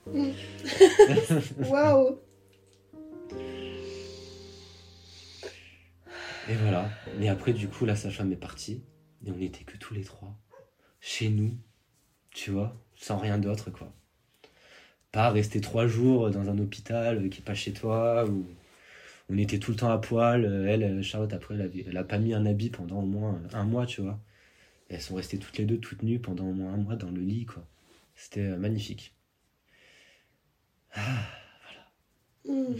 Waouh 1.69 2.19
Et 6.49 6.55
voilà. 6.55 6.89
Et 7.21 7.29
après, 7.29 7.53
du 7.53 7.67
coup, 7.67 7.85
la 7.85 7.95
sage-femme 7.95 8.31
est 8.31 8.37
partie. 8.37 8.83
Et 9.25 9.31
on 9.31 9.37
n'était 9.37 9.63
que 9.63 9.77
tous 9.77 9.93
les 9.93 10.03
trois. 10.03 10.37
Chez 10.99 11.29
nous. 11.29 11.57
Tu 12.31 12.51
vois 12.51 12.75
Sans 12.95 13.17
rien 13.17 13.37
d'autre, 13.37 13.71
quoi 13.71 13.93
pas 15.13 15.29
rester 15.29 15.61
trois 15.61 15.87
jours 15.87 16.31
dans 16.31 16.49
un 16.49 16.57
hôpital 16.57 17.29
qui 17.29 17.39
n'est 17.39 17.45
pas 17.45 17.53
chez 17.53 17.71
toi, 17.71 18.25
où 18.27 18.47
on 19.29 19.37
était 19.37 19.59
tout 19.59 19.71
le 19.71 19.77
temps 19.77 19.91
à 19.91 19.99
poil. 19.99 20.43
Elle, 20.67 21.03
Charlotte, 21.03 21.31
après, 21.33 21.55
elle 21.55 21.97
a, 21.97 22.03
pas 22.03 22.17
mis 22.17 22.33
un 22.33 22.45
habit 22.47 22.71
pendant 22.71 22.99
au 23.01 23.05
moins 23.05 23.39
un 23.53 23.63
mois, 23.63 23.85
tu 23.85 24.01
vois. 24.01 24.19
elles 24.89 25.01
sont 25.01 25.15
restées 25.15 25.37
toutes 25.37 25.57
les 25.59 25.65
deux 25.65 25.77
toutes 25.79 26.03
nues 26.03 26.19
pendant 26.19 26.45
au 26.45 26.53
moins 26.53 26.73
un 26.73 26.77
mois 26.77 26.95
dans 26.95 27.11
le 27.11 27.21
lit, 27.21 27.45
quoi. 27.45 27.65
C'était 28.15 28.41
euh, 28.41 28.57
magnifique. 28.57 29.15
Ah, 30.95 31.27
voilà. 32.45 32.79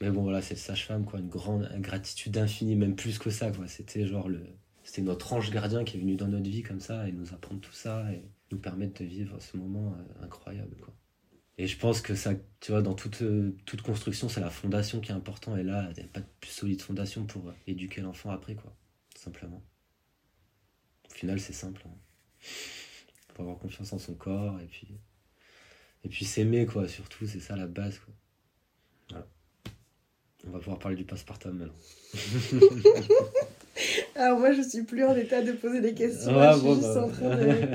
Mais 0.00 0.10
bon, 0.10 0.22
voilà, 0.22 0.42
cette 0.42 0.58
sage-femme, 0.58 1.04
quoi, 1.04 1.20
une 1.20 1.28
grande 1.28 1.70
gratitude 1.80 2.36
infinie, 2.38 2.76
même 2.76 2.96
plus 2.96 3.18
que 3.18 3.30
ça, 3.30 3.50
quoi. 3.50 3.68
C'était 3.68 4.06
genre 4.06 4.28
le. 4.28 4.42
C'était 4.84 5.02
notre 5.02 5.32
ange 5.32 5.50
gardien 5.50 5.84
qui 5.84 5.96
est 5.96 6.00
venu 6.00 6.16
dans 6.16 6.26
notre 6.26 6.50
vie 6.50 6.62
comme 6.62 6.80
ça 6.80 7.08
et 7.08 7.12
nous 7.12 7.32
apprendre 7.32 7.60
tout 7.60 7.72
ça. 7.72 8.12
Et 8.12 8.22
nous 8.52 8.58
permettre 8.58 9.02
de 9.02 9.06
vivre 9.06 9.40
ce 9.40 9.56
moment 9.56 9.94
euh, 9.94 10.24
incroyable. 10.24 10.76
Quoi. 10.76 10.94
Et 11.58 11.66
je 11.66 11.78
pense 11.78 12.00
que 12.00 12.14
ça, 12.14 12.34
tu 12.60 12.72
vois, 12.72 12.82
dans 12.82 12.94
toute, 12.94 13.22
euh, 13.22 13.56
toute 13.64 13.82
construction, 13.82 14.28
c'est 14.28 14.40
la 14.40 14.50
fondation 14.50 15.00
qui 15.00 15.10
est 15.10 15.14
importante. 15.14 15.58
Et 15.58 15.62
là, 15.62 15.88
il 15.90 16.02
n'y 16.02 16.08
a 16.08 16.12
pas 16.12 16.20
de 16.20 16.26
plus 16.40 16.50
solide 16.50 16.80
fondation 16.80 17.24
pour 17.24 17.48
euh, 17.48 17.52
éduquer 17.66 18.00
l'enfant 18.00 18.30
après, 18.30 18.54
quoi. 18.54 18.76
Simplement. 19.16 19.62
Au 21.10 21.14
final, 21.14 21.40
c'est 21.40 21.52
simple. 21.52 21.82
Hein. 21.86 21.96
Faut 23.34 23.42
avoir 23.42 23.58
confiance 23.58 23.92
en 23.92 23.98
son 23.98 24.14
corps 24.14 24.60
et 24.60 24.66
puis. 24.66 24.88
Et 26.04 26.08
puis 26.08 26.24
s'aimer, 26.24 26.66
quoi, 26.66 26.88
surtout, 26.88 27.26
c'est 27.26 27.38
ça 27.38 27.54
la 27.54 27.68
base, 27.68 28.00
quoi. 28.00 28.12
Voilà. 29.10 29.26
On 30.44 30.50
va 30.50 30.58
pouvoir 30.58 30.78
parler 30.80 30.96
du 30.96 31.04
passepartum 31.04 31.56
maintenant. 31.56 31.74
Alors 34.16 34.40
moi, 34.40 34.52
je 34.52 34.62
suis 34.62 34.82
plus 34.82 35.04
en 35.04 35.14
état 35.14 35.42
de 35.42 35.52
poser 35.52 35.80
des 35.80 35.94
questions. 35.94 36.32
je 36.32 36.58
suis 36.58 36.68
juste 36.74 36.82
bah. 36.82 37.04
en 37.04 37.08
train 37.08 37.36
de 37.36 37.68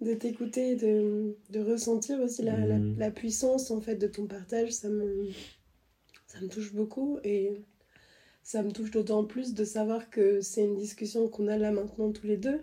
de 0.00 0.14
t'écouter, 0.14 0.76
de, 0.76 1.36
de 1.50 1.60
ressentir 1.60 2.20
aussi 2.20 2.42
la, 2.42 2.56
la, 2.58 2.78
mm. 2.78 2.98
la, 2.98 3.10
puissance 3.10 3.70
en 3.70 3.80
fait 3.80 3.96
de 3.96 4.06
ton 4.06 4.26
partage, 4.26 4.70
ça 4.70 4.88
me, 4.88 5.28
ça 6.26 6.40
me 6.40 6.48
touche 6.48 6.72
beaucoup 6.72 7.18
et 7.22 7.62
ça 8.42 8.62
me 8.62 8.72
touche 8.72 8.90
d'autant 8.90 9.24
plus 9.24 9.52
de 9.52 9.64
savoir 9.64 10.08
que 10.10 10.40
c'est 10.40 10.64
une 10.64 10.76
discussion 10.76 11.28
qu'on 11.28 11.48
a 11.48 11.58
là 11.58 11.70
maintenant 11.70 12.12
tous 12.12 12.26
les 12.26 12.38
deux, 12.38 12.62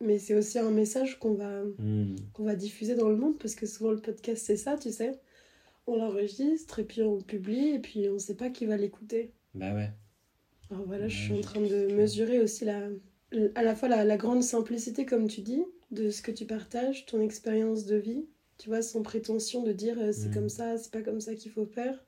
mais 0.00 0.18
c'est 0.18 0.34
aussi 0.34 0.58
un 0.58 0.70
message 0.70 1.18
qu'on 1.18 1.34
va, 1.34 1.64
mm. 1.78 2.16
qu'on 2.32 2.44
va 2.44 2.54
diffuser 2.54 2.94
dans 2.94 3.08
le 3.08 3.16
monde 3.16 3.38
parce 3.38 3.54
que 3.54 3.66
souvent 3.66 3.90
le 3.90 4.00
podcast 4.00 4.44
c'est 4.44 4.56
ça, 4.56 4.76
tu 4.76 4.90
sais. 4.90 5.12
On 5.86 5.96
l'enregistre 5.96 6.78
et 6.78 6.84
puis 6.84 7.02
on 7.02 7.18
publie 7.18 7.70
et 7.70 7.78
puis 7.78 8.08
on 8.08 8.18
sait 8.18 8.36
pas 8.36 8.50
qui 8.50 8.66
va 8.66 8.76
l'écouter. 8.76 9.32
Bah 9.54 9.74
ouais. 9.74 9.90
Alors 10.70 10.84
voilà, 10.86 11.08
je 11.08 11.16
suis 11.16 11.32
en 11.34 11.40
train 11.40 11.60
de 11.60 11.94
mesurer 11.94 12.40
aussi 12.40 12.64
la, 12.64 12.88
à 13.54 13.62
la 13.62 13.74
fois 13.74 13.88
la, 13.88 14.04
la 14.04 14.16
grande 14.16 14.42
simplicité 14.42 15.04
comme 15.04 15.28
tu 15.28 15.42
dis, 15.42 15.62
de 15.90 16.10
ce 16.10 16.22
que 16.22 16.30
tu 16.30 16.46
partages, 16.46 17.06
ton 17.06 17.20
expérience 17.20 17.84
de 17.84 17.96
vie, 17.96 18.24
tu 18.58 18.68
vois, 18.68 18.82
sans 18.82 19.02
prétention 19.02 19.62
de 19.62 19.72
dire 19.72 19.98
euh, 19.98 20.12
c'est 20.12 20.28
mm. 20.28 20.34
comme 20.34 20.48
ça, 20.48 20.76
c'est 20.78 20.92
pas 20.92 21.02
comme 21.02 21.20
ça 21.20 21.34
qu'il 21.34 21.52
faut 21.52 21.66
faire. 21.66 22.04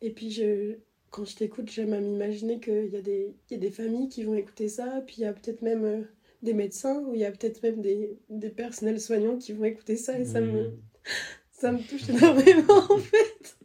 Et 0.00 0.10
puis, 0.10 0.30
je, 0.30 0.76
quand 1.10 1.24
je 1.24 1.36
t'écoute, 1.36 1.70
j'aime 1.70 1.92
à 1.92 2.00
m'imaginer 2.00 2.60
qu'il 2.60 2.88
y, 2.88 2.96
a 2.96 3.00
des, 3.00 3.34
y 3.50 3.54
a 3.54 3.58
des 3.58 3.70
familles 3.70 4.08
qui 4.08 4.22
vont 4.22 4.34
écouter 4.34 4.68
ça, 4.68 5.02
puis 5.06 5.16
il 5.18 5.22
y 5.22 5.26
a 5.26 5.32
peut-être 5.32 5.62
même 5.62 5.84
euh, 5.84 6.02
des 6.42 6.54
médecins, 6.54 7.00
ou 7.00 7.14
il 7.14 7.20
y 7.20 7.24
a 7.24 7.30
peut-être 7.30 7.62
même 7.62 7.80
des, 7.80 8.16
des, 8.30 8.50
personnels 8.50 9.00
soignants 9.00 9.36
qui 9.36 9.52
vont 9.52 9.64
écouter 9.64 9.96
ça, 9.96 10.18
et 10.18 10.24
ça, 10.24 10.40
me, 10.40 10.68
mm. 10.68 10.72
ça 11.50 11.72
me 11.72 11.78
touche 11.78 12.08
énormément, 12.08 12.92
en 12.92 12.98
fait. 12.98 13.56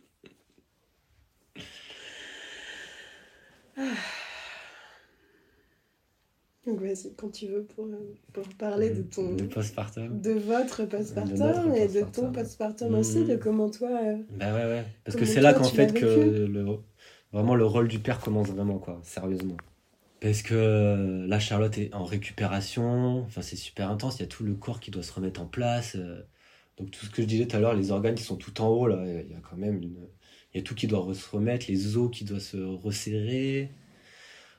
Ah. 3.78 3.82
Donc 6.66 6.80
vas-y, 6.80 7.14
quand 7.18 7.30
tu 7.30 7.48
veux, 7.48 7.64
pour, 7.64 7.88
pour 8.32 8.48
parler 8.58 8.92
de 8.92 9.02
ton... 9.02 9.34
De 9.34 9.44
postpartum. 9.44 10.22
De 10.22 10.32
votre 10.32 10.86
postpartum 10.86 11.74
et 11.76 11.90
de 11.90 12.04
ton 12.04 12.32
postpartum 12.32 12.96
aussi, 12.96 13.26
de 13.26 13.36
comment 13.36 13.70
toi... 13.70 13.90
Bah 14.40 14.54
ouais, 14.54 14.66
ouais. 14.66 14.86
Parce 15.04 15.18
que 15.18 15.26
c'est 15.26 15.42
là 15.42 15.54
qu'en 15.54 15.66
fait 15.66 15.94
que 15.94 16.06
le, 16.06 16.78
vraiment 17.34 17.56
le 17.56 17.66
rôle 17.66 17.90
du 17.90 18.00
père 18.00 18.20
commence 18.20 18.48
vraiment, 18.48 18.78
quoi, 18.78 19.02
sérieusement. 19.04 19.58
Parce 20.24 20.42
que 20.42 20.54
euh, 20.56 21.28
là, 21.28 21.38
Charlotte 21.38 21.78
est 21.78 21.94
en 21.94 22.06
récupération, 22.06 23.24
enfin 23.24 23.42
c'est 23.42 23.58
super 23.58 23.90
intense, 23.90 24.20
il 24.20 24.22
y 24.22 24.24
a 24.24 24.28
tout 24.28 24.46
le 24.46 24.56
corps 24.56 24.80
qui 24.80 24.90
doit 24.90 25.04
se 25.04 25.12
remettre 25.12 25.42
en 25.42 25.48
place. 25.48 25.98
Euh. 25.98 26.24
donc 26.78 26.92
tout 26.92 27.06
ce 27.06 27.12
que 27.12 27.22
je 27.22 27.28
disais 27.28 27.46
tout 27.46 27.58
à 27.58 27.60
l'heure, 27.60 27.74
les 27.74 27.92
organes 27.92 28.16
qui 28.16 28.24
sont 28.24 28.38
tout 28.38 28.62
en 28.62 28.70
haut, 28.70 28.88
là, 28.88 29.04
il 29.06 29.30
y 29.30 29.36
a 29.36 29.42
quand 29.42 29.58
même 29.58 29.82
une... 29.84 29.98
Il 30.54 30.58
y 30.58 30.60
a 30.62 30.64
tout 30.64 30.76
qui 30.76 30.88
doit 30.88 31.14
se 31.14 31.30
remettre, 31.30 31.66
les 31.68 31.98
os 31.98 32.10
qui 32.10 32.24
doivent 32.24 32.40
se 32.40 32.56
resserrer. 32.58 33.72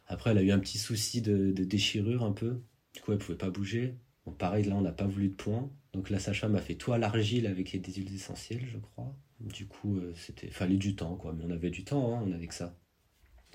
Après, 0.07 0.33
elle 0.33 0.39
a 0.39 0.43
eu 0.43 0.51
un 0.53 0.59
petit 0.59 0.77
souci 0.77 1.23
de, 1.23 1.51
déchirure 1.53 2.25
un 2.25 2.33
peu. 2.33 2.61
Du 2.93 3.01
coup, 3.01 3.13
elle 3.13 3.19
pouvait 3.19 3.39
pas 3.39 3.51
bouger. 3.51 3.97
Bon, 4.27 4.33
pareil, 4.33 4.65
là, 4.67 4.75
on 4.77 4.83
n'a 4.83 4.93
pas 4.93 5.07
voulu 5.07 5.29
de 5.29 5.35
point. 5.35 5.71
Donc 5.95 6.11
la 6.11 6.19
sage-femme 6.19 6.57
a 6.57 6.61
fait 6.61 6.75
tout 6.75 6.93
à 6.93 6.99
l'argile 6.99 7.47
avec 7.47 7.73
les, 7.73 7.79
des 7.79 7.93
huiles 7.95 8.15
essentielles, 8.15 8.67
je 8.67 8.79
crois. 8.79 9.17
Du 9.41 9.67
coup, 9.67 9.97
euh, 9.97 10.13
c'était 10.15 10.51
fallait 10.51 10.77
du 10.77 10.95
temps, 10.95 11.17
quoi. 11.17 11.33
Mais 11.33 11.45
on 11.47 11.51
avait 11.51 11.71
du 11.71 11.85
temps, 11.85 12.19
hein, 12.19 12.25
on 12.27 12.33
avait 12.33 12.49
que 12.49 12.55
ça. 12.55 12.77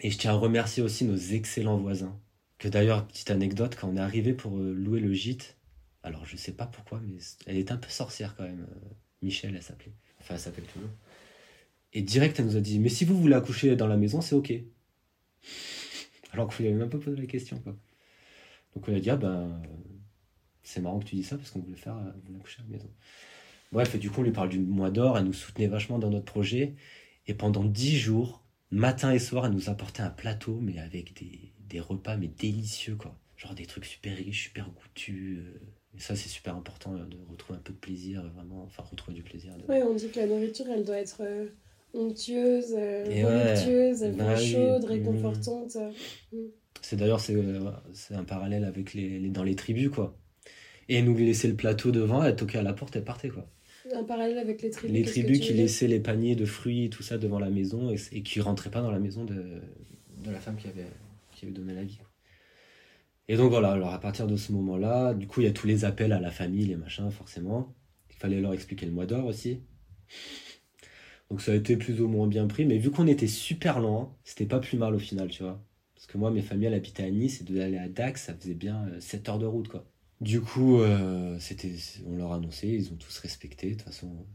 Et 0.02 0.12
je 0.12 0.18
tiens 0.18 0.32
à 0.32 0.36
remercier 0.36 0.82
aussi 0.82 1.06
nos 1.06 1.18
excellents 1.18 1.78
voisins. 1.78 2.18
Que 2.58 2.68
d'ailleurs, 2.68 3.08
petite 3.08 3.32
anecdote, 3.32 3.76
quand 3.80 3.89
on 3.89 3.95
est 3.95 4.02
arrivé 4.02 4.34
pour 4.34 4.58
euh, 4.58 4.74
louer 4.74 5.00
le 5.00 5.14
gîte, 5.14 5.58
alors 6.04 6.26
je 6.26 6.38
sais 6.38 6.52
pas 6.52 6.66
pourquoi, 6.66 7.02
mais 7.06 7.18
elle 7.45 7.58
est 7.58 7.72
un 7.72 7.78
peu 7.78 7.89
sorcière 7.89 8.36
quand 8.36 8.43
même. 8.43 8.68
Euh, 8.70 8.89
Michel, 9.22 9.56
elle 9.56 9.64
s'appelait. 9.64 9.93
Enfin, 10.20 10.36
elle 10.36 10.39
s'appelle 10.39 10.66
toujours. 10.66 10.89
Et 11.93 12.02
direct, 12.02 12.39
elle 12.39 12.45
nous 12.45 12.58
a 12.58 12.62
dit 12.62 12.80
Mais 12.80 12.89
si 12.89 13.06
vous 13.06 13.20
voulez 13.20 13.36
accoucher 13.36 13.76
dans 13.76 13.88
la 13.88 13.97
maison, 13.97 14.22
c'est 14.22 14.36
ok. 14.36 14.54
Alors 16.32 16.47
qu'on 16.47 16.56
lui 16.60 16.68
avait 16.68 16.78
même 16.78 16.89
pas 16.89 16.97
posé 16.97 17.18
la 17.18 17.26
question. 17.26 17.60
Quoi. 17.60 17.76
Donc 18.76 18.88
on 18.88 18.95
a 18.95 19.00
dit, 19.00 19.10
ah 19.10 19.16
ben, 19.16 19.62
c'est 20.64 20.82
marrant 20.82 21.00
que 21.00 21.06
tu 21.06 21.16
dis 21.16 21.24
ça 21.24 21.38
parce 21.38 21.52
qu'on 21.52 21.60
voulait 21.60 21.76
faire 21.76 21.97
euh, 21.97 22.38
accoucher 22.38 22.62
à 22.62 22.64
la 22.64 22.78
maison. 22.78 22.89
Bref, 23.72 23.95
et 23.95 23.97
du 23.97 24.10
coup, 24.10 24.22
on 24.22 24.24
lui 24.24 24.32
parle 24.32 24.50
du 24.50 24.60
mois 24.60 24.91
d'or, 24.91 25.18
elle 25.18 25.26
nous 25.26 25.34
soutenait 25.34 25.68
vachement 25.68 26.00
dans 26.00 26.10
notre 26.10 26.26
projet. 26.26 26.76
Et 27.28 27.34
pendant 27.34 27.64
dix 27.64 27.97
jours, 27.97 28.43
matin 28.72 29.12
et 29.12 29.20
soir, 29.20 29.46
elle 29.46 29.54
nous 29.54 29.70
apportait 29.70 30.02
un 30.02 30.10
plateau, 30.10 30.60
mais 30.62 30.80
avec 30.80 31.20
des, 31.20 31.52
des 31.68 31.80
repas, 31.80 32.18
mais 32.18 32.28
délicieux, 32.28 32.96
quoi. 32.96 33.16
Genre 33.38 33.56
des 33.56 33.66
trucs 33.66 33.86
super 33.86 34.16
riches, 34.16 34.44
super 34.44 34.70
goûtus. 34.70 35.40
Euh. 35.40 35.60
Et 35.98 36.00
ça, 36.00 36.16
c'est 36.16 36.30
super 36.30 36.56
important 36.56 36.96
euh, 36.96 37.06
de 37.06 37.18
retrouver 37.30 37.58
un 37.58 37.62
peu 37.62 37.74
de 37.74 37.78
plaisir, 37.78 38.22
vraiment. 38.36 38.64
Enfin, 38.64 38.84
retrouver 38.84 39.16
du 39.16 39.24
plaisir. 39.24 39.54
Oui, 39.68 39.78
on 39.82 39.94
dit 39.94 40.10
que 40.10 40.20
la 40.20 40.28
nourriture, 40.28 40.66
elle 40.70 40.84
doit 40.84 40.98
être 40.98 41.22
onctueuse, 41.94 42.74
voluptueuse, 42.74 44.16
bah 44.16 44.36
chaude, 44.36 44.86
réconfortante. 44.86 45.78
Mm. 46.32 46.38
C'est 46.82 46.96
d'ailleurs 46.96 47.20
c'est, 47.20 47.36
c'est 47.94 48.16
un 48.16 48.24
parallèle 48.24 48.64
avec 48.64 48.94
les, 48.94 49.20
dans 49.30 49.44
les 49.44 49.56
tribus 49.56 49.90
quoi. 49.90 50.18
Et 50.88 51.02
nous 51.02 51.16
lui 51.16 51.26
laisser 51.26 51.48
le 51.48 51.56
plateau 51.56 51.92
devant, 51.92 52.24
elle 52.24 52.36
toquait 52.36 52.58
à 52.58 52.64
la 52.64 52.74
porte, 52.74 52.96
elle 52.96 53.04
partait 53.04 53.30
quoi. 53.30 53.48
Un 53.94 54.04
parallèle 54.04 54.38
avec 54.38 54.62
les 54.62 54.70
tribus. 54.70 54.96
Les 54.96 55.04
tribus 55.04 55.40
qui 55.40 55.54
laissaient 55.54 55.88
les 55.88 56.00
paniers 56.00 56.36
de 56.36 56.46
fruits 56.46 56.86
et 56.86 56.90
tout 56.90 57.04
ça 57.04 57.18
devant 57.18 57.40
la 57.40 57.50
maison 57.50 57.92
et, 57.92 57.98
et 58.12 58.22
qui 58.24 58.40
rentraient 58.42 58.72
pas 58.72 58.82
dans 58.82 58.92
la 58.92 59.00
maison 59.00 59.26
de, 59.26 59.62
de 60.24 60.32
la 60.32 60.40
femme 60.40 60.58
qui 60.58 60.68
avait, 60.68 60.86
qui 61.32 61.46
donnait 61.48 61.74
la 61.74 61.84
vie. 61.84 62.00
Et 63.28 63.38
donc 63.38 63.52
voilà, 63.52 63.72
alors 63.72 63.94
à 63.94 64.00
partir 64.00 64.28
de 64.28 64.36
ce 64.36 64.52
moment-là, 64.54 65.14
du 65.14 65.28
coup, 65.28 65.42
il 65.42 65.46
y 65.46 65.48
a 65.50 65.54
tous 65.54 65.68
les 65.68 65.86
appels 65.86 66.14
à 66.14 66.20
la 66.20 66.32
famille, 66.32 66.66
les 66.66 66.76
machins, 66.76 67.12
forcément. 67.12 67.76
Il 68.10 68.16
fallait 68.16 68.42
leur 68.42 68.54
expliquer 68.54 68.86
le 68.86 68.92
mois 68.92 69.06
d'or 69.06 69.26
aussi. 69.26 69.62
Donc 71.30 71.42
ça 71.42 71.52
a 71.52 71.56
été 71.56 71.78
plus 71.78 72.02
ou 72.02 72.08
moins 72.08 72.28
bien 72.28 72.48
pris, 72.48 72.66
mais 72.66 72.80
vu 72.80 72.90
qu'on 72.90 73.06
était 73.06 73.28
super 73.28 73.80
loin, 73.80 74.16
c'était 74.24 74.48
pas 74.48 74.60
plus 74.60 74.78
mal 74.78 74.96
au 74.96 75.00
final, 75.00 75.30
tu 75.30 75.44
vois. 75.44 75.64
Parce 75.94 76.08
que 76.08 76.18
moi, 76.18 76.32
mes 76.32 76.42
familles, 76.42 76.68
elles 76.68 76.74
habitaient 76.74 77.04
à 77.04 77.12
Nice 77.12 77.42
et 77.42 77.44
d'aller 77.44 77.78
à 77.78 77.88
Dax, 77.88 78.24
ça 78.24 78.34
faisait 78.34 78.56
bien 78.56 78.88
7 79.00 79.28
euh, 79.28 79.32
heures 79.32 79.38
de 79.38 79.46
route, 79.46 79.68
quoi. 79.68 79.86
Du 80.22 80.42
coup, 80.42 80.82
euh, 80.82 81.40
on 82.06 82.16
leur 82.16 82.34
a 82.34 82.36
annoncé, 82.36 82.68
ils 82.68 82.92
ont 82.92 82.98
tous 82.98 83.18
respecté. 83.20 83.70
De 83.70 83.74
toute 83.76 83.84
façon, 83.84 84.26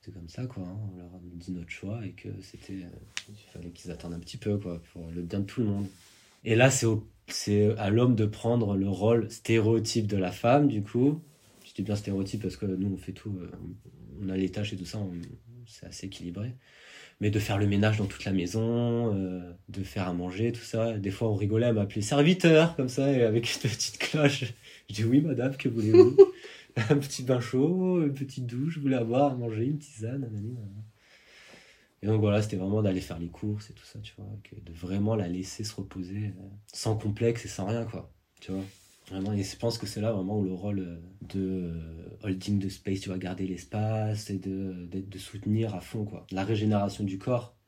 c'est 0.00 0.12
comme 0.12 0.28
ça, 0.28 0.46
quoi. 0.46 0.62
Hein. 0.62 0.78
On 0.92 0.96
leur 0.96 1.14
a 1.14 1.20
dit 1.22 1.52
notre 1.52 1.70
choix 1.70 2.04
et 2.04 2.12
que 2.12 2.28
c'était, 2.40 2.84
euh, 2.84 3.28
il 3.28 3.52
fallait 3.52 3.70
qu'ils 3.70 3.90
attendent 3.90 4.14
un 4.14 4.20
petit 4.20 4.38
peu, 4.38 4.56
quoi, 4.56 4.82
pour 4.92 5.10
le 5.10 5.22
bien 5.22 5.40
de 5.40 5.44
tout 5.44 5.60
le 5.60 5.66
monde. 5.66 5.86
Et 6.44 6.54
là, 6.54 6.70
c'est, 6.70 7.76
à 7.76 7.90
l'homme 7.90 8.14
de 8.14 8.24
prendre 8.24 8.76
le 8.76 8.88
rôle 8.88 9.30
stéréotype 9.30 10.06
de 10.06 10.16
la 10.16 10.32
femme, 10.32 10.68
du 10.68 10.82
coup. 10.82 11.20
Je 11.76 11.82
bien 11.82 11.94
stéréotype 11.94 12.42
parce 12.42 12.56
que 12.56 12.66
nous, 12.66 12.92
on 12.92 12.96
fait 12.96 13.12
tout, 13.12 13.38
euh, 13.40 13.50
on 14.20 14.30
a 14.30 14.36
les 14.36 14.50
tâches 14.50 14.72
et 14.72 14.76
tout 14.76 14.86
ça, 14.86 14.98
c'est 15.66 15.86
assez 15.86 16.06
équilibré 16.06 16.54
mais 17.20 17.30
de 17.30 17.38
faire 17.38 17.58
le 17.58 17.66
ménage 17.66 17.98
dans 17.98 18.06
toute 18.06 18.24
la 18.24 18.32
maison, 18.32 19.14
euh, 19.14 19.52
de 19.68 19.82
faire 19.82 20.08
à 20.08 20.12
manger, 20.12 20.52
tout 20.52 20.62
ça. 20.62 20.96
Des 20.98 21.10
fois, 21.10 21.28
on 21.28 21.34
rigolait 21.34 21.66
à 21.66 21.72
m'appeler 21.72 22.02
serviteur, 22.02 22.76
comme 22.76 22.88
ça, 22.88 23.12
et 23.12 23.22
avec 23.22 23.52
une 23.52 23.70
petite 23.70 23.98
cloche. 23.98 24.44
Je 24.88 24.94
dis 24.94 25.04
oui, 25.04 25.20
madame, 25.20 25.56
que 25.56 25.68
voulez-vous? 25.68 26.16
Un 26.90 26.98
petit 26.98 27.24
bain 27.24 27.40
chaud, 27.40 28.00
une 28.04 28.14
petite 28.14 28.46
douche, 28.46 28.74
je 28.74 28.80
voulais 28.80 28.96
avoir 28.96 29.32
à 29.32 29.34
manger, 29.34 29.64
une 29.64 29.78
tisane, 29.78 30.30
Et 32.00 32.06
donc 32.06 32.20
voilà, 32.20 32.40
c'était 32.40 32.56
vraiment 32.56 32.82
d'aller 32.82 33.00
faire 33.00 33.18
les 33.18 33.30
courses 33.30 33.70
et 33.70 33.72
tout 33.72 33.84
ça, 33.84 33.98
tu 33.98 34.14
vois, 34.16 34.26
de 34.52 34.72
vraiment 34.72 35.16
la 35.16 35.26
laisser 35.26 35.64
se 35.64 35.74
reposer 35.74 36.26
euh, 36.38 36.48
sans 36.72 36.96
complexe 36.96 37.44
et 37.46 37.48
sans 37.48 37.66
rien, 37.66 37.84
quoi, 37.84 38.12
tu 38.40 38.52
vois. 38.52 38.62
Vraiment, 39.10 39.32
et 39.32 39.42
je 39.42 39.56
pense 39.56 39.78
que 39.78 39.86
c'est 39.86 40.00
là 40.00 40.12
vraiment 40.12 40.38
où 40.38 40.44
le 40.44 40.52
rôle 40.52 40.80
euh, 40.80 41.00
de 41.34 41.72
holding 42.22 42.58
de 42.58 42.68
space, 42.68 43.00
tu 43.00 43.08
vas 43.08 43.18
garder 43.18 43.46
l'espace 43.46 44.28
et 44.30 44.38
de, 44.38 44.86
de 44.90 45.18
soutenir 45.18 45.74
à 45.74 45.80
fond, 45.80 46.04
quoi. 46.04 46.26
La 46.30 46.44
régénération 46.44 47.04
du 47.04 47.18
corps, 47.18 47.58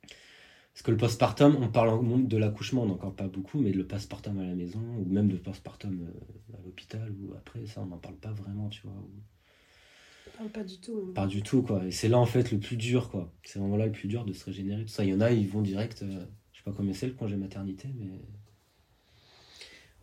parce 0.81 0.83
que 0.87 0.91
le 0.93 0.97
postpartum, 0.97 1.57
on 1.61 1.69
parle 1.69 2.27
de 2.27 2.37
l'accouchement, 2.37 2.85
on 2.85 2.87
n'en 2.87 2.97
parle 2.97 3.15
pas 3.15 3.29
beaucoup, 3.29 3.61
mais 3.61 3.71
de 3.71 3.77
le 3.77 3.87
postpartum 3.87 4.39
à 4.39 4.45
la 4.45 4.55
maison, 4.55 4.81
ou 4.99 5.05
même 5.05 5.29
de 5.29 5.37
postpartum 5.37 6.09
euh, 6.09 6.57
à 6.57 6.63
l'hôpital, 6.65 7.13
ou 7.21 7.35
après, 7.35 7.67
ça, 7.67 7.83
on 7.83 7.87
n'en 7.87 7.99
parle 7.99 8.17
pas 8.17 8.33
vraiment, 8.33 8.69
tu 8.69 8.83
vois. 8.85 8.95
On 8.95 10.39
parle 10.39 10.51
pas 10.51 10.65
du 10.65 10.79
tout. 10.79 11.07
Hein. 11.09 11.13
Pas 11.15 11.27
du 11.27 11.43
tout, 11.43 11.63
quoi. 11.63 11.85
Et 11.85 11.91
c'est 11.91 12.09
là, 12.09 12.19
en 12.19 12.25
fait, 12.25 12.51
le 12.51 12.59
plus 12.59 12.77
dur, 12.77 13.11
quoi. 13.11 13.33
C'est 13.43 13.59
vraiment 13.59 13.77
là 13.77 13.87
le 13.87 13.93
plus 13.93 14.09
dur 14.09 14.25
de 14.25 14.33
se 14.33 14.45
régénérer, 14.45 14.83
tout 14.85 14.89
ça. 14.89 15.05
Il 15.05 15.11
y 15.11 15.15
en 15.15 15.21
a, 15.21 15.33
ils 15.33 15.49
vont 15.49 15.61
direct, 15.61 16.03
euh, 16.03 16.25
je 16.53 16.59
sais 16.59 16.65
pas 16.65 16.73
combien 16.73 16.95
c'est 16.95 17.09
le 17.09 17.15
congé 17.15 17.37
maternité, 17.37 17.89
mais. 17.99 18.11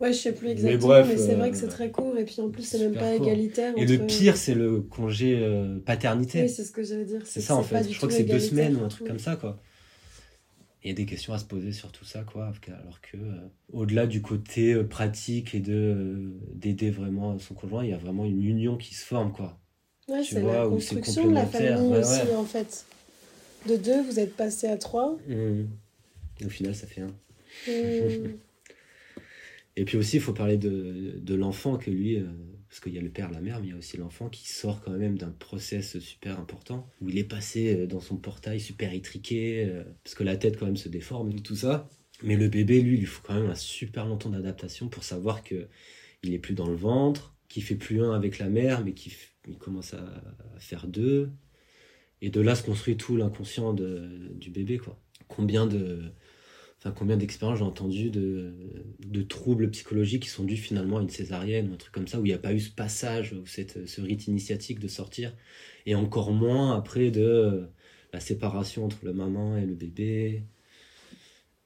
Ouais, 0.00 0.12
je 0.12 0.18
sais 0.18 0.32
plus 0.32 0.48
exactement, 0.48 1.04
mais, 1.04 1.16
c'est 1.16 1.34
vrai 1.34 1.50
que 1.50 1.56
c'est 1.56 1.66
euh, 1.66 1.70
très 1.70 1.90
court, 1.90 2.16
et 2.16 2.24
puis 2.24 2.40
en 2.40 2.50
plus, 2.50 2.62
c'est 2.62 2.78
même 2.78 2.94
pas 2.94 3.14
égalitaire. 3.14 3.74
Et 3.76 3.84
le 3.84 3.98
pire, 4.06 4.36
c'est 4.36 4.54
le 4.54 4.80
congé 4.80 5.40
paternité. 5.84 6.42
Oui, 6.42 6.48
c'est 6.48 6.64
ce 6.64 6.72
que 6.72 6.82
j'allais 6.82 7.04
dire. 7.04 7.22
C'est 7.24 7.40
ça, 7.40 7.56
en 7.56 7.62
fait. 7.62 7.90
Je 7.90 7.96
crois 7.96 8.08
que 8.08 8.14
c'est 8.14 8.24
deux 8.24 8.38
semaines 8.38 8.76
ou 8.76 8.84
un 8.84 8.88
truc 8.88 9.06
comme 9.06 9.18
ça, 9.18 9.36
quoi 9.36 9.60
il 10.82 10.88
y 10.88 10.90
a 10.92 10.94
des 10.94 11.06
questions 11.06 11.32
à 11.32 11.38
se 11.38 11.44
poser 11.44 11.72
sur 11.72 11.90
tout 11.90 12.04
ça, 12.04 12.22
quoi. 12.22 12.52
Alors 12.68 13.00
que, 13.00 13.16
euh, 13.16 13.48
au-delà 13.72 14.06
du 14.06 14.22
côté 14.22 14.72
euh, 14.72 14.84
pratique 14.84 15.54
et 15.54 15.60
de 15.60 15.74
euh, 15.74 16.30
d'aider 16.54 16.90
vraiment 16.90 17.38
son 17.38 17.54
conjoint, 17.54 17.84
il 17.84 17.90
y 17.90 17.92
a 17.92 17.98
vraiment 17.98 18.24
une 18.24 18.42
union 18.42 18.76
qui 18.76 18.94
se 18.94 19.04
forme, 19.04 19.32
quoi. 19.32 19.58
Ouais, 20.08 20.22
c'est 20.24 20.40
la 20.40 20.66
construction 20.66 21.28
de 21.28 21.34
la 21.34 21.46
famille 21.46 21.98
aussi, 21.98 22.20
en 22.36 22.44
fait. 22.44 22.86
De 23.68 23.76
deux, 23.76 24.02
vous 24.02 24.20
êtes 24.20 24.34
passé 24.36 24.68
à 24.68 24.76
trois. 24.76 25.18
Mmh. 25.28 25.64
Au 26.46 26.48
final, 26.48 26.74
ça 26.74 26.86
fait 26.86 27.00
un. 27.00 27.08
Mmh. 27.66 28.38
Et 29.80 29.84
puis 29.84 29.96
aussi, 29.96 30.16
il 30.16 30.22
faut 30.22 30.32
parler 30.32 30.56
de, 30.56 31.18
de 31.20 31.34
l'enfant 31.34 31.76
que 31.78 31.90
lui 31.90 32.18
parce 32.68 32.80
qu'il 32.80 32.92
y 32.92 32.98
a 32.98 33.02
le 33.02 33.08
père, 33.08 33.30
la 33.30 33.40
mère, 33.40 33.60
mais 33.60 33.68
il 33.68 33.70
y 33.70 33.72
a 33.72 33.76
aussi 33.76 33.96
l'enfant 33.96 34.28
qui 34.28 34.46
sort 34.46 34.82
quand 34.82 34.92
même 34.92 35.16
d'un 35.16 35.30
process 35.30 35.98
super 36.00 36.38
important, 36.38 36.90
où 37.00 37.08
il 37.08 37.16
est 37.18 37.24
passé 37.24 37.74
euh, 37.74 37.86
dans 37.86 38.00
son 38.00 38.16
portail 38.16 38.60
super 38.60 38.92
étriqué, 38.92 39.64
euh, 39.64 39.84
parce 40.04 40.14
que 40.14 40.22
la 40.22 40.36
tête 40.36 40.58
quand 40.58 40.66
même 40.66 40.76
se 40.76 40.88
déforme 40.88 41.40
tout 41.40 41.56
ça. 41.56 41.88
Mais 42.22 42.36
le 42.36 42.48
bébé, 42.48 42.82
lui, 42.82 42.94
il 42.94 43.00
lui 43.00 43.06
faut 43.06 43.22
quand 43.24 43.34
même 43.34 43.48
un 43.48 43.54
super 43.54 44.06
longtemps 44.06 44.30
d'adaptation 44.30 44.88
pour 44.88 45.04
savoir 45.04 45.42
que 45.42 45.68
il 46.22 46.34
est 46.34 46.38
plus 46.38 46.54
dans 46.54 46.68
le 46.68 46.74
ventre, 46.74 47.36
qu'il 47.48 47.62
fait 47.62 47.76
plus 47.76 48.02
un 48.02 48.12
avec 48.12 48.38
la 48.38 48.48
mère, 48.48 48.84
mais 48.84 48.92
qu'il 48.92 49.12
commence 49.58 49.94
à, 49.94 50.22
faire 50.58 50.88
deux. 50.88 51.30
Et 52.20 52.30
de 52.30 52.40
là 52.40 52.56
se 52.56 52.64
construit 52.64 52.96
tout 52.96 53.16
l'inconscient 53.16 53.72
du 53.72 54.50
bébé, 54.50 54.78
quoi. 54.78 55.00
Combien 55.28 55.66
de, 55.66 56.12
enfin 56.78 56.94
combien 56.96 57.16
d'expériences 57.16 57.58
j'ai 57.58 57.64
entendu 57.64 58.10
de, 58.10 58.52
de, 59.00 59.22
troubles 59.22 59.70
psychologiques 59.70 60.24
qui 60.24 60.28
sont 60.28 60.44
dus 60.44 60.56
finalement 60.56 60.98
à 60.98 61.02
une 61.02 61.10
césarienne 61.10 61.70
ou 61.70 61.74
un 61.74 61.76
truc 61.76 61.92
comme 61.92 62.06
ça 62.06 62.20
où 62.20 62.24
il 62.24 62.28
n'y 62.28 62.34
a 62.34 62.38
pas 62.38 62.52
eu 62.52 62.60
ce 62.60 62.70
passage 62.70 63.32
ou 63.32 63.46
cette, 63.46 63.88
ce 63.88 64.00
rite 64.00 64.28
initiatique 64.28 64.78
de 64.78 64.88
sortir 64.88 65.34
et 65.86 65.94
encore 65.94 66.32
moins 66.32 66.76
après 66.76 67.10
de 67.10 67.68
la 68.12 68.20
séparation 68.20 68.84
entre 68.84 69.04
la 69.04 69.12
maman 69.12 69.56
et 69.56 69.66
le 69.66 69.74
bébé 69.74 70.44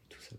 tout 0.08 0.20
ça 0.22 0.36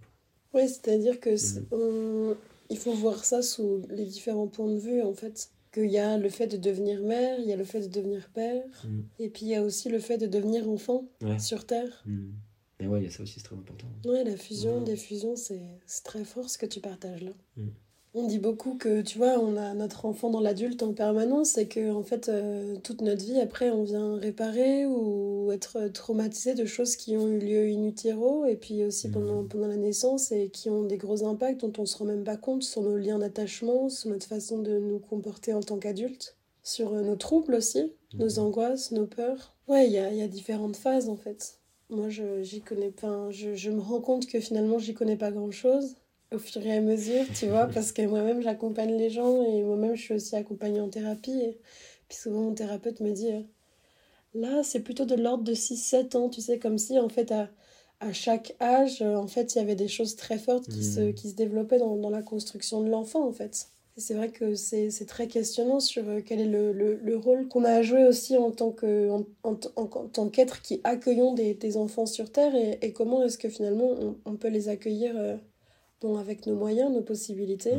oui 0.53 0.67
c'est-à-dire 0.67 1.19
que 1.19 1.29
mm. 1.29 2.35
il 2.71 2.77
faut 2.77 2.93
voir 2.93 3.23
ça 3.25 3.43
sous 3.43 3.83
les 3.89 4.05
différents 4.05 4.47
points 4.47 4.73
de 4.73 4.79
vue 4.79 5.03
en 5.03 5.13
fait 5.13 5.51
qu'il 5.71 5.89
y 5.89 5.97
a 5.97 6.17
le 6.17 6.29
fait 6.29 6.45
de 6.45 6.55
devenir 6.55 7.01
mère, 7.01 7.39
il 7.39 7.45
y 7.45 7.51
a 7.51 7.55
le 7.55 7.63
fait 7.63 7.81
de 7.81 7.87
devenir 7.87 8.29
père, 8.29 8.63
mm. 8.83 8.99
et 9.19 9.29
puis 9.29 9.47
il 9.47 9.49
y 9.49 9.55
a 9.55 9.63
aussi 9.63 9.89
le 9.89 9.97
fait 9.97 10.19
de 10.19 10.27
devenir 10.27 10.69
enfant 10.69 11.05
sur 11.39 11.65
Terre. 11.65 12.03
Mm. 12.05 12.29
Et 12.83 12.87
ouais, 12.87 12.99
il 12.99 13.05
y 13.05 13.07
a 13.07 13.11
ça 13.11 13.23
aussi, 13.23 13.35
c'est 13.39 13.45
très 13.45 13.55
important. 13.55 13.87
Ouais, 14.05 14.25
la 14.25 14.35
fusion, 14.35 14.81
des 14.81 14.97
fusions, 14.97 15.37
c'est 15.37 15.61
très 16.03 16.25
fort 16.25 16.49
ce 16.49 16.57
que 16.57 16.65
tu 16.65 16.81
partages 16.81 17.23
là. 17.23 17.31
Mm. 17.55 17.69
On 18.15 18.27
dit 18.27 18.37
beaucoup 18.37 18.75
que, 18.75 19.01
tu 19.01 19.17
vois, 19.17 19.39
on 19.39 19.57
a 19.57 19.73
notre 19.73 20.05
enfant 20.05 20.29
dans 20.29 20.41
l'adulte 20.41 20.83
en 20.83 20.93
permanence 20.93 21.57
et 21.57 21.67
que, 21.67 21.91
en 21.91 22.03
fait, 22.03 22.29
euh, 22.29 22.75
toute 22.83 23.01
notre 23.01 23.23
vie, 23.23 23.39
après, 23.39 23.71
on 23.71 23.83
vient 23.83 24.17
réparer 24.17 24.85
ou 24.85 25.51
être 25.51 25.87
traumatisé 25.87 26.53
de 26.53 26.65
choses 26.65 26.95
qui 26.95 27.17
ont 27.17 27.27
eu 27.27 27.39
lieu 27.39 27.63
in 27.63 27.87
utero 27.87 28.45
et 28.45 28.55
puis 28.55 28.83
aussi 28.83 29.07
mm. 29.07 29.11
pendant, 29.11 29.43
pendant 29.45 29.67
la 29.67 29.77
naissance 29.77 30.31
et 30.33 30.49
qui 30.49 30.69
ont 30.69 30.83
des 30.83 30.97
gros 30.97 31.23
impacts 31.25 31.61
dont 31.61 31.73
on 31.81 31.85
se 31.85 31.97
rend 31.97 32.05
même 32.05 32.25
pas 32.25 32.37
compte 32.37 32.63
sur 32.63 32.81
nos 32.81 32.97
liens 32.97 33.17
d'attachement, 33.17 33.89
sur 33.89 34.09
notre 34.09 34.27
façon 34.27 34.59
de 34.59 34.77
nous 34.77 34.99
comporter 34.99 35.53
en 35.53 35.61
tant 35.61 35.79
qu'adulte, 35.79 36.35
sur 36.63 36.93
euh, 36.93 37.01
nos 37.01 37.15
troubles 37.15 37.55
aussi, 37.55 37.93
nos 38.13 38.35
mm. 38.35 38.39
angoisses, 38.39 38.91
nos 38.91 39.07
peurs. 39.07 39.55
Ouais, 39.69 39.87
il 39.87 39.93
y 39.93 39.97
a, 39.97 40.13
y 40.13 40.21
a 40.21 40.27
différentes 40.27 40.75
phases 40.75 41.07
en 41.07 41.15
fait. 41.15 41.62
Moi, 41.93 42.09
je, 42.09 42.41
j'y 42.41 42.61
connais 42.61 42.91
pas. 42.91 43.29
Je, 43.31 43.55
je 43.55 43.69
me 43.69 43.79
rends 43.79 44.01
compte 44.01 44.25
que 44.27 44.39
finalement, 44.39 44.79
j'y 44.79 44.93
connais 44.93 45.15
pas 45.15 45.31
grand 45.31 45.51
chose 45.51 45.95
au 46.33 46.39
fur 46.39 46.65
et 46.65 46.75
à 46.75 46.81
mesure, 46.81 47.25
tu 47.35 47.45
vois, 47.47 47.67
parce 47.67 47.91
que 47.91 48.01
moi-même, 48.01 48.41
j'accompagne 48.41 48.97
les 48.97 49.11
gens 49.11 49.43
et 49.43 49.61
moi-même, 49.61 49.95
je 49.95 50.01
suis 50.01 50.13
aussi 50.15 50.35
accompagnée 50.35 50.81
en 50.81 50.89
thérapie. 50.89 51.39
Et 51.39 51.59
puis 52.09 52.17
souvent, 52.17 52.41
mon 52.41 52.53
thérapeute 52.53 52.99
me 53.01 53.11
dit 53.11 53.31
euh, 53.31 53.41
là, 54.33 54.63
c'est 54.63 54.79
plutôt 54.79 55.05
de 55.05 55.15
l'ordre 55.15 55.43
de 55.43 55.53
6-7 55.53 56.17
ans, 56.17 56.29
tu 56.29 56.41
sais, 56.41 56.57
comme 56.57 56.79
si 56.79 56.99
en 56.99 57.09
fait, 57.09 57.31
à, 57.31 57.49
à 57.99 58.13
chaque 58.13 58.55
âge, 58.59 59.03
en 59.03 59.27
fait, 59.27 59.53
il 59.53 59.59
y 59.59 59.61
avait 59.61 59.75
des 59.75 59.87
choses 59.87 60.15
très 60.15 60.39
fortes 60.39 60.67
qui, 60.67 60.83
se, 60.83 60.99
mmh. 61.01 61.13
qui 61.13 61.29
se 61.29 61.35
développaient 61.35 61.79
dans, 61.79 61.95
dans 61.95 62.09
la 62.09 62.23
construction 62.23 62.81
de 62.81 62.89
l'enfant, 62.89 63.27
en 63.27 63.31
fait 63.31 63.69
c'est 63.97 64.15
vrai 64.15 64.29
que 64.31 64.55
c'est 64.55 65.05
très 65.07 65.27
questionnant 65.27 65.79
sur 65.79 66.07
euh, 66.07 66.21
quel 66.25 66.39
est 66.39 66.47
le, 66.47 66.71
le, 66.73 66.95
le 66.95 67.15
rôle 67.15 67.47
qu'on 67.47 67.63
a 67.63 67.71
à 67.71 67.81
jouer 67.81 68.05
aussi 68.05 68.35
en 68.37 68.51
tant 68.51 68.71
que 68.71 69.09
en, 69.11 69.25
en, 69.43 69.55
tant 69.85 70.29
qu'être 70.29 70.61
qui 70.61 70.81
accueillons 70.83 71.33
des, 71.33 71.53
des, 71.53 71.77
enfants 71.77 72.07
sur 72.07 72.31
Terre 72.31 72.55
et, 72.55 72.79
et 72.81 72.91
comment 72.91 73.23
est-ce 73.23 73.37
que 73.37 73.49
finalement 73.49 73.91
on, 73.91 74.17
on, 74.25 74.35
peut 74.35 74.47
les 74.47 74.67
accueillir 74.67 75.13
euh, 75.15 75.37
bon, 76.01 76.17
avec 76.17 76.45
nos 76.47 76.55
moyens, 76.55 76.91
nos 76.91 77.01
possibilités. 77.01 77.75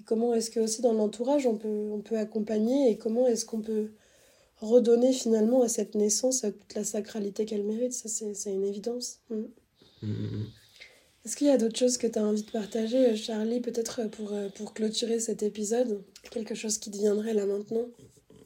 Et 0.00 0.02
comment 0.04 0.34
est-ce 0.34 0.50
que 0.50 0.60
aussi 0.60 0.82
dans 0.82 0.92
l'entourage 0.92 1.46
on 1.46 1.56
peut, 1.56 1.90
on 1.92 2.00
peut 2.00 2.18
accompagner 2.18 2.90
et 2.90 2.98
comment 2.98 3.26
est-ce 3.26 3.44
qu'on 3.44 3.60
peut 3.60 3.90
redonner 4.60 5.12
finalement 5.12 5.62
à 5.62 5.68
cette 5.68 5.94
naissance 5.94 6.40
toute 6.42 6.74
la 6.74 6.84
sacralité 6.84 7.44
qu'elle 7.44 7.64
mérite. 7.64 7.92
Ça, 7.92 8.08
c'est 8.08 8.52
une 8.52 8.64
évidence. 8.64 9.20
Mmh. 9.30 9.36
Mmh, 10.02 10.08
mmh, 10.08 10.46
est-ce 11.24 11.36
qu'il 11.36 11.46
y 11.46 11.50
a 11.50 11.56
d'autres 11.56 11.78
choses 11.78 11.96
que 11.96 12.06
tu 12.06 12.18
as 12.18 12.22
envie 12.22 12.42
de 12.42 12.50
partager, 12.50 12.98
euh, 12.98 13.16
Charlie, 13.16 13.60
peut-être 13.60 14.02
euh, 14.02 14.08
pour, 14.08 14.34
euh, 14.34 14.48
pour 14.54 14.74
clôturer 14.74 15.18
cet 15.20 15.42
épisode? 15.42 16.02
Quelque 16.30 16.54
chose 16.54 16.76
qui 16.76 16.90
te 16.90 16.98
viendrait 16.98 17.32
là 17.32 17.46
maintenant? 17.46 17.86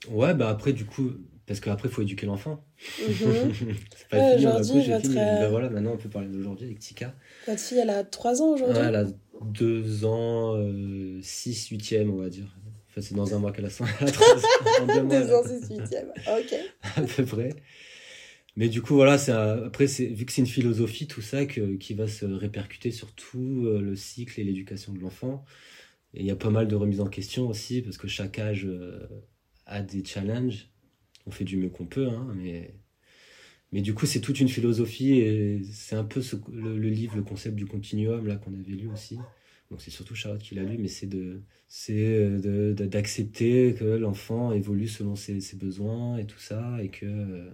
Ouais, 0.08 0.32
bah 0.32 0.48
après, 0.48 0.72
du 0.72 0.84
coup, 0.84 1.10
parce 1.46 1.58
qu'après, 1.58 1.88
il 1.88 1.92
faut 1.92 2.02
éduquer 2.02 2.26
l'enfant. 2.26 2.64
Mm 3.00 3.12
c'est 3.96 4.08
pas 4.08 4.36
fini, 4.36 4.46
aujourd'hui, 4.46 4.92
votre... 4.92 5.12
Bah, 5.12 5.48
voilà, 5.48 5.70
maintenant, 5.70 5.94
on 5.94 5.96
peut 5.96 6.08
parler 6.08 6.28
d'aujourd'hui 6.28 6.66
avec 6.66 6.78
Tika. 6.78 7.16
Votre 7.48 7.60
fille, 7.60 7.78
elle 7.78 7.90
a 7.90 8.04
3 8.04 8.42
ans 8.42 8.52
aujourd'hui? 8.52 8.78
Ouais, 8.78 8.86
Elle 8.86 8.94
a 8.94 9.06
2 9.42 10.04
ans, 10.04 10.56
6, 11.20 11.72
8e, 11.72 12.10
on 12.10 12.16
va 12.16 12.28
dire. 12.28 12.46
Enfin, 12.90 13.00
c'est 13.00 13.14
dans 13.16 13.34
un 13.34 13.40
mois 13.40 13.50
qu'elle 13.50 13.66
a 13.66 13.70
3 13.70 13.82
ans. 13.82 15.04
2 15.04 15.34
ans, 15.34 15.42
6, 15.42 15.74
8e, 15.74 16.06
ok. 16.28 16.54
à 16.96 17.02
peu 17.02 17.24
près. 17.24 17.50
Mais 18.56 18.68
du 18.68 18.82
coup, 18.82 18.94
voilà, 18.94 19.14
après, 19.64 19.86
vu 19.86 20.26
que 20.26 20.32
c'est 20.32 20.40
une 20.42 20.46
philosophie, 20.46 21.06
tout 21.06 21.22
ça, 21.22 21.46
qui 21.46 21.94
va 21.94 22.08
se 22.08 22.24
répercuter 22.24 22.90
sur 22.90 23.12
tout 23.12 23.66
euh, 23.66 23.80
le 23.80 23.94
cycle 23.94 24.40
et 24.40 24.44
l'éducation 24.44 24.92
de 24.92 24.98
l'enfant. 24.98 25.44
Et 26.12 26.20
il 26.20 26.26
y 26.26 26.30
a 26.30 26.36
pas 26.36 26.50
mal 26.50 26.66
de 26.66 26.74
remises 26.74 27.00
en 27.00 27.06
question 27.06 27.48
aussi, 27.48 27.82
parce 27.82 27.98
que 27.98 28.08
chaque 28.08 28.38
âge 28.38 28.64
euh, 28.66 29.06
a 29.66 29.80
des 29.80 30.04
challenges. 30.04 30.70
On 31.26 31.30
fait 31.30 31.44
du 31.44 31.56
mieux 31.56 31.68
qu'on 31.68 31.86
peut, 31.86 32.08
hein, 32.08 32.32
mais, 32.34 32.74
mais 33.70 33.80
du 33.80 33.94
coup, 33.94 34.06
c'est 34.06 34.20
toute 34.20 34.40
une 34.40 34.48
philosophie 34.48 35.12
et 35.12 35.62
c'est 35.70 35.94
un 35.94 36.04
peu 36.04 36.20
le, 36.52 36.76
livre, 36.88 37.16
le 37.16 37.22
concept 37.22 37.54
du 37.54 37.66
continuum, 37.66 38.26
là, 38.26 38.36
qu'on 38.36 38.54
avait 38.54 38.72
lu 38.72 38.88
aussi, 38.88 39.18
Donc 39.70 39.80
c'est 39.80 39.90
surtout 39.90 40.16
Charlotte 40.16 40.42
qui 40.42 40.56
l'a 40.56 40.64
lu, 40.64 40.78
mais 40.78 40.88
c'est 40.88 41.06
de 41.06 41.42
c'est 41.68 42.28
d'accepter 42.74 43.74
que 43.74 43.84
l'enfant 43.84 44.52
évolue 44.52 44.88
selon 44.88 45.14
ses, 45.14 45.38
besoins 45.56 46.16
et 46.16 46.26
tout 46.26 46.38
ça 46.38 46.82
et 46.82 46.88
que 46.88 47.52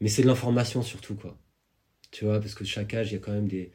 mais 0.00 0.08
c'est 0.08 0.22
de 0.22 0.26
l'information 0.26 0.82
surtout 0.82 1.14
quoi 1.14 1.38
tu 2.10 2.24
vois 2.24 2.40
parce 2.40 2.54
que 2.54 2.64
chaque 2.64 2.94
âge 2.94 3.10
il 3.10 3.14
y 3.14 3.16
a 3.16 3.20
quand 3.20 3.32
même 3.32 3.48
des 3.48 3.72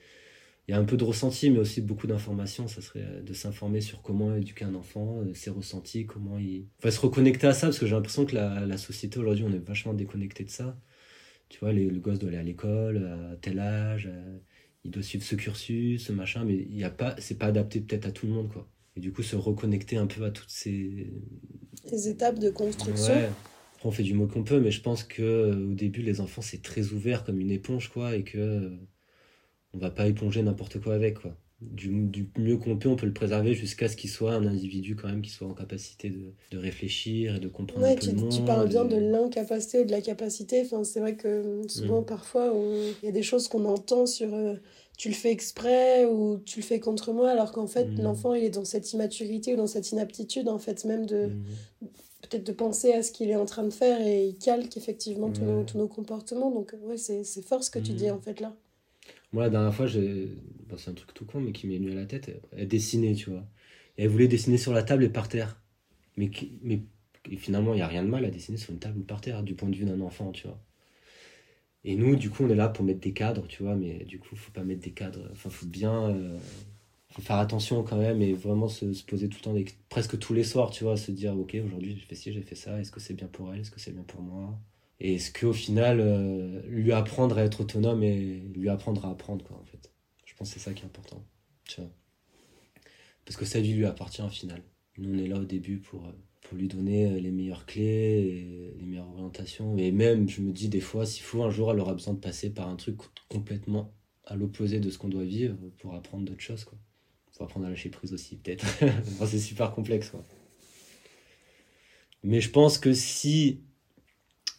il 0.67 0.71
y 0.71 0.77
a 0.77 0.79
un 0.79 0.85
peu 0.85 0.95
de 0.95 1.03
ressenti, 1.03 1.49
mais 1.49 1.59
aussi 1.59 1.81
beaucoup 1.81 2.07
d'informations. 2.07 2.67
Ça 2.67 2.81
serait 2.81 3.03
euh, 3.03 3.21
de 3.21 3.33
s'informer 3.33 3.81
sur 3.81 4.01
comment 4.01 4.35
éduquer 4.35 4.65
un 4.65 4.75
enfant, 4.75 5.21
euh, 5.21 5.33
ses 5.33 5.49
ressentis, 5.49 6.05
comment 6.05 6.37
il. 6.37 6.67
Enfin, 6.79 6.91
se 6.91 6.99
reconnecter 6.99 7.47
à 7.47 7.53
ça, 7.53 7.67
parce 7.67 7.79
que 7.79 7.85
j'ai 7.85 7.95
l'impression 7.95 8.25
que 8.25 8.35
la, 8.35 8.65
la 8.65 8.77
société 8.77 9.19
aujourd'hui, 9.19 9.43
on 9.45 9.53
est 9.53 9.65
vachement 9.65 9.93
déconnecté 9.93 10.43
de 10.43 10.49
ça. 10.49 10.79
Tu 11.49 11.59
vois, 11.59 11.73
les, 11.73 11.89
le 11.89 11.99
gosse 11.99 12.19
doit 12.19 12.29
aller 12.29 12.37
à 12.37 12.43
l'école 12.43 13.05
à 13.05 13.35
tel 13.37 13.59
âge, 13.59 14.07
euh, 14.09 14.37
il 14.85 14.91
doit 14.91 15.03
suivre 15.03 15.25
ce 15.25 15.35
cursus, 15.35 16.05
ce 16.05 16.13
machin, 16.13 16.45
mais 16.45 16.55
il 16.55 16.77
y 16.77 16.83
a 16.83 16.89
pas, 16.89 17.15
c'est 17.19 17.37
pas 17.37 17.47
adapté 17.47 17.81
peut-être 17.81 18.05
à 18.05 18.11
tout 18.11 18.27
le 18.27 18.33
monde, 18.33 18.49
quoi. 18.49 18.67
Et 18.95 18.99
du 18.99 19.11
coup, 19.11 19.23
se 19.23 19.35
reconnecter 19.35 19.97
un 19.97 20.07
peu 20.07 20.23
à 20.23 20.31
toutes 20.31 20.49
ces. 20.49 21.11
Les 21.91 22.07
étapes 22.07 22.39
de 22.39 22.49
construction. 22.49 23.13
Ouais. 23.13 23.29
On 23.83 23.91
fait 23.91 24.03
du 24.03 24.13
mot 24.13 24.27
qu'on 24.27 24.43
peut, 24.43 24.59
mais 24.59 24.71
je 24.71 24.81
pense 24.81 25.03
que 25.03 25.51
au 25.71 25.73
début, 25.73 26.01
les 26.01 26.21
enfants, 26.21 26.41
c'est 26.41 26.61
très 26.61 26.91
ouvert 26.91 27.23
comme 27.23 27.39
une 27.39 27.51
éponge, 27.51 27.89
quoi, 27.89 28.15
et 28.15 28.23
que 28.23 28.71
on 29.73 29.77
va 29.77 29.89
pas 29.89 30.07
éponger 30.07 30.41
n'importe 30.41 30.79
quoi 30.79 30.93
avec 30.93 31.19
quoi. 31.19 31.35
Du, 31.61 31.89
du 31.89 32.27
mieux 32.39 32.57
qu'on 32.57 32.75
peut, 32.75 32.89
on 32.89 32.95
peut 32.95 33.05
le 33.05 33.13
préserver 33.13 33.53
jusqu'à 33.53 33.87
ce 33.87 33.95
qu'il 33.95 34.09
soit 34.09 34.33
un 34.33 34.47
individu 34.47 34.95
quand 34.95 35.07
même 35.07 35.21
qui 35.21 35.29
soit 35.29 35.47
en 35.47 35.53
capacité 35.53 36.09
de, 36.09 36.33
de 36.49 36.57
réfléchir 36.57 37.35
et 37.35 37.39
de 37.39 37.47
comprendre 37.47 37.85
un 37.85 37.93
peu 37.93 37.99
tu, 37.99 38.11
le 38.11 38.15
monde. 38.15 38.31
Tu 38.31 38.41
parles 38.41 38.67
bien 38.67 38.83
de 38.83 38.95
l'incapacité 38.95 39.79
ou 39.79 39.85
de 39.85 39.91
la 39.91 40.01
capacité. 40.01 40.63
Enfin, 40.65 40.83
c'est 40.83 40.99
vrai 40.99 41.15
que 41.15 41.27
euh, 41.27 41.67
souvent, 41.67 42.01
mm. 42.01 42.05
parfois, 42.05 42.51
il 43.03 43.05
y 43.05 43.09
a 43.09 43.11
des 43.11 43.21
choses 43.21 43.47
qu'on 43.47 43.65
entend 43.65 44.07
sur 44.07 44.33
euh, 44.33 44.55
tu 44.97 45.09
le 45.09 45.13
fais 45.13 45.31
exprès 45.31 46.05
ou 46.05 46.39
tu 46.43 46.61
le 46.61 46.65
fais 46.65 46.79
contre 46.79 47.13
moi, 47.13 47.29
alors 47.29 47.51
qu'en 47.51 47.67
fait, 47.67 47.85
mm. 47.85 48.01
l'enfant, 48.01 48.33
il 48.33 48.43
est 48.43 48.49
dans 48.49 48.65
cette 48.65 48.91
immaturité 48.93 49.53
ou 49.53 49.57
dans 49.57 49.67
cette 49.67 49.91
inaptitude, 49.91 50.49
en 50.49 50.57
fait, 50.57 50.83
même 50.85 51.05
de. 51.05 51.27
Mm. 51.27 51.87
Peut-être 52.31 52.47
de 52.47 52.53
penser 52.53 52.93
à 52.93 53.03
ce 53.03 53.11
qu'il 53.11 53.29
est 53.29 53.35
en 53.35 53.45
train 53.45 53.63
de 53.63 53.73
faire 53.73 53.99
et 54.01 54.25
il 54.25 54.37
calque 54.37 54.77
effectivement 54.77 55.29
tous, 55.29 55.41
nos, 55.41 55.63
tous 55.63 55.77
nos 55.77 55.89
comportements. 55.89 56.49
Donc, 56.49 56.73
ouais, 56.81 56.97
c'est 56.97 57.41
fort 57.41 57.63
ce 57.63 57.69
que 57.69 57.79
tu 57.79 57.91
dis 57.91 58.09
en 58.09 58.19
fait 58.19 58.39
là. 58.39 58.55
Moi, 59.33 59.43
la 59.43 59.49
dernière 59.49 59.73
fois, 59.73 59.85
j'ai... 59.85 60.29
c'est 60.77 60.89
un 60.89 60.93
truc 60.93 61.13
tout 61.13 61.25
con, 61.25 61.41
mais 61.41 61.51
qui 61.51 61.67
m'est 61.67 61.77
venu 61.77 61.91
à 61.91 61.95
la 61.95 62.05
tête. 62.05 62.31
Elle 62.55 62.67
dessinait, 62.67 63.15
tu 63.15 63.29
vois. 63.29 63.45
elle 63.97 64.07
voulait 64.07 64.27
dessiner 64.29 64.57
sur 64.57 64.73
la 64.73 64.83
table 64.83 65.03
et 65.03 65.09
par 65.09 65.27
terre. 65.27 65.61
Mais, 66.15 66.31
mais 66.63 66.81
finalement, 67.37 67.73
il 67.73 67.77
n'y 67.77 67.81
a 67.81 67.87
rien 67.87 68.03
de 68.03 68.09
mal 68.09 68.25
à 68.25 68.29
dessiner 68.29 68.57
sur 68.57 68.71
une 68.71 68.79
table 68.79 68.99
ou 68.99 69.03
par 69.03 69.21
terre, 69.21 69.43
du 69.43 69.55
point 69.55 69.69
de 69.69 69.75
vue 69.75 69.85
d'un 69.85 70.01
enfant, 70.01 70.31
tu 70.31 70.47
vois. 70.47 70.59
Et 71.83 71.95
nous, 71.95 72.15
du 72.15 72.29
coup, 72.29 72.43
on 72.43 72.49
est 72.49 72.55
là 72.55 72.69
pour 72.69 72.85
mettre 72.85 72.99
des 72.99 73.13
cadres, 73.13 73.47
tu 73.47 73.63
vois, 73.63 73.75
mais 73.75 74.05
du 74.05 74.19
coup, 74.19 74.35
faut 74.35 74.51
pas 74.51 74.63
mettre 74.63 74.81
des 74.81 74.91
cadres. 74.91 75.27
Enfin, 75.31 75.49
faut 75.49 75.65
bien. 75.65 76.09
Euh, 76.09 76.37
faire 77.19 77.37
attention 77.37 77.83
quand 77.83 77.97
même 77.97 78.21
et 78.21 78.33
vraiment 78.33 78.69
se, 78.69 78.93
se, 78.93 79.03
poser 79.03 79.27
tout 79.27 79.37
le 79.39 79.43
temps, 79.43 79.71
presque 79.89 80.17
tous 80.17 80.33
les 80.33 80.43
soirs, 80.43 80.71
tu 80.71 80.85
vois, 80.85 80.95
se 80.95 81.11
dire, 81.11 81.37
ok, 81.37 81.57
aujourd'hui, 81.65 81.97
j'ai 81.99 82.05
fait 82.05 82.15
ci, 82.15 82.31
j'ai 82.31 82.41
fait 82.41 82.55
ça, 82.55 82.79
est-ce 82.79 82.91
que 82.91 83.01
c'est 83.01 83.13
bien 83.13 83.27
pour 83.27 83.53
elle, 83.53 83.61
est-ce 83.61 83.71
que 83.71 83.79
c'est 83.79 83.91
bien 83.91 84.03
pour 84.03 84.21
moi? 84.21 84.57
Et 85.01 85.15
est-ce 85.15 85.31
qu'au 85.33 85.51
final, 85.51 85.99
euh, 85.99 86.61
lui 86.67 86.91
apprendre 86.91 87.37
à 87.37 87.43
être 87.43 87.61
autonome 87.61 88.03
et 88.03 88.43
lui 88.53 88.69
apprendre 88.69 89.05
à 89.05 89.09
apprendre, 89.09 89.43
quoi, 89.43 89.57
en 89.57 89.65
fait. 89.65 89.91
Je 90.25 90.35
pense 90.35 90.53
que 90.53 90.59
c'est 90.59 90.63
ça 90.63 90.73
qui 90.73 90.83
est 90.83 90.85
important. 90.85 91.25
Tu 91.65 91.81
vois. 91.81 91.89
Parce 93.25 93.35
que 93.35 93.45
sa 93.45 93.59
vie 93.59 93.73
lui 93.73 93.85
appartient 93.85 94.21
au 94.21 94.29
final. 94.29 94.61
Nous, 94.97 95.13
on 95.13 95.17
est 95.17 95.27
là 95.27 95.39
au 95.39 95.45
début 95.45 95.79
pour, 95.79 96.05
euh, 96.05 96.11
pour 96.41 96.55
lui 96.57 96.67
donner 96.67 97.07
euh, 97.07 97.19
les 97.19 97.31
meilleures 97.31 97.65
clés, 97.65 98.75
les 98.77 98.85
meilleures 98.85 99.09
orientations. 99.09 99.75
Et 99.77 99.91
même, 99.91 100.29
je 100.29 100.41
me 100.41 100.51
dis 100.51 100.69
des 100.69 100.81
fois, 100.81 101.05
s'il 101.05 101.23
faut, 101.23 101.43
un 101.43 101.49
jour, 101.49 101.71
elle 101.71 101.79
aura 101.79 101.93
besoin 101.93 102.13
de 102.13 102.19
passer 102.19 102.53
par 102.53 102.69
un 102.69 102.75
truc 102.75 102.97
complètement 103.27 103.93
à 104.25 104.35
l'opposé 104.35 104.79
de 104.79 104.89
ce 104.91 104.99
qu'on 104.99 105.09
doit 105.09 105.23
vivre 105.23 105.57
pour 105.79 105.95
apprendre 105.95 106.25
d'autres 106.25 106.41
choses, 106.41 106.63
quoi. 106.63 106.77
Pour 107.35 107.45
apprendre 107.45 107.65
à 107.65 107.69
lâcher 107.69 107.89
prise 107.89 108.13
aussi, 108.13 108.35
peut-être. 108.35 108.65
c'est 109.25 109.39
super 109.39 109.71
complexe, 109.73 110.09
quoi. 110.09 110.23
Mais 112.23 112.41
je 112.41 112.49
pense 112.49 112.77
que 112.77 112.93
si 112.93 113.61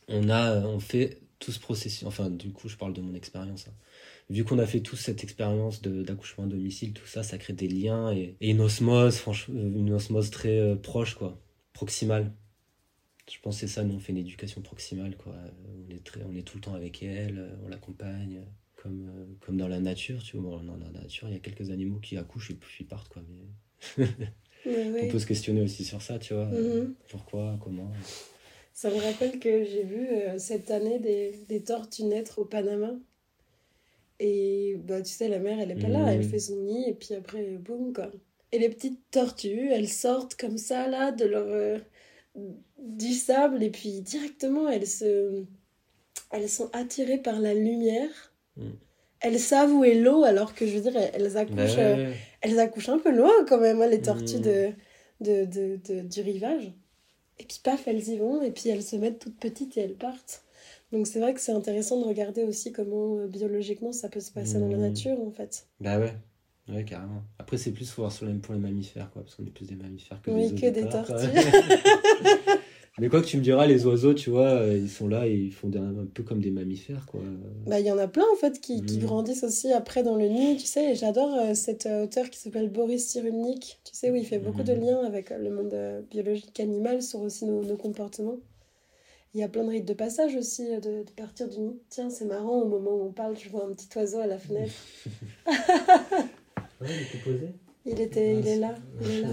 on 0.09 0.29
a 0.29 0.61
on 0.67 0.81
fait 0.81 1.21
tout 1.39 1.53
ce 1.53 1.61
processus, 1.61 2.05
enfin 2.05 2.31
du 2.31 2.53
coup 2.53 2.69
je 2.69 2.77
parle 2.77 2.93
de 2.93 3.01
mon 3.01 3.15
expérience, 3.15 3.67
hein. 3.69 3.75
vu 4.31 4.45
qu'on 4.45 4.59
a 4.59 4.67
fait 4.67 4.81
toute 4.81 4.99
cette 4.99 5.23
expérience 5.25 5.83
d'accouchement 5.83 6.45
à 6.45 6.47
domicile, 6.47 6.93
tout 6.93 7.07
ça, 7.07 7.23
ça 7.23 7.39
crée 7.39 7.53
des 7.53 7.69
liens 7.69 8.13
et, 8.13 8.37
une 8.41 8.61
osmose, 8.61 9.17
franchement, 9.17 9.55
une 9.55 9.93
osmose 9.93 10.31
très 10.31 10.59
euh, 10.59 10.77
proche, 10.77 11.15
quoi, 11.15 11.41
proximale. 11.73 12.33
Je 13.31 13.39
pense 13.41 13.57
que 13.57 13.61
c'est 13.67 13.75
ça, 13.75 13.85
nous 13.85 13.95
on 13.95 13.99
fait 14.01 14.13
une 14.13 14.19
éducation 14.19 14.61
proximale, 14.63 15.17
quoi. 15.17 15.35
On 15.69 15.91
est, 15.91 16.05
très, 16.05 16.23
on 16.25 16.35
est 16.35 16.43
tout 16.43 16.59
le 16.59 16.63
temps 16.63 16.75
avec 16.75 17.03
elle, 17.03 17.57
on 17.65 17.69
l'accompagne, 17.69 18.43
comme, 18.83 19.09
euh, 19.09 19.25
comme 19.41 19.57
dans 19.57 19.69
la 19.69 19.81
nature, 19.81 20.23
tu 20.23 20.37
vois. 20.37 20.61
dans 20.63 20.77
la 20.77 20.91
nature, 20.91 21.29
il 21.29 21.35
y 21.35 21.37
a 21.37 21.41
quelques 21.41 21.71
animaux 21.71 22.01
qui 22.01 22.17
accouchent 22.17 22.51
et 22.51 22.55
puis 22.55 22.79
ils 22.81 22.87
partent, 22.87 23.13
quoi. 23.13 23.23
Mais... 23.29 24.07
On 24.65 25.09
peut 25.09 25.19
se 25.19 25.27
questionner 25.27 25.61
aussi 25.61 25.85
sur 25.85 26.03
ça, 26.03 26.19
tu 26.19 26.35
vois. 26.35 26.47
Mm-hmm. 26.47 26.95
Pourquoi, 27.09 27.59
comment. 27.63 27.91
Ça 28.73 28.91
me 28.91 28.97
rappelle 28.97 29.39
que 29.39 29.65
j'ai 29.65 29.83
vu 29.83 30.07
euh, 30.09 30.39
cette 30.39 30.71
année 30.71 30.99
des, 30.99 31.33
des, 31.49 31.63
tortues 31.63 32.05
naître 32.05 32.39
au 32.39 32.45
Panama. 32.45 32.93
Et 34.19 34.77
bah, 34.85 35.03
tu 35.03 35.11
sais, 35.11 35.29
la 35.29 35.39
mère, 35.39 35.59
elle 35.59 35.73
est 35.73 35.81
pas 35.81 35.89
là, 35.89 36.13
elle 36.13 36.21
mmh. 36.21 36.31
fait 36.31 36.39
son 36.39 36.63
nid 36.63 36.89
et 36.89 36.95
puis 36.95 37.15
après, 37.15 37.57
boum, 37.59 37.93
quoi. 37.93 38.11
Et 38.53 38.59
les 38.59 38.69
petites 38.69 39.01
tortues, 39.11 39.69
elles 39.71 39.89
sortent 39.89 40.37
comme 40.37 40.59
ça, 40.59 40.89
là, 40.89 41.11
de 41.11 41.25
leur. 41.25 41.47
Euh, 41.49 41.79
du 42.79 43.13
sable 43.13 43.63
et 43.63 43.71
puis 43.71 44.01
directement, 44.01 44.69
elles 44.69 44.87
se. 44.87 45.45
Elles 46.31 46.49
sont 46.49 46.71
attirées 46.73 47.19
par 47.19 47.41
la 47.41 47.53
lumière. 47.53 48.32
Mmh. 48.57 48.63
Elles 49.21 49.39
savent 49.39 49.73
où 49.73 49.85
est 49.85 49.95
l'eau, 49.95 50.25
alors 50.25 50.55
que 50.55 50.67
je 50.67 50.77
veux 50.77 50.91
dire, 50.91 51.01
elles 51.15 51.37
accouchent, 51.37 51.79
euh, 51.79 52.13
elles 52.41 52.59
accouchent 52.59 52.89
un 52.89 52.99
peu 52.99 53.15
loin 53.15 53.31
quand 53.49 53.61
même, 53.61 53.81
hein, 53.81 53.87
les 53.87 54.03
tortues 54.03 54.39
mmh. 54.39 54.41
de, 54.41 54.71
de, 55.21 55.45
de, 55.45 55.79
de, 55.89 56.01
du 56.01 56.21
rivage. 56.23 56.73
Et 57.39 57.45
puis 57.45 57.61
paf, 57.63 57.87
elles 57.87 58.09
y 58.09 58.19
vont, 58.19 58.43
et 58.43 58.51
puis 58.51 58.69
elles 58.69 58.83
se 58.83 58.97
mettent 58.97 59.21
toutes 59.21 59.39
petites 59.39 59.77
et 59.77 59.81
elles 59.81 59.95
partent. 59.95 60.43
Donc 60.91 61.07
c'est 61.07 61.21
vrai 61.21 61.33
que 61.33 61.41
c'est 61.41 61.53
intéressant 61.53 62.01
de 62.01 62.05
regarder 62.05 62.43
aussi 62.43 62.73
comment 62.73 63.17
euh, 63.17 63.27
biologiquement 63.27 63.93
ça 63.93 64.09
peut 64.09 64.21
se 64.21 64.31
passer 64.31 64.59
dans 64.59 64.69
la 64.69 64.77
mmh. 64.77 64.81
nature 64.81 65.21
en 65.21 65.31
fait. 65.31 65.67
Bah 65.81 65.99
ouais, 65.99 66.13
ouais 66.69 66.85
carrément. 66.85 67.23
Après 67.39 67.57
c'est 67.57 67.71
plus 67.71 67.91
pour 67.91 68.11
les 68.27 68.59
mammifères 68.59 69.11
quoi, 69.11 69.23
parce 69.23 69.37
qu'on 69.37 69.47
est 69.47 69.51
plus 69.51 69.67
des 69.67 69.77
mammifères 69.77 70.21
que 70.21 70.31
oui, 70.31 70.51
des 70.51 70.61
que 70.61 70.67
des 70.69 70.89
tortues. 70.89 71.15
Mais 72.99 73.09
quoi 73.09 73.23
que 73.23 73.27
tu 73.27 73.39
me 73.39 73.43
diras, 73.43 73.67
les 73.67 73.87
oiseaux, 73.87 74.13
tu 74.13 74.29
vois, 74.29 74.51
euh, 74.51 74.77
ils 74.77 74.91
sont 74.91 75.09
là 75.09 75.27
et 75.27 75.33
ils 75.33 75.53
font 75.53 75.71
un 75.75 76.05
peu 76.13 76.23
comme 76.23 76.43
des 76.43 76.51
mammifères, 76.51 77.07
quoi. 77.07 77.21
Bah, 77.67 77.81
il 77.81 77.87
y 77.87 77.91
en 77.91 77.97
a 77.97 78.07
plein, 78.07 78.27
en 78.31 78.37
fait, 78.37 78.61
qui, 78.61 78.85
qui, 78.85 78.99
mmh. 78.99 79.03
grandissent 79.03 79.45
aussi 79.45 79.73
après 79.73 80.03
dans 80.03 80.15
le 80.15 80.29
nid, 80.29 80.59
tu 80.59 80.67
sais. 80.67 80.93
Et 80.93 80.95
j'adore 80.95 81.35
euh, 81.35 81.55
cet 81.55 81.87
auteur 81.87 82.29
qui 82.29 82.39
s'appelle 82.39 82.69
Boris 82.69 83.09
Cyrulnik, 83.09 83.81
tu 83.85 83.95
sais, 83.95 84.11
où 84.11 84.15
il 84.15 84.27
fait 84.27 84.39
beaucoup 84.39 84.63
de 84.63 84.75
liens 84.75 85.03
avec 85.07 85.31
le 85.31 85.51
monde 85.51 85.75
biologique 86.11 86.61
animal 86.61 87.03
sur 87.03 87.23
aussi 87.23 87.47
nos, 87.47 87.65
nos, 87.65 87.77
comportements. 87.77 88.39
Il 89.33 89.41
y 89.41 89.43
a 89.43 89.49
plein 89.49 89.65
de 89.65 89.71
rites 89.71 89.89
de 89.89 89.95
passage 89.95 90.37
aussi, 90.37 90.67
de, 90.67 91.03
de 91.03 91.11
partir 91.17 91.49
du 91.49 91.61
nid. 91.61 91.81
Tiens, 91.89 92.11
c'est 92.11 92.27
marrant, 92.27 92.61
au 92.61 92.69
moment 92.69 92.91
où 92.91 93.07
on 93.07 93.13
parle, 93.13 93.39
je 93.39 93.49
vois 93.49 93.65
un 93.65 93.73
petit 93.73 93.89
oiseau 93.97 94.19
à 94.19 94.27
la 94.27 94.37
fenêtre. 94.37 94.75
il 96.83 96.91
était 96.91 97.19
posé 97.25 97.49
Il, 97.87 98.01
était, 98.03 98.39
il 98.39 98.47
est 98.47 98.57
là, 98.57 98.75
il 99.01 99.11
est 99.11 99.21
là. 99.23 99.29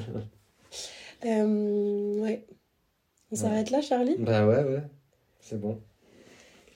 euh, 1.26 2.22
ouais. 2.22 2.46
On 3.32 3.36
s'arrête 3.36 3.70
là, 3.70 3.82
Charlie? 3.82 4.16
Bah 4.18 4.48
ouais, 4.48 4.64
ouais, 4.64 4.84
c'est 5.40 5.60
bon. 5.60 5.80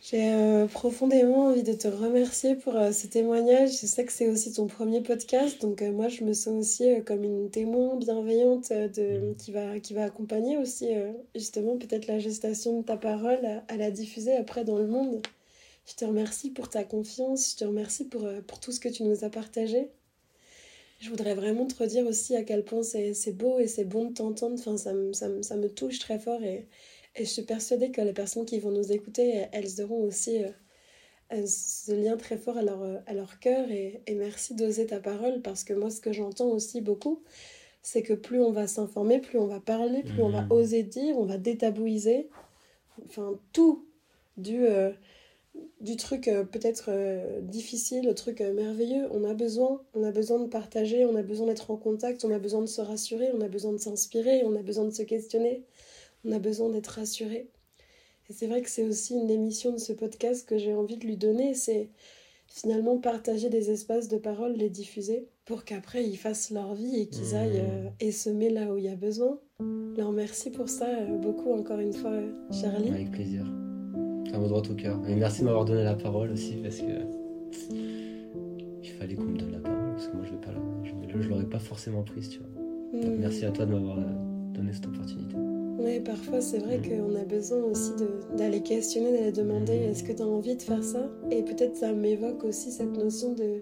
J'ai 0.03 0.33
euh, 0.33 0.67
profondément 0.67 1.47
envie 1.47 1.63
de 1.63 1.71
te 1.71 1.87
remercier 1.87 2.55
pour 2.55 2.75
euh, 2.75 2.91
ce 2.91 3.07
témoignage. 3.07 3.69
Je 3.81 3.85
sais 3.85 4.03
que 4.05 4.11
c'est 4.11 4.27
aussi 4.27 4.51
ton 4.51 4.67
premier 4.67 4.99
podcast, 5.01 5.61
donc 5.61 5.81
euh, 5.81 5.93
moi 5.93 6.09
je 6.09 6.25
me 6.25 6.33
sens 6.33 6.59
aussi 6.59 7.01
comme 7.05 7.23
une 7.23 7.49
témoin 7.49 7.95
bienveillante 7.95 8.73
de, 8.73 9.31
mm. 9.31 9.35
qui, 9.37 9.51
va, 9.53 9.79
qui 9.79 9.93
va 9.93 10.03
accompagner 10.03 10.57
aussi 10.57 10.89
justement 11.35 11.77
peut-être 11.77 12.07
la 12.07 12.19
gestation 12.19 12.81
de 12.81 12.83
ta 12.85 12.97
parole 12.97 13.39
à, 13.69 13.77
la 13.77 13.91
diffuser 13.91 14.35
après 14.35 14.65
dans 14.65 14.77
le 14.77 14.87
monde. 14.87 15.21
Je 15.85 15.95
te 15.95 16.03
remercie 16.03 16.51
pour 16.51 16.69
ta 16.69 16.83
confiance, 16.83 17.51
je 17.51 17.57
te 17.59 17.65
remercie 17.65 18.03
pour, 18.03 18.27
pour 18.45 18.59
tout 18.59 18.73
ce 18.73 18.81
que 18.81 18.89
tu 18.89 19.03
nous 19.03 19.23
as 19.23 19.29
partagé. 19.29 19.89
Je 20.99 21.09
voudrais 21.09 21.35
vraiment 21.35 21.65
te 21.67 21.75
redire 21.81 22.05
aussi 22.05 22.35
à 22.35 22.43
quel 22.43 22.63
point 22.63 22.83
c'est 22.83 23.37
beau 23.37 23.59
et 23.59 23.67
c'est 23.67 23.83
bon 23.83 24.05
de 24.05 24.13
t'entendre. 24.13 24.55
Enfin, 24.57 24.77
ça, 24.77 24.93
me, 24.93 25.13
ça, 25.13 25.27
ça, 25.41 25.55
me 25.57 25.69
touche 25.69 25.99
très 25.99 26.19
fort 26.19 26.41
et, 26.43 26.67
et, 27.15 27.25
je 27.25 27.29
suis 27.29 27.41
persuadée 27.41 27.91
que 27.91 28.01
les 28.01 28.13
personnes 28.13 28.45
qui 28.45 28.59
vont 28.59 28.71
nous 28.71 28.91
écouter, 28.91 29.45
elles 29.51 29.81
auront 29.81 30.03
aussi 30.03 30.43
euh, 30.43 31.45
ce 31.45 31.91
lien 31.91 32.15
très 32.15 32.37
fort 32.37 32.57
à 32.57 32.61
leur, 32.61 32.81
à 33.05 33.13
leur 33.13 33.39
cœur. 33.39 33.69
Et, 33.69 34.01
et 34.07 34.15
merci 34.15 34.55
d'oser 34.55 34.87
ta 34.87 34.99
parole 34.99 35.41
parce 35.41 35.63
que 35.63 35.73
moi, 35.73 35.89
ce 35.89 35.99
que 35.99 36.13
j'entends 36.13 36.49
aussi 36.49 36.79
beaucoup, 36.79 37.21
c'est 37.81 38.01
que 38.01 38.13
plus 38.13 38.41
on 38.41 38.51
va 38.51 38.67
s'informer, 38.67 39.19
plus 39.19 39.37
on 39.37 39.47
va 39.47 39.59
parler, 39.59 40.03
plus 40.03 40.21
on 40.21 40.29
va 40.29 40.43
mmh. 40.43 40.51
oser 40.51 40.83
dire, 40.83 41.17
on 41.17 41.25
va 41.25 41.37
détabouiser. 41.37 42.29
Enfin, 43.05 43.37
tout 43.51 43.85
du... 44.37 44.65
Euh, 44.65 44.91
du 45.81 45.97
truc 45.97 46.27
euh, 46.27 46.43
peut-être 46.43 46.85
euh, 46.89 47.41
difficile 47.41 48.07
au 48.09 48.13
truc 48.13 48.41
euh, 48.41 48.53
merveilleux. 48.53 49.07
On 49.11 49.23
a 49.23 49.33
besoin, 49.33 49.81
on 49.93 50.03
a 50.03 50.11
besoin 50.11 50.39
de 50.39 50.47
partager, 50.47 51.05
on 51.05 51.15
a 51.15 51.21
besoin 51.21 51.47
d'être 51.47 51.69
en 51.71 51.77
contact, 51.77 52.25
on 52.25 52.31
a 52.31 52.39
besoin 52.39 52.61
de 52.61 52.67
se 52.67 52.81
rassurer, 52.81 53.29
on 53.33 53.41
a 53.41 53.47
besoin 53.47 53.73
de 53.73 53.77
s'inspirer, 53.77 54.43
on 54.45 54.55
a 54.55 54.61
besoin 54.61 54.85
de 54.85 54.91
se 54.91 55.03
questionner, 55.03 55.63
on 56.25 56.31
a 56.31 56.39
besoin 56.39 56.69
d'être 56.69 56.87
rassuré. 56.87 57.49
Et 58.29 58.33
c'est 58.33 58.47
vrai 58.47 58.61
que 58.61 58.69
c'est 58.69 58.83
aussi 58.83 59.13
une 59.13 59.29
émission 59.29 59.73
de 59.73 59.77
ce 59.77 59.91
podcast 59.91 60.47
que 60.47 60.57
j'ai 60.57 60.73
envie 60.73 60.97
de 60.97 61.05
lui 61.05 61.17
donner, 61.17 61.53
c'est 61.53 61.89
finalement 62.47 62.97
partager 62.97 63.49
des 63.49 63.69
espaces 63.69 64.07
de 64.07 64.17
parole, 64.17 64.53
les 64.53 64.69
diffuser. 64.69 65.27
pour 65.45 65.65
qu'après 65.65 66.05
ils 66.05 66.15
fassent 66.15 66.51
leur 66.51 66.73
vie 66.73 67.01
et 67.01 67.07
qu'ils 67.07 67.35
aillent 67.35 67.59
euh, 67.59 67.89
essaimer 67.99 68.49
là 68.49 68.73
où 68.73 68.77
il 68.77 68.85
y 68.85 68.89
a 68.89 68.95
besoin. 68.95 69.37
Alors 69.97 70.13
merci 70.13 70.49
pour 70.49 70.69
ça 70.69 70.87
beaucoup 71.21 71.51
encore 71.51 71.79
une 71.79 71.93
fois, 71.93 72.17
Charlie. 72.51 72.89
Avec 72.89 73.11
plaisir. 73.11 73.45
Ça 74.33 74.39
me 74.39 74.47
droit 74.47 74.63
au 74.67 74.73
cœur. 74.73 74.99
Et 75.07 75.13
merci 75.13 75.41
de 75.41 75.45
m'avoir 75.45 75.63
donné 75.63 75.83
la 75.83 75.93
parole 75.93 76.31
aussi 76.31 76.55
parce 76.55 76.77
que 76.77 76.85
il 78.81 78.89
fallait 78.89 79.13
qu'on 79.13 79.25
me 79.25 79.37
donne 79.37 79.51
la 79.51 79.59
parole 79.59 79.91
parce 79.91 80.07
que 80.07 80.15
moi 80.15 80.25
je 80.25 80.31
vais 80.31 80.37
pas 80.37 80.51
je, 80.83 81.21
je 81.21 81.29
l'aurais 81.29 81.45
pas 81.45 81.59
forcément 81.59 82.01
prise, 82.01 82.29
tu 82.29 82.39
vois. 82.39 82.99
Donc, 82.99 83.11
mm. 83.11 83.19
merci 83.19 83.45
à 83.45 83.51
toi 83.51 83.67
de 83.67 83.73
m'avoir 83.73 83.99
euh, 83.99 84.55
donné 84.55 84.73
cette 84.73 84.87
opportunité. 84.87 85.35
Oui, 85.77 85.99
parfois 85.99 86.41
c'est 86.41 86.57
vrai 86.57 86.79
mm. 86.79 86.81
qu'on 86.81 87.15
a 87.15 87.25
besoin 87.25 87.59
aussi 87.59 87.91
d'aller 88.35 88.63
questionner, 88.63 89.11
d'aller 89.11 89.31
demander 89.31 89.79
mm. 89.79 89.91
est-ce 89.91 90.03
que 90.03 90.13
tu 90.13 90.23
as 90.23 90.27
envie 90.27 90.55
de 90.55 90.61
faire 90.63 90.83
ça? 90.83 91.07
Et 91.29 91.43
peut-être 91.43 91.75
ça 91.75 91.93
m'évoque 91.93 92.43
aussi 92.43 92.71
cette 92.71 92.97
notion 92.97 93.33
de 93.33 93.61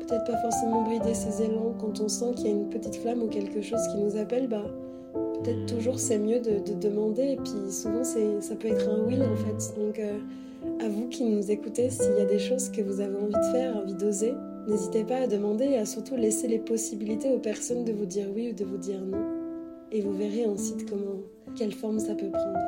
peut-être 0.00 0.24
pas 0.24 0.38
forcément 0.38 0.82
brider 0.82 1.14
ses 1.14 1.44
élans 1.44 1.76
quand 1.78 2.00
on 2.00 2.08
sent 2.08 2.32
qu'il 2.34 2.46
y 2.46 2.48
a 2.48 2.56
une 2.56 2.70
petite 2.70 2.96
flamme 2.96 3.22
ou 3.22 3.28
quelque 3.28 3.62
chose 3.62 3.86
qui 3.92 3.98
nous 4.02 4.16
appelle, 4.16 4.48
bah 4.48 4.66
peut-être 5.46 5.66
toujours 5.66 5.98
c'est 5.98 6.18
mieux 6.18 6.40
de, 6.40 6.72
demander 6.74 7.22
et 7.22 7.36
puis 7.36 7.70
souvent 7.70 8.02
ça 8.04 8.54
peut 8.56 8.68
être 8.68 8.88
un 8.88 9.04
oui 9.06 9.16
en 9.22 9.36
fait. 9.36 9.80
Donc 9.80 9.98
euh, 9.98 10.18
à 10.84 10.88
vous 10.88 11.08
qui 11.08 11.24
nous 11.24 11.50
écoutez, 11.50 11.90
s'il 11.90 12.14
y 12.18 12.20
a 12.20 12.24
des 12.24 12.38
choses 12.38 12.70
que 12.70 12.82
vous 12.82 13.00
avez 13.00 13.16
envie 13.16 13.32
de 13.32 13.52
faire, 13.52 13.76
envie 13.76 13.94
d'oser, 13.94 14.34
n'hésitez 14.66 15.04
pas 15.04 15.18
à 15.18 15.26
demander 15.26 15.64
et 15.66 15.78
à 15.78 15.86
surtout 15.86 16.16
laisser 16.16 16.48
les 16.48 16.58
possibilités 16.58 17.30
aux 17.30 17.38
personnes 17.38 17.84
de 17.84 17.92
vous 17.92 18.06
dire 18.06 18.26
oui 18.34 18.50
ou 18.50 18.54
de 18.54 18.64
vous 18.64 18.78
dire 18.78 19.00
non. 19.00 19.24
Et 19.92 20.00
vous 20.00 20.12
verrez 20.12 20.46
ensuite 20.46 20.88
comment, 20.90 21.20
quelle 21.56 21.72
forme 21.72 22.00
ça 22.00 22.14
peut 22.14 22.30
prendre. 22.30 22.58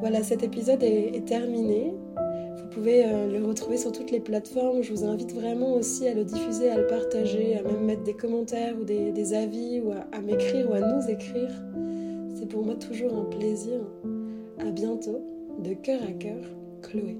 Voilà, 0.00 0.22
cet 0.22 0.44
épisode 0.44 0.82
est 0.82 1.26
terminé. 1.26 1.94
Vous 2.76 2.82
pouvez 2.82 3.06
euh, 3.06 3.26
le 3.26 3.42
retrouver 3.42 3.78
sur 3.78 3.90
toutes 3.90 4.10
les 4.10 4.20
plateformes. 4.20 4.82
Je 4.82 4.92
vous 4.92 5.04
invite 5.04 5.32
vraiment 5.32 5.76
aussi 5.76 6.06
à 6.06 6.12
le 6.12 6.24
diffuser, 6.24 6.68
à 6.68 6.76
le 6.76 6.86
partager, 6.86 7.56
à 7.56 7.62
même 7.62 7.86
mettre 7.86 8.02
des 8.02 8.12
commentaires 8.12 8.74
ou 8.78 8.84
des, 8.84 9.32
avis 9.32 9.80
ou 9.80 9.92
à, 9.92 10.20
m'écrire 10.20 10.70
ou 10.70 10.74
à 10.74 10.80
nous 10.80 11.08
écrire. 11.08 11.48
C'est 12.34 12.46
pour 12.46 12.66
moi 12.66 12.74
toujours 12.74 13.14
un 13.16 13.24
plaisir. 13.24 13.80
À 14.58 14.70
bientôt, 14.70 15.24
de 15.58 15.72
cœur 15.72 16.02
à 16.02 16.12
cœur, 16.12 16.44
Chloé. 16.82 17.16